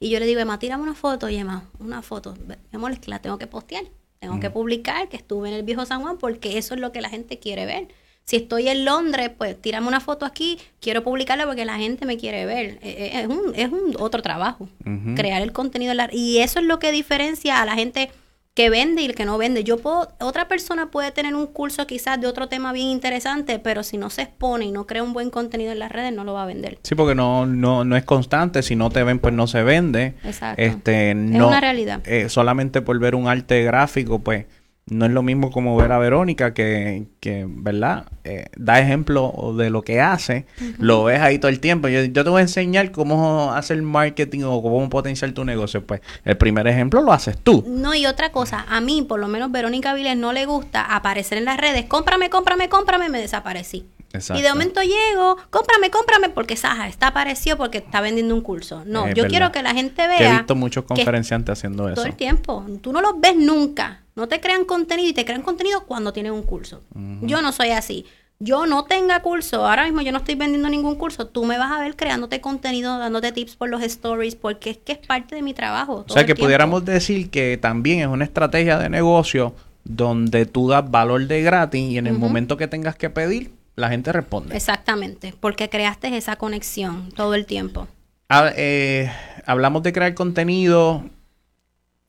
y 0.03 0.09
yo 0.09 0.19
le 0.19 0.25
digo, 0.25 0.41
Emma, 0.41 0.59
tírame 0.59 0.83
una 0.83 0.95
foto. 0.95 1.29
Y 1.29 1.37
Emma, 1.37 1.63
una 1.79 2.01
foto. 2.01 2.35
Mi 2.45 2.55
amor, 2.73 2.91
es 2.91 2.99
que 2.99 3.09
la 3.09 3.19
tengo 3.19 3.37
que 3.37 3.47
postear. 3.47 3.85
Tengo 4.19 4.37
que 4.41 4.49
publicar 4.49 5.07
que 5.07 5.15
estuve 5.15 5.47
en 5.47 5.55
el 5.55 5.63
viejo 5.63 5.85
San 5.85 6.01
Juan 6.01 6.17
porque 6.17 6.57
eso 6.57 6.73
es 6.73 6.81
lo 6.81 6.91
que 6.91 6.99
la 6.99 7.07
gente 7.07 7.39
quiere 7.39 7.65
ver. 7.65 7.87
Si 8.25 8.37
estoy 8.37 8.69
en 8.69 8.85
Londres, 8.85 9.31
pues 9.37 9.61
tírame 9.61 9.87
una 9.87 9.99
foto 9.99 10.25
aquí. 10.25 10.57
Quiero 10.79 11.03
publicarla 11.03 11.45
porque 11.45 11.65
la 11.65 11.77
gente 11.77 12.05
me 12.05 12.17
quiere 12.17 12.45
ver. 12.45 12.79
Eh, 12.81 12.81
eh, 12.83 13.11
Es 13.21 13.27
un, 13.27 13.53
es 13.55 13.69
un 13.71 13.95
otro 13.99 14.21
trabajo. 14.21 14.69
Crear 15.15 15.41
el 15.41 15.51
contenido. 15.51 15.93
y 16.11 16.37
eso 16.39 16.59
es 16.59 16.65
lo 16.65 16.79
que 16.79 16.91
diferencia 16.91 17.61
a 17.61 17.65
la 17.65 17.75
gente 17.75 18.09
que 18.55 18.69
vende 18.69 19.01
y 19.01 19.05
el 19.05 19.15
que 19.15 19.25
no 19.25 19.37
vende. 19.39 19.63
Yo 19.63 19.77
puedo, 19.77 20.07
otra 20.19 20.47
persona 20.47 20.91
puede 20.91 21.11
tener 21.11 21.33
un 21.35 21.47
curso 21.47 21.87
quizás 21.87 22.21
de 22.21 22.27
otro 22.27 22.47
tema 22.49 22.71
bien 22.71 22.87
interesante, 22.89 23.57
pero 23.57 23.81
si 23.81 23.97
no 23.97 24.11
se 24.11 24.21
expone 24.21 24.65
y 24.65 24.71
no 24.71 24.85
crea 24.85 25.01
un 25.01 25.11
buen 25.11 25.31
contenido 25.31 25.71
en 25.71 25.79
las 25.79 25.91
redes, 25.91 26.13
no 26.13 26.23
lo 26.23 26.33
va 26.33 26.43
a 26.43 26.45
vender. 26.45 26.77
Sí, 26.83 26.93
porque 26.93 27.15
no, 27.15 27.47
no, 27.47 27.83
no 27.83 27.97
es 27.97 28.03
constante. 28.05 28.61
Si 28.61 28.75
no 28.75 28.91
te 28.91 29.01
ven, 29.03 29.17
pues 29.19 29.33
no 29.33 29.47
se 29.47 29.63
vende. 29.63 30.13
Exacto. 30.23 30.61
Este, 30.61 31.15
no, 31.15 31.47
una 31.47 31.61
realidad. 31.61 32.01
eh, 32.05 32.29
solamente 32.29 32.81
por 32.83 32.97
ver 32.99 33.15
un 33.15 33.27
arte 33.27 33.63
gráfico, 33.63 34.19
pues 34.19 34.45
no 34.85 35.05
es 35.05 35.11
lo 35.11 35.23
mismo 35.23 35.49
como 35.49 35.77
ver 35.77 35.91
a 35.93 35.97
Verónica 35.97 36.53
que, 36.53 37.05
que 37.21 37.45
¿verdad? 37.47 38.05
Eh, 38.25 38.47
da 38.57 38.79
ejemplo 38.79 39.53
de 39.57 39.69
lo 39.69 39.81
que 39.81 40.01
hace. 40.01 40.45
Lo 40.77 41.05
ves 41.05 41.21
ahí 41.21 41.39
todo 41.39 41.49
el 41.49 41.59
tiempo. 41.61 41.87
Yo, 41.87 42.03
yo 42.03 42.23
te 42.23 42.29
voy 42.29 42.39
a 42.39 42.41
enseñar 42.41 42.91
cómo 42.91 43.53
hacer 43.53 43.81
marketing 43.81 44.41
o 44.43 44.61
cómo 44.61 44.89
potenciar 44.89 45.31
tu 45.31 45.45
negocio. 45.45 45.85
Pues 45.85 46.01
el 46.25 46.35
primer 46.37 46.67
ejemplo 46.67 47.01
lo 47.01 47.13
haces 47.13 47.37
tú. 47.37 47.63
No, 47.67 47.95
y 47.95 48.05
otra 48.05 48.31
cosa, 48.31 48.65
a 48.69 48.81
mí, 48.81 49.01
por 49.01 49.19
lo 49.19 49.27
menos 49.29 49.51
Verónica 49.51 49.93
Viles, 49.93 50.17
no 50.17 50.33
le 50.33 50.45
gusta 50.45 50.81
aparecer 50.95 51.37
en 51.37 51.45
las 51.45 51.57
redes, 51.57 51.85
cómprame, 51.85 52.29
cómprame, 52.29 52.67
cómprame, 52.69 53.09
me 53.09 53.19
desaparecí. 53.19 53.85
Exacto. 54.11 54.39
Y 54.39 54.43
de 54.43 54.49
momento 54.49 54.81
llego, 54.81 55.37
cómprame, 55.49 55.89
cómprame, 55.89 56.29
porque 56.29 56.55
Saja 56.55 56.87
está 56.87 57.07
apareció 57.07 57.57
porque 57.57 57.79
está 57.79 57.99
vendiendo 57.99 58.35
un 58.35 58.41
curso. 58.41 58.83
No, 58.85 59.07
Es 59.07 59.15
yo 59.15 59.23
verdad. 59.23 59.29
quiero 59.29 59.51
que 59.51 59.63
la 59.63 59.73
gente 59.73 59.95
Que 59.95 60.15
he 60.17 60.19
vea 60.19 60.37
visto 60.37 60.53
muchos 60.55 60.83
conferenciantes 60.83 61.53
haciendo 61.57 61.87
eso. 61.87 61.95
todo 61.95 62.05
el 62.05 62.15
tiempo. 62.15 62.63
Tú 62.81 62.93
no 62.93 63.01
los 63.01 63.19
ves 63.19 63.35
nunca. 63.35 64.01
No 64.15 64.27
te 64.27 64.39
crean 64.39 64.65
contenido 64.65 65.09
y 65.09 65.13
te 65.13 65.25
crean 65.25 65.41
contenido 65.41 65.85
cuando 65.85 66.13
tienes 66.13 66.31
un 66.31 66.43
curso. 66.43 66.81
Yo 67.21 67.41
no 67.41 67.51
soy 67.51 67.69
así. 67.69 68.05
Yo 68.39 68.65
no 68.65 68.83
tenga 68.83 69.21
curso, 69.21 69.65
ahora 69.65 69.85
mismo 69.85 70.01
yo 70.01 70.11
no 70.11 70.17
estoy 70.17 70.35
vendiendo 70.35 70.67
ningún 70.67 70.95
curso. 70.95 71.27
Tú 71.27 71.45
me 71.45 71.57
vas 71.57 71.71
a 71.71 71.79
ver 71.79 71.95
creándote 71.95 72.41
contenido, 72.41 72.97
dándote 72.97 73.31
tips 73.31 73.55
por 73.55 73.69
los 73.69 73.81
stories, 73.81 74.35
porque 74.35 74.71
es 74.71 74.77
que 74.77 74.93
es 74.93 74.97
parte 74.97 75.35
de 75.35 75.41
mi 75.41 75.53
trabajo. 75.53 76.03
O 76.07 76.11
sea 76.11 76.25
que 76.25 76.35
pudiéramos 76.35 76.83
decir 76.83 77.29
que 77.29 77.57
también 77.57 78.01
es 78.01 78.07
una 78.07 78.25
estrategia 78.25 78.77
de 78.77 78.89
negocio 78.89 79.55
donde 79.85 80.45
tú 80.45 80.69
das 80.69 80.89
valor 80.89 81.25
de 81.27 81.41
gratis 81.41 81.91
y 81.91 81.97
en 81.97 82.07
el 82.07 82.17
momento 82.17 82.57
que 82.57 82.67
tengas 82.67 82.95
que 82.95 83.09
pedir, 83.09 83.51
la 83.75 83.89
gente 83.89 84.11
responde. 84.11 84.55
Exactamente, 84.55 85.33
porque 85.39 85.69
creaste 85.69 86.15
esa 86.15 86.35
conexión 86.35 87.11
todo 87.15 87.35
el 87.35 87.45
tiempo. 87.45 87.87
Ah, 88.29 88.51
eh, 88.55 89.11
hablamos 89.45 89.83
de 89.83 89.93
crear 89.93 90.13
contenido, 90.15 91.03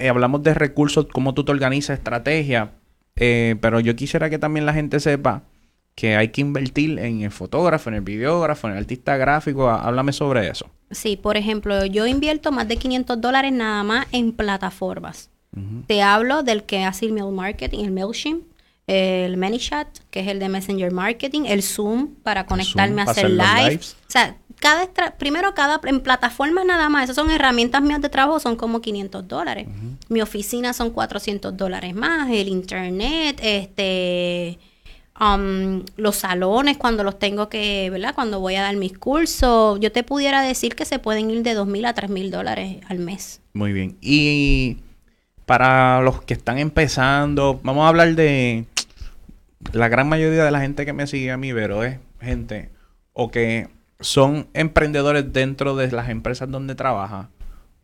eh, 0.05 0.09
hablamos 0.09 0.42
de 0.42 0.55
recursos, 0.55 1.07
cómo 1.12 1.34
tú 1.34 1.44
te 1.44 1.52
organizas, 1.52 1.98
estrategia, 1.98 2.72
eh, 3.16 3.57
pero 3.61 3.80
yo 3.80 3.94
quisiera 3.96 4.28
que 4.30 4.38
también 4.38 4.66
la 4.66 4.72
gente 4.74 5.00
sepa 5.00 5.42
que 5.94 6.16
hay 6.16 6.28
que 6.28 6.40
invertir 6.40 6.98
en 6.98 7.22
el 7.22 7.30
fotógrafo, 7.30 7.88
en 7.88 7.94
el 7.96 8.00
videógrafo, 8.00 8.66
en 8.66 8.72
el 8.74 8.80
artista 8.80 9.16
gráfico. 9.16 9.70
Há- 9.70 9.82
Háblame 9.86 10.12
sobre 10.12 10.48
eso. 10.48 10.66
Sí, 10.90 11.16
por 11.16 11.36
ejemplo, 11.36 11.84
yo 11.86 12.07
invierto 12.07 12.50
más 12.50 12.66
de 12.66 12.76
500 12.76 13.20
dólares 13.20 13.52
nada 13.52 13.82
más 13.84 14.07
en 14.12 14.32
plataformas. 14.32 15.30
Te 15.86 16.02
hablo 16.02 16.42
del 16.42 16.64
que 16.64 16.82
hace 16.84 17.07
el 17.07 17.12
mail 17.12 17.30
marketing, 17.32 17.84
el 17.84 17.92
MailChimp, 17.92 18.42
el 18.88 19.36
ManyChat, 19.36 19.86
que 20.11 20.18
es 20.20 20.26
el 20.26 20.40
de 20.40 20.48
Messenger 20.48 20.90
Marketing, 20.92 21.42
el 21.46 21.62
Zoom 21.62 22.16
para 22.24 22.44
conectarme 22.44 23.02
a 23.02 23.05
hacer 23.05 23.30
live. 23.30 23.68
lives. 23.70 23.96
O 24.09 24.11
sea, 24.11 24.36
cada 24.64 25.12
primero 25.18 25.54
cada 25.54 25.78
en 25.84 26.00
plataformas 26.00 26.64
nada 26.64 26.88
más, 26.88 27.04
esas 27.04 27.16
son 27.16 27.30
herramientas 27.30 27.82
mías 27.82 28.00
de 28.00 28.08
trabajo, 28.08 28.40
son 28.40 28.56
como 28.56 28.80
500 28.80 29.28
dólares. 29.28 29.68
Mi 30.08 30.22
oficina 30.22 30.72
son 30.72 30.90
400 30.90 31.54
dólares 31.54 31.94
más, 31.94 32.30
el 32.30 32.48
internet, 32.48 33.38
este 33.42 34.58
um, 35.20 35.84
los 35.96 36.16
salones 36.16 36.78
cuando 36.78 37.04
los 37.04 37.18
tengo 37.18 37.50
que, 37.50 37.90
¿verdad? 37.90 38.14
Cuando 38.14 38.40
voy 38.40 38.54
a 38.54 38.62
dar 38.62 38.74
mis 38.76 38.96
cursos, 38.96 39.78
yo 39.80 39.92
te 39.92 40.02
pudiera 40.02 40.40
decir 40.40 40.74
que 40.74 40.86
se 40.86 40.98
pueden 40.98 41.30
ir 41.30 41.42
de 41.42 41.52
2 41.52 41.66
mil 41.66 41.84
a 41.84 41.92
3 41.92 42.08
mil 42.08 42.30
dólares 42.30 42.78
al 42.88 43.00
mes. 43.00 43.42
Muy 43.52 43.74
bien. 43.74 43.98
Y 44.00 44.78
para 45.44 46.00
los 46.00 46.22
que 46.22 46.32
están 46.32 46.56
empezando, 46.56 47.60
vamos 47.62 47.84
a 47.84 47.88
hablar 47.88 48.14
de 48.14 48.64
la 49.74 49.88
gran 49.88 50.08
mayoría 50.08 50.42
de 50.42 50.50
la 50.50 50.60
gente 50.62 50.86
que 50.86 50.94
me 50.94 51.06
sigue 51.06 51.30
a 51.32 51.36
mí, 51.36 51.52
pero 51.52 51.84
es 51.84 51.98
gente 52.18 52.70
o 53.12 53.30
que 53.30 53.74
son 54.01 54.49
emprendedores 54.55 55.32
dentro 55.32 55.76
de 55.76 55.90
las 55.90 56.09
empresas 56.09 56.51
donde 56.51 56.74
trabaja 56.74 57.30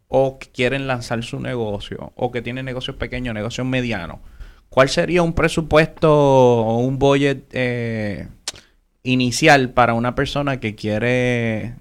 o 0.08 0.38
que 0.38 0.48
quieren 0.48 0.86
lanzar 0.86 1.22
su 1.22 1.40
negocio 1.40 2.12
o 2.16 2.32
que 2.32 2.42
tienen 2.42 2.64
negocios 2.64 2.96
pequeños, 2.96 3.34
negocios 3.34 3.66
medianos, 3.66 4.18
¿cuál 4.68 4.88
sería 4.88 5.22
un 5.22 5.34
presupuesto 5.34 6.10
o 6.12 6.78
un 6.78 6.98
budget 6.98 7.44
eh, 7.52 8.28
inicial 9.02 9.70
para 9.70 9.94
una 9.94 10.14
persona 10.14 10.58
que 10.58 10.74
quiere 10.74 11.74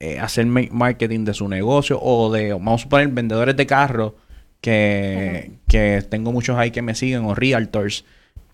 eh, 0.00 0.18
hacer 0.18 0.46
marketing 0.46 1.24
de 1.24 1.34
su 1.34 1.48
negocio 1.48 2.00
o 2.02 2.32
de, 2.32 2.52
vamos 2.52 2.80
a 2.80 2.82
suponer, 2.82 3.08
vendedores 3.08 3.56
de 3.56 3.66
carros 3.66 4.14
que, 4.60 5.52
que 5.68 6.02
tengo 6.08 6.32
muchos 6.32 6.58
ahí 6.58 6.70
que 6.70 6.82
me 6.82 6.94
siguen 6.94 7.24
o 7.24 7.34
realtors 7.34 8.04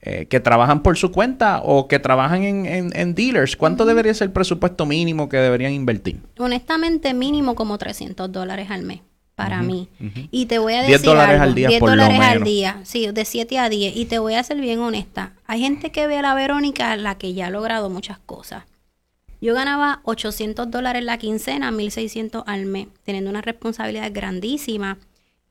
eh, 0.03 0.27
que 0.27 0.41
trabajan 0.41 0.83
por 0.83 0.97
su 0.97 1.11
cuenta 1.11 1.61
o 1.63 1.89
que 1.89 1.99
trabajan 1.99 2.43
en, 2.45 3.15
dealers, 3.15 3.57
¿cuánto 3.57 3.85
debería 3.85 4.15
ser 4.15 4.27
el 4.29 4.33
presupuesto 4.33 4.87
mínimo 4.87 5.29
que 5.29 5.39
deberían 5.39 5.73
invertir? 5.73 6.21
Honestamente, 6.39 7.15
mínimo 7.15 7.55
como 7.55 7.79
300 7.79 8.31
dólares 8.31 8.71
al 8.71 8.83
mes 8.83 9.01
para 9.35 9.63
mí. 9.63 9.89
Y 10.31 10.47
te 10.47 10.59
voy 10.59 10.75
a 10.75 10.79
decir 10.79 11.01
10 11.01 11.03
dólares 11.03 11.41
al 11.41 11.55
día 11.55 11.69
10 11.69 11.81
por 11.81 11.91
dólares 11.91 12.19
lo 12.19 12.25
al 12.25 12.43
día, 12.43 12.81
sí, 12.85 13.07
de 13.07 13.25
7 13.25 13.59
a 13.59 13.69
10. 13.69 13.97
Y 13.97 14.07
te 14.07 14.19
voy 14.19 14.35
a 14.35 14.43
ser 14.43 14.61
bien 14.61 14.81
honesta. 14.81 15.33
Hay 15.47 15.61
gente 15.61 15.93
que 15.93 16.07
ve 16.07 16.19
a 16.19 16.23
la 16.23 16.35
Verónica 16.35 16.97
la 16.97 17.17
que 17.19 17.35
ya 17.35 17.49
ha 17.49 17.51
logrado 17.51 17.91
muchas 17.91 18.19
cosas. 18.19 18.65
Yo 19.41 19.55
ganaba 19.55 20.01
800 20.05 20.71
dólares 20.71 21.05
la 21.05 21.19
quincena, 21.19 21.71
1600 21.71 22.45
al 22.47 22.65
mes, 22.65 22.89
teniendo 23.05 23.29
una 23.29 23.43
responsabilidad 23.43 24.11
grandísima. 24.13 24.99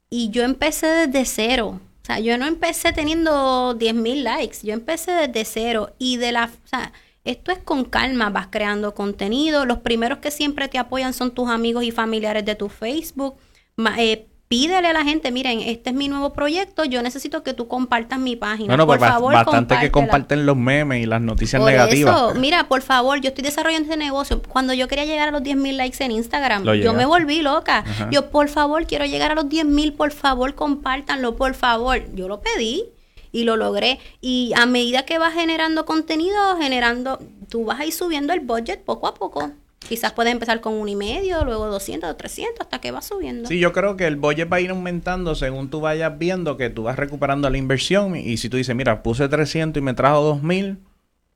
Y 0.10 0.32
yo 0.32 0.44
empecé 0.44 0.88
desde 0.88 1.26
cero. 1.26 1.80
O 2.06 2.08
sea, 2.08 2.20
yo 2.20 2.38
no 2.38 2.46
empecé 2.46 2.94
teniendo 2.94 3.74
10 3.74 3.96
mil 3.96 4.24
likes, 4.24 4.58
yo 4.62 4.74
empecé 4.74 5.12
desde 5.12 5.44
cero 5.44 5.96
y 5.98 6.18
de 6.18 6.32
la... 6.34 6.46
O 6.46 6.68
sea, 6.68 6.94
esto 7.24 7.52
es 7.52 7.58
con 7.58 7.84
calma, 7.84 8.30
vas 8.30 8.50
creando 8.52 8.94
contenido, 8.94 9.66
los 9.66 9.80
primeros 9.80 10.20
que 10.20 10.30
siempre 10.30 10.68
te 10.68 10.78
apoyan 10.78 11.14
son 11.14 11.32
tus 11.32 11.50
amigos 11.50 11.84
y 11.84 11.90
familiares 11.90 12.46
de 12.46 12.54
tu 12.54 12.70
Facebook. 12.70 13.38
Eh, 13.98 14.28
pídele 14.48 14.88
a 14.88 14.94
la 14.94 15.04
gente, 15.04 15.32
miren, 15.32 15.60
este 15.62 15.90
es 15.90 15.96
mi 15.96 16.08
nuevo 16.08 16.34
proyecto, 16.34 16.86
yo 16.86 17.02
necesito 17.02 17.44
que 17.44 17.54
tú 17.54 17.68
compartas 17.68 18.20
mi 18.20 18.36
página. 18.36 18.68
Bueno, 18.68 18.86
por 18.86 19.00
pues 19.00 19.10
favor, 19.10 19.34
bastante 19.34 19.78
que 19.80 19.92
comparten 19.92 20.46
los 20.46 20.56
memes 20.56 21.04
y 21.04 21.06
las 21.06 21.22
noticias 21.22 21.62
negativas. 21.62 22.36
mira, 22.36 22.68
por 22.68 22.82
favor, 22.82 23.20
yo 23.22 23.30
estoy 23.30 23.44
desarrollando 23.44 23.92
este 23.92 23.98
negocio. 23.98 24.42
Cuando 24.48 24.74
yo 24.74 24.88
quería 24.88 25.06
llegar 25.06 25.30
a 25.30 25.32
los 25.32 25.44
10 25.44 25.58
mil 25.58 25.78
likes 25.78 26.04
en 26.04 26.12
Instagram, 26.12 26.64
yo 26.64 26.94
me 26.94 27.06
volví 27.06 27.42
loca. 27.42 27.84
Yo, 28.12 28.30
por 28.30 28.50
favor, 28.50 28.86
quiero 28.86 29.06
llegar 29.06 29.32
a 29.32 29.36
los 29.36 29.50
10 29.50 29.66
mil, 29.66 29.94
por 29.94 30.12
favor, 30.12 30.54
compártanlo, 30.56 31.36
por 31.36 31.56
favor. 31.56 32.02
Yo 32.14 32.28
lo 32.28 32.42
pedí 32.42 32.84
y 33.32 33.44
lo 33.44 33.58
logré. 33.58 34.00
Y 34.22 34.54
a 34.56 34.66
medida 34.66 35.04
que 35.04 35.18
vas 35.18 35.34
generando 35.34 35.86
contenido, 35.86 36.58
generando, 36.58 37.20
tú 37.50 37.66
vas 37.66 37.80
a 37.80 37.86
ir 37.86 37.94
subiendo 37.94 38.34
el 38.34 38.42
budget 38.42 38.84
poco 38.84 39.08
a 39.08 39.14
poco. 39.14 39.52
Quizás 39.88 40.14
puedes 40.14 40.34
empezar 40.34 40.62
con 40.62 40.74
un 40.74 40.90
y 40.90 40.96
medio, 40.96 41.46
luego 41.46 41.68
200, 41.68 42.18
300, 42.18 42.62
hasta 42.62 42.80
que 42.80 42.92
va 42.92 43.02
subiendo. 43.02 43.48
Sí, 43.48 43.60
yo 43.60 43.72
creo 43.72 43.96
que 43.96 44.08
el 44.08 44.16
budget 44.16 44.52
va 44.52 44.58
a 44.58 44.62
ir 44.62 44.72
aumentando 44.72 45.36
según 45.36 45.70
tú 45.70 45.82
vayas 45.82 46.18
viendo 46.18 46.58
que 46.58 46.70
tú 46.70 46.84
vas 46.84 46.96
recuperando 46.96 47.50
la 47.50 47.58
inversión. 47.58 48.16
Y 48.16 48.38
si 48.38 48.50
tú 48.50 48.58
dices, 48.58 48.76
mira, 48.76 49.04
puse 49.04 49.28
300 49.28 49.80
y 49.80 49.84
me 49.84 49.94
trajo 49.94 50.22
2000, 50.22 50.80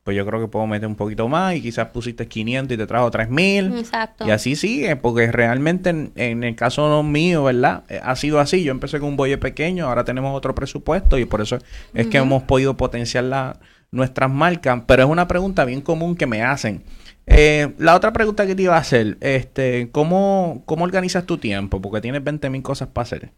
pues 0.04 0.18
yo 0.18 0.26
creo 0.26 0.42
que 0.42 0.48
puedo 0.48 0.66
meter 0.66 0.88
un 0.88 0.96
poquito 0.96 1.28
más. 1.28 1.56
Y 1.56 1.62
quizás 1.62 1.90
pusiste 1.90 2.28
500 2.28 2.74
y 2.74 2.78
te 2.78 2.88
trajo 2.88 3.12
3000. 3.12 3.78
Exacto. 3.78 4.26
Y 4.26 4.32
así 4.32 4.56
sigue, 4.56 4.96
porque 4.96 5.32
realmente 5.32 5.90
en, 5.90 6.44
el 6.44 6.56
caso 6.56 7.04
mío, 7.04 7.44
¿verdad? 7.44 7.84
Eh, 7.90 8.00
ha 8.02 8.16
sido 8.16 8.40
así. 8.40 8.64
Yo 8.64 8.72
empecé 8.72 9.00
con 9.00 9.10
un 9.10 9.18
budget 9.18 9.40
pequeño, 9.40 9.88
ahora 9.88 10.04
tenemos 10.06 10.36
otro 10.36 10.56
presupuesto 10.56 11.20
y 11.20 11.26
por 11.26 11.42
eso 11.42 11.60
es 11.94 12.08
que 12.08 12.18
hemos 12.18 12.44
podido 12.44 12.76
potenciar 12.76 13.26
la, 13.26 13.60
nuestras 13.92 14.32
marcas. 14.32 14.82
Pero 14.88 15.04
es 15.04 15.10
una 15.10 15.28
pregunta 15.28 15.66
bien 15.66 15.82
común 15.82 16.16
que 16.16 16.26
me 16.26 16.42
hacen. 16.42 16.84
Eh, 17.30 17.74
la 17.78 17.96
otra 17.96 18.12
pregunta 18.12 18.46
que 18.48 18.56
te 18.56 18.64
iba 18.64 18.76
a 18.76 18.80
hacer, 18.80 19.18
este, 19.22 19.90
¿cómo, 19.92 20.64
cómo 20.66 20.84
organizas 20.84 21.26
tu 21.26 21.38
tiempo? 21.38 21.82
Porque 21.82 22.02
tienes 22.02 22.24
20 22.24 22.50
mil 22.50 22.64
cosas 22.64 22.90
para 22.90 23.04
hacer. 23.04 23.32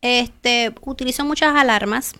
Este, 0.00 0.72
utilizo 0.82 1.24
muchas 1.24 1.54
alarmas. 1.54 2.14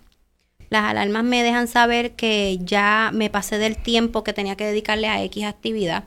Las 0.71 0.85
alarmas 0.85 1.25
me 1.25 1.43
dejan 1.43 1.69
saber 1.69 2.13
que 2.13 2.59
ya 2.63 3.11
me 3.15 3.31
pasé 3.31 3.59
del 3.59 3.77
tiempo 3.77 4.25
que 4.25 4.33
tenía 4.33 4.57
que 4.57 4.67
dedicarle 4.67 5.09
a 5.09 5.23
X 5.23 5.45
actividad. 5.45 6.05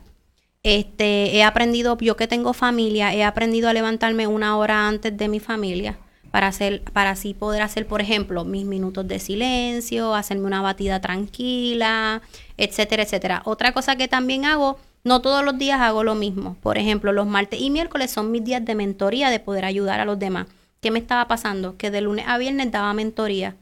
Este, 0.62 1.36
he 1.36 1.42
aprendido, 1.42 1.98
yo 1.98 2.16
que 2.16 2.28
tengo 2.28 2.52
familia, 2.52 3.12
he 3.12 3.24
aprendido 3.24 3.68
a 3.68 3.72
levantarme 3.72 4.28
una 4.28 4.56
hora 4.56 4.86
antes 4.86 5.16
de 5.16 5.28
mi 5.28 5.40
familia 5.40 5.98
para 6.32 6.48
hacer, 6.48 6.82
para 6.92 7.10
así 7.10 7.34
poder 7.34 7.62
hacer, 7.62 7.86
por 7.86 8.00
ejemplo, 8.00 8.44
mis 8.44 8.64
minutos 8.64 9.06
de 9.06 9.18
silencio, 9.18 10.14
hacerme 10.14 10.46
una 10.46 10.62
batida 10.62 10.98
tranquila, 11.00 12.22
etcétera, 12.56 13.02
etcétera. 13.02 13.42
Otra 13.44 13.72
cosa 13.72 13.96
que 13.96 14.08
también 14.08 14.46
hago, 14.46 14.78
no 15.04 15.20
todos 15.20 15.44
los 15.44 15.58
días 15.58 15.80
hago 15.80 16.04
lo 16.04 16.14
mismo. 16.14 16.56
Por 16.62 16.78
ejemplo, 16.78 17.12
los 17.12 17.26
martes 17.26 17.60
y 17.60 17.68
miércoles 17.68 18.10
son 18.10 18.30
mis 18.30 18.42
días 18.42 18.64
de 18.64 18.74
mentoría, 18.74 19.28
de 19.28 19.40
poder 19.40 19.66
ayudar 19.66 20.00
a 20.00 20.06
los 20.06 20.18
demás. 20.18 20.46
¿Qué 20.80 20.90
me 20.90 20.98
estaba 20.98 21.28
pasando? 21.28 21.76
Que 21.76 21.90
de 21.90 22.00
lunes 22.00 22.24
a 22.26 22.38
viernes 22.38 22.72
daba 22.72 22.94
mentoría. 22.94 23.54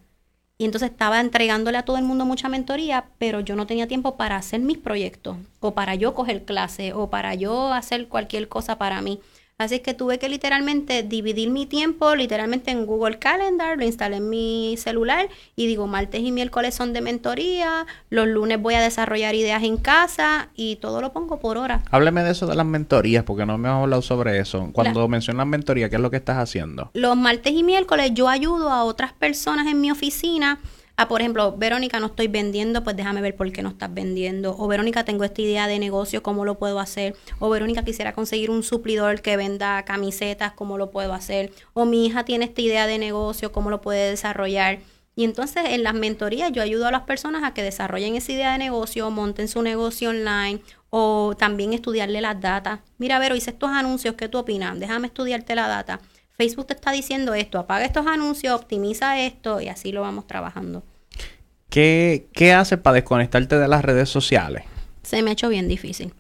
Y 0.57 0.65
entonces 0.65 0.91
estaba 0.91 1.21
entregándole 1.21 1.77
a 1.77 1.85
todo 1.85 1.97
el 1.97 2.05
mundo 2.05 2.25
mucha 2.25 2.49
mentoría, 2.49 3.07
pero 3.19 3.41
yo 3.41 3.57
no 3.57 3.67
tenía 3.67 3.89
tiempo 3.89 4.17
para 4.17 4.37
hacer 4.37 4.61
mis 4.61 4.79
proyectos, 4.79 5.39
o 5.59 5.73
para 5.73 5.97
yo 5.97 6.15
coger 6.15 6.45
clase, 6.45 6.93
o 6.93 7.11
para 7.11 7.35
yo 7.35 7.73
hacer 7.73 8.07
cualquier 8.07 8.47
cosa 8.47 8.79
para 8.79 9.03
mí. 9.03 9.21
Así 9.61 9.81
que 9.81 9.93
tuve 9.93 10.19
que 10.19 10.31
literalmente 10.31 11.03
dividir 11.03 11.51
mi 11.51 11.67
tiempo, 11.67 12.15
literalmente 12.17 12.71
en 12.71 12.87
Google 12.87 13.19
Calendar, 13.19 13.77
lo 13.77 13.85
instalé 13.85 14.17
en 14.17 14.31
mi 14.31 14.77
celular 14.79 15.29
y 15.55 15.67
digo, 15.67 15.87
martes 15.87 16.23
y 16.23 16.33
miércoles 16.33 16.75
son 16.75 16.95
de 16.95 17.03
mentoría, 17.03 17.85
los 18.09 18.27
lunes 18.27 18.59
voy 18.59 18.73
a 18.73 18.81
desarrollar 18.81 19.35
ideas 19.35 19.63
en 19.63 19.77
casa 19.77 20.49
y 20.55 20.77
todo 20.77 21.03
lo 21.03 21.13
pongo 21.13 21.41
por 21.41 21.59
hora. 21.59 21.83
Hábleme 21.91 22.23
de 22.23 22.31
eso 22.31 22.47
de 22.47 22.55
las 22.55 22.65
mentorías, 22.65 23.23
porque 23.25 23.45
no 23.45 23.59
me 23.59 23.69
has 23.69 23.75
hablado 23.75 24.01
sobre 24.01 24.39
eso. 24.39 24.71
Cuando 24.73 25.07
mencionas 25.09 25.47
mentoría, 25.47 25.91
¿qué 25.91 25.97
es 25.97 26.01
lo 26.01 26.11
que 26.11 26.17
estás 26.17 26.39
haciendo? 26.39 26.91
Los 26.95 27.15
martes 27.19 27.53
y 27.53 27.63
miércoles 27.63 28.13
yo 28.15 28.31
ayudo 28.31 28.71
a 28.71 28.85
otras 28.85 29.13
personas 29.13 29.67
en 29.67 29.79
mi 29.79 29.91
oficina 29.91 30.59
Ah, 31.03 31.09
por 31.09 31.23
ejemplo, 31.23 31.57
Verónica, 31.57 31.99
no 31.99 32.09
estoy 32.09 32.29
vendiendo, 32.29 32.85
pues 32.85 32.95
déjame 32.95 33.23
ver 33.23 33.35
por 33.35 33.51
qué 33.53 33.63
no 33.63 33.71
estás 33.71 33.95
vendiendo. 33.95 34.55
O 34.59 34.69
Verónica, 34.69 35.03
tengo 35.03 35.25
esta 35.25 35.41
idea 35.41 35.67
de 35.67 35.79
negocio, 35.79 36.23
¿cómo 36.23 36.45
lo 36.45 36.59
puedo 36.59 36.79
hacer? 36.79 37.17
O 37.39 37.49
Verónica, 37.49 37.83
quisiera 37.87 38.13
conseguir 38.13 38.51
un 38.51 38.63
suplidor 38.63 39.23
que 39.23 39.39
venda 39.39 39.83
camisetas, 39.87 40.53
¿cómo 40.53 40.77
lo 40.77 40.91
puedo 40.91 41.15
hacer? 41.15 41.53
O 41.73 41.87
mi 41.87 42.05
hija 42.05 42.27
tiene 42.27 42.45
esta 42.45 42.61
idea 42.61 42.87
de 42.87 42.99
negocio, 42.99 43.51
¿cómo 43.51 43.71
lo 43.71 43.81
puede 43.81 44.11
desarrollar? 44.11 44.81
Y 45.17 45.25
entonces 45.25 45.65
en 45.69 45.85
las 45.85 45.95
mentorías 45.95 46.53
yo 46.53 46.61
ayudo 46.61 46.87
a 46.87 46.91
las 46.91 47.05
personas 47.05 47.45
a 47.45 47.55
que 47.55 47.63
desarrollen 47.63 48.17
esa 48.17 48.33
idea 48.33 48.53
de 48.53 48.59
negocio, 48.59 49.11
monten 49.11 49.49
su 49.49 49.63
negocio 49.63 50.11
online 50.11 50.61
o 50.91 51.35
también 51.39 51.73
estudiarle 51.73 52.21
las 52.21 52.43
datas. 52.43 52.81
Mira, 52.99 53.19
Vero, 53.19 53.37
hice 53.37 53.53
estos 53.53 53.71
anuncios, 53.71 54.17
¿qué 54.17 54.29
tú 54.29 54.37
opinas? 54.37 54.79
Déjame 54.79 55.07
estudiarte 55.07 55.55
la 55.55 55.67
data. 55.67 55.99
Facebook 56.41 56.69
te 56.69 56.73
está 56.73 56.91
diciendo 56.91 57.35
esto, 57.35 57.59
apaga 57.59 57.85
estos 57.85 58.07
anuncios, 58.07 58.55
optimiza 58.59 59.19
esto 59.21 59.61
y 59.61 59.69
así 59.69 59.93
lo 59.93 60.01
vamos 60.01 60.27
trabajando. 60.27 60.83
¿Qué, 61.71 62.29
qué 62.33 62.53
haces 62.53 62.79
para 62.79 62.95
desconectarte 62.95 63.57
de 63.57 63.69
las 63.69 63.85
redes 63.85 64.09
sociales? 64.09 64.65
Se 65.03 65.23
me 65.23 65.31
ha 65.31 65.33
hecho 65.33 65.49
bien 65.49 65.69
difícil. 65.69 66.13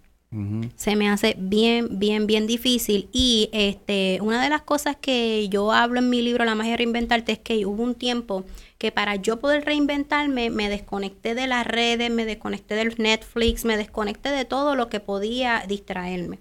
Se 0.76 0.94
me 0.94 1.10
hace 1.10 1.34
bien, 1.36 1.98
bien, 1.98 2.28
bien 2.28 2.46
difícil. 2.46 3.08
Y 3.12 3.50
este, 3.52 4.20
una 4.22 4.40
de 4.40 4.48
las 4.48 4.62
cosas 4.62 4.94
que 4.94 5.48
yo 5.48 5.72
hablo 5.72 5.98
en 5.98 6.08
mi 6.08 6.22
libro 6.22 6.44
La 6.44 6.54
magia 6.54 6.72
de 6.72 6.76
reinventarte 6.76 7.32
es 7.32 7.38
que 7.40 7.66
hubo 7.66 7.82
un 7.82 7.96
tiempo 7.96 8.44
que 8.78 8.92
para 8.92 9.16
yo 9.16 9.40
poder 9.40 9.64
reinventarme 9.64 10.48
me 10.50 10.68
desconecté 10.68 11.34
de 11.34 11.48
las 11.48 11.66
redes, 11.66 12.12
me 12.12 12.24
desconecté 12.24 12.76
del 12.76 12.94
Netflix, 12.98 13.64
me 13.64 13.76
desconecté 13.76 14.28
de 14.30 14.44
todo 14.44 14.76
lo 14.76 14.88
que 14.88 15.00
podía 15.00 15.64
distraerme. 15.66 16.38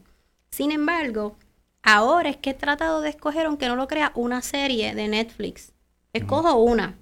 Sin 0.51 0.71
embargo, 0.71 1.35
ahora 1.81 2.29
es 2.29 2.37
que 2.37 2.51
he 2.51 2.53
tratado 2.53 3.01
de 3.01 3.09
escoger, 3.09 3.47
aunque 3.47 3.67
no 3.67 3.75
lo 3.75 3.87
crea, 3.87 4.11
una 4.13 4.43
serie 4.43 4.93
de 4.93 5.07
Netflix. 5.07 5.71
Escojo 6.13 6.57
una 6.57 6.95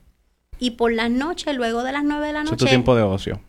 y 0.60 0.72
por 0.72 0.94
las 0.94 1.10
noches, 1.12 1.56
luego 1.56 1.84
de 1.84 1.92
las 1.92 2.04
9 2.04 2.28
de 2.28 2.34
la 2.34 2.44
noche... 2.44 2.56
Es 2.56 2.60
tu 2.60 2.66
tiempo 2.66 2.96
de 2.96 3.04
ocio. 3.04 3.42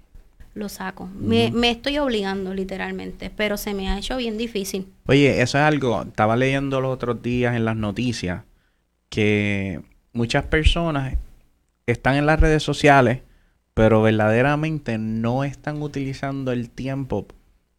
Lo 0.55 0.69
saco. 0.69 1.09
me, 1.19 1.53
me, 1.53 1.71
estoy 1.71 1.99
obligando 1.99 2.53
literalmente, 2.53 3.31
pero 3.31 3.57
se 3.57 3.75
me 3.75 3.89
ha 3.89 3.99
hecho 3.99 4.17
bien 4.17 4.37
difícil. 4.37 4.89
Oye, 5.07 5.41
eso 5.41 5.57
es 5.59 5.65
algo, 5.65 6.03
estaba 6.03 6.37
leyendo 6.37 6.81
los 6.81 6.93
otros 6.93 7.23
días 7.23 7.55
en 7.55 7.65
las 7.65 7.77
noticias 7.77 8.43
que 9.09 9.81
muchas 10.13 10.45
personas 10.45 11.17
están 11.87 12.17
en 12.17 12.27
las 12.27 12.41
redes 12.41 12.63
sociales, 12.63 13.21
pero 13.75 14.03
verdaderamente 14.03 14.99
no 14.99 15.45
están 15.45 15.81
utilizando 15.81 16.51
el 16.51 16.71
tiempo 16.71 17.27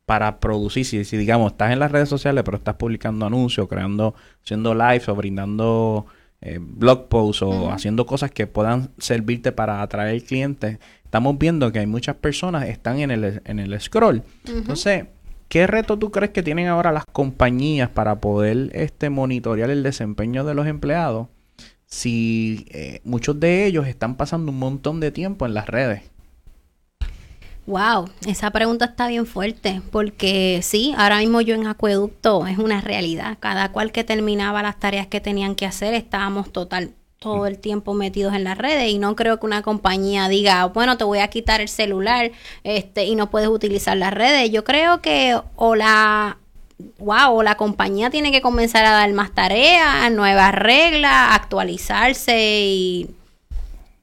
para 0.06 0.40
producir. 0.40 0.86
Si, 0.86 1.04
si 1.04 1.18
digamos, 1.18 1.52
estás 1.52 1.72
en 1.72 1.80
las 1.80 1.92
redes 1.92 2.10
sociales, 2.10 2.44
pero 2.44 2.58
estás 2.58 2.76
publicando 2.76 3.26
anuncios, 3.26 3.68
creando, 3.68 4.16
haciendo 4.44 4.74
lives 4.74 5.10
o 5.10 5.16
brindando 5.16 6.06
eh, 6.42 6.60
blog 6.62 7.10
posts 7.10 7.42
o 7.42 7.72
haciendo 7.72 8.06
cosas 8.06 8.32
que 8.32 8.48
puedan 8.48 8.92
servirte 8.98 9.52
para 9.52 9.82
atraer 9.82 10.24
clientes, 10.24 10.80
estamos 11.04 11.38
viendo 11.38 11.72
que 11.72 11.80
hay 11.80 11.88
muchas 11.88 12.16
personas 12.16 12.66
que 12.66 12.72
están 12.72 13.00
en 13.00 13.12
el, 13.12 13.42
en 13.44 13.60
el 13.60 13.80
scroll. 13.80 14.24
Entonces, 14.48 15.06
¿qué 15.50 15.68
reto 15.68 16.00
tú 16.00 16.12
crees 16.12 16.32
que 16.32 16.44
tienen 16.44 16.68
ahora 16.68 16.92
las 16.92 17.04
compañías 17.12 17.90
para 17.90 18.20
poder 18.20 18.70
este, 18.74 19.10
monitorear 19.10 19.70
el 19.70 19.84
desempeño 19.84 20.44
de 20.46 20.54
los 20.54 20.68
empleados 20.68 21.28
si 21.86 22.68
eh, 22.70 23.02
muchos 23.04 23.40
de 23.40 23.66
ellos 23.66 23.88
están 23.88 24.16
pasando 24.16 24.52
un 24.52 24.60
montón 24.60 25.00
de 25.00 25.12
tiempo 25.12 25.46
en 25.46 25.54
las 25.54 25.68
redes? 25.68 26.04
Wow, 27.70 28.10
esa 28.26 28.50
pregunta 28.50 28.86
está 28.86 29.08
bien 29.08 29.28
fuerte, 29.28 29.84
porque 29.92 30.60
sí, 30.64 30.96
ahora 30.98 31.20
mismo 31.20 31.40
yo 31.40 31.54
en 31.54 31.68
acueducto 31.68 32.48
es 32.48 32.58
una 32.58 32.82
realidad. 32.82 33.38
Cada 33.40 33.72
cual 33.72 33.92
que 33.92 34.04
terminaba 34.04 34.64
las 34.64 34.80
tareas 34.80 35.06
que 35.06 35.22
tenían 35.22 35.54
que 35.54 35.68
hacer, 35.68 35.94
estábamos 35.94 36.52
total, 36.52 36.96
todo 37.20 37.46
el 37.46 37.60
tiempo 37.60 37.94
metidos 37.94 38.34
en 38.34 38.44
las 38.44 38.58
redes 38.58 38.90
y 38.90 38.98
no 38.98 39.16
creo 39.16 39.40
que 39.40 39.46
una 39.46 39.62
compañía 39.62 40.28
diga, 40.30 40.66
bueno, 40.66 40.98
te 40.98 41.04
voy 41.04 41.20
a 41.20 41.28
quitar 41.28 41.62
el 41.62 41.70
celular 41.70 42.32
este, 42.64 43.06
y 43.06 43.14
no 43.14 43.30
puedes 43.30 43.50
utilizar 43.50 43.96
las 43.96 44.16
redes. 44.16 44.50
Yo 44.50 44.64
creo 44.64 45.04
que 45.04 45.40
o 45.56 45.76
la 45.76 46.40
wow, 46.98 47.44
la 47.44 47.54
compañía 47.56 48.10
tiene 48.10 48.32
que 48.32 48.42
comenzar 48.42 48.84
a 48.86 48.92
dar 48.94 49.14
más 49.14 49.36
tareas, 49.36 50.12
nuevas 50.12 50.56
reglas, 50.56 51.36
actualizarse 51.36 52.64
y 52.64 53.10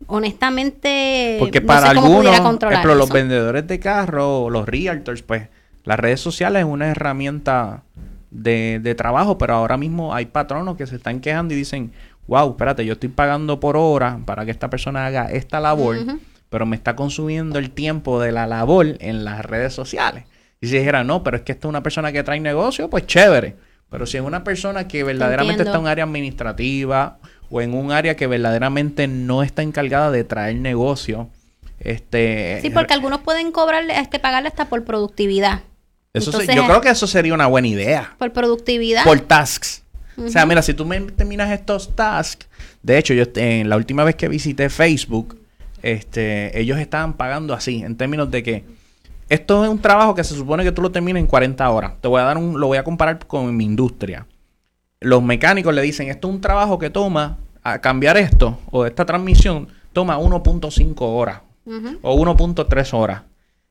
honestamente 0.06 1.36
porque 1.38 1.60
para 1.60 1.90
algunos, 1.90 2.26
ejemplo, 2.26 2.94
los 2.94 3.10
vendedores 3.10 3.66
de 3.66 3.80
carro 3.80 4.44
o 4.44 4.50
los 4.50 4.66
realtors, 4.66 5.22
pues 5.22 5.48
las 5.84 5.98
redes 5.98 6.20
sociales 6.20 6.60
es 6.60 6.68
una 6.68 6.88
herramienta 6.88 7.82
de, 8.30 8.80
de 8.82 8.94
trabajo, 8.94 9.38
pero 9.38 9.54
ahora 9.54 9.76
mismo 9.76 10.14
hay 10.14 10.26
patronos 10.26 10.76
que 10.76 10.86
se 10.86 10.96
están 10.96 11.20
quejando 11.20 11.54
y 11.54 11.56
dicen, 11.56 11.92
wow, 12.26 12.50
espérate, 12.50 12.84
yo 12.84 12.94
estoy 12.94 13.08
pagando 13.08 13.60
por 13.60 13.76
hora 13.76 14.18
para 14.24 14.44
que 14.44 14.50
esta 14.50 14.70
persona 14.70 15.06
haga 15.06 15.30
esta 15.30 15.60
labor, 15.60 15.96
pero 16.48 16.66
me 16.66 16.76
está 16.76 16.96
consumiendo 16.96 17.58
el 17.58 17.70
tiempo 17.70 18.20
de 18.20 18.32
la 18.32 18.46
labor 18.46 18.96
en 19.00 19.24
las 19.24 19.44
redes 19.44 19.74
sociales. 19.74 20.24
Y 20.60 20.68
si 20.68 20.78
dijera, 20.78 21.04
no, 21.04 21.22
pero 21.22 21.36
es 21.36 21.42
que 21.42 21.52
esta 21.52 21.66
es 21.66 21.70
una 21.70 21.82
persona 21.82 22.12
que 22.12 22.22
trae 22.22 22.40
negocio, 22.40 22.88
pues 22.90 23.06
chévere. 23.06 23.56
Pero 23.90 24.04
si 24.06 24.16
es 24.16 24.22
una 24.22 24.42
persona 24.42 24.88
que 24.88 25.04
verdaderamente 25.04 25.62
está 25.62 25.76
en 25.76 25.82
un 25.82 25.86
área 25.86 26.04
administrativa 26.04 27.18
o 27.50 27.60
en 27.60 27.74
un 27.74 27.92
área 27.92 28.16
que 28.16 28.26
verdaderamente 28.26 29.08
no 29.08 29.42
está 29.42 29.62
encargada 29.62 30.10
de 30.10 30.24
traer 30.24 30.56
negocio, 30.56 31.28
este... 31.78 32.60
Sí, 32.62 32.70
porque 32.70 32.94
algunos 32.94 33.20
pueden 33.20 33.52
cobrarle, 33.52 33.98
este, 33.98 34.18
pagarle 34.18 34.48
hasta 34.48 34.68
por 34.68 34.84
productividad. 34.84 35.60
Eso 36.12 36.30
yo 36.42 36.66
creo 36.66 36.80
que 36.80 36.88
eso 36.88 37.06
sería 37.06 37.34
una 37.34 37.46
buena 37.46 37.68
idea. 37.68 38.14
Por 38.18 38.32
productividad. 38.32 39.04
Por 39.04 39.20
tasks. 39.20 39.82
O 40.16 40.28
sea, 40.28 40.46
mira, 40.46 40.62
si 40.62 40.72
tú 40.72 40.86
me 40.86 40.98
terminas 41.00 41.50
estos 41.50 41.94
tasks, 41.94 42.48
de 42.82 42.96
hecho, 42.96 43.12
yo 43.12 43.24
en 43.34 43.68
la 43.68 43.76
última 43.76 44.02
vez 44.02 44.14
que 44.14 44.28
visité 44.28 44.70
Facebook, 44.70 45.38
este, 45.82 46.58
ellos 46.58 46.78
estaban 46.78 47.14
pagando 47.14 47.52
así, 47.52 47.82
en 47.82 47.96
términos 47.96 48.30
de 48.30 48.42
que 48.42 48.64
esto 49.28 49.64
es 49.64 49.70
un 49.70 49.80
trabajo 49.80 50.14
que 50.14 50.24
se 50.24 50.34
supone 50.34 50.64
que 50.64 50.72
tú 50.72 50.80
lo 50.80 50.90
termines 50.90 51.20
en 51.20 51.26
40 51.26 51.68
horas. 51.68 51.92
Te 52.00 52.08
voy 52.08 52.20
a 52.20 52.24
dar 52.24 52.38
un, 52.38 52.58
lo 52.58 52.68
voy 52.68 52.78
a 52.78 52.84
comparar 52.84 53.18
con 53.26 53.54
mi 53.54 53.64
industria. 53.64 54.26
Los 55.06 55.22
mecánicos 55.22 55.72
le 55.72 55.82
dicen, 55.82 56.08
esto 56.08 56.26
es 56.26 56.34
un 56.34 56.40
trabajo 56.40 56.80
que 56.80 56.90
toma, 56.90 57.38
a 57.62 57.80
cambiar 57.80 58.16
esto 58.16 58.58
o 58.72 58.86
esta 58.86 59.04
transmisión, 59.06 59.68
toma 59.92 60.18
1.5 60.18 60.94
horas 60.98 61.42
o 62.02 62.16
1.3 62.16 62.92
horas. 62.92 63.22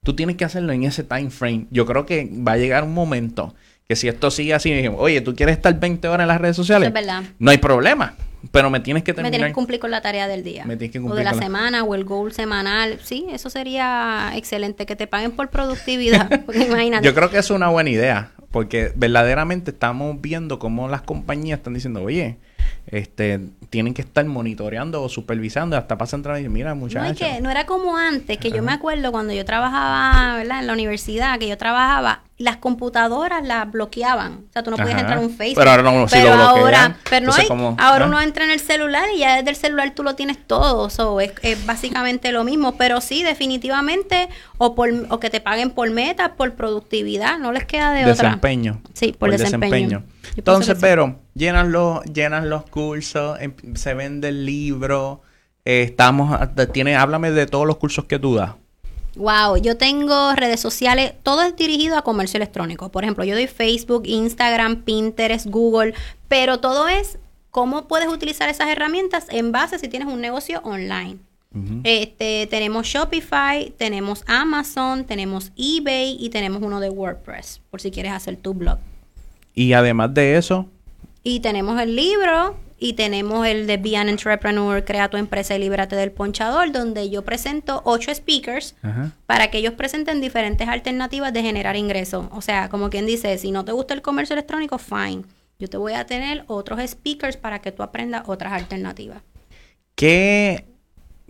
Tú 0.01 0.15
tienes 0.15 0.37
que 0.37 0.45
hacerlo 0.45 0.71
en 0.71 0.83
ese 0.83 1.03
time 1.03 1.29
frame. 1.29 1.67
Yo 1.71 1.85
creo 1.85 2.05
que 2.05 2.31
va 2.47 2.53
a 2.53 2.57
llegar 2.57 2.85
un 2.85 2.93
momento 2.93 3.53
que 3.85 3.97
si 3.97 4.07
esto 4.07 4.31
sigue 4.31 4.53
así, 4.53 4.87
oye, 4.97 5.19
tú 5.19 5.35
quieres 5.35 5.57
estar 5.57 5.77
20 5.77 6.07
horas 6.07 6.23
en 6.23 6.29
las 6.29 6.39
redes 6.39 6.55
sociales, 6.55 6.93
no 7.37 7.51
hay 7.51 7.57
problema. 7.57 8.13
Pero 8.51 8.69
me 8.69 8.79
tienes 8.79 9.03
que 9.03 9.13
terminar. 9.13 9.31
Me 9.31 9.37
tienes 9.37 9.51
que 9.51 9.55
cumplir 9.55 9.79
con 9.79 9.91
la 9.91 10.01
tarea 10.01 10.27
del 10.27 10.43
día. 10.43 10.65
Me 10.65 10.77
tienes 10.77 10.93
que 10.93 10.99
cumplir 10.99 11.25
o 11.25 11.29
de 11.29 11.35
la, 11.35 11.41
semana 11.41 11.83
o 11.83 11.95
el 11.95 12.03
goal 12.03 12.31
semanal. 12.33 12.99
Sí, 13.03 13.27
eso 13.31 13.49
sería 13.49 14.31
excelente. 14.35 14.85
Que 14.85 14.95
te 14.95 15.07
paguen 15.07 15.31
por 15.31 15.49
productividad. 15.49 16.29
Yo 17.01 17.13
creo 17.13 17.29
que 17.29 17.37
es 17.37 17.49
una 17.49 17.69
buena 17.69 17.89
idea. 17.89 18.31
Porque 18.51 18.93
verdaderamente 18.95 19.71
estamos 19.71 20.21
viendo 20.21 20.59
cómo 20.59 20.87
las 20.87 21.01
compañías 21.01 21.57
están 21.59 21.73
diciendo, 21.73 22.01
oye, 22.01 22.37
este, 22.87 23.41
tienen 23.69 23.93
que 23.93 24.01
estar 24.01 24.23
monitoreando 24.23 25.03
o 25.03 25.09
supervisando, 25.09 25.75
hasta 25.75 25.97
pasan 25.97 26.23
y 26.25 26.37
dicen, 26.37 26.53
mira, 26.53 26.73
muchachos. 26.73 27.19
No, 27.19 27.27
que 27.27 27.41
no 27.41 27.49
era 27.49 27.65
como 27.65 27.97
antes, 27.97 28.37
que 28.37 28.51
yo 28.51 28.63
me 28.63 28.71
acuerdo 28.71 29.11
cuando 29.11 29.33
yo 29.33 29.43
trabajaba, 29.43 30.37
¿verdad? 30.37 30.61
En 30.61 30.67
la 30.67 30.73
universidad, 30.73 31.37
que 31.37 31.49
yo 31.49 31.57
trabajaba, 31.57 32.23
las 32.37 32.57
computadoras 32.57 33.45
las 33.45 33.71
bloqueaban. 33.71 34.43
O 34.49 34.51
sea, 34.51 34.61
tú 34.61 34.69
no 34.69 34.75
podías 34.75 34.99
entrar 34.99 35.19
en 35.19 35.23
un 35.23 35.29
Facebook. 35.29 35.57
Pero 35.57 35.71
ahora 35.71 35.83
no, 35.83 36.05
pero 36.09 36.33
ahora, 36.33 36.97
pero 37.09 37.25
no 37.27 37.33
hay, 37.33 37.47
ahora 37.77 38.07
uno 38.07 38.19
entra 38.19 38.43
en 38.43 38.51
el 38.51 38.59
celular 38.59 39.05
y 39.15 39.19
ya 39.19 39.37
desde 39.37 39.51
el 39.51 39.55
celular 39.55 39.93
tú 39.95 40.03
lo 40.03 40.15
tienes 40.15 40.45
todo. 40.45 40.89
So, 40.89 41.21
es, 41.21 41.31
es 41.43 41.65
básicamente 41.65 42.33
lo 42.33 42.43
mismo. 42.43 42.75
Pero 42.75 42.99
sí, 42.99 43.23
definitivamente, 43.23 44.27
o 44.57 44.75
por 44.75 44.89
o 45.09 45.19
que 45.19 45.29
te 45.29 45.39
paguen 45.39 45.71
por 45.71 45.89
metas, 45.91 46.31
por 46.31 46.53
productividad, 46.55 47.39
no 47.39 47.53
les 47.53 47.63
queda 47.63 47.93
de 47.93 48.03
desempeño. 48.03 48.79
otra. 48.79 48.91
Sí, 48.93 49.15
por, 49.17 49.31
desempeño. 49.31 50.03
Entonces, 50.35 50.77
pero 50.81 51.19
llenan 51.35 51.71
los, 51.71 52.03
llenan 52.03 52.49
los 52.49 52.65
cursos, 52.65 53.39
em, 53.39 53.53
se 53.75 53.93
vende 53.93 54.29
el 54.29 54.45
libro. 54.45 55.21
Eh, 55.63 55.83
estamos, 55.83 56.37
tiene, 56.73 56.97
háblame 56.97 57.31
de 57.31 57.45
todos 57.45 57.65
los 57.65 57.77
cursos 57.77 58.05
que 58.05 58.19
tú 58.19 58.35
das. 58.35 58.51
Wow, 59.15 59.57
yo 59.57 59.77
tengo 59.77 60.33
redes 60.33 60.59
sociales, 60.59 61.13
todo 61.23 61.43
es 61.43 61.55
dirigido 61.55 61.97
a 61.97 62.01
comercio 62.03 62.37
electrónico. 62.37 62.89
Por 62.91 63.03
ejemplo, 63.03 63.23
yo 63.23 63.35
doy 63.35 63.47
Facebook, 63.47 64.03
Instagram, 64.05 64.83
Pinterest, 64.83 65.47
Google, 65.47 65.93
pero 66.27 66.59
todo 66.59 66.87
es 66.87 67.17
cómo 67.49 67.87
puedes 67.87 68.09
utilizar 68.09 68.49
esas 68.49 68.67
herramientas 68.67 69.27
en 69.29 69.53
base 69.53 69.79
si 69.79 69.87
tienes 69.87 70.09
un 70.09 70.19
negocio 70.21 70.59
online. 70.63 71.17
Este, 71.85 72.47
tenemos 72.47 72.85
Shopify, 72.85 73.73
tenemos 73.77 74.25
Amazon, 74.27 75.05
tenemos 75.05 75.53
eBay 75.55 76.17
y 76.19 76.29
tenemos 76.29 76.61
uno 76.61 76.81
de 76.81 76.89
WordPress, 76.89 77.61
por 77.71 77.79
si 77.79 77.91
quieres 77.91 78.11
hacer 78.11 78.35
tu 78.35 78.53
blog. 78.53 78.77
Y 79.53 79.71
además 79.71 80.13
de 80.13 80.35
eso. 80.35 80.65
Y 81.23 81.39
tenemos 81.39 81.81
el 81.81 81.95
libro 81.95 82.57
y 82.77 82.93
tenemos 82.93 83.47
el 83.47 83.67
de 83.67 83.77
Be 83.77 83.95
an 83.95 84.09
Entrepreneur, 84.09 84.83
Crea 84.83 85.09
tu 85.09 85.17
empresa 85.17 85.55
y 85.55 85.59
líbrate 85.59 85.95
del 85.95 86.11
ponchador, 86.11 86.71
donde 86.71 87.09
yo 87.09 87.23
presento 87.23 87.81
ocho 87.85 88.13
speakers 88.13 88.75
para 89.25 89.49
que 89.49 89.59
ellos 89.59 89.73
presenten 89.73 90.21
diferentes 90.21 90.67
alternativas 90.67 91.33
de 91.33 91.41
generar 91.41 91.75
ingresos. 91.75 92.27
O 92.31 92.41
sea, 92.41 92.69
como 92.69 92.89
quien 92.89 93.05
dice, 93.05 93.37
si 93.37 93.51
no 93.51 93.63
te 93.63 93.71
gusta 93.71 93.93
el 93.93 94.01
comercio 94.01 94.33
electrónico, 94.33 94.77
fine. 94.77 95.23
Yo 95.57 95.69
te 95.69 95.77
voy 95.77 95.93
a 95.93 96.05
tener 96.05 96.43
otros 96.47 96.81
speakers 96.85 97.37
para 97.37 97.59
que 97.59 97.71
tú 97.71 97.81
aprendas 97.81 98.23
otras 98.27 98.51
alternativas. 98.51 99.21
¿Qué, 99.95 100.65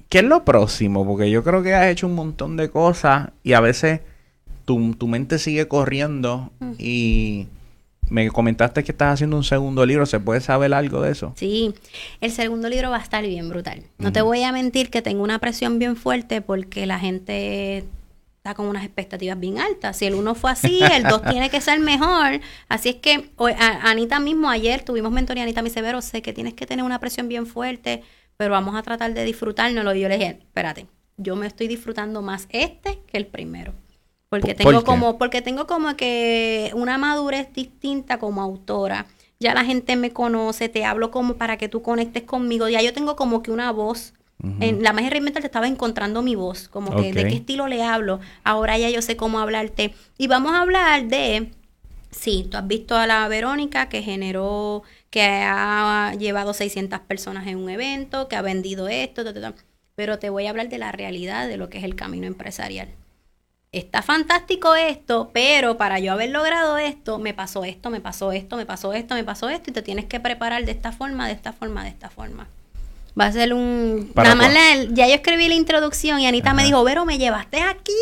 qué 0.09 0.19
es 0.19 0.23
lo 0.23 0.43
próximo? 0.43 1.05
Porque 1.05 1.29
yo 1.29 1.43
creo 1.43 1.61
que 1.61 1.75
has 1.75 1.85
hecho 1.87 2.07
un 2.07 2.15
montón 2.15 2.57
de 2.57 2.69
cosas 2.71 3.29
y 3.43 3.53
a 3.53 3.59
veces 3.59 4.01
tu, 4.65 4.95
tu 4.95 5.07
mente 5.07 5.37
sigue 5.37 5.67
corriendo 5.67 6.51
y 6.79 7.47
me 8.09 8.29
comentaste 8.29 8.83
que 8.83 8.91
estás 8.91 9.15
haciendo 9.15 9.37
un 9.37 9.43
segundo 9.43 9.85
libro. 9.85 10.05
¿Se 10.05 10.19
puede 10.19 10.41
saber 10.41 10.73
algo 10.73 11.01
de 11.01 11.11
eso? 11.11 11.33
Sí, 11.35 11.73
el 12.21 12.31
segundo 12.31 12.69
libro 12.69 12.89
va 12.89 12.97
a 12.97 13.01
estar 13.01 13.25
bien 13.25 13.49
brutal. 13.49 13.83
No 13.97 14.11
te 14.11 14.21
voy 14.21 14.43
a 14.43 14.51
mentir 14.51 14.89
que 14.89 15.01
tengo 15.01 15.23
una 15.23 15.39
presión 15.39 15.79
bien 15.79 15.95
fuerte 15.95 16.41
porque 16.41 16.85
la 16.85 16.99
gente 16.99 17.85
está 18.37 18.53
con 18.53 18.67
unas 18.67 18.83
expectativas 18.83 19.39
bien 19.39 19.57
altas. 19.57 19.97
Si 19.97 20.05
el 20.05 20.13
uno 20.13 20.35
fue 20.35 20.51
así, 20.51 20.79
el 20.93 21.03
dos 21.03 21.23
tiene 21.29 21.49
que 21.49 21.61
ser 21.61 21.79
mejor. 21.79 22.41
Así 22.69 22.89
es 22.89 22.95
que 22.95 23.31
Anita 23.81 24.19
mismo 24.19 24.49
ayer 24.49 24.83
tuvimos 24.83 25.11
mentoría, 25.11 25.43
Anita 25.43 25.63
me 25.63 25.69
dice, 25.69 26.01
sé 26.01 26.21
que 26.21 26.31
tienes 26.31 26.53
que 26.53 26.67
tener 26.67 26.85
una 26.85 26.99
presión 26.99 27.27
bien 27.27 27.47
fuerte, 27.47 28.03
pero 28.37 28.51
vamos 28.51 28.75
a 28.75 28.83
tratar 28.83 29.13
de 29.13 29.23
disfrutárnoslo. 29.23 29.95
Y 29.95 30.01
yo 30.01 30.09
le 30.09 30.17
dije, 30.17 30.37
espérate, 30.41 30.85
yo 31.17 31.35
me 31.35 31.47
estoy 31.47 31.67
disfrutando 31.67 32.21
más 32.21 32.47
este 32.51 32.99
que 33.07 33.17
el 33.17 33.25
primero. 33.25 33.73
Porque 34.29 34.55
tengo 34.55 34.83
como, 34.83 35.17
porque 35.17 35.41
tengo 35.41 35.67
como 35.67 35.95
que 35.95 36.71
una 36.73 36.97
madurez 36.97 37.53
distinta 37.53 38.17
como 38.17 38.41
autora. 38.41 39.05
Ya 39.39 39.53
la 39.53 39.65
gente 39.65 39.95
me 39.95 40.11
conoce, 40.11 40.69
te 40.69 40.85
hablo 40.85 41.11
como 41.11 41.35
para 41.35 41.57
que 41.57 41.69
tú 41.69 41.81
conectes 41.81 42.23
conmigo. 42.23 42.67
Ya 42.67 42.81
yo 42.81 42.93
tengo 42.93 43.15
como 43.15 43.43
que 43.43 43.51
una 43.51 43.71
voz. 43.71 44.13
En 44.59 44.83
la 44.83 44.93
magia 44.93 45.09
te 45.09 45.39
estaba 45.39 45.67
encontrando 45.67 46.21
mi 46.21 46.35
voz, 46.35 46.67
como 46.67 46.95
que 46.95 47.13
de 47.13 47.27
qué 47.27 47.35
estilo 47.35 47.67
le 47.67 47.81
hablo. 47.81 48.19
Ahora 48.43 48.77
ya 48.77 48.89
yo 48.89 49.01
sé 49.01 49.15
cómo 49.15 49.39
hablarte. 49.39 49.95
Y 50.17 50.27
vamos 50.27 50.53
a 50.53 50.61
hablar 50.61 51.07
de, 51.07 51.51
sí, 52.11 52.47
tú 52.51 52.57
has 52.57 52.67
visto 52.67 52.95
a 52.95 53.07
la 53.07 53.27
Verónica 53.27 53.89
que 53.89 54.03
generó, 54.03 54.83
que 55.09 55.23
ha 55.23 56.13
llevado 56.19 56.53
600 56.53 56.99
personas 56.99 57.47
en 57.47 57.57
un 57.57 57.69
evento, 57.69 58.27
que 58.27 58.35
ha 58.35 58.43
vendido 58.43 58.87
esto, 58.87 59.23
pero 59.95 60.19
te 60.19 60.29
voy 60.29 60.45
a 60.45 60.51
hablar 60.51 60.69
de 60.69 60.77
la 60.77 60.91
realidad 60.91 61.47
de 61.47 61.57
lo 61.57 61.69
que 61.69 61.79
es 61.79 61.83
el 61.83 61.95
camino 61.95 62.27
empresarial 62.27 62.89
está 63.79 64.01
fantástico 64.01 64.75
esto, 64.75 65.29
pero 65.33 65.77
para 65.77 65.99
yo 65.99 66.13
haber 66.13 66.29
logrado 66.29 66.77
esto, 66.77 67.19
me 67.19 67.33
pasó 67.33 67.63
esto, 67.63 67.89
me 67.89 68.01
pasó 68.01 68.31
esto, 68.31 68.57
me 68.57 68.65
pasó 68.65 68.93
esto, 68.93 69.15
me 69.15 69.23
pasó 69.23 69.49
esto, 69.49 69.69
y 69.69 69.73
te 69.73 69.81
tienes 69.81 70.05
que 70.05 70.19
preparar 70.19 70.65
de 70.65 70.71
esta 70.71 70.91
forma, 70.91 71.27
de 71.27 71.33
esta 71.33 71.53
forma, 71.53 71.83
de 71.83 71.89
esta 71.89 72.09
forma. 72.09 72.47
Va 73.19 73.27
a 73.27 73.31
ser 73.31 73.53
un... 73.53 74.11
nada 74.15 74.35
más 74.35 74.53
ya 74.91 75.07
yo 75.07 75.13
escribí 75.13 75.47
la 75.47 75.55
introducción 75.55 76.19
y 76.19 76.27
Anita 76.27 76.53
me 76.53 76.65
dijo, 76.65 76.83
Vero, 76.83 77.05
me 77.05 77.17
llevaste 77.17 77.61
aquí 77.61 77.93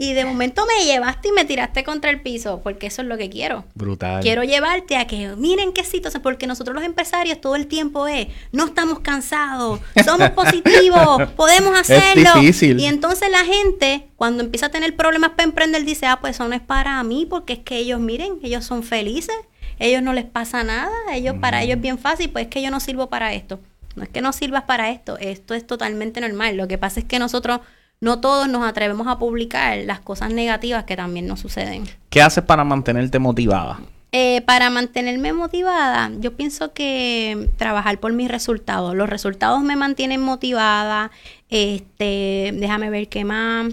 y 0.00 0.14
de 0.14 0.24
momento 0.24 0.64
me 0.64 0.86
llevaste 0.86 1.28
y 1.28 1.32
me 1.32 1.44
tiraste 1.44 1.84
contra 1.84 2.10
el 2.10 2.22
piso, 2.22 2.62
porque 2.62 2.86
eso 2.86 3.02
es 3.02 3.08
lo 3.08 3.18
que 3.18 3.28
quiero. 3.28 3.66
Brutal. 3.74 4.22
Quiero 4.22 4.42
llevarte 4.44 4.96
a 4.96 5.06
que, 5.06 5.36
miren 5.36 5.74
qué 5.74 5.84
situación, 5.84 6.22
porque 6.22 6.46
nosotros 6.46 6.74
los 6.74 6.84
empresarios 6.84 7.38
todo 7.38 7.54
el 7.54 7.66
tiempo 7.66 8.06
es, 8.06 8.28
no 8.50 8.64
estamos 8.64 9.00
cansados, 9.00 9.78
somos 10.02 10.30
positivos, 10.34 11.30
podemos 11.36 11.78
hacerlo. 11.78 12.30
Es 12.30 12.34
difícil. 12.40 12.80
Y 12.80 12.86
entonces 12.86 13.28
la 13.30 13.44
gente, 13.44 14.08
cuando 14.16 14.42
empieza 14.42 14.66
a 14.66 14.68
tener 14.70 14.96
problemas 14.96 15.32
para 15.32 15.44
emprender, 15.44 15.84
dice, 15.84 16.06
ah, 16.06 16.18
pues 16.18 16.36
eso 16.36 16.48
no 16.48 16.54
es 16.54 16.62
para 16.62 17.02
mí, 17.02 17.26
porque 17.28 17.52
es 17.52 17.58
que 17.58 17.76
ellos, 17.76 18.00
miren, 18.00 18.38
ellos 18.42 18.64
son 18.64 18.82
felices, 18.82 19.36
ellos 19.78 20.02
no 20.02 20.14
les 20.14 20.24
pasa 20.24 20.64
nada, 20.64 20.96
ellos, 21.12 21.34
para 21.42 21.62
ellos 21.62 21.76
es 21.76 21.82
bien 21.82 21.98
fácil, 21.98 22.30
pues 22.30 22.46
es 22.46 22.50
que 22.50 22.62
yo 22.62 22.70
no 22.70 22.80
sirvo 22.80 23.10
para 23.10 23.34
esto. 23.34 23.60
No 23.96 24.04
es 24.04 24.08
que 24.08 24.22
no 24.22 24.32
sirvas 24.32 24.62
para 24.62 24.88
esto, 24.88 25.18
esto 25.18 25.52
es 25.52 25.66
totalmente 25.66 26.22
normal. 26.22 26.56
Lo 26.56 26.68
que 26.68 26.78
pasa 26.78 27.00
es 27.00 27.06
que 27.06 27.18
nosotros 27.18 27.60
no 28.00 28.20
todos 28.20 28.48
nos 28.48 28.66
atrevemos 28.66 29.06
a 29.06 29.18
publicar 29.18 29.78
las 29.84 30.00
cosas 30.00 30.32
negativas 30.32 30.84
que 30.84 30.96
también 30.96 31.26
nos 31.26 31.40
suceden. 31.40 31.84
¿Qué 32.08 32.22
haces 32.22 32.42
para 32.44 32.64
mantenerte 32.64 33.18
motivada? 33.18 33.80
Eh, 34.12 34.40
para 34.42 34.70
mantenerme 34.70 35.32
motivada, 35.32 36.10
yo 36.18 36.34
pienso 36.34 36.72
que 36.72 37.48
trabajar 37.56 38.00
por 38.00 38.12
mis 38.12 38.28
resultados. 38.28 38.94
Los 38.96 39.08
resultados 39.08 39.62
me 39.62 39.76
mantienen 39.76 40.20
motivada. 40.20 41.10
Este, 41.48 42.52
déjame 42.54 42.90
ver 42.90 43.08
qué 43.08 43.24
más. 43.24 43.72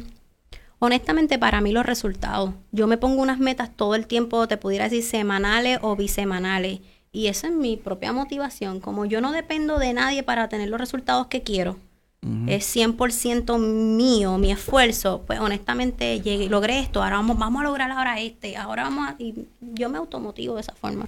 Honestamente, 0.79 1.39
para 1.39 1.61
mí 1.61 1.71
los 1.71 1.85
resultados. 1.85 2.51
Yo 2.71 2.85
me 2.85 2.97
pongo 2.97 3.21
unas 3.21 3.39
metas 3.39 3.71
todo 3.75 3.95
el 3.95 4.05
tiempo, 4.05 4.47
te 4.47 4.57
pudiera 4.57 4.83
decir 4.83 5.03
semanales 5.03 5.79
o 5.81 5.95
bisemanales. 5.95 6.81
Y 7.11 7.27
esa 7.27 7.47
es 7.47 7.53
mi 7.53 7.77
propia 7.77 8.13
motivación. 8.13 8.79
Como 8.79 9.05
yo 9.05 9.21
no 9.21 9.31
dependo 9.31 9.79
de 9.79 9.93
nadie 9.93 10.21
para 10.21 10.49
tener 10.49 10.69
los 10.69 10.79
resultados 10.79 11.27
que 11.27 11.41
quiero, 11.41 11.77
es 12.47 12.75
100% 12.75 13.59
mío, 13.59 14.37
mi 14.37 14.51
esfuerzo, 14.51 15.23
pues 15.25 15.39
honestamente 15.39 16.21
llegué, 16.21 16.49
logré 16.49 16.79
esto, 16.79 17.03
ahora 17.03 17.17
vamos, 17.17 17.37
vamos 17.37 17.61
a 17.61 17.63
lograr 17.65 17.91
ahora 17.91 18.19
este, 18.19 18.57
ahora 18.57 18.83
vamos 18.83 19.09
a... 19.09 19.15
Y 19.19 19.47
yo 19.61 19.89
me 19.89 19.97
automotivo 19.97 20.55
de 20.55 20.61
esa 20.61 20.73
forma. 20.73 21.07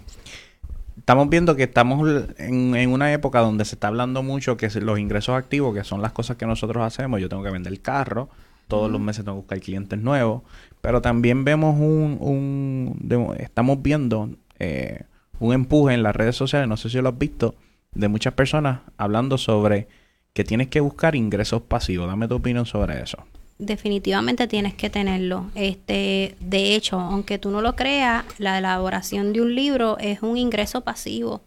Estamos 0.97 1.29
viendo 1.29 1.55
que 1.55 1.63
estamos 1.63 2.07
en, 2.37 2.75
en, 2.75 2.91
una 2.91 3.11
época 3.13 3.39
donde 3.39 3.65
se 3.65 3.75
está 3.75 3.87
hablando 3.87 4.21
mucho 4.21 4.57
que 4.57 4.69
los 4.81 4.99
ingresos 4.99 5.35
activos, 5.35 5.73
que 5.73 5.83
son 5.83 6.01
las 6.01 6.11
cosas 6.11 6.37
que 6.37 6.45
nosotros 6.45 6.83
hacemos, 6.83 7.19
yo 7.19 7.29
tengo 7.29 7.43
que 7.43 7.51
vender 7.51 7.71
el 7.71 7.81
carro, 7.81 8.29
todos 8.67 8.91
los 8.91 9.01
meses 9.01 9.25
tengo 9.25 9.37
que 9.37 9.41
buscar 9.41 9.59
clientes 9.59 9.99
nuevos, 9.99 10.43
pero 10.81 11.01
también 11.01 11.43
vemos 11.43 11.75
un, 11.79 12.17
un 12.19 13.35
estamos 13.39 13.81
viendo 13.81 14.29
eh, 14.59 15.03
un 15.39 15.53
empuje 15.53 15.93
en 15.93 16.03
las 16.03 16.15
redes 16.15 16.35
sociales, 16.35 16.67
no 16.67 16.77
sé 16.77 16.89
si 16.89 17.01
lo 17.01 17.09
has 17.09 17.17
visto, 17.17 17.55
de 17.93 18.07
muchas 18.07 18.33
personas 18.33 18.81
hablando 18.97 19.37
sobre 19.37 19.87
que 20.33 20.43
tienes 20.43 20.67
que 20.67 20.79
buscar 20.79 21.15
ingresos 21.15 21.61
pasivos. 21.61 22.07
Dame 22.07 22.27
tu 22.27 22.35
opinión 22.35 22.65
sobre 22.65 23.01
eso. 23.01 23.17
Definitivamente 23.57 24.47
tienes 24.47 24.73
que 24.73 24.89
tenerlo. 24.89 25.47
Este, 25.53 26.35
de 26.39 26.75
hecho, 26.75 26.97
aunque 26.97 27.37
tú 27.37 27.51
no 27.51 27.61
lo 27.61 27.75
creas, 27.75 28.23
la 28.37 28.57
elaboración 28.57 29.33
de 29.33 29.41
un 29.41 29.53
libro 29.53 29.97
es 29.99 30.21
un 30.21 30.37
ingreso 30.37 30.81
pasivo. 30.81 31.41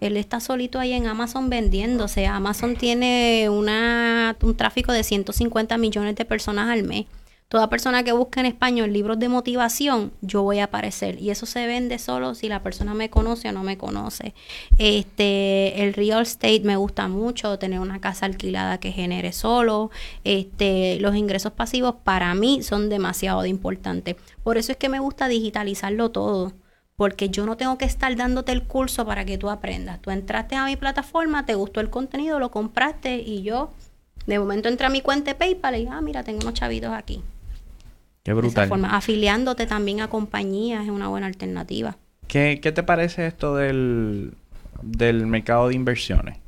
Él 0.00 0.16
está 0.16 0.40
solito 0.40 0.80
ahí 0.80 0.92
en 0.94 1.06
Amazon 1.06 1.48
vendiéndose. 1.48 2.26
Amazon 2.26 2.74
tiene 2.74 3.48
una, 3.50 4.36
un 4.42 4.56
tráfico 4.56 4.90
de 4.90 5.04
150 5.04 5.78
millones 5.78 6.16
de 6.16 6.24
personas 6.24 6.68
al 6.70 6.82
mes. 6.82 7.06
Toda 7.48 7.68
persona 7.68 8.02
que 8.02 8.12
busque 8.12 8.40
en 8.40 8.46
español 8.46 8.92
libros 8.92 9.18
de 9.18 9.28
motivación, 9.28 10.12
yo 10.22 10.42
voy 10.42 10.58
a 10.58 10.64
aparecer. 10.64 11.20
Y 11.20 11.30
eso 11.30 11.46
se 11.46 11.66
vende 11.66 11.98
solo 11.98 12.34
si 12.34 12.48
la 12.48 12.62
persona 12.62 12.94
me 12.94 13.10
conoce 13.10 13.48
o 13.48 13.52
no 13.52 13.62
me 13.62 13.78
conoce. 13.78 14.34
Este, 14.78 15.84
el 15.84 15.94
real 15.94 16.22
estate 16.22 16.62
me 16.64 16.76
gusta 16.76 17.06
mucho, 17.06 17.58
tener 17.58 17.80
una 17.80 18.00
casa 18.00 18.26
alquilada 18.26 18.78
que 18.78 18.90
genere 18.90 19.32
solo. 19.32 19.90
Este, 20.24 20.98
los 21.00 21.14
ingresos 21.14 21.52
pasivos 21.52 21.94
para 22.02 22.34
mí 22.34 22.62
son 22.62 22.88
demasiado 22.88 23.46
importantes. 23.46 24.16
Por 24.42 24.58
eso 24.58 24.72
es 24.72 24.78
que 24.78 24.88
me 24.88 24.98
gusta 24.98 25.28
digitalizarlo 25.28 26.10
todo 26.10 26.52
porque 26.96 27.28
yo 27.28 27.44
no 27.44 27.56
tengo 27.56 27.76
que 27.76 27.84
estar 27.84 28.14
dándote 28.16 28.52
el 28.52 28.64
curso 28.64 29.04
para 29.04 29.24
que 29.24 29.38
tú 29.38 29.50
aprendas. 29.50 30.00
Tú 30.00 30.10
entraste 30.10 30.54
a 30.54 30.64
mi 30.64 30.76
plataforma, 30.76 31.44
te 31.44 31.54
gustó 31.54 31.80
el 31.80 31.90
contenido, 31.90 32.38
lo 32.38 32.50
compraste 32.50 33.16
y 33.16 33.42
yo 33.42 33.72
de 34.26 34.38
momento 34.38 34.68
entré 34.68 34.86
a 34.86 34.90
mi 34.90 35.00
cuenta 35.00 35.32
de 35.32 35.34
PayPal 35.34 35.76
y 35.76 35.86
ah, 35.86 36.00
mira, 36.00 36.22
tengo 36.22 36.40
unos 36.42 36.54
chavitos 36.54 36.92
aquí. 36.92 37.22
Qué 38.24 38.32
brutal. 38.32 38.68
forma. 38.68 38.96
Afiliándote 38.96 39.66
también 39.66 40.00
a 40.00 40.08
compañías 40.08 40.84
es 40.84 40.90
una 40.90 41.08
buena 41.08 41.26
alternativa. 41.26 41.98
¿Qué, 42.26 42.58
qué 42.62 42.72
te 42.72 42.82
parece 42.82 43.26
esto 43.26 43.54
del, 43.54 44.32
del 44.82 45.26
mercado 45.26 45.68
de 45.68 45.74
inversiones? 45.74 46.38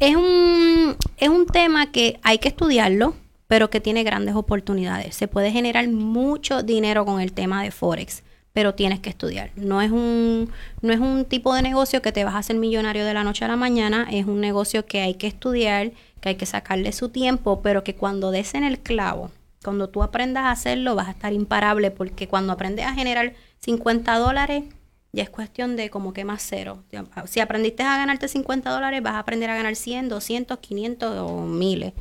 Es 0.00 0.16
un, 0.16 0.96
es 1.16 1.28
un 1.28 1.46
tema 1.46 1.92
que 1.92 2.18
hay 2.22 2.38
que 2.38 2.48
estudiarlo, 2.48 3.14
pero 3.46 3.70
que 3.70 3.80
tiene 3.80 4.02
grandes 4.02 4.34
oportunidades. 4.34 5.14
Se 5.14 5.28
puede 5.28 5.52
generar 5.52 5.88
mucho 5.88 6.64
dinero 6.64 7.04
con 7.04 7.20
el 7.20 7.32
tema 7.32 7.62
de 7.62 7.70
Forex, 7.70 8.24
pero 8.52 8.74
tienes 8.74 8.98
que 8.98 9.10
estudiar. 9.10 9.50
No 9.54 9.80
es 9.80 9.92
un, 9.92 10.50
no 10.82 10.92
es 10.92 10.98
un 10.98 11.24
tipo 11.26 11.54
de 11.54 11.62
negocio 11.62 12.02
que 12.02 12.10
te 12.10 12.24
vas 12.24 12.34
a 12.34 12.38
hacer 12.38 12.56
millonario 12.56 13.04
de 13.04 13.14
la 13.14 13.22
noche 13.22 13.44
a 13.44 13.48
la 13.48 13.56
mañana, 13.56 14.08
es 14.10 14.26
un 14.26 14.40
negocio 14.40 14.84
que 14.84 15.00
hay 15.00 15.14
que 15.14 15.28
estudiar, 15.28 15.92
que 16.20 16.30
hay 16.30 16.34
que 16.34 16.46
sacarle 16.46 16.90
su 16.90 17.08
tiempo, 17.08 17.60
pero 17.62 17.84
que 17.84 17.94
cuando 17.94 18.32
des 18.32 18.54
en 18.54 18.64
el 18.64 18.80
clavo, 18.80 19.30
cuando 19.62 19.88
tú 19.88 20.02
aprendas 20.02 20.44
a 20.44 20.50
hacerlo, 20.50 20.94
vas 20.94 21.08
a 21.08 21.12
estar 21.12 21.32
imparable 21.32 21.90
porque 21.90 22.28
cuando 22.28 22.52
aprendes 22.52 22.86
a 22.86 22.94
generar 22.94 23.34
50 23.58 24.18
dólares, 24.18 24.64
ya 25.12 25.22
es 25.22 25.30
cuestión 25.30 25.76
de 25.76 25.90
como 25.90 26.12
que 26.12 26.24
más 26.24 26.44
cero. 26.46 26.84
Si 27.26 27.40
aprendiste 27.40 27.82
a 27.82 27.96
ganarte 27.96 28.28
50 28.28 28.70
dólares, 28.70 29.02
vas 29.02 29.14
a 29.14 29.20
aprender 29.20 29.50
a 29.50 29.56
ganar 29.56 29.74
100, 29.74 30.08
200, 30.08 30.58
500 30.58 31.18
o 31.18 31.46
miles. 31.46 31.92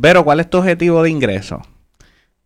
Pero, 0.00 0.24
¿cuál 0.24 0.40
es 0.40 0.50
tu 0.50 0.58
objetivo 0.58 1.02
de 1.02 1.10
ingreso? 1.10 1.62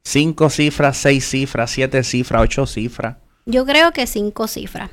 ¿Cinco 0.03 0.51
cifras, 0.51 0.97
seis 0.97 1.29
cifras, 1.29 1.71
siete 1.71 2.03
cifras, 2.05 2.43
ocho 2.43 2.67
cifras? 2.67 3.17
Yo 3.47 3.65
creo 3.65 3.93
que 3.93 4.07
cinco 4.07 4.47
cifras. 4.47 4.91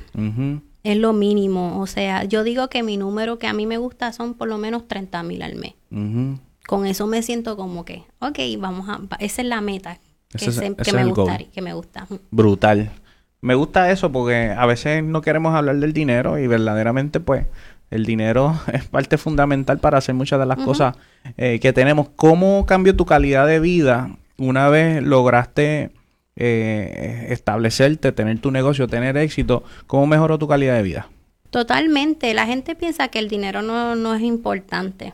Es 0.82 0.96
lo 0.96 1.12
mínimo. 1.12 1.80
O 1.80 1.86
sea, 1.86 2.24
yo 2.24 2.44
digo 2.44 2.68
que 2.68 2.82
mi 2.82 2.96
número 2.96 3.38
que 3.38 3.46
a 3.46 3.52
mí 3.52 3.66
me 3.66 3.78
gusta 3.78 4.12
son 4.12 4.34
por 4.34 4.48
lo 4.48 4.58
menos 4.58 4.88
30 4.88 5.22
mil 5.22 5.42
al 5.42 5.54
mes 5.54 5.74
con 6.66 6.86
eso 6.86 7.06
me 7.06 7.22
siento 7.22 7.56
como 7.56 7.84
que, 7.84 8.04
ok, 8.20 8.38
vamos 8.58 8.88
a, 8.88 9.00
esa 9.18 9.42
es 9.42 9.48
la 9.48 9.60
meta 9.60 9.98
que, 10.38 10.92
me 10.92 11.04
gusta, 11.04 11.38
que 11.52 11.62
me 11.62 11.74
gusta. 11.74 12.06
Brutal. 12.30 12.90
Me 13.40 13.54
gusta 13.54 13.90
eso 13.90 14.12
porque 14.12 14.54
a 14.56 14.66
veces 14.66 15.02
no 15.02 15.20
queremos 15.20 15.54
hablar 15.54 15.76
del 15.76 15.92
dinero 15.92 16.38
y 16.38 16.46
verdaderamente 16.46 17.18
pues 17.18 17.46
el 17.90 18.06
dinero 18.06 18.58
es 18.72 18.84
parte 18.84 19.18
fundamental 19.18 19.78
para 19.78 19.98
hacer 19.98 20.14
muchas 20.14 20.38
de 20.38 20.46
las 20.46 20.58
cosas 20.58 20.96
eh, 21.36 21.58
que 21.60 21.72
tenemos. 21.72 22.08
¿Cómo 22.16 22.64
cambió 22.66 22.96
tu 22.96 23.04
calidad 23.04 23.46
de 23.46 23.60
vida 23.60 24.16
una 24.38 24.68
vez 24.68 25.02
lograste 25.02 25.90
eh, 26.36 27.26
establecerte, 27.30 28.12
tener 28.12 28.38
tu 28.38 28.50
negocio, 28.50 28.86
tener 28.86 29.16
éxito? 29.16 29.64
¿Cómo 29.86 30.06
mejoró 30.06 30.38
tu 30.38 30.48
calidad 30.48 30.76
de 30.76 30.82
vida? 30.82 31.08
Totalmente. 31.50 32.32
La 32.32 32.46
gente 32.46 32.74
piensa 32.76 33.08
que 33.08 33.18
el 33.18 33.28
dinero 33.28 33.60
no, 33.60 33.94
no 33.96 34.14
es 34.14 34.22
importante 34.22 35.12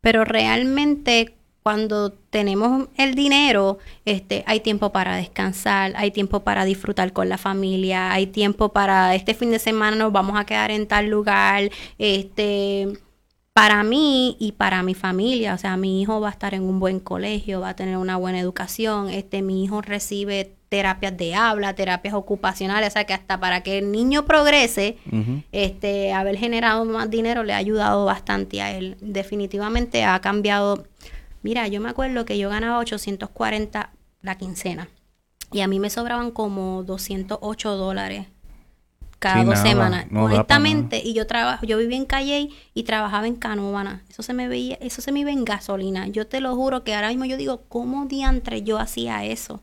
pero 0.00 0.24
realmente 0.24 1.34
cuando 1.62 2.12
tenemos 2.12 2.88
el 2.96 3.14
dinero, 3.14 3.78
este, 4.06 4.42
hay 4.46 4.60
tiempo 4.60 4.90
para 4.90 5.16
descansar, 5.16 5.92
hay 5.96 6.10
tiempo 6.10 6.40
para 6.40 6.64
disfrutar 6.64 7.12
con 7.12 7.28
la 7.28 7.36
familia, 7.36 8.10
hay 8.12 8.26
tiempo 8.26 8.70
para 8.70 9.14
este 9.14 9.34
fin 9.34 9.50
de 9.50 9.58
semana 9.58 9.96
nos 9.96 10.12
vamos 10.12 10.38
a 10.40 10.46
quedar 10.46 10.70
en 10.70 10.86
tal 10.88 11.08
lugar, 11.08 11.70
este, 11.98 12.88
para 13.52 13.82
mí 13.82 14.36
y 14.38 14.52
para 14.52 14.82
mi 14.82 14.94
familia, 14.94 15.52
o 15.52 15.58
sea, 15.58 15.76
mi 15.76 16.00
hijo 16.00 16.20
va 16.20 16.28
a 16.28 16.30
estar 16.30 16.54
en 16.54 16.62
un 16.62 16.80
buen 16.80 17.00
colegio, 17.00 17.60
va 17.60 17.70
a 17.70 17.76
tener 17.76 17.96
una 17.98 18.16
buena 18.16 18.40
educación, 18.40 19.10
este, 19.10 19.42
mi 19.42 19.64
hijo 19.64 19.82
recibe 19.82 20.57
terapias 20.68 21.16
de 21.16 21.34
habla, 21.34 21.74
terapias 21.74 22.14
ocupacionales, 22.14 22.90
o 22.90 22.92
sea 22.92 23.04
que 23.04 23.14
hasta 23.14 23.40
para 23.40 23.62
que 23.62 23.78
el 23.78 23.90
niño 23.90 24.24
progrese, 24.24 24.98
este, 25.52 26.12
haber 26.12 26.36
generado 26.36 26.84
más 26.84 27.08
dinero 27.10 27.42
le 27.42 27.54
ha 27.54 27.56
ayudado 27.56 28.04
bastante 28.04 28.60
a 28.60 28.72
él. 28.72 28.96
Definitivamente 29.00 30.04
ha 30.04 30.20
cambiado. 30.20 30.84
Mira, 31.42 31.68
yo 31.68 31.80
me 31.80 31.88
acuerdo 31.88 32.24
que 32.24 32.38
yo 32.38 32.50
ganaba 32.50 32.78
840 32.78 33.92
la 34.22 34.36
quincena 34.36 34.88
y 35.52 35.60
a 35.60 35.68
mí 35.68 35.80
me 35.80 35.90
sobraban 35.90 36.30
como 36.30 36.82
208 36.82 37.76
dólares 37.76 38.26
cada 39.18 39.44
dos 39.44 39.58
semanas. 39.58 40.06
Honestamente, 40.14 41.00
y 41.04 41.14
yo 41.14 41.26
trabajo, 41.26 41.66
yo 41.66 41.78
vivía 41.78 41.96
en 41.96 42.04
Calle 42.04 42.50
y 42.74 42.82
trabajaba 42.84 43.26
en 43.26 43.36
Canóvana. 43.36 44.04
Eso 44.08 44.22
se 44.22 44.32
me 44.32 44.48
veía, 44.48 44.76
eso 44.80 45.02
se 45.02 45.12
me 45.12 45.20
iba 45.20 45.30
en 45.30 45.44
gasolina. 45.44 46.06
Yo 46.08 46.26
te 46.26 46.40
lo 46.40 46.54
juro 46.54 46.84
que 46.84 46.94
ahora 46.94 47.08
mismo 47.08 47.24
yo 47.24 47.36
digo, 47.36 47.62
¿cómo 47.68 48.06
diantre 48.06 48.62
yo 48.62 48.78
hacía 48.78 49.24
eso? 49.24 49.60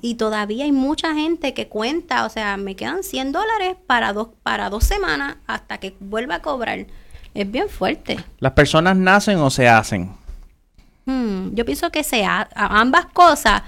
Y, 0.00 0.14
todavía 0.14 0.64
hay 0.64 0.72
mucha 0.72 1.12
gente 1.12 1.52
que 1.52 1.68
cuenta, 1.68 2.24
o 2.24 2.30
sea, 2.30 2.56
me 2.56 2.76
quedan 2.76 3.02
100 3.02 3.32
dólares 3.32 3.76
para 3.86 4.14
dos, 4.14 4.28
para 4.42 4.70
dos 4.70 4.84
semanas 4.84 5.36
hasta 5.46 5.78
que 5.78 5.94
vuelva 6.00 6.36
a 6.36 6.42
cobrar. 6.42 6.86
Es 7.34 7.50
bien 7.50 7.68
fuerte. 7.68 8.16
¿Las 8.38 8.52
personas 8.52 8.96
nacen 8.96 9.38
o 9.38 9.50
se 9.50 9.68
hacen? 9.68 10.10
Hmm, 11.04 11.54
yo 11.54 11.66
pienso 11.66 11.90
que 11.90 12.02
se 12.02 12.24
ambas 12.24 13.06
cosas, 13.06 13.62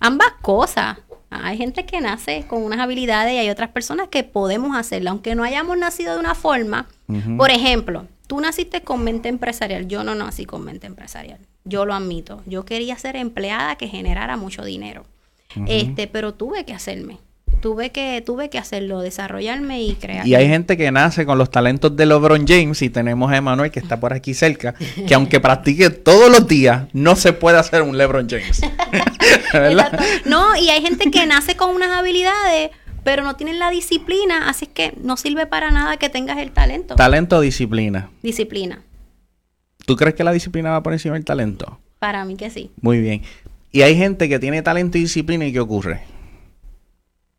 ambas 0.00 0.32
cosas. 0.42 0.98
Hay 1.30 1.56
gente 1.56 1.86
que 1.86 2.00
nace 2.00 2.44
con 2.46 2.62
unas 2.62 2.78
habilidades 2.78 3.32
y 3.32 3.38
hay 3.38 3.48
otras 3.48 3.70
personas 3.70 4.08
que 4.08 4.22
podemos 4.22 4.76
hacerlo, 4.76 5.10
aunque 5.10 5.34
no 5.34 5.44
hayamos 5.44 5.78
nacido 5.78 6.12
de 6.12 6.20
una 6.20 6.34
forma. 6.34 6.88
Por 7.38 7.50
ejemplo, 7.50 8.06
tú 8.26 8.38
naciste 8.40 8.82
con 8.82 9.02
mente 9.02 9.30
empresarial, 9.30 9.88
yo 9.88 10.04
no 10.04 10.14
nací 10.14 10.44
con 10.44 10.62
mente 10.62 10.86
empresarial 10.86 11.38
yo 11.66 11.84
lo 11.84 11.94
admito. 11.94 12.42
Yo 12.46 12.64
quería 12.64 12.96
ser 12.96 13.16
empleada 13.16 13.76
que 13.76 13.88
generara 13.88 14.36
mucho 14.36 14.64
dinero. 14.64 15.04
Este, 15.66 16.06
pero 16.06 16.34
tuve 16.34 16.64
que 16.64 16.74
hacerme. 16.74 17.18
Tuve 17.60 17.90
que, 17.90 18.22
tuve 18.24 18.50
que 18.50 18.58
hacerlo, 18.58 19.00
desarrollarme 19.00 19.82
y 19.82 19.94
crear. 19.94 20.26
Y 20.26 20.34
hay 20.34 20.46
gente 20.46 20.76
que 20.76 20.90
nace 20.92 21.24
con 21.24 21.38
los 21.38 21.50
talentos 21.50 21.96
de 21.96 22.04
LeBron 22.04 22.46
James 22.46 22.80
y 22.82 22.90
tenemos 22.90 23.32
a 23.32 23.36
Emanuel 23.38 23.70
que 23.70 23.80
está 23.80 23.98
por 23.98 24.12
aquí 24.12 24.34
cerca, 24.34 24.74
que 25.06 25.14
aunque 25.14 25.40
practique 25.40 25.88
todos 25.90 26.30
los 26.30 26.46
días, 26.46 26.86
no 26.92 27.16
se 27.16 27.32
puede 27.32 27.58
hacer 27.58 27.82
un 27.82 27.96
LeBron 27.96 28.28
James. 28.28 28.60
no, 30.26 30.54
y 30.56 30.68
hay 30.68 30.82
gente 30.82 31.10
que 31.10 31.26
nace 31.26 31.56
con 31.56 31.74
unas 31.74 31.90
habilidades, 31.90 32.70
pero 33.02 33.24
no 33.24 33.36
tienen 33.36 33.58
la 33.58 33.70
disciplina, 33.70 34.48
así 34.48 34.66
que 34.66 34.92
no 35.00 35.16
sirve 35.16 35.46
para 35.46 35.70
nada 35.70 35.96
que 35.96 36.10
tengas 36.10 36.38
el 36.38 36.52
talento. 36.52 36.94
Talento 36.94 37.38
o 37.38 37.40
disciplina. 37.40 38.10
Disciplina. 38.22 38.82
¿Tú 39.86 39.96
crees 39.96 40.14
que 40.14 40.24
la 40.24 40.32
disciplina 40.32 40.70
va 40.70 40.82
por 40.82 40.92
encima 40.92 41.14
del 41.14 41.24
talento? 41.24 41.78
Para 42.00 42.24
mí 42.24 42.36
que 42.36 42.50
sí. 42.50 42.72
Muy 42.82 43.00
bien. 43.00 43.22
Y 43.70 43.82
hay 43.82 43.96
gente 43.96 44.28
que 44.28 44.38
tiene 44.38 44.60
talento 44.60 44.98
y 44.98 45.02
disciplina 45.02 45.46
y 45.46 45.52
¿qué 45.52 45.60
ocurre? 45.60 46.02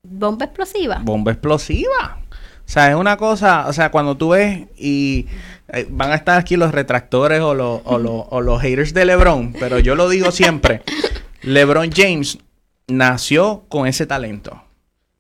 Bomba 0.03 0.45
explosiva. 0.45 0.99
Bomba 1.03 1.33
explosiva. 1.33 2.21
O 2.31 2.69
sea, 2.69 2.89
es 2.89 2.95
una 2.95 3.17
cosa, 3.17 3.67
o 3.67 3.73
sea, 3.73 3.91
cuando 3.91 4.15
tú 4.15 4.29
ves 4.29 4.67
y 4.77 5.25
eh, 5.69 5.87
van 5.89 6.11
a 6.11 6.15
estar 6.15 6.39
aquí 6.39 6.55
los 6.55 6.71
retractores 6.71 7.41
o 7.41 7.53
los, 7.53 7.81
o, 7.83 7.97
los, 7.97 8.25
o 8.29 8.41
los 8.41 8.61
haters 8.61 8.93
de 8.93 9.05
LeBron, 9.05 9.53
pero 9.53 9.79
yo 9.79 9.95
lo 9.95 10.09
digo 10.09 10.31
siempre, 10.31 10.81
LeBron 11.43 11.91
James 11.93 12.39
nació 12.87 13.65
con 13.67 13.87
ese 13.87 14.05
talento. 14.05 14.63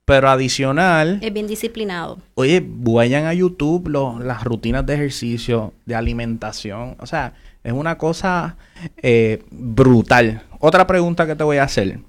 Pero 0.07 0.29
adicional. 0.29 1.19
Es 1.21 1.33
bien 1.33 1.47
disciplinado. 1.47 2.19
Oye, 2.35 2.63
vayan 2.65 3.25
a 3.25 3.33
YouTube 3.33 3.89
las 3.89 4.41
rutinas 4.45 4.85
de 4.85 4.93
ejercicio, 4.93 5.73
de 5.85 5.95
alimentación. 5.95 6.95
O 6.99 7.05
sea, 7.05 7.33
es 7.61 7.73
una 7.73 7.97
cosa 7.97 8.55
eh, 9.03 9.43
brutal. 9.51 10.43
Otra 10.61 10.87
pregunta 10.87 11.27
que 11.27 11.35
te 11.35 11.43
voy 11.43 11.57
a 11.57 11.63
hacer. 11.63 11.99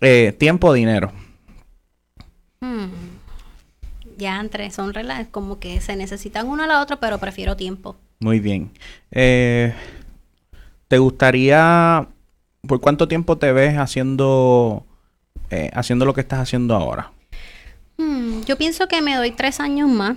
Eh, 0.00 0.32
tiempo 0.38 0.68
o 0.68 0.72
dinero. 0.72 1.10
Hmm. 2.60 2.86
Ya 4.16 4.38
entre, 4.38 4.70
son 4.70 4.92
como 5.32 5.58
que 5.58 5.80
se 5.80 5.96
necesitan 5.96 6.46
uno 6.46 6.62
a 6.62 6.68
la 6.68 6.80
otra, 6.80 7.00
pero 7.00 7.18
prefiero 7.18 7.56
tiempo. 7.56 7.96
Muy 8.20 8.38
bien. 8.38 8.70
Eh, 9.10 9.74
¿Te 10.86 10.98
gustaría, 10.98 12.06
por 12.68 12.80
cuánto 12.80 13.08
tiempo 13.08 13.38
te 13.38 13.50
ves 13.50 13.76
haciendo, 13.76 14.86
haciendo 15.72 16.04
lo 16.04 16.14
que 16.14 16.20
estás 16.20 16.38
haciendo 16.38 16.76
ahora? 16.76 17.10
Hmm, 18.00 18.42
yo 18.46 18.56
pienso 18.56 18.88
que 18.88 19.02
me 19.02 19.14
doy 19.16 19.32
tres 19.32 19.60
años 19.60 19.88
más. 19.88 20.16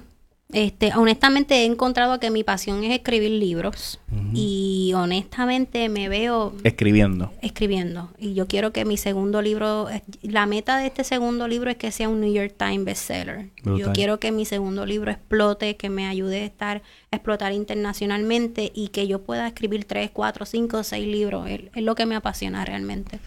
Este, 0.52 0.92
honestamente 0.96 1.56
he 1.56 1.66
encontrado 1.66 2.20
que 2.20 2.30
mi 2.30 2.44
pasión 2.44 2.84
es 2.84 2.94
escribir 2.94 3.32
libros 3.32 4.00
y 4.34 4.92
honestamente 4.96 5.90
me 5.90 6.10
veo 6.10 6.54
escribiendo. 6.64 7.32
Escribiendo. 7.42 8.12
Y 8.20 8.36
yo 8.36 8.46
quiero 8.46 8.72
que 8.72 8.86
mi 8.86 8.98
segundo 8.98 9.42
libro, 9.42 9.88
la 10.22 10.46
meta 10.46 10.78
de 10.78 10.86
este 10.88 11.04
segundo 11.04 11.48
libro 11.48 11.72
es 11.72 11.78
que 11.78 11.92
sea 11.92 12.08
un 12.08 12.22
New 12.22 12.32
York 12.32 12.54
Times 12.56 12.86
bestseller. 12.86 13.50
Yo 13.64 13.94
quiero 13.94 14.20
que 14.20 14.32
mi 14.32 14.46
segundo 14.46 14.86
libro 14.86 15.10
explote, 15.10 15.76
que 15.76 15.90
me 15.90 16.06
ayude 16.06 16.42
a 16.42 16.46
estar, 16.46 16.84
a 17.10 17.16
explotar 17.16 17.52
internacionalmente 17.52 18.72
y 18.76 18.90
que 18.90 19.08
yo 19.08 19.24
pueda 19.24 19.48
escribir 19.48 19.86
tres, 19.86 20.12
cuatro, 20.14 20.46
cinco, 20.46 20.84
seis 20.84 21.08
libros. 21.08 21.50
es 21.50 21.84
lo 21.84 21.96
que 21.96 22.06
me 22.06 22.16
apasiona 22.16 22.64
realmente. 22.64 23.20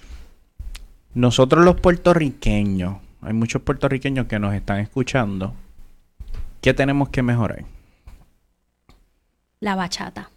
Nosotros 1.12 1.64
los 1.64 1.80
puertorriqueños 1.80 2.98
hay 3.26 3.32
muchos 3.32 3.62
puertorriqueños 3.62 4.26
que 4.26 4.38
nos 4.38 4.54
están 4.54 4.78
escuchando. 4.78 5.52
¿Qué 6.60 6.72
tenemos 6.72 7.08
que 7.08 7.22
mejorar? 7.22 7.64
La 9.60 9.74
bachata. 9.74 10.30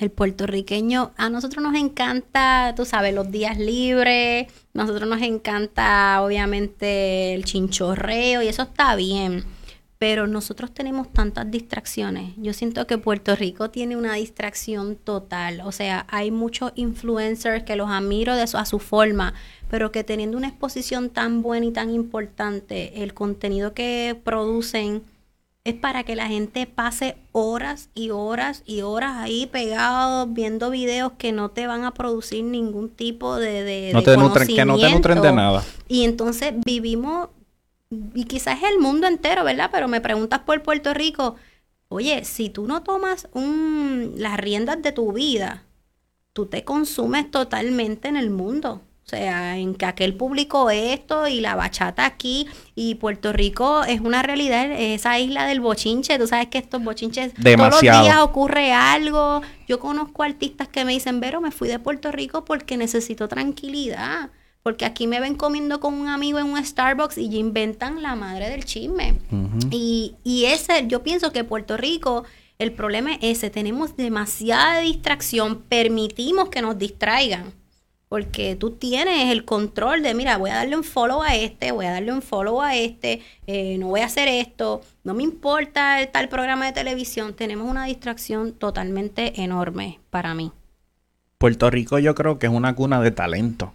El 0.00 0.10
puertorriqueño, 0.10 1.12
a 1.16 1.30
nosotros 1.30 1.62
nos 1.62 1.76
encanta, 1.76 2.74
tú 2.76 2.84
sabes, 2.84 3.14
los 3.14 3.30
días 3.30 3.58
libres, 3.58 4.48
nosotros 4.72 5.08
nos 5.08 5.22
encanta 5.22 6.20
obviamente 6.20 7.32
el 7.32 7.44
chinchorreo 7.44 8.42
y 8.42 8.48
eso 8.48 8.62
está 8.62 8.96
bien 8.96 9.44
pero 10.04 10.26
nosotros 10.26 10.74
tenemos 10.74 11.10
tantas 11.14 11.50
distracciones. 11.50 12.34
Yo 12.36 12.52
siento 12.52 12.86
que 12.86 12.98
Puerto 12.98 13.34
Rico 13.36 13.70
tiene 13.70 13.96
una 13.96 14.12
distracción 14.12 14.96
total. 14.96 15.62
O 15.64 15.72
sea, 15.72 16.04
hay 16.10 16.30
muchos 16.30 16.72
influencers 16.74 17.64
que 17.64 17.74
los 17.74 17.88
admiro 17.88 18.36
de 18.36 18.46
su, 18.46 18.58
a 18.58 18.66
su 18.66 18.80
forma, 18.80 19.32
pero 19.74 19.90
que 19.90 20.04
teniendo 20.04 20.38
una 20.38 20.46
exposición 20.46 21.10
tan 21.10 21.42
buena 21.42 21.66
y 21.66 21.72
tan 21.72 21.90
importante, 21.92 23.02
el 23.02 23.12
contenido 23.12 23.74
que 23.74 24.16
producen 24.22 25.02
es 25.64 25.74
para 25.74 26.04
que 26.04 26.14
la 26.14 26.28
gente 26.28 26.68
pase 26.68 27.16
horas 27.32 27.88
y 27.92 28.10
horas 28.10 28.62
y 28.66 28.82
horas 28.82 29.16
ahí 29.16 29.46
pegados 29.46 30.32
viendo 30.32 30.70
videos 30.70 31.14
que 31.18 31.32
no 31.32 31.50
te 31.50 31.66
van 31.66 31.82
a 31.82 31.92
producir 31.92 32.44
ningún 32.44 32.88
tipo 32.88 33.34
de, 33.34 33.64
de, 33.64 33.90
no 33.92 34.04
te 34.04 34.16
nutren, 34.16 34.46
que 34.46 34.64
no 34.64 34.78
te 34.78 34.88
nutren 34.88 35.20
de 35.20 35.32
nada. 35.32 35.64
Y 35.88 36.04
entonces 36.04 36.54
vivimos 36.64 37.30
y 38.14 38.26
quizás 38.26 38.62
el 38.62 38.78
mundo 38.78 39.08
entero, 39.08 39.42
¿verdad? 39.42 39.70
Pero 39.72 39.88
me 39.88 40.00
preguntas 40.00 40.38
por 40.46 40.62
Puerto 40.62 40.94
Rico, 40.94 41.34
oye, 41.88 42.24
si 42.24 42.48
tú 42.48 42.68
no 42.68 42.84
tomas 42.84 43.26
un, 43.32 44.12
las 44.18 44.38
riendas 44.38 44.80
de 44.82 44.92
tu 44.92 45.12
vida, 45.12 45.64
tú 46.32 46.46
te 46.46 46.62
consumes 46.62 47.28
totalmente 47.32 48.06
en 48.06 48.16
el 48.16 48.30
mundo. 48.30 48.80
O 49.04 49.06
sea, 49.06 49.58
en 49.58 49.74
que 49.74 49.84
aquel 49.84 50.14
publicó 50.14 50.70
esto 50.70 51.28
y 51.28 51.40
la 51.40 51.56
bachata 51.56 52.06
aquí 52.06 52.46
y 52.74 52.94
Puerto 52.94 53.34
Rico 53.34 53.84
es 53.84 54.00
una 54.00 54.22
realidad, 54.22 54.70
esa 54.72 55.18
isla 55.18 55.44
del 55.44 55.60
bochinche, 55.60 56.18
tú 56.18 56.26
sabes 56.26 56.48
que 56.48 56.56
estos 56.56 56.82
bochinches 56.82 57.34
todos 57.34 57.70
los 57.70 57.80
días 57.82 58.16
ocurre 58.20 58.72
algo. 58.72 59.42
Yo 59.68 59.78
conozco 59.78 60.22
artistas 60.22 60.68
que 60.68 60.86
me 60.86 60.92
dicen, 60.92 61.20
Vero, 61.20 61.42
me 61.42 61.50
fui 61.50 61.68
de 61.68 61.78
Puerto 61.78 62.12
Rico 62.12 62.46
porque 62.46 62.78
necesito 62.78 63.28
tranquilidad 63.28 64.30
porque 64.62 64.86
aquí 64.86 65.06
me 65.06 65.20
ven 65.20 65.34
comiendo 65.34 65.78
con 65.78 65.92
un 65.92 66.08
amigo 66.08 66.38
en 66.38 66.46
un 66.46 66.64
Starbucks 66.64 67.18
y 67.18 67.28
ya 67.28 67.36
inventan 67.36 68.02
la 68.02 68.16
madre 68.16 68.48
del 68.48 68.64
chisme. 68.64 69.18
y, 69.70 70.14
y 70.24 70.46
ese, 70.46 70.86
yo 70.88 71.02
pienso 71.02 71.32
que 71.32 71.44
Puerto 71.44 71.76
Rico, 71.76 72.24
el 72.58 72.72
problema 72.72 73.12
es 73.12 73.18
ese, 73.22 73.50
tenemos 73.50 73.94
demasiada 73.94 74.78
distracción, 74.78 75.60
permitimos 75.68 76.48
que 76.48 76.62
nos 76.62 76.78
distraigan. 76.78 77.52
Porque 78.14 78.54
tú 78.54 78.70
tienes 78.70 79.32
el 79.32 79.44
control 79.44 80.04
de, 80.04 80.14
mira, 80.14 80.36
voy 80.38 80.50
a 80.50 80.54
darle 80.54 80.76
un 80.76 80.84
follow 80.84 81.20
a 81.20 81.34
este, 81.34 81.72
voy 81.72 81.86
a 81.86 81.90
darle 81.90 82.12
un 82.12 82.22
follow 82.22 82.62
a 82.62 82.76
este, 82.76 83.22
eh, 83.48 83.76
no 83.76 83.88
voy 83.88 84.02
a 84.02 84.04
hacer 84.04 84.28
esto, 84.28 84.82
no 85.02 85.14
me 85.14 85.24
importa 85.24 86.00
el 86.00 86.06
tal 86.06 86.28
programa 86.28 86.66
de 86.66 86.70
televisión. 86.70 87.34
Tenemos 87.34 87.68
una 87.68 87.86
distracción 87.86 88.52
totalmente 88.52 89.42
enorme 89.42 89.98
para 90.10 90.32
mí. 90.32 90.52
Puerto 91.38 91.68
Rico 91.70 91.98
yo 91.98 92.14
creo 92.14 92.38
que 92.38 92.46
es 92.46 92.52
una 92.52 92.76
cuna 92.76 93.00
de 93.00 93.10
talento. 93.10 93.74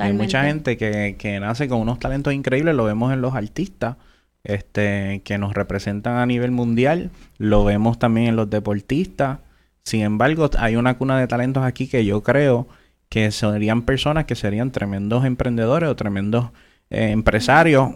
Hay 0.00 0.12
mucha 0.14 0.42
gente 0.42 0.76
que, 0.76 1.14
que 1.16 1.38
nace 1.38 1.68
con 1.68 1.80
unos 1.80 2.00
talentos 2.00 2.34
increíbles, 2.34 2.74
lo 2.74 2.86
vemos 2.86 3.12
en 3.12 3.20
los 3.20 3.36
artistas. 3.36 3.98
Este, 4.42 5.22
que 5.24 5.38
nos 5.38 5.54
representan 5.54 6.16
a 6.16 6.26
nivel 6.26 6.50
mundial, 6.50 7.12
lo 7.38 7.64
vemos 7.64 8.00
también 8.00 8.26
en 8.26 8.34
los 8.34 8.50
deportistas. 8.50 9.38
Sin 9.84 10.00
embargo, 10.00 10.50
hay 10.58 10.74
una 10.74 10.98
cuna 10.98 11.20
de 11.20 11.28
talentos 11.28 11.62
aquí 11.62 11.86
que 11.86 12.04
yo 12.04 12.24
creo 12.24 12.66
que 13.08 13.30
serían 13.30 13.82
personas 13.82 14.24
que 14.24 14.34
serían 14.34 14.72
tremendos 14.72 15.24
emprendedores 15.24 15.88
o 15.88 15.96
tremendos 15.96 16.50
eh, 16.90 17.10
empresarios. 17.10 17.90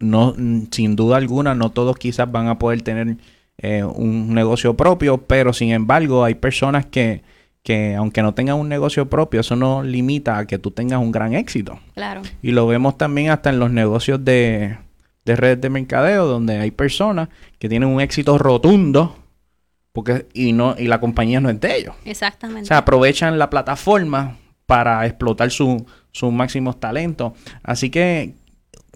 No, 0.00 0.34
sin 0.70 0.96
duda 0.96 1.16
alguna, 1.16 1.54
no 1.54 1.70
todos 1.70 1.96
quizás 1.96 2.30
van 2.30 2.48
a 2.48 2.58
poder 2.58 2.82
tener 2.82 3.16
eh, 3.58 3.84
un 3.84 4.34
negocio 4.34 4.74
propio, 4.76 5.18
pero 5.18 5.52
sin 5.52 5.70
embargo, 5.70 6.24
hay 6.24 6.34
personas 6.34 6.86
que, 6.86 7.22
que 7.62 7.94
aunque 7.94 8.22
no 8.22 8.34
tengas 8.34 8.56
un 8.56 8.68
negocio 8.68 9.08
propio, 9.08 9.40
eso 9.40 9.56
no 9.56 9.82
limita 9.82 10.38
a 10.38 10.46
que 10.46 10.58
tú 10.58 10.72
tengas 10.72 11.00
un 11.00 11.12
gran 11.12 11.32
éxito. 11.34 11.78
Claro. 11.94 12.22
Y 12.42 12.50
lo 12.50 12.66
vemos 12.66 12.98
también 12.98 13.30
hasta 13.30 13.50
en 13.50 13.60
los 13.60 13.70
negocios 13.70 14.24
de, 14.24 14.76
de 15.24 15.36
redes 15.36 15.60
de 15.60 15.70
mercadeo, 15.70 16.26
donde 16.26 16.58
hay 16.58 16.70
personas 16.70 17.28
que 17.58 17.68
tienen 17.68 17.88
un 17.88 18.00
éxito 18.00 18.36
rotundo 18.36 19.16
porque 19.92 20.26
y 20.34 20.52
no 20.52 20.74
y 20.76 20.88
la 20.88 20.98
compañía 21.00 21.40
no 21.40 21.48
es 21.48 21.60
de 21.60 21.76
ellos. 21.76 21.94
Exactamente. 22.04 22.62
O 22.62 22.66
sea, 22.66 22.78
aprovechan 22.78 23.38
la 23.38 23.48
plataforma 23.48 24.36
para 24.66 25.04
explotar 25.06 25.50
su, 25.50 25.86
sus 26.12 26.32
máximos 26.32 26.80
talentos. 26.80 27.32
Así 27.62 27.90
que 27.90 28.34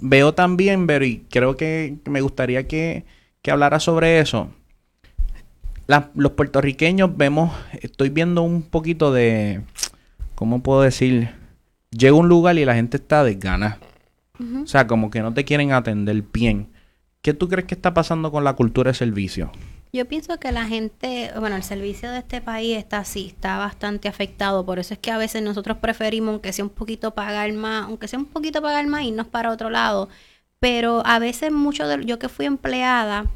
veo 0.00 0.34
también, 0.34 0.86
pero 0.86 1.04
y 1.04 1.18
creo 1.30 1.56
que 1.56 1.96
me 2.06 2.20
gustaría 2.20 2.66
que, 2.66 3.04
que 3.42 3.50
hablara 3.50 3.80
sobre 3.80 4.20
eso 4.20 4.50
los 6.14 6.32
puertorriqueños 6.32 7.16
vemos, 7.16 7.50
estoy 7.80 8.10
viendo 8.10 8.42
un 8.42 8.62
poquito 8.62 9.12
de, 9.12 9.62
¿cómo 10.34 10.62
puedo 10.62 10.82
decir? 10.82 11.30
Llega 11.90 12.14
un 12.14 12.28
lugar 12.28 12.58
y 12.58 12.66
la 12.66 12.74
gente 12.74 12.98
está 12.98 13.24
de 13.24 13.36
ganas. 13.36 13.78
O 14.38 14.66
sea, 14.66 14.86
como 14.86 15.10
que 15.10 15.20
no 15.20 15.34
te 15.34 15.44
quieren 15.44 15.72
atender 15.72 16.22
bien. 16.32 16.68
¿Qué 17.22 17.34
tú 17.34 17.48
crees 17.48 17.66
que 17.66 17.74
está 17.74 17.94
pasando 17.94 18.30
con 18.30 18.44
la 18.44 18.52
cultura 18.52 18.90
de 18.90 18.94
servicio? 18.94 19.50
Yo 19.92 20.06
pienso 20.06 20.38
que 20.38 20.52
la 20.52 20.64
gente, 20.66 21.30
bueno, 21.38 21.56
el 21.56 21.62
servicio 21.62 22.10
de 22.10 22.18
este 22.18 22.40
país 22.40 22.76
está 22.76 22.98
así, 22.98 23.28
está 23.28 23.56
bastante 23.56 24.08
afectado. 24.08 24.64
Por 24.66 24.78
eso 24.78 24.94
es 24.94 25.00
que 25.00 25.10
a 25.10 25.18
veces 25.18 25.42
nosotros 25.42 25.78
preferimos, 25.78 26.32
aunque 26.32 26.52
sea 26.52 26.64
un 26.64 26.70
poquito 26.70 27.14
pagar 27.14 27.52
más, 27.52 27.84
aunque 27.84 28.08
sea 28.08 28.18
un 28.18 28.26
poquito 28.26 28.60
pagar 28.60 28.86
más, 28.86 29.04
irnos 29.04 29.26
para 29.26 29.50
otro 29.50 29.70
lado. 29.70 30.08
Pero 30.60 31.02
a 31.06 31.18
veces 31.18 31.52
mucho 31.52 31.86
de 31.88 32.04
yo 32.04 32.18
que 32.18 32.28
fui 32.28 32.44
empleada, 32.44 33.26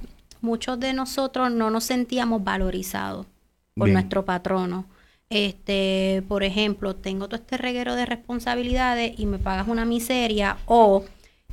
muchos 0.40 0.78
de 0.78 0.92
nosotros 0.92 1.50
no 1.50 1.70
nos 1.70 1.84
sentíamos 1.84 2.44
valorizados 2.44 3.26
por 3.74 3.88
nuestro 3.88 4.24
patrono. 4.24 4.86
Este, 5.30 6.22
por 6.28 6.42
ejemplo, 6.42 6.94
tengo 6.94 7.26
todo 7.26 7.36
este 7.36 7.56
reguero 7.56 7.94
de 7.94 8.04
responsabilidades 8.04 9.18
y 9.18 9.24
me 9.24 9.38
pagas 9.38 9.66
una 9.68 9.86
miseria 9.86 10.58
o 10.66 11.04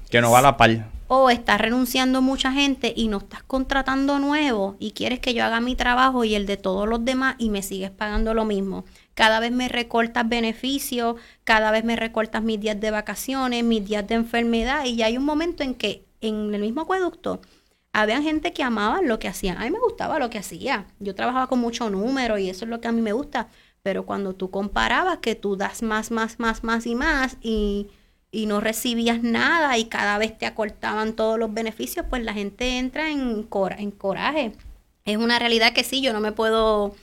que 0.10 0.20
no 0.20 0.32
va 0.32 0.40
a 0.40 0.42
la 0.42 0.58
par. 0.58 0.99
O 1.12 1.32
estás 1.32 1.60
renunciando 1.60 2.22
mucha 2.22 2.52
gente 2.52 2.94
y 2.96 3.08
no 3.08 3.18
estás 3.18 3.42
contratando 3.42 4.20
nuevo 4.20 4.76
y 4.78 4.92
quieres 4.92 5.20
que 5.20 5.34
yo 5.34 5.44
haga 5.44 5.60
mi 5.60 5.76
trabajo 5.76 6.24
y 6.24 6.36
el 6.36 6.46
de 6.46 6.56
todos 6.56 6.88
los 6.88 7.04
demás 7.04 7.34
y 7.40 7.50
me 7.50 7.64
sigues 7.64 7.90
pagando 7.90 8.36
lo 8.36 8.46
mismo. 8.46 8.86
Cada 9.16 9.40
vez 9.40 9.52
me 9.52 9.70
recortas 9.70 10.30
beneficios, 10.30 11.16
cada 11.44 11.72
vez 11.72 11.84
me 11.84 11.96
recortas 11.96 12.44
mis 12.44 12.60
días 12.60 12.80
de 12.80 12.92
vacaciones, 12.92 13.64
mis 13.64 13.84
días 13.86 14.08
de 14.08 14.14
enfermedad 14.14 14.86
y 14.86 14.98
ya 14.98 15.08
hay 15.08 15.18
un 15.18 15.26
momento 15.26 15.64
en 15.64 15.74
que 15.74 16.06
en 16.22 16.54
el 16.54 16.62
mismo 16.62 16.82
acueducto 16.82 17.42
había 17.92 18.22
gente 18.22 18.54
que 18.54 18.62
amaba 18.62 19.02
lo 19.02 19.18
que 19.18 19.28
hacía. 19.28 19.60
A 19.60 19.64
mí 19.64 19.72
me 19.72 19.80
gustaba 19.80 20.20
lo 20.20 20.30
que 20.30 20.38
hacía. 20.38 20.86
Yo 21.00 21.16
trabajaba 21.16 21.48
con 21.48 21.58
mucho 21.58 21.90
número 21.90 22.38
y 22.38 22.52
eso 22.52 22.66
es 22.66 22.70
lo 22.70 22.82
que 22.82 22.88
a 22.88 22.92
mí 22.92 23.02
me 23.02 23.14
gusta. 23.14 23.48
Pero 23.82 24.06
cuando 24.06 24.36
tú 24.36 24.52
comparabas 24.52 25.18
que 25.18 25.34
tú 25.34 25.56
das 25.56 25.82
más, 25.82 26.12
más, 26.12 26.38
más, 26.38 26.64
más 26.64 26.86
y 26.86 26.94
más 26.94 27.38
y, 27.42 27.88
y 28.32 28.46
no 28.46 28.60
recibías 28.60 29.24
nada 29.24 29.78
y 29.78 29.86
cada 29.86 30.18
vez 30.18 30.38
te 30.38 30.46
acortaban 30.46 31.14
todos 31.14 31.40
los 31.40 31.54
beneficios, 31.54 32.06
pues 32.10 32.24
la 32.24 32.34
gente 32.34 32.78
entra 32.78 33.10
en, 33.10 33.48
en 33.78 33.92
coraje. 33.92 34.52
Es 35.06 35.18
una 35.18 35.40
realidad 35.40 35.74
que 35.74 35.84
sí, 35.84 36.02
yo 36.02 36.14
no 36.14 36.20
me 36.20 36.32
puedo 36.32 36.94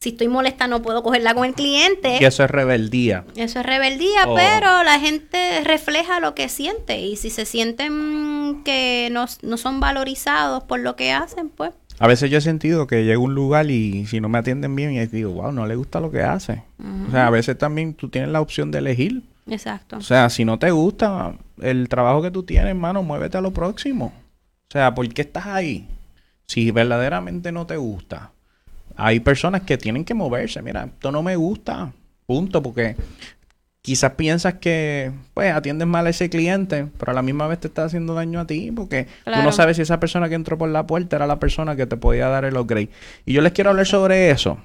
si 0.00 0.10
estoy 0.10 0.28
molesta 0.28 0.66
no 0.66 0.80
puedo 0.80 1.02
cogerla 1.02 1.34
con 1.34 1.44
el 1.44 1.52
cliente. 1.52 2.16
Y 2.20 2.24
eso 2.24 2.42
es 2.42 2.50
rebeldía. 2.50 3.24
Eso 3.36 3.60
es 3.60 3.66
rebeldía, 3.66 4.24
oh. 4.26 4.34
pero 4.34 4.82
la 4.82 4.98
gente 4.98 5.62
refleja 5.62 6.20
lo 6.20 6.34
que 6.34 6.48
siente 6.48 7.00
y 7.00 7.16
si 7.16 7.28
se 7.28 7.44
sienten 7.44 8.62
que 8.64 9.10
no, 9.12 9.26
son 9.28 9.78
valorizados 9.78 10.64
por 10.64 10.80
lo 10.80 10.96
que 10.96 11.12
hacen, 11.12 11.50
pues... 11.50 11.72
A 11.98 12.06
veces 12.06 12.30
yo 12.30 12.38
he 12.38 12.40
sentido 12.40 12.86
que 12.86 13.04
llego 13.04 13.20
a 13.20 13.26
un 13.26 13.34
lugar 13.34 13.70
y 13.70 14.06
si 14.06 14.22
no 14.22 14.30
me 14.30 14.38
atienden 14.38 14.74
bien 14.74 14.92
y 14.92 15.06
digo, 15.06 15.32
wow, 15.32 15.52
no 15.52 15.66
le 15.66 15.76
gusta 15.76 16.00
lo 16.00 16.10
que 16.10 16.22
hace. 16.22 16.62
O 17.06 17.10
sea, 17.10 17.26
a 17.26 17.30
veces 17.30 17.58
también 17.58 17.92
tú 17.92 18.08
tienes 18.08 18.30
la 18.30 18.40
opción 18.40 18.70
de 18.70 18.78
elegir. 18.78 19.22
Exacto. 19.50 19.98
O 19.98 20.00
sea, 20.00 20.30
si 20.30 20.44
no 20.44 20.58
te 20.58 20.70
gusta 20.70 21.34
el 21.60 21.88
trabajo 21.88 22.22
que 22.22 22.30
tú 22.30 22.44
tienes, 22.44 22.70
hermano, 22.70 23.02
muévete 23.02 23.36
a 23.36 23.40
lo 23.40 23.52
próximo. 23.52 24.12
O 24.68 24.72
sea, 24.72 24.94
¿por 24.94 25.08
qué 25.12 25.22
estás 25.22 25.46
ahí? 25.46 25.88
Si 26.46 26.70
verdaderamente 26.70 27.52
no 27.52 27.66
te 27.66 27.76
gusta 27.76 28.32
hay 29.00 29.20
personas 29.20 29.62
que 29.62 29.78
tienen 29.78 30.04
que 30.04 30.14
moverse. 30.14 30.62
Mira, 30.62 30.84
esto 30.84 31.10
no 31.10 31.22
me 31.22 31.36
gusta, 31.36 31.92
punto, 32.26 32.62
porque 32.62 32.96
quizás 33.82 34.12
piensas 34.12 34.54
que 34.54 35.10
pues 35.32 35.52
atiendes 35.52 35.88
mal 35.88 36.06
a 36.06 36.10
ese 36.10 36.28
cliente, 36.28 36.86
pero 36.98 37.12
a 37.12 37.14
la 37.14 37.22
misma 37.22 37.46
vez 37.46 37.60
te 37.60 37.68
está 37.68 37.84
haciendo 37.84 38.14
daño 38.14 38.40
a 38.40 38.46
ti, 38.46 38.70
porque 38.70 39.06
tú 39.24 39.42
no 39.42 39.52
sabes 39.52 39.76
si 39.76 39.82
esa 39.82 40.00
persona 40.00 40.28
que 40.28 40.34
entró 40.34 40.58
por 40.58 40.68
la 40.68 40.86
puerta 40.86 41.16
era 41.16 41.26
la 41.26 41.38
persona 41.38 41.76
que 41.76 41.86
te 41.86 41.96
podía 41.96 42.28
dar 42.28 42.44
el 42.44 42.56
upgrade. 42.56 42.90
Y 43.24 43.32
yo 43.32 43.40
les 43.40 43.52
quiero 43.52 43.70
hablar 43.70 43.86
sobre 43.86 44.30
eso. 44.30 44.58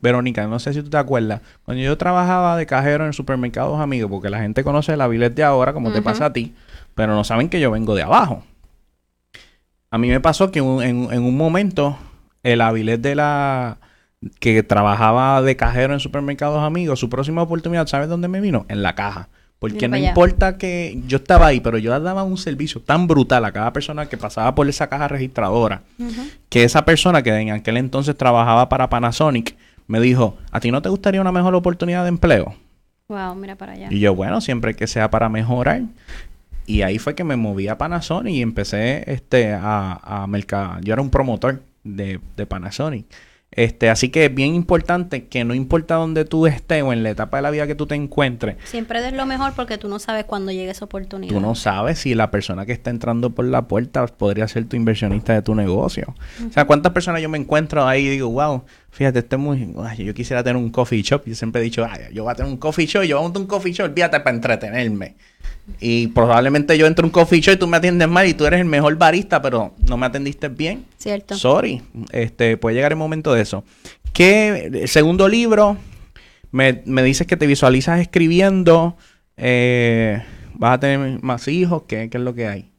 Verónica, 0.00 0.46
no 0.46 0.58
sé 0.58 0.72
si 0.72 0.82
tú 0.82 0.90
te 0.90 0.96
acuerdas, 0.96 1.40
cuando 1.64 1.82
yo 1.82 1.96
trabajaba 1.96 2.56
de 2.56 2.66
cajero 2.66 3.06
en 3.06 3.12
supermercados 3.12 3.80
amigos, 3.80 4.10
porque 4.10 4.30
la 4.30 4.40
gente 4.40 4.64
conoce 4.64 4.96
la 4.96 5.08
bilet 5.08 5.34
de 5.34 5.44
ahora, 5.44 5.72
como 5.72 5.92
te 5.92 6.02
pasa 6.02 6.26
a 6.26 6.32
ti, 6.32 6.54
pero 6.94 7.14
no 7.14 7.24
saben 7.24 7.48
que 7.48 7.60
yo 7.60 7.70
vengo 7.70 7.94
de 7.94 8.02
abajo. 8.02 8.42
A 9.90 9.98
mí 9.98 10.08
me 10.08 10.20
pasó 10.20 10.50
que 10.50 10.58
en, 10.58 11.08
en 11.10 11.22
un 11.22 11.36
momento 11.36 11.96
el 12.42 12.60
Avilés 12.60 13.02
de 13.02 13.14
la 13.14 13.78
que 14.40 14.62
trabajaba 14.62 15.42
de 15.42 15.56
cajero 15.56 15.94
en 15.94 16.00
supermercados 16.00 16.62
amigos, 16.62 17.00
su 17.00 17.10
próxima 17.10 17.42
oportunidad, 17.42 17.86
¿sabes 17.86 18.08
dónde 18.08 18.28
me 18.28 18.40
vino? 18.40 18.66
En 18.68 18.82
la 18.82 18.94
caja. 18.94 19.28
Porque 19.58 19.88
no 19.88 19.96
importa 19.96 20.58
que 20.58 21.00
yo 21.06 21.16
estaba 21.16 21.46
ahí, 21.46 21.60
pero 21.60 21.78
yo 21.78 21.98
daba 21.98 22.22
un 22.24 22.36
servicio 22.36 22.82
tan 22.82 23.06
brutal 23.06 23.44
a 23.44 23.52
cada 23.52 23.72
persona 23.72 24.06
que 24.06 24.18
pasaba 24.18 24.54
por 24.54 24.68
esa 24.68 24.88
caja 24.88 25.08
registradora, 25.08 25.82
que 26.50 26.64
esa 26.64 26.84
persona 26.84 27.22
que 27.22 27.34
en 27.34 27.50
aquel 27.50 27.78
entonces 27.78 28.16
trabajaba 28.16 28.68
para 28.68 28.90
Panasonic, 28.90 29.56
me 29.86 30.00
dijo, 30.00 30.36
¿a 30.50 30.60
ti 30.60 30.70
no 30.70 30.82
te 30.82 30.88
gustaría 30.88 31.20
una 31.20 31.32
mejor 31.32 31.54
oportunidad 31.54 32.02
de 32.02 32.08
empleo? 32.08 32.54
Wow, 33.08 33.34
mira 33.36 33.56
para 33.56 33.72
allá. 33.72 33.88
Y 33.90 34.00
yo, 34.00 34.14
bueno, 34.14 34.40
siempre 34.40 34.74
que 34.74 34.86
sea 34.86 35.10
para 35.10 35.28
mejorar. 35.28 35.82
Y 36.66 36.82
ahí 36.82 36.98
fue 36.98 37.14
que 37.14 37.22
me 37.22 37.36
moví 37.36 37.68
a 37.68 37.78
Panasonic 37.78 38.34
y 38.34 38.42
empecé 38.42 39.04
este, 39.12 39.52
a, 39.52 40.00
a 40.02 40.26
mercar. 40.26 40.80
Yo 40.82 40.92
era 40.92 41.02
un 41.02 41.10
promotor 41.10 41.62
de, 41.84 42.18
de 42.36 42.46
Panasonic. 42.46 43.06
Este, 43.52 43.88
así 43.88 44.10
que 44.10 44.26
es 44.26 44.34
bien 44.34 44.54
importante 44.54 45.28
que 45.28 45.44
no 45.44 45.54
importa 45.54 45.94
dónde 45.94 46.24
tú 46.26 46.46
estés 46.46 46.82
o 46.82 46.92
en 46.92 47.02
la 47.02 47.10
etapa 47.10 47.38
de 47.38 47.42
la 47.42 47.50
vida 47.50 47.66
que 47.66 47.74
tú 47.74 47.86
te 47.86 47.94
encuentres. 47.94 48.56
Siempre 48.64 49.00
des 49.00 49.14
lo 49.14 49.24
mejor 49.24 49.54
porque 49.54 49.78
tú 49.78 49.88
no 49.88 49.98
sabes 49.98 50.24
cuándo 50.24 50.52
llegue 50.52 50.70
esa 50.70 50.84
oportunidad. 50.84 51.32
Tú 51.32 51.40
no 51.40 51.54
sabes 51.54 52.00
si 52.00 52.14
la 52.14 52.30
persona 52.30 52.66
que 52.66 52.72
está 52.72 52.90
entrando 52.90 53.30
por 53.30 53.46
la 53.46 53.62
puerta 53.62 54.06
podría 54.08 54.46
ser 54.48 54.66
tu 54.66 54.76
inversionista 54.76 55.32
de 55.32 55.40
tu 55.40 55.54
negocio. 55.54 56.14
O 56.46 56.52
sea, 56.52 56.66
¿cuántas 56.66 56.92
personas 56.92 57.22
yo 57.22 57.30
me 57.30 57.38
encuentro 57.38 57.86
ahí 57.86 58.06
y 58.06 58.10
digo, 58.10 58.28
wow, 58.28 58.64
fíjate, 58.96 59.18
este 59.18 59.36
es 59.36 59.42
muy... 59.42 59.74
yo 59.98 60.14
quisiera 60.14 60.42
tener 60.42 60.56
un 60.56 60.70
coffee 60.70 61.02
shop. 61.02 61.24
Yo 61.26 61.34
siempre 61.34 61.60
he 61.60 61.64
dicho, 61.64 61.86
Ay, 61.88 62.14
yo 62.14 62.22
voy 62.24 62.32
a 62.32 62.34
tener 62.34 62.50
un 62.50 62.56
coffee 62.56 62.86
shop, 62.86 63.02
yo 63.02 63.16
voy 63.16 63.24
a 63.24 63.24
montar 63.24 63.42
un 63.42 63.46
coffee 63.46 63.72
shop, 63.72 63.84
olvídate 63.84 64.20
para 64.20 64.34
entretenerme. 64.34 65.16
Y 65.80 66.06
probablemente 66.08 66.78
yo 66.78 66.86
entro 66.86 67.04
a 67.04 67.06
un 67.06 67.10
coffee 67.10 67.40
shop 67.40 67.54
y 67.54 67.56
tú 67.58 67.66
me 67.66 67.76
atiendes 67.76 68.08
mal 68.08 68.26
y 68.26 68.32
tú 68.32 68.46
eres 68.46 68.60
el 68.60 68.66
mejor 68.66 68.96
barista, 68.96 69.42
pero 69.42 69.74
no 69.86 69.98
me 69.98 70.06
atendiste 70.06 70.48
bien. 70.48 70.86
Cierto. 70.96 71.36
Sorry. 71.36 71.82
Este, 72.10 72.56
puede 72.56 72.76
llegar 72.76 72.92
el 72.92 72.98
momento 72.98 73.34
de 73.34 73.42
eso. 73.42 73.64
¿Qué 74.14 74.84
segundo 74.86 75.28
libro? 75.28 75.76
Me, 76.50 76.82
me 76.86 77.02
dices 77.02 77.26
que 77.26 77.36
te 77.36 77.46
visualizas 77.46 78.00
escribiendo. 78.00 78.96
Eh, 79.36 80.22
vas 80.54 80.76
a 80.76 80.80
tener 80.80 81.22
más 81.22 81.48
hijos. 81.48 81.82
¿Qué, 81.86 82.08
qué 82.08 82.16
es 82.16 82.24
lo 82.24 82.34
que 82.34 82.46
hay? 82.46 82.72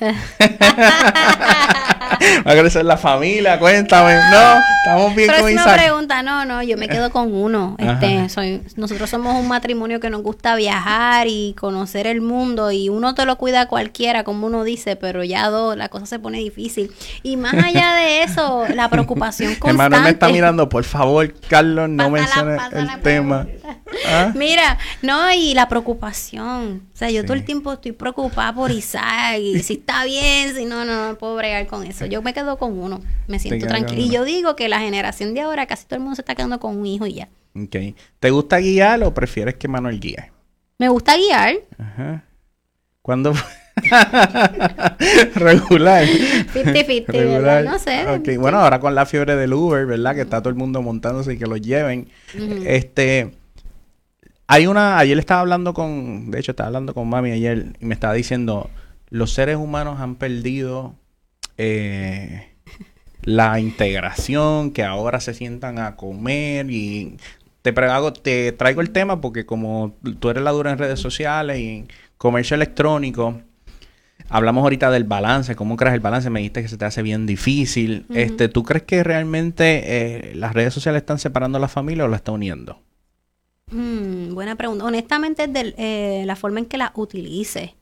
Va 2.46 2.52
a 2.52 2.56
crecer 2.56 2.84
la 2.84 2.96
familia, 2.96 3.58
cuéntame. 3.58 4.14
No, 4.30 4.60
estamos 4.84 5.14
bien 5.14 5.30
con 5.38 5.50
Isaac. 5.50 5.78
pregunta, 5.78 6.22
no, 6.22 6.44
no, 6.44 6.62
yo 6.62 6.76
me 6.76 6.88
quedo 6.88 7.10
con 7.10 7.32
uno. 7.32 7.76
Este, 7.78 8.28
soy, 8.28 8.62
nosotros 8.76 9.08
somos 9.08 9.34
un 9.36 9.48
matrimonio 9.48 10.00
que 10.00 10.10
nos 10.10 10.22
gusta 10.22 10.54
viajar 10.56 11.26
y 11.28 11.54
conocer 11.58 12.06
el 12.06 12.20
mundo 12.20 12.70
y 12.70 12.88
uno 12.88 13.14
te 13.14 13.24
lo 13.24 13.36
cuida 13.36 13.66
cualquiera, 13.66 14.24
como 14.24 14.46
uno 14.46 14.64
dice, 14.64 14.96
pero 14.96 15.24
ya 15.24 15.48
dos, 15.48 15.76
la 15.76 15.88
cosa 15.88 16.06
se 16.06 16.18
pone 16.18 16.38
difícil. 16.38 16.92
Y 17.22 17.36
más 17.36 17.54
allá 17.54 17.94
de 17.94 18.22
eso, 18.22 18.64
la 18.74 18.88
preocupación 18.88 19.54
constante. 19.54 19.70
Hermano 19.84 20.04
me 20.04 20.10
está 20.10 20.28
mirando, 20.28 20.68
por 20.68 20.84
favor, 20.84 21.32
Carlos, 21.48 21.88
no 21.88 22.10
mencione 22.10 22.56
el 22.72 23.00
tema. 23.00 23.46
¿Ah? 24.06 24.32
Mira, 24.36 24.78
no, 25.02 25.32
y 25.32 25.54
la 25.54 25.68
preocupación. 25.68 26.82
O 26.92 26.96
sea, 26.96 27.10
yo 27.10 27.24
todo 27.24 27.34
el 27.34 27.44
tiempo 27.44 27.72
estoy 27.72 27.92
preocupada 27.92 28.54
por 28.54 28.70
Isaac 28.70 29.38
y 29.40 29.62
si 29.62 29.74
está 29.74 30.04
bien, 30.04 30.54
si 30.54 30.64
no, 30.64 30.84
no, 30.84 31.08
no 31.08 31.18
puedo 31.18 31.36
bregar 31.36 31.66
con 31.66 31.84
eso. 31.84 32.06
Yo 32.06 32.22
me 32.22 32.32
quedo 32.32 32.58
con 32.58 32.78
uno, 32.78 33.00
me 33.26 33.38
siento 33.38 33.66
tranquila. 33.66 34.00
Y 34.00 34.10
yo 34.10 34.24
digo 34.24 34.56
que 34.56 34.68
la 34.68 34.80
generación 34.80 35.34
de 35.34 35.42
ahora, 35.42 35.66
casi 35.66 35.86
todo 35.86 35.96
el 35.96 36.02
mundo 36.02 36.16
se 36.16 36.22
está 36.22 36.34
quedando 36.34 36.60
con 36.60 36.76
un 36.76 36.86
hijo 36.86 37.06
y 37.06 37.14
ya. 37.14 37.28
Ok. 37.54 37.76
¿Te 38.20 38.30
gusta 38.30 38.58
guiar 38.58 39.02
o 39.02 39.12
prefieres 39.12 39.56
que 39.56 39.68
Manuel 39.68 40.00
guíe? 40.00 40.30
Me 40.78 40.88
gusta 40.88 41.16
guiar. 41.16 41.56
Ajá. 41.78 42.24
¿Cuándo? 43.02 43.32
Regular. 45.34 46.04
50-50, 46.04 47.64
No 47.64 47.78
sé. 47.78 48.06
Okay. 48.08 48.36
Bueno, 48.36 48.60
ahora 48.60 48.78
con 48.78 48.94
la 48.94 49.06
fiebre 49.06 49.36
del 49.36 49.52
Uber, 49.52 49.86
¿verdad? 49.86 50.14
Que 50.14 50.22
está 50.22 50.40
todo 50.40 50.50
el 50.50 50.56
mundo 50.56 50.82
montándose 50.82 51.34
y 51.34 51.38
que 51.38 51.46
lo 51.46 51.56
lleven. 51.56 52.08
Este 52.66 53.32
hay 54.52 54.66
una, 54.66 54.98
ayer 54.98 55.16
estaba 55.16 55.42
hablando 55.42 55.72
con, 55.74 56.32
de 56.32 56.40
hecho 56.40 56.50
estaba 56.50 56.66
hablando 56.66 56.92
con 56.92 57.08
mami 57.08 57.30
ayer 57.30 57.66
y 57.78 57.86
me 57.86 57.94
estaba 57.94 58.14
diciendo, 58.14 58.68
los 59.08 59.32
seres 59.32 59.54
humanos 59.54 60.00
han 60.00 60.16
perdido 60.16 60.96
eh, 61.56 62.48
la 63.22 63.60
integración, 63.60 64.72
que 64.72 64.82
ahora 64.82 65.20
se 65.20 65.34
sientan 65.34 65.78
a 65.78 65.94
comer 65.94 66.68
y 66.68 67.16
te, 67.62 67.72
te 68.22 68.50
traigo 68.50 68.80
el 68.80 68.90
tema 68.90 69.20
porque 69.20 69.46
como 69.46 69.94
tú 70.18 70.30
eres 70.30 70.42
la 70.42 70.50
dura 70.50 70.72
en 70.72 70.78
redes 70.78 70.98
sociales 70.98 71.60
y 71.60 71.68
en 71.68 71.88
comercio 72.18 72.56
electrónico, 72.56 73.40
hablamos 74.28 74.64
ahorita 74.64 74.90
del 74.90 75.04
balance, 75.04 75.54
cómo 75.54 75.76
creas 75.76 75.94
el 75.94 76.00
balance, 76.00 76.28
me 76.28 76.40
dijiste 76.40 76.62
que 76.62 76.68
se 76.68 76.76
te 76.76 76.86
hace 76.86 77.02
bien 77.02 77.24
difícil. 77.24 78.04
este, 78.12 78.48
¿Tú 78.48 78.64
crees 78.64 78.82
que 78.82 79.04
realmente 79.04 79.82
eh, 79.84 80.34
las 80.34 80.54
redes 80.54 80.74
sociales 80.74 81.02
están 81.02 81.20
separando 81.20 81.58
a 81.58 81.60
la 81.60 81.68
familia 81.68 82.04
o 82.04 82.08
la 82.08 82.16
están 82.16 82.34
uniendo? 82.34 82.82
Mm, 83.70 84.34
buena 84.34 84.56
pregunta. 84.56 84.84
Honestamente, 84.84 85.44
es 85.44 85.52
de 85.52 85.74
eh, 85.78 86.24
la 86.26 86.36
forma 86.36 86.60
en 86.60 86.66
que 86.66 86.78
la 86.78 86.92
utilice. 86.96 87.76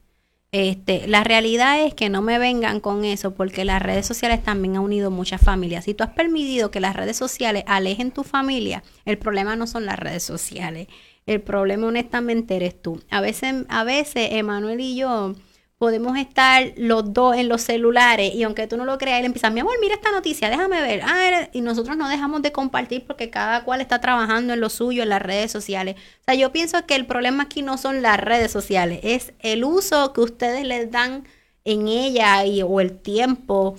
Este, 0.50 1.06
la 1.08 1.24
realidad 1.24 1.82
es 1.84 1.92
que 1.92 2.08
no 2.08 2.22
me 2.22 2.38
vengan 2.38 2.80
con 2.80 3.04
eso 3.04 3.34
porque 3.34 3.66
las 3.66 3.82
redes 3.82 4.06
sociales 4.06 4.42
también 4.42 4.76
han 4.76 4.82
unido 4.82 5.10
muchas 5.10 5.42
familias. 5.42 5.84
Si 5.84 5.92
tú 5.92 6.04
has 6.04 6.10
permitido 6.10 6.70
que 6.70 6.80
las 6.80 6.96
redes 6.96 7.18
sociales 7.18 7.64
alejen 7.66 8.12
tu 8.12 8.24
familia, 8.24 8.82
el 9.04 9.18
problema 9.18 9.56
no 9.56 9.66
son 9.66 9.84
las 9.84 9.98
redes 9.98 10.22
sociales. 10.22 10.88
El 11.26 11.42
problema 11.42 11.88
honestamente 11.88 12.56
eres 12.56 12.80
tú. 12.80 13.02
A 13.10 13.20
veces, 13.20 13.66
a 13.68 13.84
veces, 13.84 14.28
Emanuel 14.32 14.80
y 14.80 14.96
yo 14.96 15.34
podemos 15.78 16.18
estar 16.18 16.72
los 16.76 17.12
dos 17.12 17.36
en 17.36 17.48
los 17.48 17.62
celulares 17.62 18.34
y 18.34 18.42
aunque 18.42 18.66
tú 18.66 18.76
no 18.76 18.84
lo 18.84 18.98
creas, 18.98 19.20
él 19.20 19.26
empieza, 19.26 19.48
mi 19.50 19.60
amor, 19.60 19.74
mira 19.80 19.94
esta 19.94 20.10
noticia, 20.10 20.50
déjame 20.50 20.82
ver. 20.82 21.02
Ah, 21.04 21.48
y 21.52 21.60
nosotros 21.60 21.96
no 21.96 22.08
dejamos 22.08 22.42
de 22.42 22.50
compartir 22.50 23.06
porque 23.06 23.30
cada 23.30 23.62
cual 23.62 23.80
está 23.80 24.00
trabajando 24.00 24.52
en 24.52 24.60
lo 24.60 24.70
suyo, 24.70 25.04
en 25.04 25.08
las 25.10 25.22
redes 25.22 25.52
sociales. 25.52 25.94
O 26.20 26.24
sea, 26.24 26.34
yo 26.34 26.50
pienso 26.52 26.84
que 26.84 26.96
el 26.96 27.06
problema 27.06 27.44
aquí 27.44 27.62
no 27.62 27.78
son 27.78 28.02
las 28.02 28.18
redes 28.18 28.50
sociales, 28.50 29.00
es 29.04 29.32
el 29.38 29.64
uso 29.64 30.12
que 30.12 30.20
ustedes 30.20 30.64
les 30.64 30.90
dan 30.90 31.24
en 31.64 31.86
ella 31.86 32.44
y, 32.44 32.62
o 32.62 32.80
el 32.80 32.98
tiempo 32.98 33.76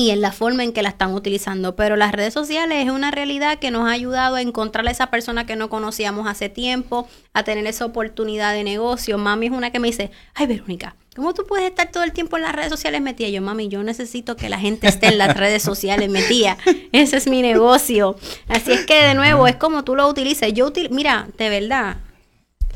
y 0.00 0.10
en 0.10 0.20
la 0.20 0.32
forma 0.32 0.64
en 0.64 0.72
que 0.72 0.82
la 0.82 0.88
están 0.88 1.12
utilizando. 1.14 1.76
Pero 1.76 1.94
las 1.96 2.12
redes 2.12 2.32
sociales 2.32 2.84
es 2.84 2.90
una 2.90 3.10
realidad 3.10 3.58
que 3.58 3.70
nos 3.70 3.86
ha 3.86 3.92
ayudado 3.92 4.36
a 4.36 4.42
encontrar 4.42 4.86
a 4.88 4.90
esa 4.90 5.08
persona 5.08 5.46
que 5.46 5.56
no 5.56 5.68
conocíamos 5.68 6.26
hace 6.26 6.48
tiempo, 6.48 7.06
a 7.34 7.44
tener 7.44 7.66
esa 7.66 7.84
oportunidad 7.84 8.54
de 8.54 8.64
negocio. 8.64 9.18
Mami 9.18 9.46
es 9.46 9.52
una 9.52 9.70
que 9.70 9.78
me 9.78 9.88
dice, 9.88 10.10
ay 10.34 10.46
Verónica, 10.46 10.96
¿cómo 11.14 11.34
tú 11.34 11.46
puedes 11.46 11.68
estar 11.68 11.90
todo 11.90 12.02
el 12.02 12.12
tiempo 12.12 12.36
en 12.36 12.44
las 12.44 12.54
redes 12.54 12.70
sociales 12.70 13.00
metida? 13.02 13.28
Yo, 13.28 13.42
mami, 13.42 13.68
yo 13.68 13.82
necesito 13.82 14.36
que 14.36 14.48
la 14.48 14.58
gente 14.58 14.88
esté 14.88 15.08
en 15.08 15.18
las 15.18 15.36
redes 15.36 15.62
sociales 15.62 16.08
metida. 16.08 16.56
Ese 16.92 17.18
es 17.18 17.26
mi 17.26 17.42
negocio. 17.42 18.16
Así 18.48 18.72
es 18.72 18.86
que 18.86 19.02
de 19.02 19.14
nuevo, 19.14 19.46
es 19.46 19.56
como 19.56 19.84
tú 19.84 19.94
lo 19.94 20.08
utilices. 20.08 20.52
Yo 20.54 20.72
mira, 20.90 21.28
de 21.36 21.48
verdad, 21.50 21.98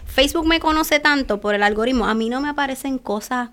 Facebook 0.05 0.47
me 0.47 0.61
conoce 0.61 1.01
tanto 1.01 1.41
por 1.41 1.55
el 1.55 1.63
algoritmo. 1.63 2.07
A 2.07 2.15
mí 2.15 2.29
no 2.29 2.41
me 2.41 2.51
aparecen 2.51 2.99
cosas 2.99 3.51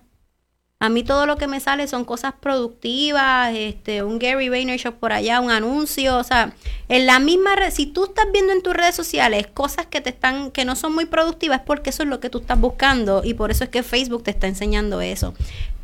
A 0.81 0.89
mí 0.89 1.03
todo 1.03 1.27
lo 1.27 1.37
que 1.37 1.45
me 1.45 1.59
sale 1.59 1.87
son 1.87 2.05
cosas 2.05 2.33
productivas, 2.39 3.53
este, 3.55 4.01
un 4.01 4.17
Gary 4.17 4.49
Vaynerchuk 4.49 4.95
por 4.95 5.13
allá, 5.13 5.39
un 5.39 5.51
anuncio, 5.51 6.17
o 6.17 6.23
sea, 6.23 6.55
en 6.89 7.05
la 7.05 7.19
misma 7.19 7.55
red, 7.55 7.71
si 7.71 7.85
tú 7.85 8.05
estás 8.05 8.25
viendo 8.33 8.51
en 8.51 8.63
tus 8.63 8.73
redes 8.73 8.95
sociales 8.95 9.45
cosas 9.45 9.85
que 9.85 10.01
te 10.01 10.09
están, 10.09 10.49
que 10.49 10.65
no 10.65 10.75
son 10.75 10.95
muy 10.95 11.05
productivas, 11.05 11.59
es 11.59 11.65
porque 11.67 11.91
eso 11.91 12.01
es 12.01 12.09
lo 12.09 12.19
que 12.19 12.31
tú 12.31 12.39
estás 12.39 12.59
buscando 12.59 13.21
y 13.23 13.35
por 13.35 13.51
eso 13.51 13.63
es 13.63 13.69
que 13.69 13.83
Facebook 13.83 14.23
te 14.23 14.31
está 14.31 14.47
enseñando 14.47 15.01
eso. 15.01 15.35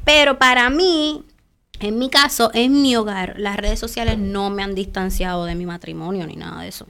Pero 0.03 0.39
para 0.39 0.67
mí, 0.71 1.23
en 1.79 1.99
mi 1.99 2.09
caso, 2.09 2.49
en 2.55 2.81
mi 2.81 2.95
hogar, 2.95 3.35
las 3.37 3.55
redes 3.57 3.77
sociales 3.77 4.17
no 4.17 4.49
me 4.49 4.63
han 4.63 4.73
distanciado 4.73 5.45
de 5.45 5.53
mi 5.53 5.67
matrimonio 5.67 6.25
ni 6.25 6.37
nada 6.37 6.63
de 6.63 6.69
eso. 6.69 6.87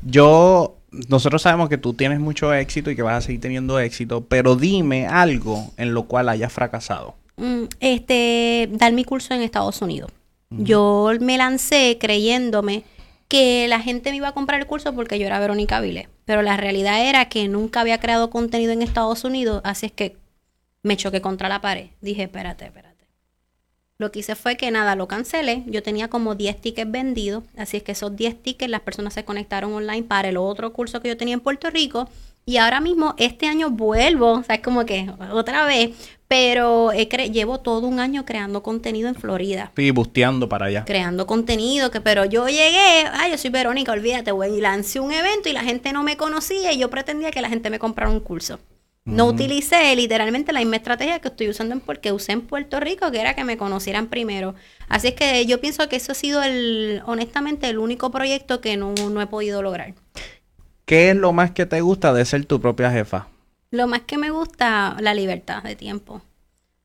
Yo, 0.00 0.78
nosotros 1.10 1.42
sabemos 1.42 1.68
que 1.68 1.76
tú 1.76 1.92
tienes 1.92 2.18
mucho 2.18 2.54
éxito 2.54 2.90
y 2.90 2.96
que 2.96 3.02
vas 3.02 3.18
a 3.18 3.26
seguir 3.26 3.42
teniendo 3.42 3.78
éxito, 3.78 4.24
pero 4.24 4.56
dime 4.56 5.06
algo 5.06 5.70
en 5.76 5.92
lo 5.92 6.04
cual 6.04 6.30
hayas 6.30 6.50
fracasado. 6.50 7.20
Mm, 7.42 7.64
este, 7.80 8.68
dar 8.70 8.92
mi 8.92 9.04
curso 9.04 9.34
en 9.34 9.42
Estados 9.42 9.82
Unidos. 9.82 10.12
Yo 10.50 11.10
me 11.20 11.38
lancé 11.38 11.96
creyéndome 11.98 12.84
que 13.26 13.66
la 13.66 13.80
gente 13.80 14.10
me 14.10 14.18
iba 14.18 14.28
a 14.28 14.32
comprar 14.32 14.60
el 14.60 14.66
curso 14.66 14.94
porque 14.94 15.18
yo 15.18 15.26
era 15.26 15.40
Verónica 15.40 15.80
Vile. 15.80 16.08
Pero 16.24 16.42
la 16.42 16.56
realidad 16.56 17.04
era 17.04 17.28
que 17.28 17.48
nunca 17.48 17.80
había 17.80 17.98
creado 17.98 18.30
contenido 18.30 18.70
en 18.72 18.82
Estados 18.82 19.24
Unidos, 19.24 19.60
así 19.64 19.86
es 19.86 19.92
que 19.92 20.16
me 20.82 20.96
choqué 20.96 21.20
contra 21.20 21.48
la 21.48 21.60
pared. 21.60 21.86
Dije, 22.00 22.24
espérate, 22.24 22.66
espérate. 22.66 23.08
Lo 23.98 24.12
que 24.12 24.20
hice 24.20 24.36
fue 24.36 24.56
que 24.56 24.70
nada, 24.70 24.94
lo 24.94 25.08
cancelé. 25.08 25.64
Yo 25.66 25.82
tenía 25.82 26.08
como 26.08 26.36
10 26.36 26.60
tickets 26.60 26.90
vendidos, 26.90 27.42
así 27.56 27.78
es 27.78 27.82
que 27.82 27.92
esos 27.92 28.14
10 28.14 28.40
tickets 28.40 28.70
las 28.70 28.82
personas 28.82 29.14
se 29.14 29.24
conectaron 29.24 29.72
online 29.72 30.04
para 30.04 30.28
el 30.28 30.36
otro 30.36 30.72
curso 30.72 31.00
que 31.00 31.08
yo 31.08 31.16
tenía 31.16 31.34
en 31.34 31.40
Puerto 31.40 31.70
Rico. 31.70 32.08
Y 32.44 32.56
ahora 32.56 32.80
mismo, 32.80 33.14
este 33.18 33.46
año 33.46 33.70
vuelvo, 33.70 34.32
o 34.32 34.42
sea, 34.42 34.56
es 34.56 34.62
como 34.62 34.84
que 34.84 35.08
otra 35.32 35.64
vez, 35.64 35.90
pero 36.26 36.92
llevo 36.92 37.60
todo 37.60 37.86
un 37.86 38.00
año 38.00 38.24
creando 38.24 38.62
contenido 38.62 39.08
en 39.08 39.14
Florida. 39.14 39.70
Sí, 39.76 39.90
busteando 39.90 40.48
para 40.48 40.66
allá. 40.66 40.84
Creando 40.84 41.26
contenido, 41.26 41.90
que 41.90 42.00
pero 42.00 42.24
yo 42.24 42.48
llegué, 42.48 43.04
ay, 43.12 43.30
yo 43.30 43.38
soy 43.38 43.50
Verónica, 43.50 43.92
olvídate, 43.92 44.32
güey, 44.32 44.56
y 44.56 44.60
lancé 44.60 44.98
un 44.98 45.12
evento 45.12 45.48
y 45.48 45.52
la 45.52 45.62
gente 45.62 45.92
no 45.92 46.02
me 46.02 46.16
conocía 46.16 46.72
y 46.72 46.78
yo 46.78 46.90
pretendía 46.90 47.30
que 47.30 47.42
la 47.42 47.48
gente 47.48 47.70
me 47.70 47.78
comprara 47.78 48.10
un 48.10 48.20
curso. 48.20 48.58
No 49.04 49.26
utilicé 49.26 49.96
literalmente 49.96 50.52
la 50.52 50.60
misma 50.60 50.76
estrategia 50.76 51.18
que 51.18 51.26
estoy 51.26 51.48
usando 51.48 51.74
en 51.74 51.80
porque 51.80 52.12
usé 52.12 52.32
en 52.32 52.42
Puerto 52.42 52.78
Rico, 52.78 53.10
que 53.10 53.20
era 53.20 53.34
que 53.34 53.42
me 53.42 53.56
conocieran 53.56 54.06
primero. 54.06 54.54
Así 54.88 55.08
es 55.08 55.14
que 55.14 55.44
yo 55.44 55.60
pienso 55.60 55.88
que 55.88 55.96
eso 55.96 56.12
ha 56.12 56.14
sido 56.14 56.40
el, 56.42 57.02
honestamente, 57.04 57.68
el 57.68 57.78
único 57.78 58.12
proyecto 58.12 58.60
que 58.60 58.76
no, 58.76 58.94
no 58.94 59.20
he 59.20 59.26
podido 59.26 59.60
lograr. 59.60 59.94
¿Qué 60.92 61.08
es 61.08 61.16
lo 61.16 61.32
más 61.32 61.52
que 61.52 61.64
te 61.64 61.80
gusta 61.80 62.12
de 62.12 62.22
ser 62.26 62.44
tu 62.44 62.60
propia 62.60 62.90
jefa? 62.90 63.26
Lo 63.70 63.86
más 63.86 64.02
que 64.02 64.18
me 64.18 64.28
gusta, 64.28 64.94
la 65.00 65.14
libertad 65.14 65.62
de 65.62 65.74
tiempo. 65.74 66.20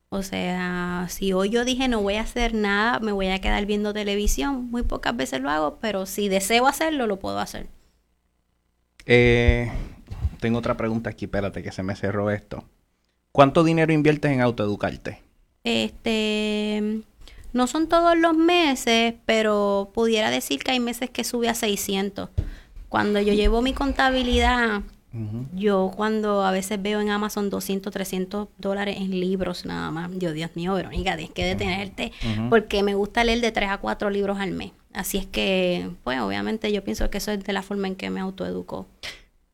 O 0.08 0.22
sea, 0.22 1.04
si 1.10 1.34
hoy 1.34 1.50
yo 1.50 1.66
dije 1.66 1.88
no 1.88 2.00
voy 2.00 2.14
a 2.14 2.22
hacer 2.22 2.54
nada, 2.54 3.00
me 3.00 3.12
voy 3.12 3.28
a 3.28 3.38
quedar 3.42 3.66
viendo 3.66 3.92
televisión, 3.92 4.70
muy 4.70 4.82
pocas 4.82 5.14
veces 5.14 5.42
lo 5.42 5.50
hago, 5.50 5.76
pero 5.82 6.06
si 6.06 6.30
deseo 6.30 6.66
hacerlo, 6.66 7.06
lo 7.06 7.18
puedo 7.18 7.38
hacer. 7.38 7.66
Eh, 9.04 9.70
tengo 10.40 10.60
otra 10.60 10.78
pregunta 10.78 11.10
aquí, 11.10 11.26
espérate 11.26 11.62
que 11.62 11.70
se 11.70 11.82
me 11.82 11.94
cerró 11.94 12.30
esto. 12.30 12.64
¿Cuánto 13.30 13.62
dinero 13.62 13.92
inviertes 13.92 14.32
en 14.32 14.40
autoeducarte? 14.40 15.20
Este, 15.64 17.02
no 17.52 17.66
son 17.66 17.90
todos 17.90 18.16
los 18.16 18.34
meses, 18.34 19.16
pero 19.26 19.90
pudiera 19.92 20.30
decir 20.30 20.64
que 20.64 20.70
hay 20.70 20.80
meses 20.80 21.10
que 21.10 21.24
sube 21.24 21.50
a 21.50 21.54
600. 21.54 22.30
Cuando 22.88 23.20
yo 23.20 23.34
llevo 23.34 23.62
mi 23.62 23.72
contabilidad, 23.72 24.82
yo 25.54 25.90
cuando 25.96 26.42
a 26.44 26.50
veces 26.50 26.80
veo 26.80 27.00
en 27.00 27.10
Amazon 27.10 27.50
200, 27.50 27.92
300 27.92 28.48
dólares 28.58 28.96
en 28.98 29.10
libros 29.10 29.64
nada 29.64 29.90
más, 29.90 30.10
Dios, 30.18 30.34
Dios 30.34 30.50
mío, 30.54 30.74
Verónica, 30.74 31.16
tienes 31.16 31.34
que 31.34 31.44
detenerte, 31.44 32.12
porque 32.50 32.82
me 32.82 32.94
gusta 32.94 33.24
leer 33.24 33.40
de 33.40 33.50
3 33.50 33.70
a 33.70 33.78
4 33.78 34.10
libros 34.10 34.38
al 34.38 34.52
mes. 34.52 34.72
Así 34.92 35.18
es 35.18 35.26
que, 35.26 35.90
pues 36.04 36.20
obviamente 36.20 36.72
yo 36.72 36.84
pienso 36.84 37.08
que 37.10 37.18
eso 37.18 37.32
es 37.32 37.42
de 37.42 37.52
la 37.52 37.62
forma 37.62 37.88
en 37.88 37.94
que 37.94 38.10
me 38.10 38.20
autoeduco. 38.20 38.86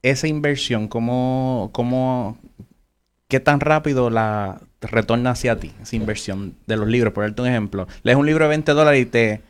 Esa 0.03 0.29
inversión, 0.29 0.89
¿cómo, 0.89 1.71
cómo, 1.73 2.37
qué 3.29 3.41
tan 3.41 3.61
rápido 3.61 4.11
la 4.11 4.61
retorna 4.81 5.31
hacia 5.31 5.59
ti, 5.59 5.73
esa 5.81 5.97
inversión 5.97 6.55
de 6.67 6.77
los 6.77 6.89
libros? 6.89 7.13
Por 7.15 7.25
darte 7.25 7.43
un 7.43 7.49
ejemplo, 7.49 7.87
lees 8.03 8.19
un 8.19 8.27
libro 8.27 8.45
de 8.45 8.51
20 8.51 8.73
dólares 8.73 9.03
y 9.03 9.07
te, 9.07 9.41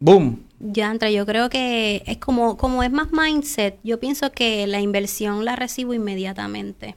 ¡boom!, 0.00 0.47
ya, 0.60 0.90
entre 0.90 1.12
yo 1.12 1.24
creo 1.24 1.48
que 1.50 2.02
es 2.06 2.18
como, 2.18 2.56
como 2.56 2.82
es 2.82 2.90
más 2.90 3.08
mindset, 3.12 3.78
yo 3.84 4.00
pienso 4.00 4.32
que 4.32 4.66
la 4.66 4.80
inversión 4.80 5.44
la 5.44 5.56
recibo 5.56 5.94
inmediatamente. 5.94 6.96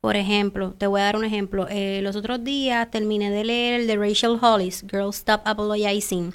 Por 0.00 0.16
ejemplo, 0.16 0.72
te 0.72 0.86
voy 0.86 1.00
a 1.00 1.04
dar 1.04 1.16
un 1.16 1.24
ejemplo. 1.24 1.66
Eh, 1.68 2.00
los 2.02 2.16
otros 2.16 2.42
días 2.44 2.90
terminé 2.90 3.30
de 3.30 3.44
leer 3.44 3.80
el 3.80 3.86
de 3.86 3.96
Rachel 3.96 4.38
Hollis, 4.40 4.84
Girls 4.90 5.16
Stop 5.18 5.42
Apologizing. 5.44 6.34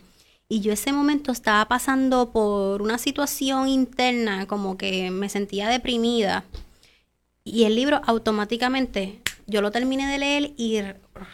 Y 0.49 0.59
yo 0.59 0.73
ese 0.73 0.91
momento 0.91 1.31
estaba 1.31 1.65
pasando 1.67 2.31
por 2.31 2.81
una 2.81 2.97
situación 2.97 3.69
interna, 3.69 4.47
como 4.47 4.77
que 4.77 5.09
me 5.11 5.29
sentía 5.29 5.69
deprimida. 5.69 6.43
Y 7.43 7.63
el 7.63 7.75
libro 7.75 8.01
automáticamente, 8.05 9.21
yo 9.47 9.61
lo 9.61 9.71
terminé 9.71 10.11
de 10.11 10.17
leer 10.17 10.51
y 10.57 10.81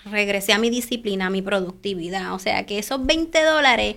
regresé 0.05 0.53
a 0.53 0.59
mi 0.59 0.69
disciplina, 0.69 1.27
a 1.27 1.31
mi 1.31 1.41
productividad. 1.41 2.33
O 2.33 2.39
sea 2.39 2.65
que 2.65 2.77
esos 2.77 3.03
20 3.05 3.43
dólares 3.43 3.95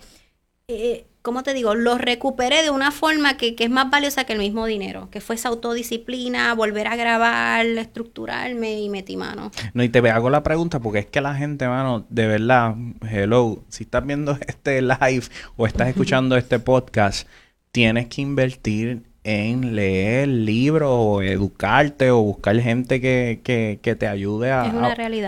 eh, 0.68 1.04
¿cómo 1.22 1.42
te 1.42 1.55
digo? 1.55 1.74
Lo 1.74 1.98
recuperé 1.98 2.62
de 2.62 2.70
una 2.70 2.90
forma 2.90 3.36
que, 3.36 3.55
es 3.59 3.70
más 3.70 3.90
valiosa 3.90 4.24
que 4.24 4.32
el 4.32 4.38
mismo 4.38 4.66
dinero, 4.66 5.09
que 5.10 5.20
fue 5.20 5.36
esa 5.36 5.48
autodisciplina, 5.48 6.55
volver 6.55 6.88
a 6.88 6.97
grabar, 6.97 7.66
estructurarme 7.66 8.80
y 8.80 8.88
metí 8.88 9.16
mano. 9.16 9.51
No, 9.74 9.82
y 9.82 9.88
te 9.88 9.98
hago 10.10 10.30
la 10.30 10.42
pregunta 10.42 10.80
porque 10.80 11.01
es 11.01 11.06
que 11.06 11.20
la 11.20 11.34
gente, 11.34 11.68
mano, 11.68 12.06
de 12.09 12.26
verdad, 12.26 12.74
hello, 13.10 13.62
si 13.68 13.84
estás 13.84 14.05
viendo 14.06 14.38
este 14.47 14.82
live 14.82 15.24
o 15.56 15.66
estás 15.66 15.88
escuchando 15.90 16.36
este 16.36 16.59
podcast, 16.59 17.28
tienes 17.72 18.09
que 18.09 18.22
invertir 18.22 19.10
en 19.22 19.74
leer 19.76 20.28
libros 20.28 20.90
o 20.92 21.22
educarte 21.22 22.10
o 22.10 22.22
buscar 22.22 22.59
gente 22.60 23.01
que, 23.01 23.40
que, 23.44 23.78
que 23.82 23.94
te 23.94 24.06
ayude 24.09 24.51
a, 24.51 24.62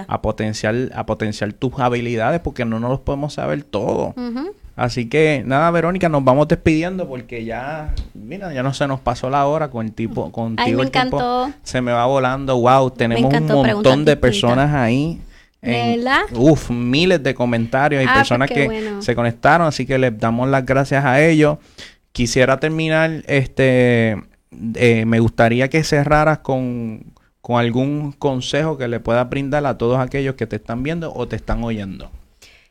a, 0.08 0.22
potenciar, 0.22 0.74
a 0.94 1.04
potenciar 1.04 1.52
tus 1.52 1.78
habilidades 1.78 2.40
porque 2.40 2.64
no 2.64 2.80
nos 2.80 2.90
los 2.90 3.00
podemos 3.00 3.34
saber 3.34 3.62
todo. 3.64 4.14
Así 4.74 5.08
que 5.08 5.42
nada, 5.44 5.70
Verónica, 5.70 6.08
nos 6.08 6.24
vamos 6.24 6.48
despidiendo 6.48 7.06
porque 7.06 7.44
ya, 7.44 7.94
mira, 8.14 8.54
ya 8.54 8.62
no 8.62 8.72
se 8.72 8.86
nos 8.88 9.00
pasó 9.00 9.28
la 9.28 9.46
hora 9.46 9.68
con 9.68 9.84
el 9.84 9.92
tipo, 9.92 10.32
contigo 10.32 10.78
me 10.78 10.82
el 10.82 10.88
encantó. 10.88 11.52
se 11.62 11.82
me 11.82 11.92
va 11.92 12.06
volando. 12.06 12.58
Wow, 12.58 12.90
tenemos 12.92 13.32
un 13.34 13.46
montón 13.46 14.04
de 14.06 14.16
personas 14.16 14.72
ahí. 14.74 15.20
¿Verdad? 15.60 16.22
Uf, 16.34 16.70
miles 16.70 17.22
de 17.22 17.34
comentarios 17.34 18.02
y 18.02 18.06
ah, 18.08 18.14
personas 18.14 18.50
que 18.50 18.96
se 18.98 19.14
conectaron, 19.14 19.68
así 19.68 19.86
que 19.86 19.96
les 19.96 20.18
damos 20.18 20.48
las 20.48 20.64
gracias 20.66 21.04
a 21.04 21.22
ellos. 21.22 21.58
Quisiera 22.12 22.60
terminar, 22.60 23.22
este, 23.26 24.22
eh, 24.74 25.04
me 25.06 25.20
gustaría 25.20 25.68
que 25.68 25.82
cerraras 25.82 26.38
con, 26.38 27.12
con 27.40 27.58
algún 27.58 28.12
consejo 28.12 28.78
que 28.78 28.88
le 28.88 29.00
puedas 29.00 29.28
brindar 29.28 29.66
a 29.66 29.76
todos 29.76 29.98
aquellos 29.98 30.36
que 30.36 30.46
te 30.46 30.56
están 30.56 30.82
viendo 30.82 31.12
o 31.12 31.26
te 31.26 31.36
están 31.36 31.64
oyendo. 31.64 32.10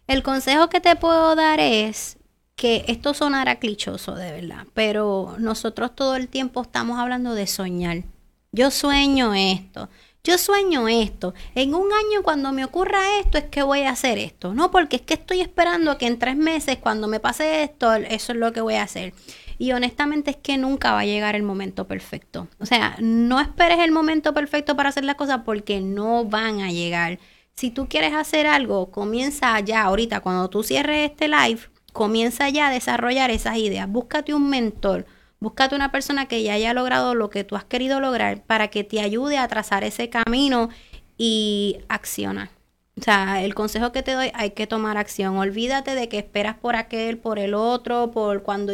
El 0.08 0.24
consejo 0.24 0.70
que 0.70 0.80
te 0.80 0.96
puedo 0.96 1.36
dar 1.36 1.60
es 1.60 2.18
que 2.56 2.86
esto 2.88 3.14
sonará 3.14 3.60
clichoso 3.60 4.16
de 4.16 4.32
verdad, 4.32 4.68
pero 4.74 5.36
nosotros 5.40 5.96
todo 5.96 6.16
el 6.16 6.28
tiempo 6.28 6.62
estamos 6.62 7.00
hablando 7.00 7.34
de 7.34 7.48
soñar. 7.48 8.04
Yo 8.52 8.70
sueño 8.70 9.34
esto, 9.34 9.90
yo 10.24 10.38
sueño 10.38 10.88
esto. 10.88 11.34
En 11.56 11.74
un 11.74 11.92
año 11.92 12.24
cuando 12.24 12.52
me 12.52 12.66
ocurra 12.66 13.20
esto 13.20 13.38
es 13.38 13.46
que 13.46 13.64
voy 13.64 13.82
a 13.82 13.92
hacer 13.92 14.18
esto. 14.18 14.54
No, 14.54 14.72
porque 14.72 14.98
es 14.98 15.02
que 15.02 15.16
estoy 15.16 15.42
esperando 15.42 15.98
que 15.98 16.08
en 16.08 16.20
tres 16.20 16.36
meses 16.36 16.78
cuando 16.78 17.08
me 17.08 17.20
pase 17.20 17.64
esto, 17.64 17.94
eso 17.94 18.32
es 18.32 18.38
lo 18.38 18.54
que 18.54 18.62
voy 18.62 18.76
a 18.76 18.84
hacer. 18.84 19.14
Y 19.58 19.72
honestamente 19.74 20.32
es 20.32 20.38
que 20.38 20.58
nunca 20.58 20.94
va 20.94 21.02
a 21.02 21.06
llegar 21.06 21.36
el 21.36 21.44
momento 21.44 21.88
perfecto. 21.88 22.48
O 22.60 22.66
sea, 22.66 22.96
no 23.00 23.40
esperes 23.40 23.80
el 23.80 23.92
momento 23.92 24.34
perfecto 24.34 24.76
para 24.76 24.90
hacer 24.90 25.06
las 25.06 25.16
cosas 25.16 25.42
porque 25.46 25.82
no 25.82 26.26
van 26.26 26.62
a 26.62 26.72
llegar 26.72 27.20
si 27.62 27.70
tú 27.70 27.88
quieres 27.88 28.14
hacer 28.14 28.48
algo, 28.48 28.92
comienza 28.92 29.60
ya, 29.60 29.84
ahorita, 29.84 30.22
cuando 30.22 30.50
tú 30.50 30.64
cierres 30.64 31.12
este 31.12 31.28
live, 31.28 31.60
comienza 31.94 32.50
ya 32.50 32.68
a 32.68 32.72
desarrollar 32.72 33.30
esas 33.30 33.58
ideas. 33.58 33.88
Búscate 33.88 34.34
un 34.34 34.50
mentor, 34.50 35.06
búscate 35.42 35.76
una 35.76 35.92
persona 35.92 36.28
que 36.28 36.42
ya 36.44 36.54
haya 36.54 36.74
logrado 36.74 37.16
lo 37.16 37.30
que 37.30 37.44
tú 37.44 37.58
has 37.58 37.66
querido 37.66 38.00
lograr 38.00 38.44
para 38.44 38.70
que 38.70 38.86
te 38.86 39.02
ayude 39.02 39.38
a 39.38 39.48
trazar 39.50 39.84
ese 39.84 40.10
camino 40.10 40.70
y 41.18 41.80
acciona. 41.90 42.52
O 42.98 43.04
sea, 43.04 43.44
el 43.44 43.56
consejo 43.56 43.92
que 43.92 44.04
te 44.04 44.14
doy, 44.14 44.32
hay 44.34 44.52
que 44.52 44.68
tomar 44.68 44.98
acción. 44.98 45.38
Olvídate 45.38 45.96
de 45.96 46.08
que 46.08 46.20
esperas 46.20 46.56
por 46.58 46.76
aquel, 46.76 47.18
por 47.18 47.40
el 47.40 47.54
otro, 47.54 48.12
por 48.12 48.44
cuando... 48.44 48.74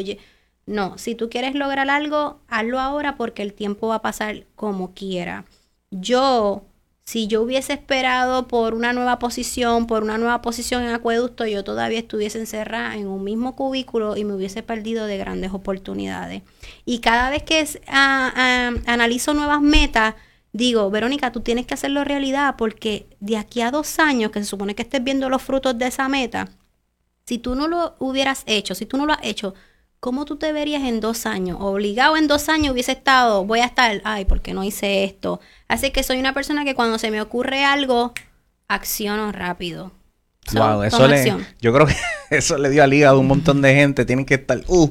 No, 0.65 0.97
si 0.97 1.15
tú 1.15 1.29
quieres 1.29 1.55
lograr 1.55 1.89
algo, 1.89 2.41
hazlo 2.49 2.79
ahora 2.79 3.15
porque 3.15 3.41
el 3.41 3.53
tiempo 3.53 3.87
va 3.87 3.95
a 3.95 4.01
pasar 4.01 4.45
como 4.55 4.93
quiera. 4.93 5.45
Yo 5.91 6.65
si 7.07 7.27
yo 7.27 7.41
hubiese 7.41 7.71
esperado 7.71 8.49
por 8.49 8.73
una 8.73 8.91
nueva 8.91 9.17
posición, 9.17 9.87
por 9.87 10.03
una 10.03 10.17
nueva 10.17 10.41
posición 10.41 10.83
en 10.83 10.89
acueducto, 10.89 11.47
yo 11.47 11.63
todavía 11.63 11.99
estuviese 11.99 12.37
encerrada 12.37 12.97
en 12.97 13.07
un 13.07 13.23
mismo 13.23 13.55
cubículo 13.55 14.17
y 14.17 14.25
me 14.25 14.33
hubiese 14.33 14.61
perdido 14.61 15.05
de 15.05 15.17
grandes 15.17 15.53
oportunidades. 15.53 16.43
Y 16.83 16.99
cada 16.99 17.29
vez 17.29 17.43
que 17.43 17.65
analizo 17.87 19.33
nuevas 19.33 19.61
metas, 19.61 20.15
digo, 20.51 20.91
Verónica, 20.91 21.31
tú 21.31 21.39
tienes 21.39 21.65
que 21.65 21.75
hacerlo 21.75 22.03
realidad 22.03 22.55
porque 22.57 23.07
de 23.21 23.37
aquí 23.37 23.61
a 23.61 23.71
dos 23.71 23.99
años, 23.99 24.31
que 24.31 24.39
se 24.39 24.45
supone 24.45 24.75
que 24.75 24.81
estés 24.81 25.01
viendo 25.01 25.29
los 25.29 25.41
frutos 25.41 25.77
de 25.77 25.87
esa 25.87 26.09
meta, 26.09 26.49
si 27.25 27.37
tú 27.37 27.55
no 27.55 27.69
lo 27.69 27.95
hubieras 27.99 28.43
hecho, 28.47 28.75
si 28.75 28.85
tú 28.85 28.97
no 28.97 29.05
lo 29.05 29.13
has 29.13 29.23
hecho, 29.23 29.53
¿cómo 29.99 30.25
tú 30.25 30.37
te 30.37 30.51
verías 30.51 30.83
en 30.83 30.99
dos 30.99 31.25
años? 31.25 31.57
Obligado 31.61 32.17
en 32.17 32.27
dos 32.27 32.49
años 32.49 32.73
hubiese 32.73 32.93
estado, 32.93 33.45
voy 33.45 33.59
a 33.59 33.65
estar, 33.65 34.01
ay, 34.03 34.25
¿por 34.25 34.41
qué 34.41 34.53
no 34.53 34.63
hice 34.63 35.03
esto? 35.03 35.39
Así 35.67 35.91
que 35.91 36.03
soy 36.03 36.19
una 36.19 36.33
persona 36.33 36.65
que 36.65 36.75
cuando 36.75 36.97
se 36.99 37.11
me 37.11 37.21
ocurre 37.21 37.63
algo, 37.63 38.13
acciono 38.67 39.31
rápido. 39.31 39.96
Wow, 40.53 40.83
eso 40.83 41.07
le, 41.07 41.35
yo 41.59 41.73
creo 41.73 41.87
que 41.87 41.95
eso 42.29 42.57
le 42.57 42.69
dio 42.69 42.83
al 42.83 42.93
hígado 42.93 43.17
a 43.17 43.19
un 43.19 43.27
montón 43.27 43.61
de 43.61 43.73
gente. 43.73 44.05
Tienen 44.05 44.25
que 44.25 44.35
estar, 44.35 44.61
uh, 44.67 44.89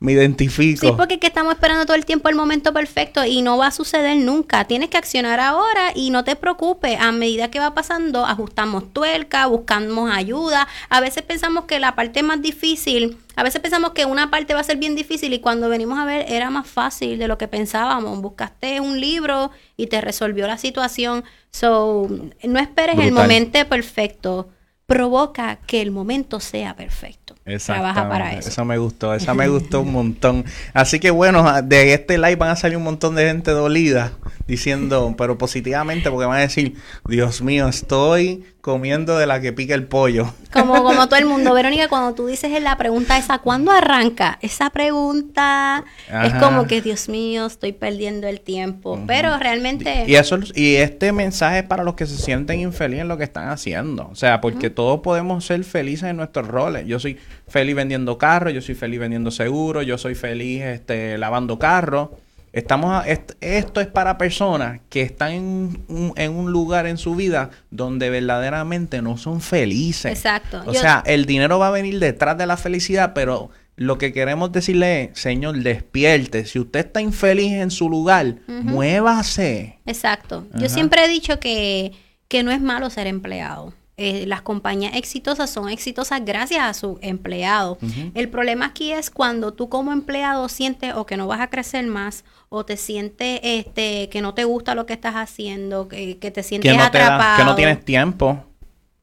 me 0.00 0.12
identifico. 0.12 0.86
Sí, 0.86 0.92
porque 0.96 1.14
es 1.14 1.20
que 1.20 1.26
estamos 1.26 1.54
esperando 1.54 1.86
todo 1.86 1.96
el 1.96 2.04
tiempo 2.04 2.28
el 2.28 2.34
momento 2.34 2.72
perfecto 2.72 3.24
y 3.24 3.42
no 3.42 3.56
va 3.58 3.68
a 3.68 3.70
suceder 3.70 4.16
nunca. 4.16 4.64
Tienes 4.64 4.90
que 4.90 4.96
accionar 4.96 5.40
ahora 5.40 5.92
y 5.94 6.10
no 6.10 6.24
te 6.24 6.36
preocupes. 6.36 6.98
A 7.00 7.12
medida 7.12 7.50
que 7.50 7.58
va 7.58 7.74
pasando, 7.74 8.24
ajustamos 8.26 8.92
tuerca, 8.92 9.46
buscamos 9.46 10.10
ayuda. 10.10 10.68
A 10.88 11.00
veces 11.00 11.22
pensamos 11.22 11.64
que 11.64 11.78
la 11.78 11.94
parte 11.94 12.22
más 12.22 12.42
difícil, 12.42 13.18
a 13.36 13.42
veces 13.42 13.60
pensamos 13.60 13.92
que 13.92 14.04
una 14.04 14.30
parte 14.30 14.54
va 14.54 14.60
a 14.60 14.64
ser 14.64 14.76
bien 14.78 14.94
difícil 14.94 15.32
y 15.32 15.40
cuando 15.40 15.68
venimos 15.68 15.98
a 15.98 16.04
ver 16.04 16.26
era 16.28 16.50
más 16.50 16.66
fácil 16.66 17.18
de 17.18 17.28
lo 17.28 17.38
que 17.38 17.48
pensábamos. 17.48 18.20
Buscaste 18.20 18.80
un 18.80 19.00
libro 19.00 19.50
y 19.76 19.86
te 19.86 20.00
resolvió 20.00 20.46
la 20.46 20.58
situación. 20.58 21.24
So, 21.50 22.08
no 22.42 22.58
esperes 22.58 22.98
el 22.98 23.12
momento 23.12 23.58
perfecto 23.68 24.48
provoca 24.88 25.58
que 25.66 25.82
el 25.82 25.90
momento 25.90 26.40
sea 26.40 26.74
perfecto. 26.74 27.34
Trabaja 27.66 28.08
para 28.08 28.32
eso. 28.32 28.48
Eso 28.48 28.64
me 28.64 28.78
gustó, 28.78 29.12
esa 29.12 29.34
me 29.34 29.46
gustó 29.46 29.82
un 29.82 29.92
montón. 29.92 30.46
Así 30.72 30.98
que 30.98 31.10
bueno, 31.10 31.60
de 31.60 31.92
este 31.92 32.16
live 32.16 32.36
van 32.36 32.48
a 32.48 32.56
salir 32.56 32.78
un 32.78 32.84
montón 32.84 33.14
de 33.14 33.26
gente 33.26 33.50
dolida 33.50 34.12
diciendo, 34.48 35.14
pero 35.16 35.36
positivamente, 35.36 36.10
porque 36.10 36.26
van 36.26 36.38
a 36.38 36.40
decir, 36.40 36.74
Dios 37.06 37.42
mío, 37.42 37.68
estoy 37.68 38.44
comiendo 38.62 39.16
de 39.18 39.26
la 39.26 39.40
que 39.40 39.52
pica 39.52 39.74
el 39.74 39.84
pollo. 39.84 40.32
Como, 40.52 40.82
como 40.82 41.08
todo 41.08 41.18
el 41.18 41.26
mundo. 41.26 41.52
Verónica, 41.52 41.88
cuando 41.88 42.14
tú 42.14 42.26
dices 42.26 42.50
en 42.52 42.64
la 42.64 42.78
pregunta 42.78 43.18
esa, 43.18 43.38
¿cuándo 43.38 43.70
arranca? 43.70 44.38
Esa 44.40 44.70
pregunta 44.70 45.84
es 46.24 46.32
como 46.34 46.66
que, 46.66 46.80
Dios 46.80 47.10
mío, 47.10 47.44
estoy 47.44 47.72
perdiendo 47.72 48.26
el 48.26 48.40
tiempo. 48.40 48.98
Pero 49.06 49.38
realmente... 49.38 50.04
Y, 50.06 50.14
eso, 50.14 50.38
y 50.54 50.76
este 50.76 51.12
mensaje 51.12 51.58
es 51.58 51.64
para 51.64 51.84
los 51.84 51.94
que 51.94 52.06
se 52.06 52.16
sienten 52.16 52.60
infelices 52.60 53.02
en 53.02 53.08
lo 53.08 53.18
que 53.18 53.24
están 53.24 53.50
haciendo. 53.50 54.08
O 54.10 54.14
sea, 54.14 54.40
porque 54.40 54.70
todos 54.70 55.00
podemos 55.00 55.44
ser 55.44 55.62
felices 55.64 56.08
en 56.08 56.16
nuestros 56.16 56.48
roles. 56.48 56.86
Yo 56.86 56.98
soy 56.98 57.18
feliz 57.46 57.76
vendiendo 57.76 58.16
carros, 58.16 58.54
yo 58.54 58.62
soy 58.62 58.74
feliz 58.74 59.00
vendiendo 59.00 59.30
seguros, 59.30 59.84
yo 59.84 59.98
soy 59.98 60.14
feliz 60.14 60.62
este, 60.62 61.18
lavando 61.18 61.58
carros. 61.58 62.08
Estamos 62.52 63.04
esto 63.40 63.80
es 63.80 63.86
para 63.86 64.18
personas 64.18 64.80
que 64.88 65.02
están 65.02 65.32
en 65.32 65.84
un, 65.88 66.12
en 66.16 66.32
un, 66.32 66.52
lugar 66.52 66.86
en 66.86 66.96
su 66.96 67.14
vida 67.14 67.50
donde 67.70 68.10
verdaderamente 68.10 69.02
no 69.02 69.16
son 69.16 69.40
felices. 69.40 70.12
Exacto. 70.12 70.62
O 70.66 70.74
sea, 70.74 71.02
el 71.06 71.26
dinero 71.26 71.58
va 71.58 71.68
a 71.68 71.72
venir 71.72 71.98
detrás 71.98 72.38
de 72.38 72.46
la 72.46 72.56
felicidad, 72.56 73.12
pero 73.14 73.50
lo 73.76 73.96
que 73.96 74.12
queremos 74.12 74.50
decirle 74.50 75.04
es, 75.04 75.20
Señor, 75.20 75.56
despierte. 75.58 76.46
Si 76.46 76.58
usted 76.58 76.80
está 76.80 77.00
infeliz 77.00 77.52
en 77.52 77.70
su 77.70 77.88
lugar, 77.88 78.36
muévase. 78.46 79.78
Exacto. 79.86 80.46
Yo 80.54 80.68
siempre 80.68 81.04
he 81.04 81.08
dicho 81.08 81.38
que, 81.38 81.92
que 82.26 82.42
no 82.42 82.50
es 82.50 82.60
malo 82.60 82.90
ser 82.90 83.06
empleado. 83.06 83.72
Eh, 84.00 84.26
las 84.28 84.42
compañías 84.42 84.94
exitosas 84.94 85.50
son 85.50 85.68
exitosas 85.68 86.24
gracias 86.24 86.62
a 86.62 86.72
sus 86.72 86.98
empleados. 87.02 87.78
El 88.14 88.28
problema 88.28 88.66
aquí 88.66 88.92
es 88.92 89.10
cuando 89.10 89.52
tú 89.54 89.68
como 89.68 89.92
empleado 89.92 90.48
sientes 90.48 90.94
o 90.94 91.04
que 91.04 91.16
no 91.16 91.26
vas 91.26 91.40
a 91.40 91.50
crecer 91.50 91.84
más 91.84 92.24
o 92.48 92.64
te 92.64 92.76
sientes 92.76 93.40
este, 93.42 94.08
que 94.08 94.22
no 94.22 94.34
te 94.34 94.44
gusta 94.44 94.76
lo 94.76 94.86
que 94.86 94.92
estás 94.92 95.16
haciendo, 95.16 95.88
que, 95.88 96.14
te 96.14 96.42
sientes 96.44 96.78
atrapado. 96.78 97.38
que 97.38 97.44
no 97.44 97.56
tienes 97.56 97.84
tiempo. 97.84 98.44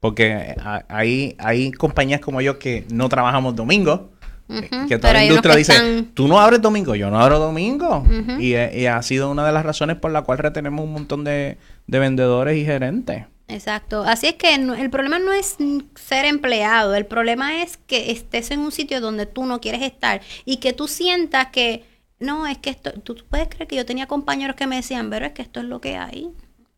Porque 0.00 0.56
hay, 0.88 1.36
hay 1.38 1.72
compañías 1.72 2.22
como 2.22 2.40
yo 2.40 2.58
que 2.58 2.86
no 2.90 3.10
trabajamos 3.10 3.54
domingo. 3.54 4.08
Eh, 4.48 4.70
que 4.88 4.96
toda 4.96 5.12
la 5.12 5.24
industria 5.26 5.56
dice, 5.56 6.06
tú 6.14 6.26
no 6.26 6.40
abres 6.40 6.62
domingo, 6.62 6.94
yo 6.94 7.10
no 7.10 7.20
abro 7.20 7.38
domingo. 7.38 8.02
y, 8.38 8.54
y, 8.54 8.86
ha 8.86 9.02
sido 9.02 9.30
una 9.30 9.44
de 9.44 9.52
las 9.52 9.66
razones 9.66 9.96
por 9.96 10.10
la 10.10 10.22
cual 10.22 10.38
retenemos 10.38 10.82
un 10.82 10.94
montón 10.94 11.22
de, 11.22 11.58
de 11.86 11.98
vendedores 11.98 12.56
y 12.56 12.64
gerentes. 12.64 13.26
Exacto. 13.48 14.02
Así 14.02 14.26
es 14.26 14.34
que 14.34 14.54
el 14.54 14.90
problema 14.90 15.18
no 15.18 15.32
es 15.32 15.56
ser 15.94 16.24
empleado, 16.24 16.94
el 16.94 17.06
problema 17.06 17.62
es 17.62 17.76
que 17.76 18.10
estés 18.10 18.50
en 18.50 18.60
un 18.60 18.72
sitio 18.72 19.00
donde 19.00 19.26
tú 19.26 19.46
no 19.46 19.60
quieres 19.60 19.82
estar 19.82 20.20
y 20.44 20.56
que 20.56 20.72
tú 20.72 20.88
sientas 20.88 21.48
que, 21.48 21.84
no, 22.18 22.46
es 22.46 22.58
que 22.58 22.70
esto, 22.70 22.92
tú 22.92 23.16
puedes 23.28 23.48
creer 23.48 23.68
que 23.68 23.76
yo 23.76 23.86
tenía 23.86 24.06
compañeros 24.06 24.56
que 24.56 24.66
me 24.66 24.76
decían, 24.76 25.10
pero 25.10 25.26
es 25.26 25.32
que 25.32 25.42
esto 25.42 25.60
es 25.60 25.66
lo 25.66 25.80
que 25.80 25.96
hay. 25.96 26.30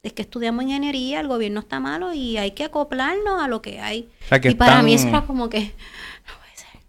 Es 0.03 0.13
que 0.13 0.23
estudiamos 0.23 0.63
ingeniería, 0.65 1.21
el 1.21 1.29
gobierno 1.29 1.61
está 1.61 1.81
malo 1.81 2.13
y 2.13 2.37
hay 2.37 2.53
que 2.53 2.65
acoplarnos 2.65 3.43
a 3.43 3.49
lo 3.49 3.63
que 3.63 3.81
hay. 3.81 4.09
y 4.45 4.55
para 4.55 4.83
mí 4.83 4.95
eso 4.95 5.09
era 5.09 5.23
como 5.23 5.49
que, 5.49 5.73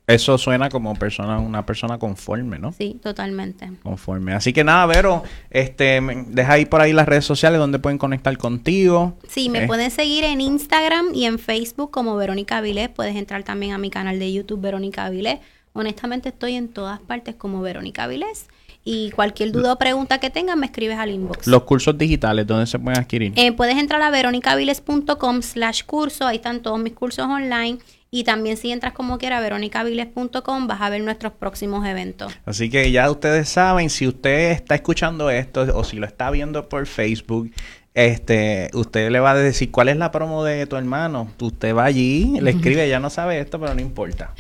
eso 0.10 0.40
suena 0.40 0.70
como 0.70 0.96
persona, 0.96 1.40
una 1.40 1.66
persona 1.66 2.00
conforme, 2.00 2.58
¿no? 2.58 2.74
Sí, 2.74 3.00
totalmente. 3.02 3.72
Conforme. 3.84 4.34
Así 4.34 4.54
que 4.54 4.64
nada, 4.64 4.88
Vero, 4.88 5.24
este, 5.52 6.02
deja 6.28 6.54
ahí 6.54 6.66
por 6.66 6.82
ahí 6.82 6.94
las 6.94 7.08
redes 7.08 7.26
sociales 7.26 7.60
donde 7.60 7.78
pueden 7.78 8.00
conectar 8.00 8.36
contigo. 8.38 9.18
Sí, 9.28 9.50
me 9.50 9.66
eh. 9.66 9.68
pueden 9.68 9.92
seguir 9.92 10.24
en 10.24 10.42
Instagram 10.42 11.14
y 11.14 11.26
en 11.26 11.38
Facebook 11.38 11.92
como 11.92 12.16
Verónica 12.16 12.58
Avilés. 12.58 12.90
Puedes 12.90 13.16
entrar 13.16 13.44
también 13.44 13.74
a 13.74 13.78
mi 13.78 13.92
canal 13.92 14.18
de 14.18 14.34
YouTube 14.34 14.62
Verónica 14.62 15.06
Avilés. 15.06 15.40
Honestamente 15.74 16.30
estoy 16.30 16.56
en 16.56 16.70
todas 16.70 17.00
partes 17.00 17.36
como 17.36 17.62
Verónica 17.62 18.06
Avilés. 18.06 18.48
Y 18.84 19.12
cualquier 19.12 19.52
duda 19.52 19.74
o 19.74 19.76
pregunta 19.78 20.20
que 20.20 20.32
tengan, 20.32 20.60
me 20.60 20.66
escribes 20.66 20.98
al 20.98 21.12
inbox. 21.12 21.46
Los 21.46 21.64
cursos 21.64 21.96
digitales, 21.98 22.48
¿dónde 22.48 22.66
se 22.66 22.80
pueden 22.80 23.00
adquirir? 23.00 23.34
Eh, 23.36 23.52
puedes 23.52 23.78
entrar 23.78 24.02
a 24.02 24.10
veronicaviles.com 24.10 25.42
slash 25.44 25.84
curso. 25.84 26.26
Ahí 26.26 26.38
están 26.38 26.62
todos 26.62 26.80
mis 26.80 26.94
cursos 26.94 27.28
online. 27.28 27.78
Y 28.12 28.24
también 28.24 28.58
si 28.58 28.72
entras 28.72 28.94
como 28.94 29.18
quiera 29.18 29.38
a 29.38 29.42
veronicaviles.com 29.42 30.68
vas 30.68 30.82
a 30.82 30.90
ver 30.90 31.02
nuestros 31.02 31.34
próximos 31.34 31.86
eventos. 31.86 32.34
Así 32.46 32.70
que 32.70 32.92
ya 32.92 33.10
ustedes 33.10 33.50
saben, 33.50 33.90
si 33.90 34.08
usted 34.08 34.52
está 34.52 34.76
escuchando 34.76 35.30
esto 35.30 35.68
o 35.76 35.84
si 35.84 35.98
lo 35.98 36.08
está 36.08 36.32
viendo 36.32 36.68
por 36.70 36.88
Facebook, 36.88 37.52
este, 37.96 38.70
usted 38.74 39.10
le 39.10 39.20
va 39.20 39.32
a 39.32 39.36
decir 39.36 39.72
cuál 39.72 39.90
es 39.90 39.98
la 39.98 40.12
promo 40.12 40.44
de 40.44 40.66
tu 40.68 40.76
hermano. 40.76 41.30
Usted 41.40 41.76
va 41.76 41.86
allí, 41.86 42.40
le 42.40 42.52
escribe, 42.52 42.88
ya 42.88 43.00
no 43.00 43.10
sabe 43.10 43.40
esto, 43.40 43.60
pero 43.60 43.74
no 43.74 43.82
importa. 43.82 44.34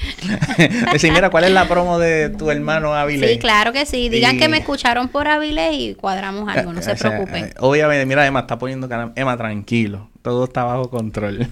decir, 0.91 1.11
mira, 1.11 1.29
¿cuál 1.29 1.43
es 1.43 1.51
la 1.51 1.67
promo 1.67 1.99
de 1.99 2.29
tu 2.29 2.49
hermano 2.51 2.93
Avilés? 2.93 3.31
Sí, 3.31 3.39
claro 3.39 3.73
que 3.73 3.85
sí. 3.85 4.09
Digan 4.09 4.37
que 4.37 4.47
me 4.47 4.59
escucharon 4.59 5.09
por 5.09 5.27
Avilés 5.27 5.73
y 5.73 5.95
cuadramos 5.95 6.47
algo, 6.47 6.73
no 6.73 6.81
se 6.83 6.95
preocupen. 6.95 7.53
obviamente, 7.59 8.05
mira, 8.05 8.25
Emma 8.25 8.41
está 8.41 8.57
poniendo 8.57 8.87
Emma, 9.15 9.37
tranquilo, 9.37 10.09
todo 10.21 10.45
está 10.45 10.63
bajo 10.63 10.89
control. 10.89 11.47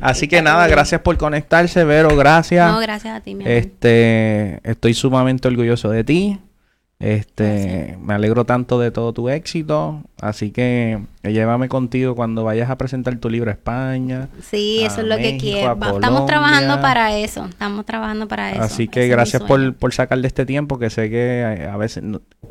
Así 0.00 0.28
que 0.28 0.42
nada, 0.42 0.66
gracias 0.66 1.00
por 1.00 1.16
conectarse, 1.16 1.84
Vero, 1.84 2.16
gracias. 2.16 2.70
No, 2.70 2.80
gracias 2.80 3.16
a 3.16 3.20
ti, 3.20 3.34
mi 3.34 3.44
Este, 3.46 4.60
estoy 4.68 4.94
sumamente 4.94 5.48
orgulloso 5.48 5.90
de 5.90 6.04
ti. 6.04 6.38
Este, 7.00 7.96
me 8.02 8.14
alegro 8.14 8.44
tanto 8.44 8.80
de 8.80 8.90
todo 8.90 9.12
tu 9.12 9.28
éxito, 9.28 10.02
así 10.20 10.50
que 10.50 10.98
llévame 11.22 11.68
contigo 11.68 12.16
cuando 12.16 12.42
vayas 12.42 12.70
a 12.70 12.76
presentar 12.76 13.16
tu 13.18 13.30
libro 13.30 13.50
a 13.50 13.52
España. 13.52 14.28
Sí, 14.42 14.80
eso 14.82 15.02
es 15.02 15.06
lo 15.06 15.16
que 15.16 15.36
quiero. 15.36 15.78
Estamos 15.94 16.26
trabajando 16.26 16.80
para 16.80 17.16
eso, 17.16 17.46
estamos 17.46 17.86
trabajando 17.86 18.26
para 18.26 18.50
eso. 18.50 18.62
Así 18.62 18.88
que 18.88 19.06
gracias 19.06 19.44
por, 19.44 19.76
por 19.76 19.94
sacar 19.94 20.18
de 20.18 20.26
este 20.26 20.44
tiempo, 20.44 20.80
que 20.80 20.90
sé 20.90 21.08
que 21.08 21.68
a 21.70 21.76
veces 21.76 22.02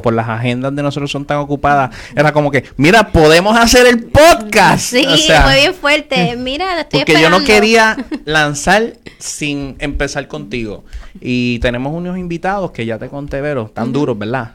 por 0.02 0.14
las 0.14 0.30
agendas 0.30 0.74
de 0.74 0.82
nosotros 0.82 1.12
son 1.12 1.26
tan 1.26 1.40
ocupadas, 1.40 1.94
era 2.16 2.32
como 2.32 2.50
que, 2.50 2.64
mira, 2.78 3.12
podemos 3.12 3.58
hacer 3.58 3.86
el 3.86 4.06
podcast. 4.06 4.80
Sí, 4.80 5.06
fue 5.44 5.56
bien 5.60 5.74
fuerte. 5.74 6.38
Mira, 6.38 6.80
estoy 6.80 7.02
Porque 7.02 7.22
yo 7.22 7.30
no 7.30 7.44
quería 7.44 7.98
lanzar 8.26 8.94
sin 9.18 9.76
empezar 9.80 10.30
contigo. 10.30 10.86
Y 11.22 11.60
tenemos 11.60 11.94
unos 11.94 12.18
invitados 12.18 12.72
que 12.72 12.86
ya 12.86 12.98
te 12.98 13.10
conté, 13.10 13.42
Vero, 13.42 13.72
tan 13.74 13.92
duros, 13.94 14.18
¿verdad? 14.18 14.52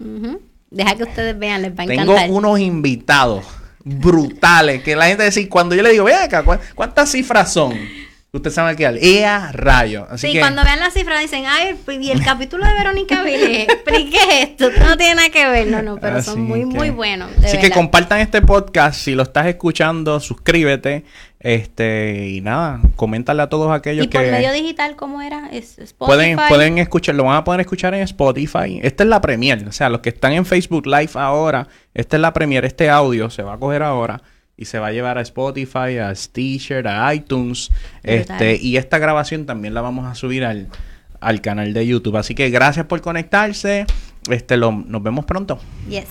Deja 0.70 0.94
que 0.94 1.02
ustedes 1.02 1.38
vean, 1.38 1.62
les 1.62 1.72
va 1.72 1.82
a 1.82 1.84
encantar. 1.84 2.16
Tengo 2.16 2.36
unos 2.36 2.58
invitados 2.58 3.44
brutales 3.84 4.82
que 4.82 4.96
la 4.96 5.06
gente 5.06 5.24
dice, 5.24 5.48
cuando 5.48 5.74
yo 5.74 5.82
le 5.82 5.90
digo, 5.90 6.04
vea 6.04 6.24
acá, 6.24 6.44
¿cuántas 6.74 7.10
cifras 7.10 7.52
son? 7.52 7.74
Usted 8.34 8.50
sabe 8.50 8.76
qué 8.76 8.86
¡Ea 8.86 9.52
rayo! 9.52 10.06
sí, 10.16 10.38
cuando 10.38 10.64
vean 10.64 10.80
las 10.80 10.94
cifras 10.94 11.20
dicen, 11.20 11.44
ay, 11.46 11.78
y 12.00 12.10
el 12.10 12.24
capítulo 12.24 12.66
de 12.66 12.72
Verónica 12.72 13.22
Vélez, 13.22 13.68
explique 13.68 14.16
esto, 14.40 14.70
no 14.80 14.96
tiene 14.96 15.16
nada 15.16 15.28
que 15.28 15.46
ver, 15.50 15.66
no, 15.66 15.82
no, 15.82 15.98
pero 16.00 16.22
son 16.22 16.40
muy, 16.40 16.64
muy 16.64 16.88
buenos. 16.88 17.30
así 17.44 17.58
que 17.58 17.70
compartan 17.70 18.20
este 18.20 18.40
podcast, 18.40 18.98
si 18.98 19.14
lo 19.14 19.24
estás 19.24 19.48
escuchando, 19.48 20.18
suscríbete, 20.18 21.04
este, 21.44 22.28
y 22.28 22.40
nada, 22.40 22.80
coméntale 22.94 23.42
a 23.42 23.48
todos 23.48 23.72
aquellos 23.72 24.06
que... 24.06 24.16
¿Y 24.16 24.20
por 24.20 24.30
medio 24.30 24.52
digital 24.52 24.94
cómo 24.94 25.20
era? 25.20 25.48
Spotify. 25.50 25.94
Pueden, 25.98 26.38
pueden 26.48 26.78
escuchar, 26.78 27.16
lo 27.16 27.24
van 27.24 27.36
a 27.36 27.44
poder 27.44 27.60
escuchar 27.60 27.94
en 27.94 28.02
Spotify. 28.02 28.78
Esta 28.82 29.02
es 29.02 29.08
la 29.08 29.20
premier, 29.20 29.66
o 29.66 29.72
sea, 29.72 29.88
los 29.88 30.00
que 30.00 30.10
están 30.10 30.32
en 30.32 30.46
Facebook 30.46 30.86
Live 30.86 31.10
ahora, 31.14 31.66
esta 31.94 32.16
es 32.16 32.20
la 32.20 32.32
premier, 32.32 32.64
este 32.64 32.88
audio 32.88 33.28
se 33.28 33.42
va 33.42 33.54
a 33.54 33.58
coger 33.58 33.82
ahora 33.82 34.22
y 34.56 34.66
se 34.66 34.78
va 34.78 34.88
a 34.88 34.92
llevar 34.92 35.18
a 35.18 35.22
Spotify, 35.22 35.98
a 35.98 36.14
Stitcher, 36.14 36.86
a 36.86 37.12
iTunes. 37.12 37.70
Este, 38.04 38.56
y 38.56 38.76
esta 38.76 38.98
grabación 38.98 39.44
también 39.44 39.74
la 39.74 39.80
vamos 39.80 40.06
a 40.06 40.14
subir 40.14 40.44
al, 40.44 40.68
al 41.20 41.40
canal 41.40 41.72
de 41.72 41.86
YouTube. 41.86 42.16
Así 42.16 42.34
que 42.36 42.50
gracias 42.50 42.86
por 42.86 43.00
conectarse. 43.00 43.86
Este, 44.30 44.56
lo, 44.56 44.70
nos 44.70 45.02
vemos 45.02 45.24
pronto. 45.24 45.58
Yes. 45.88 46.00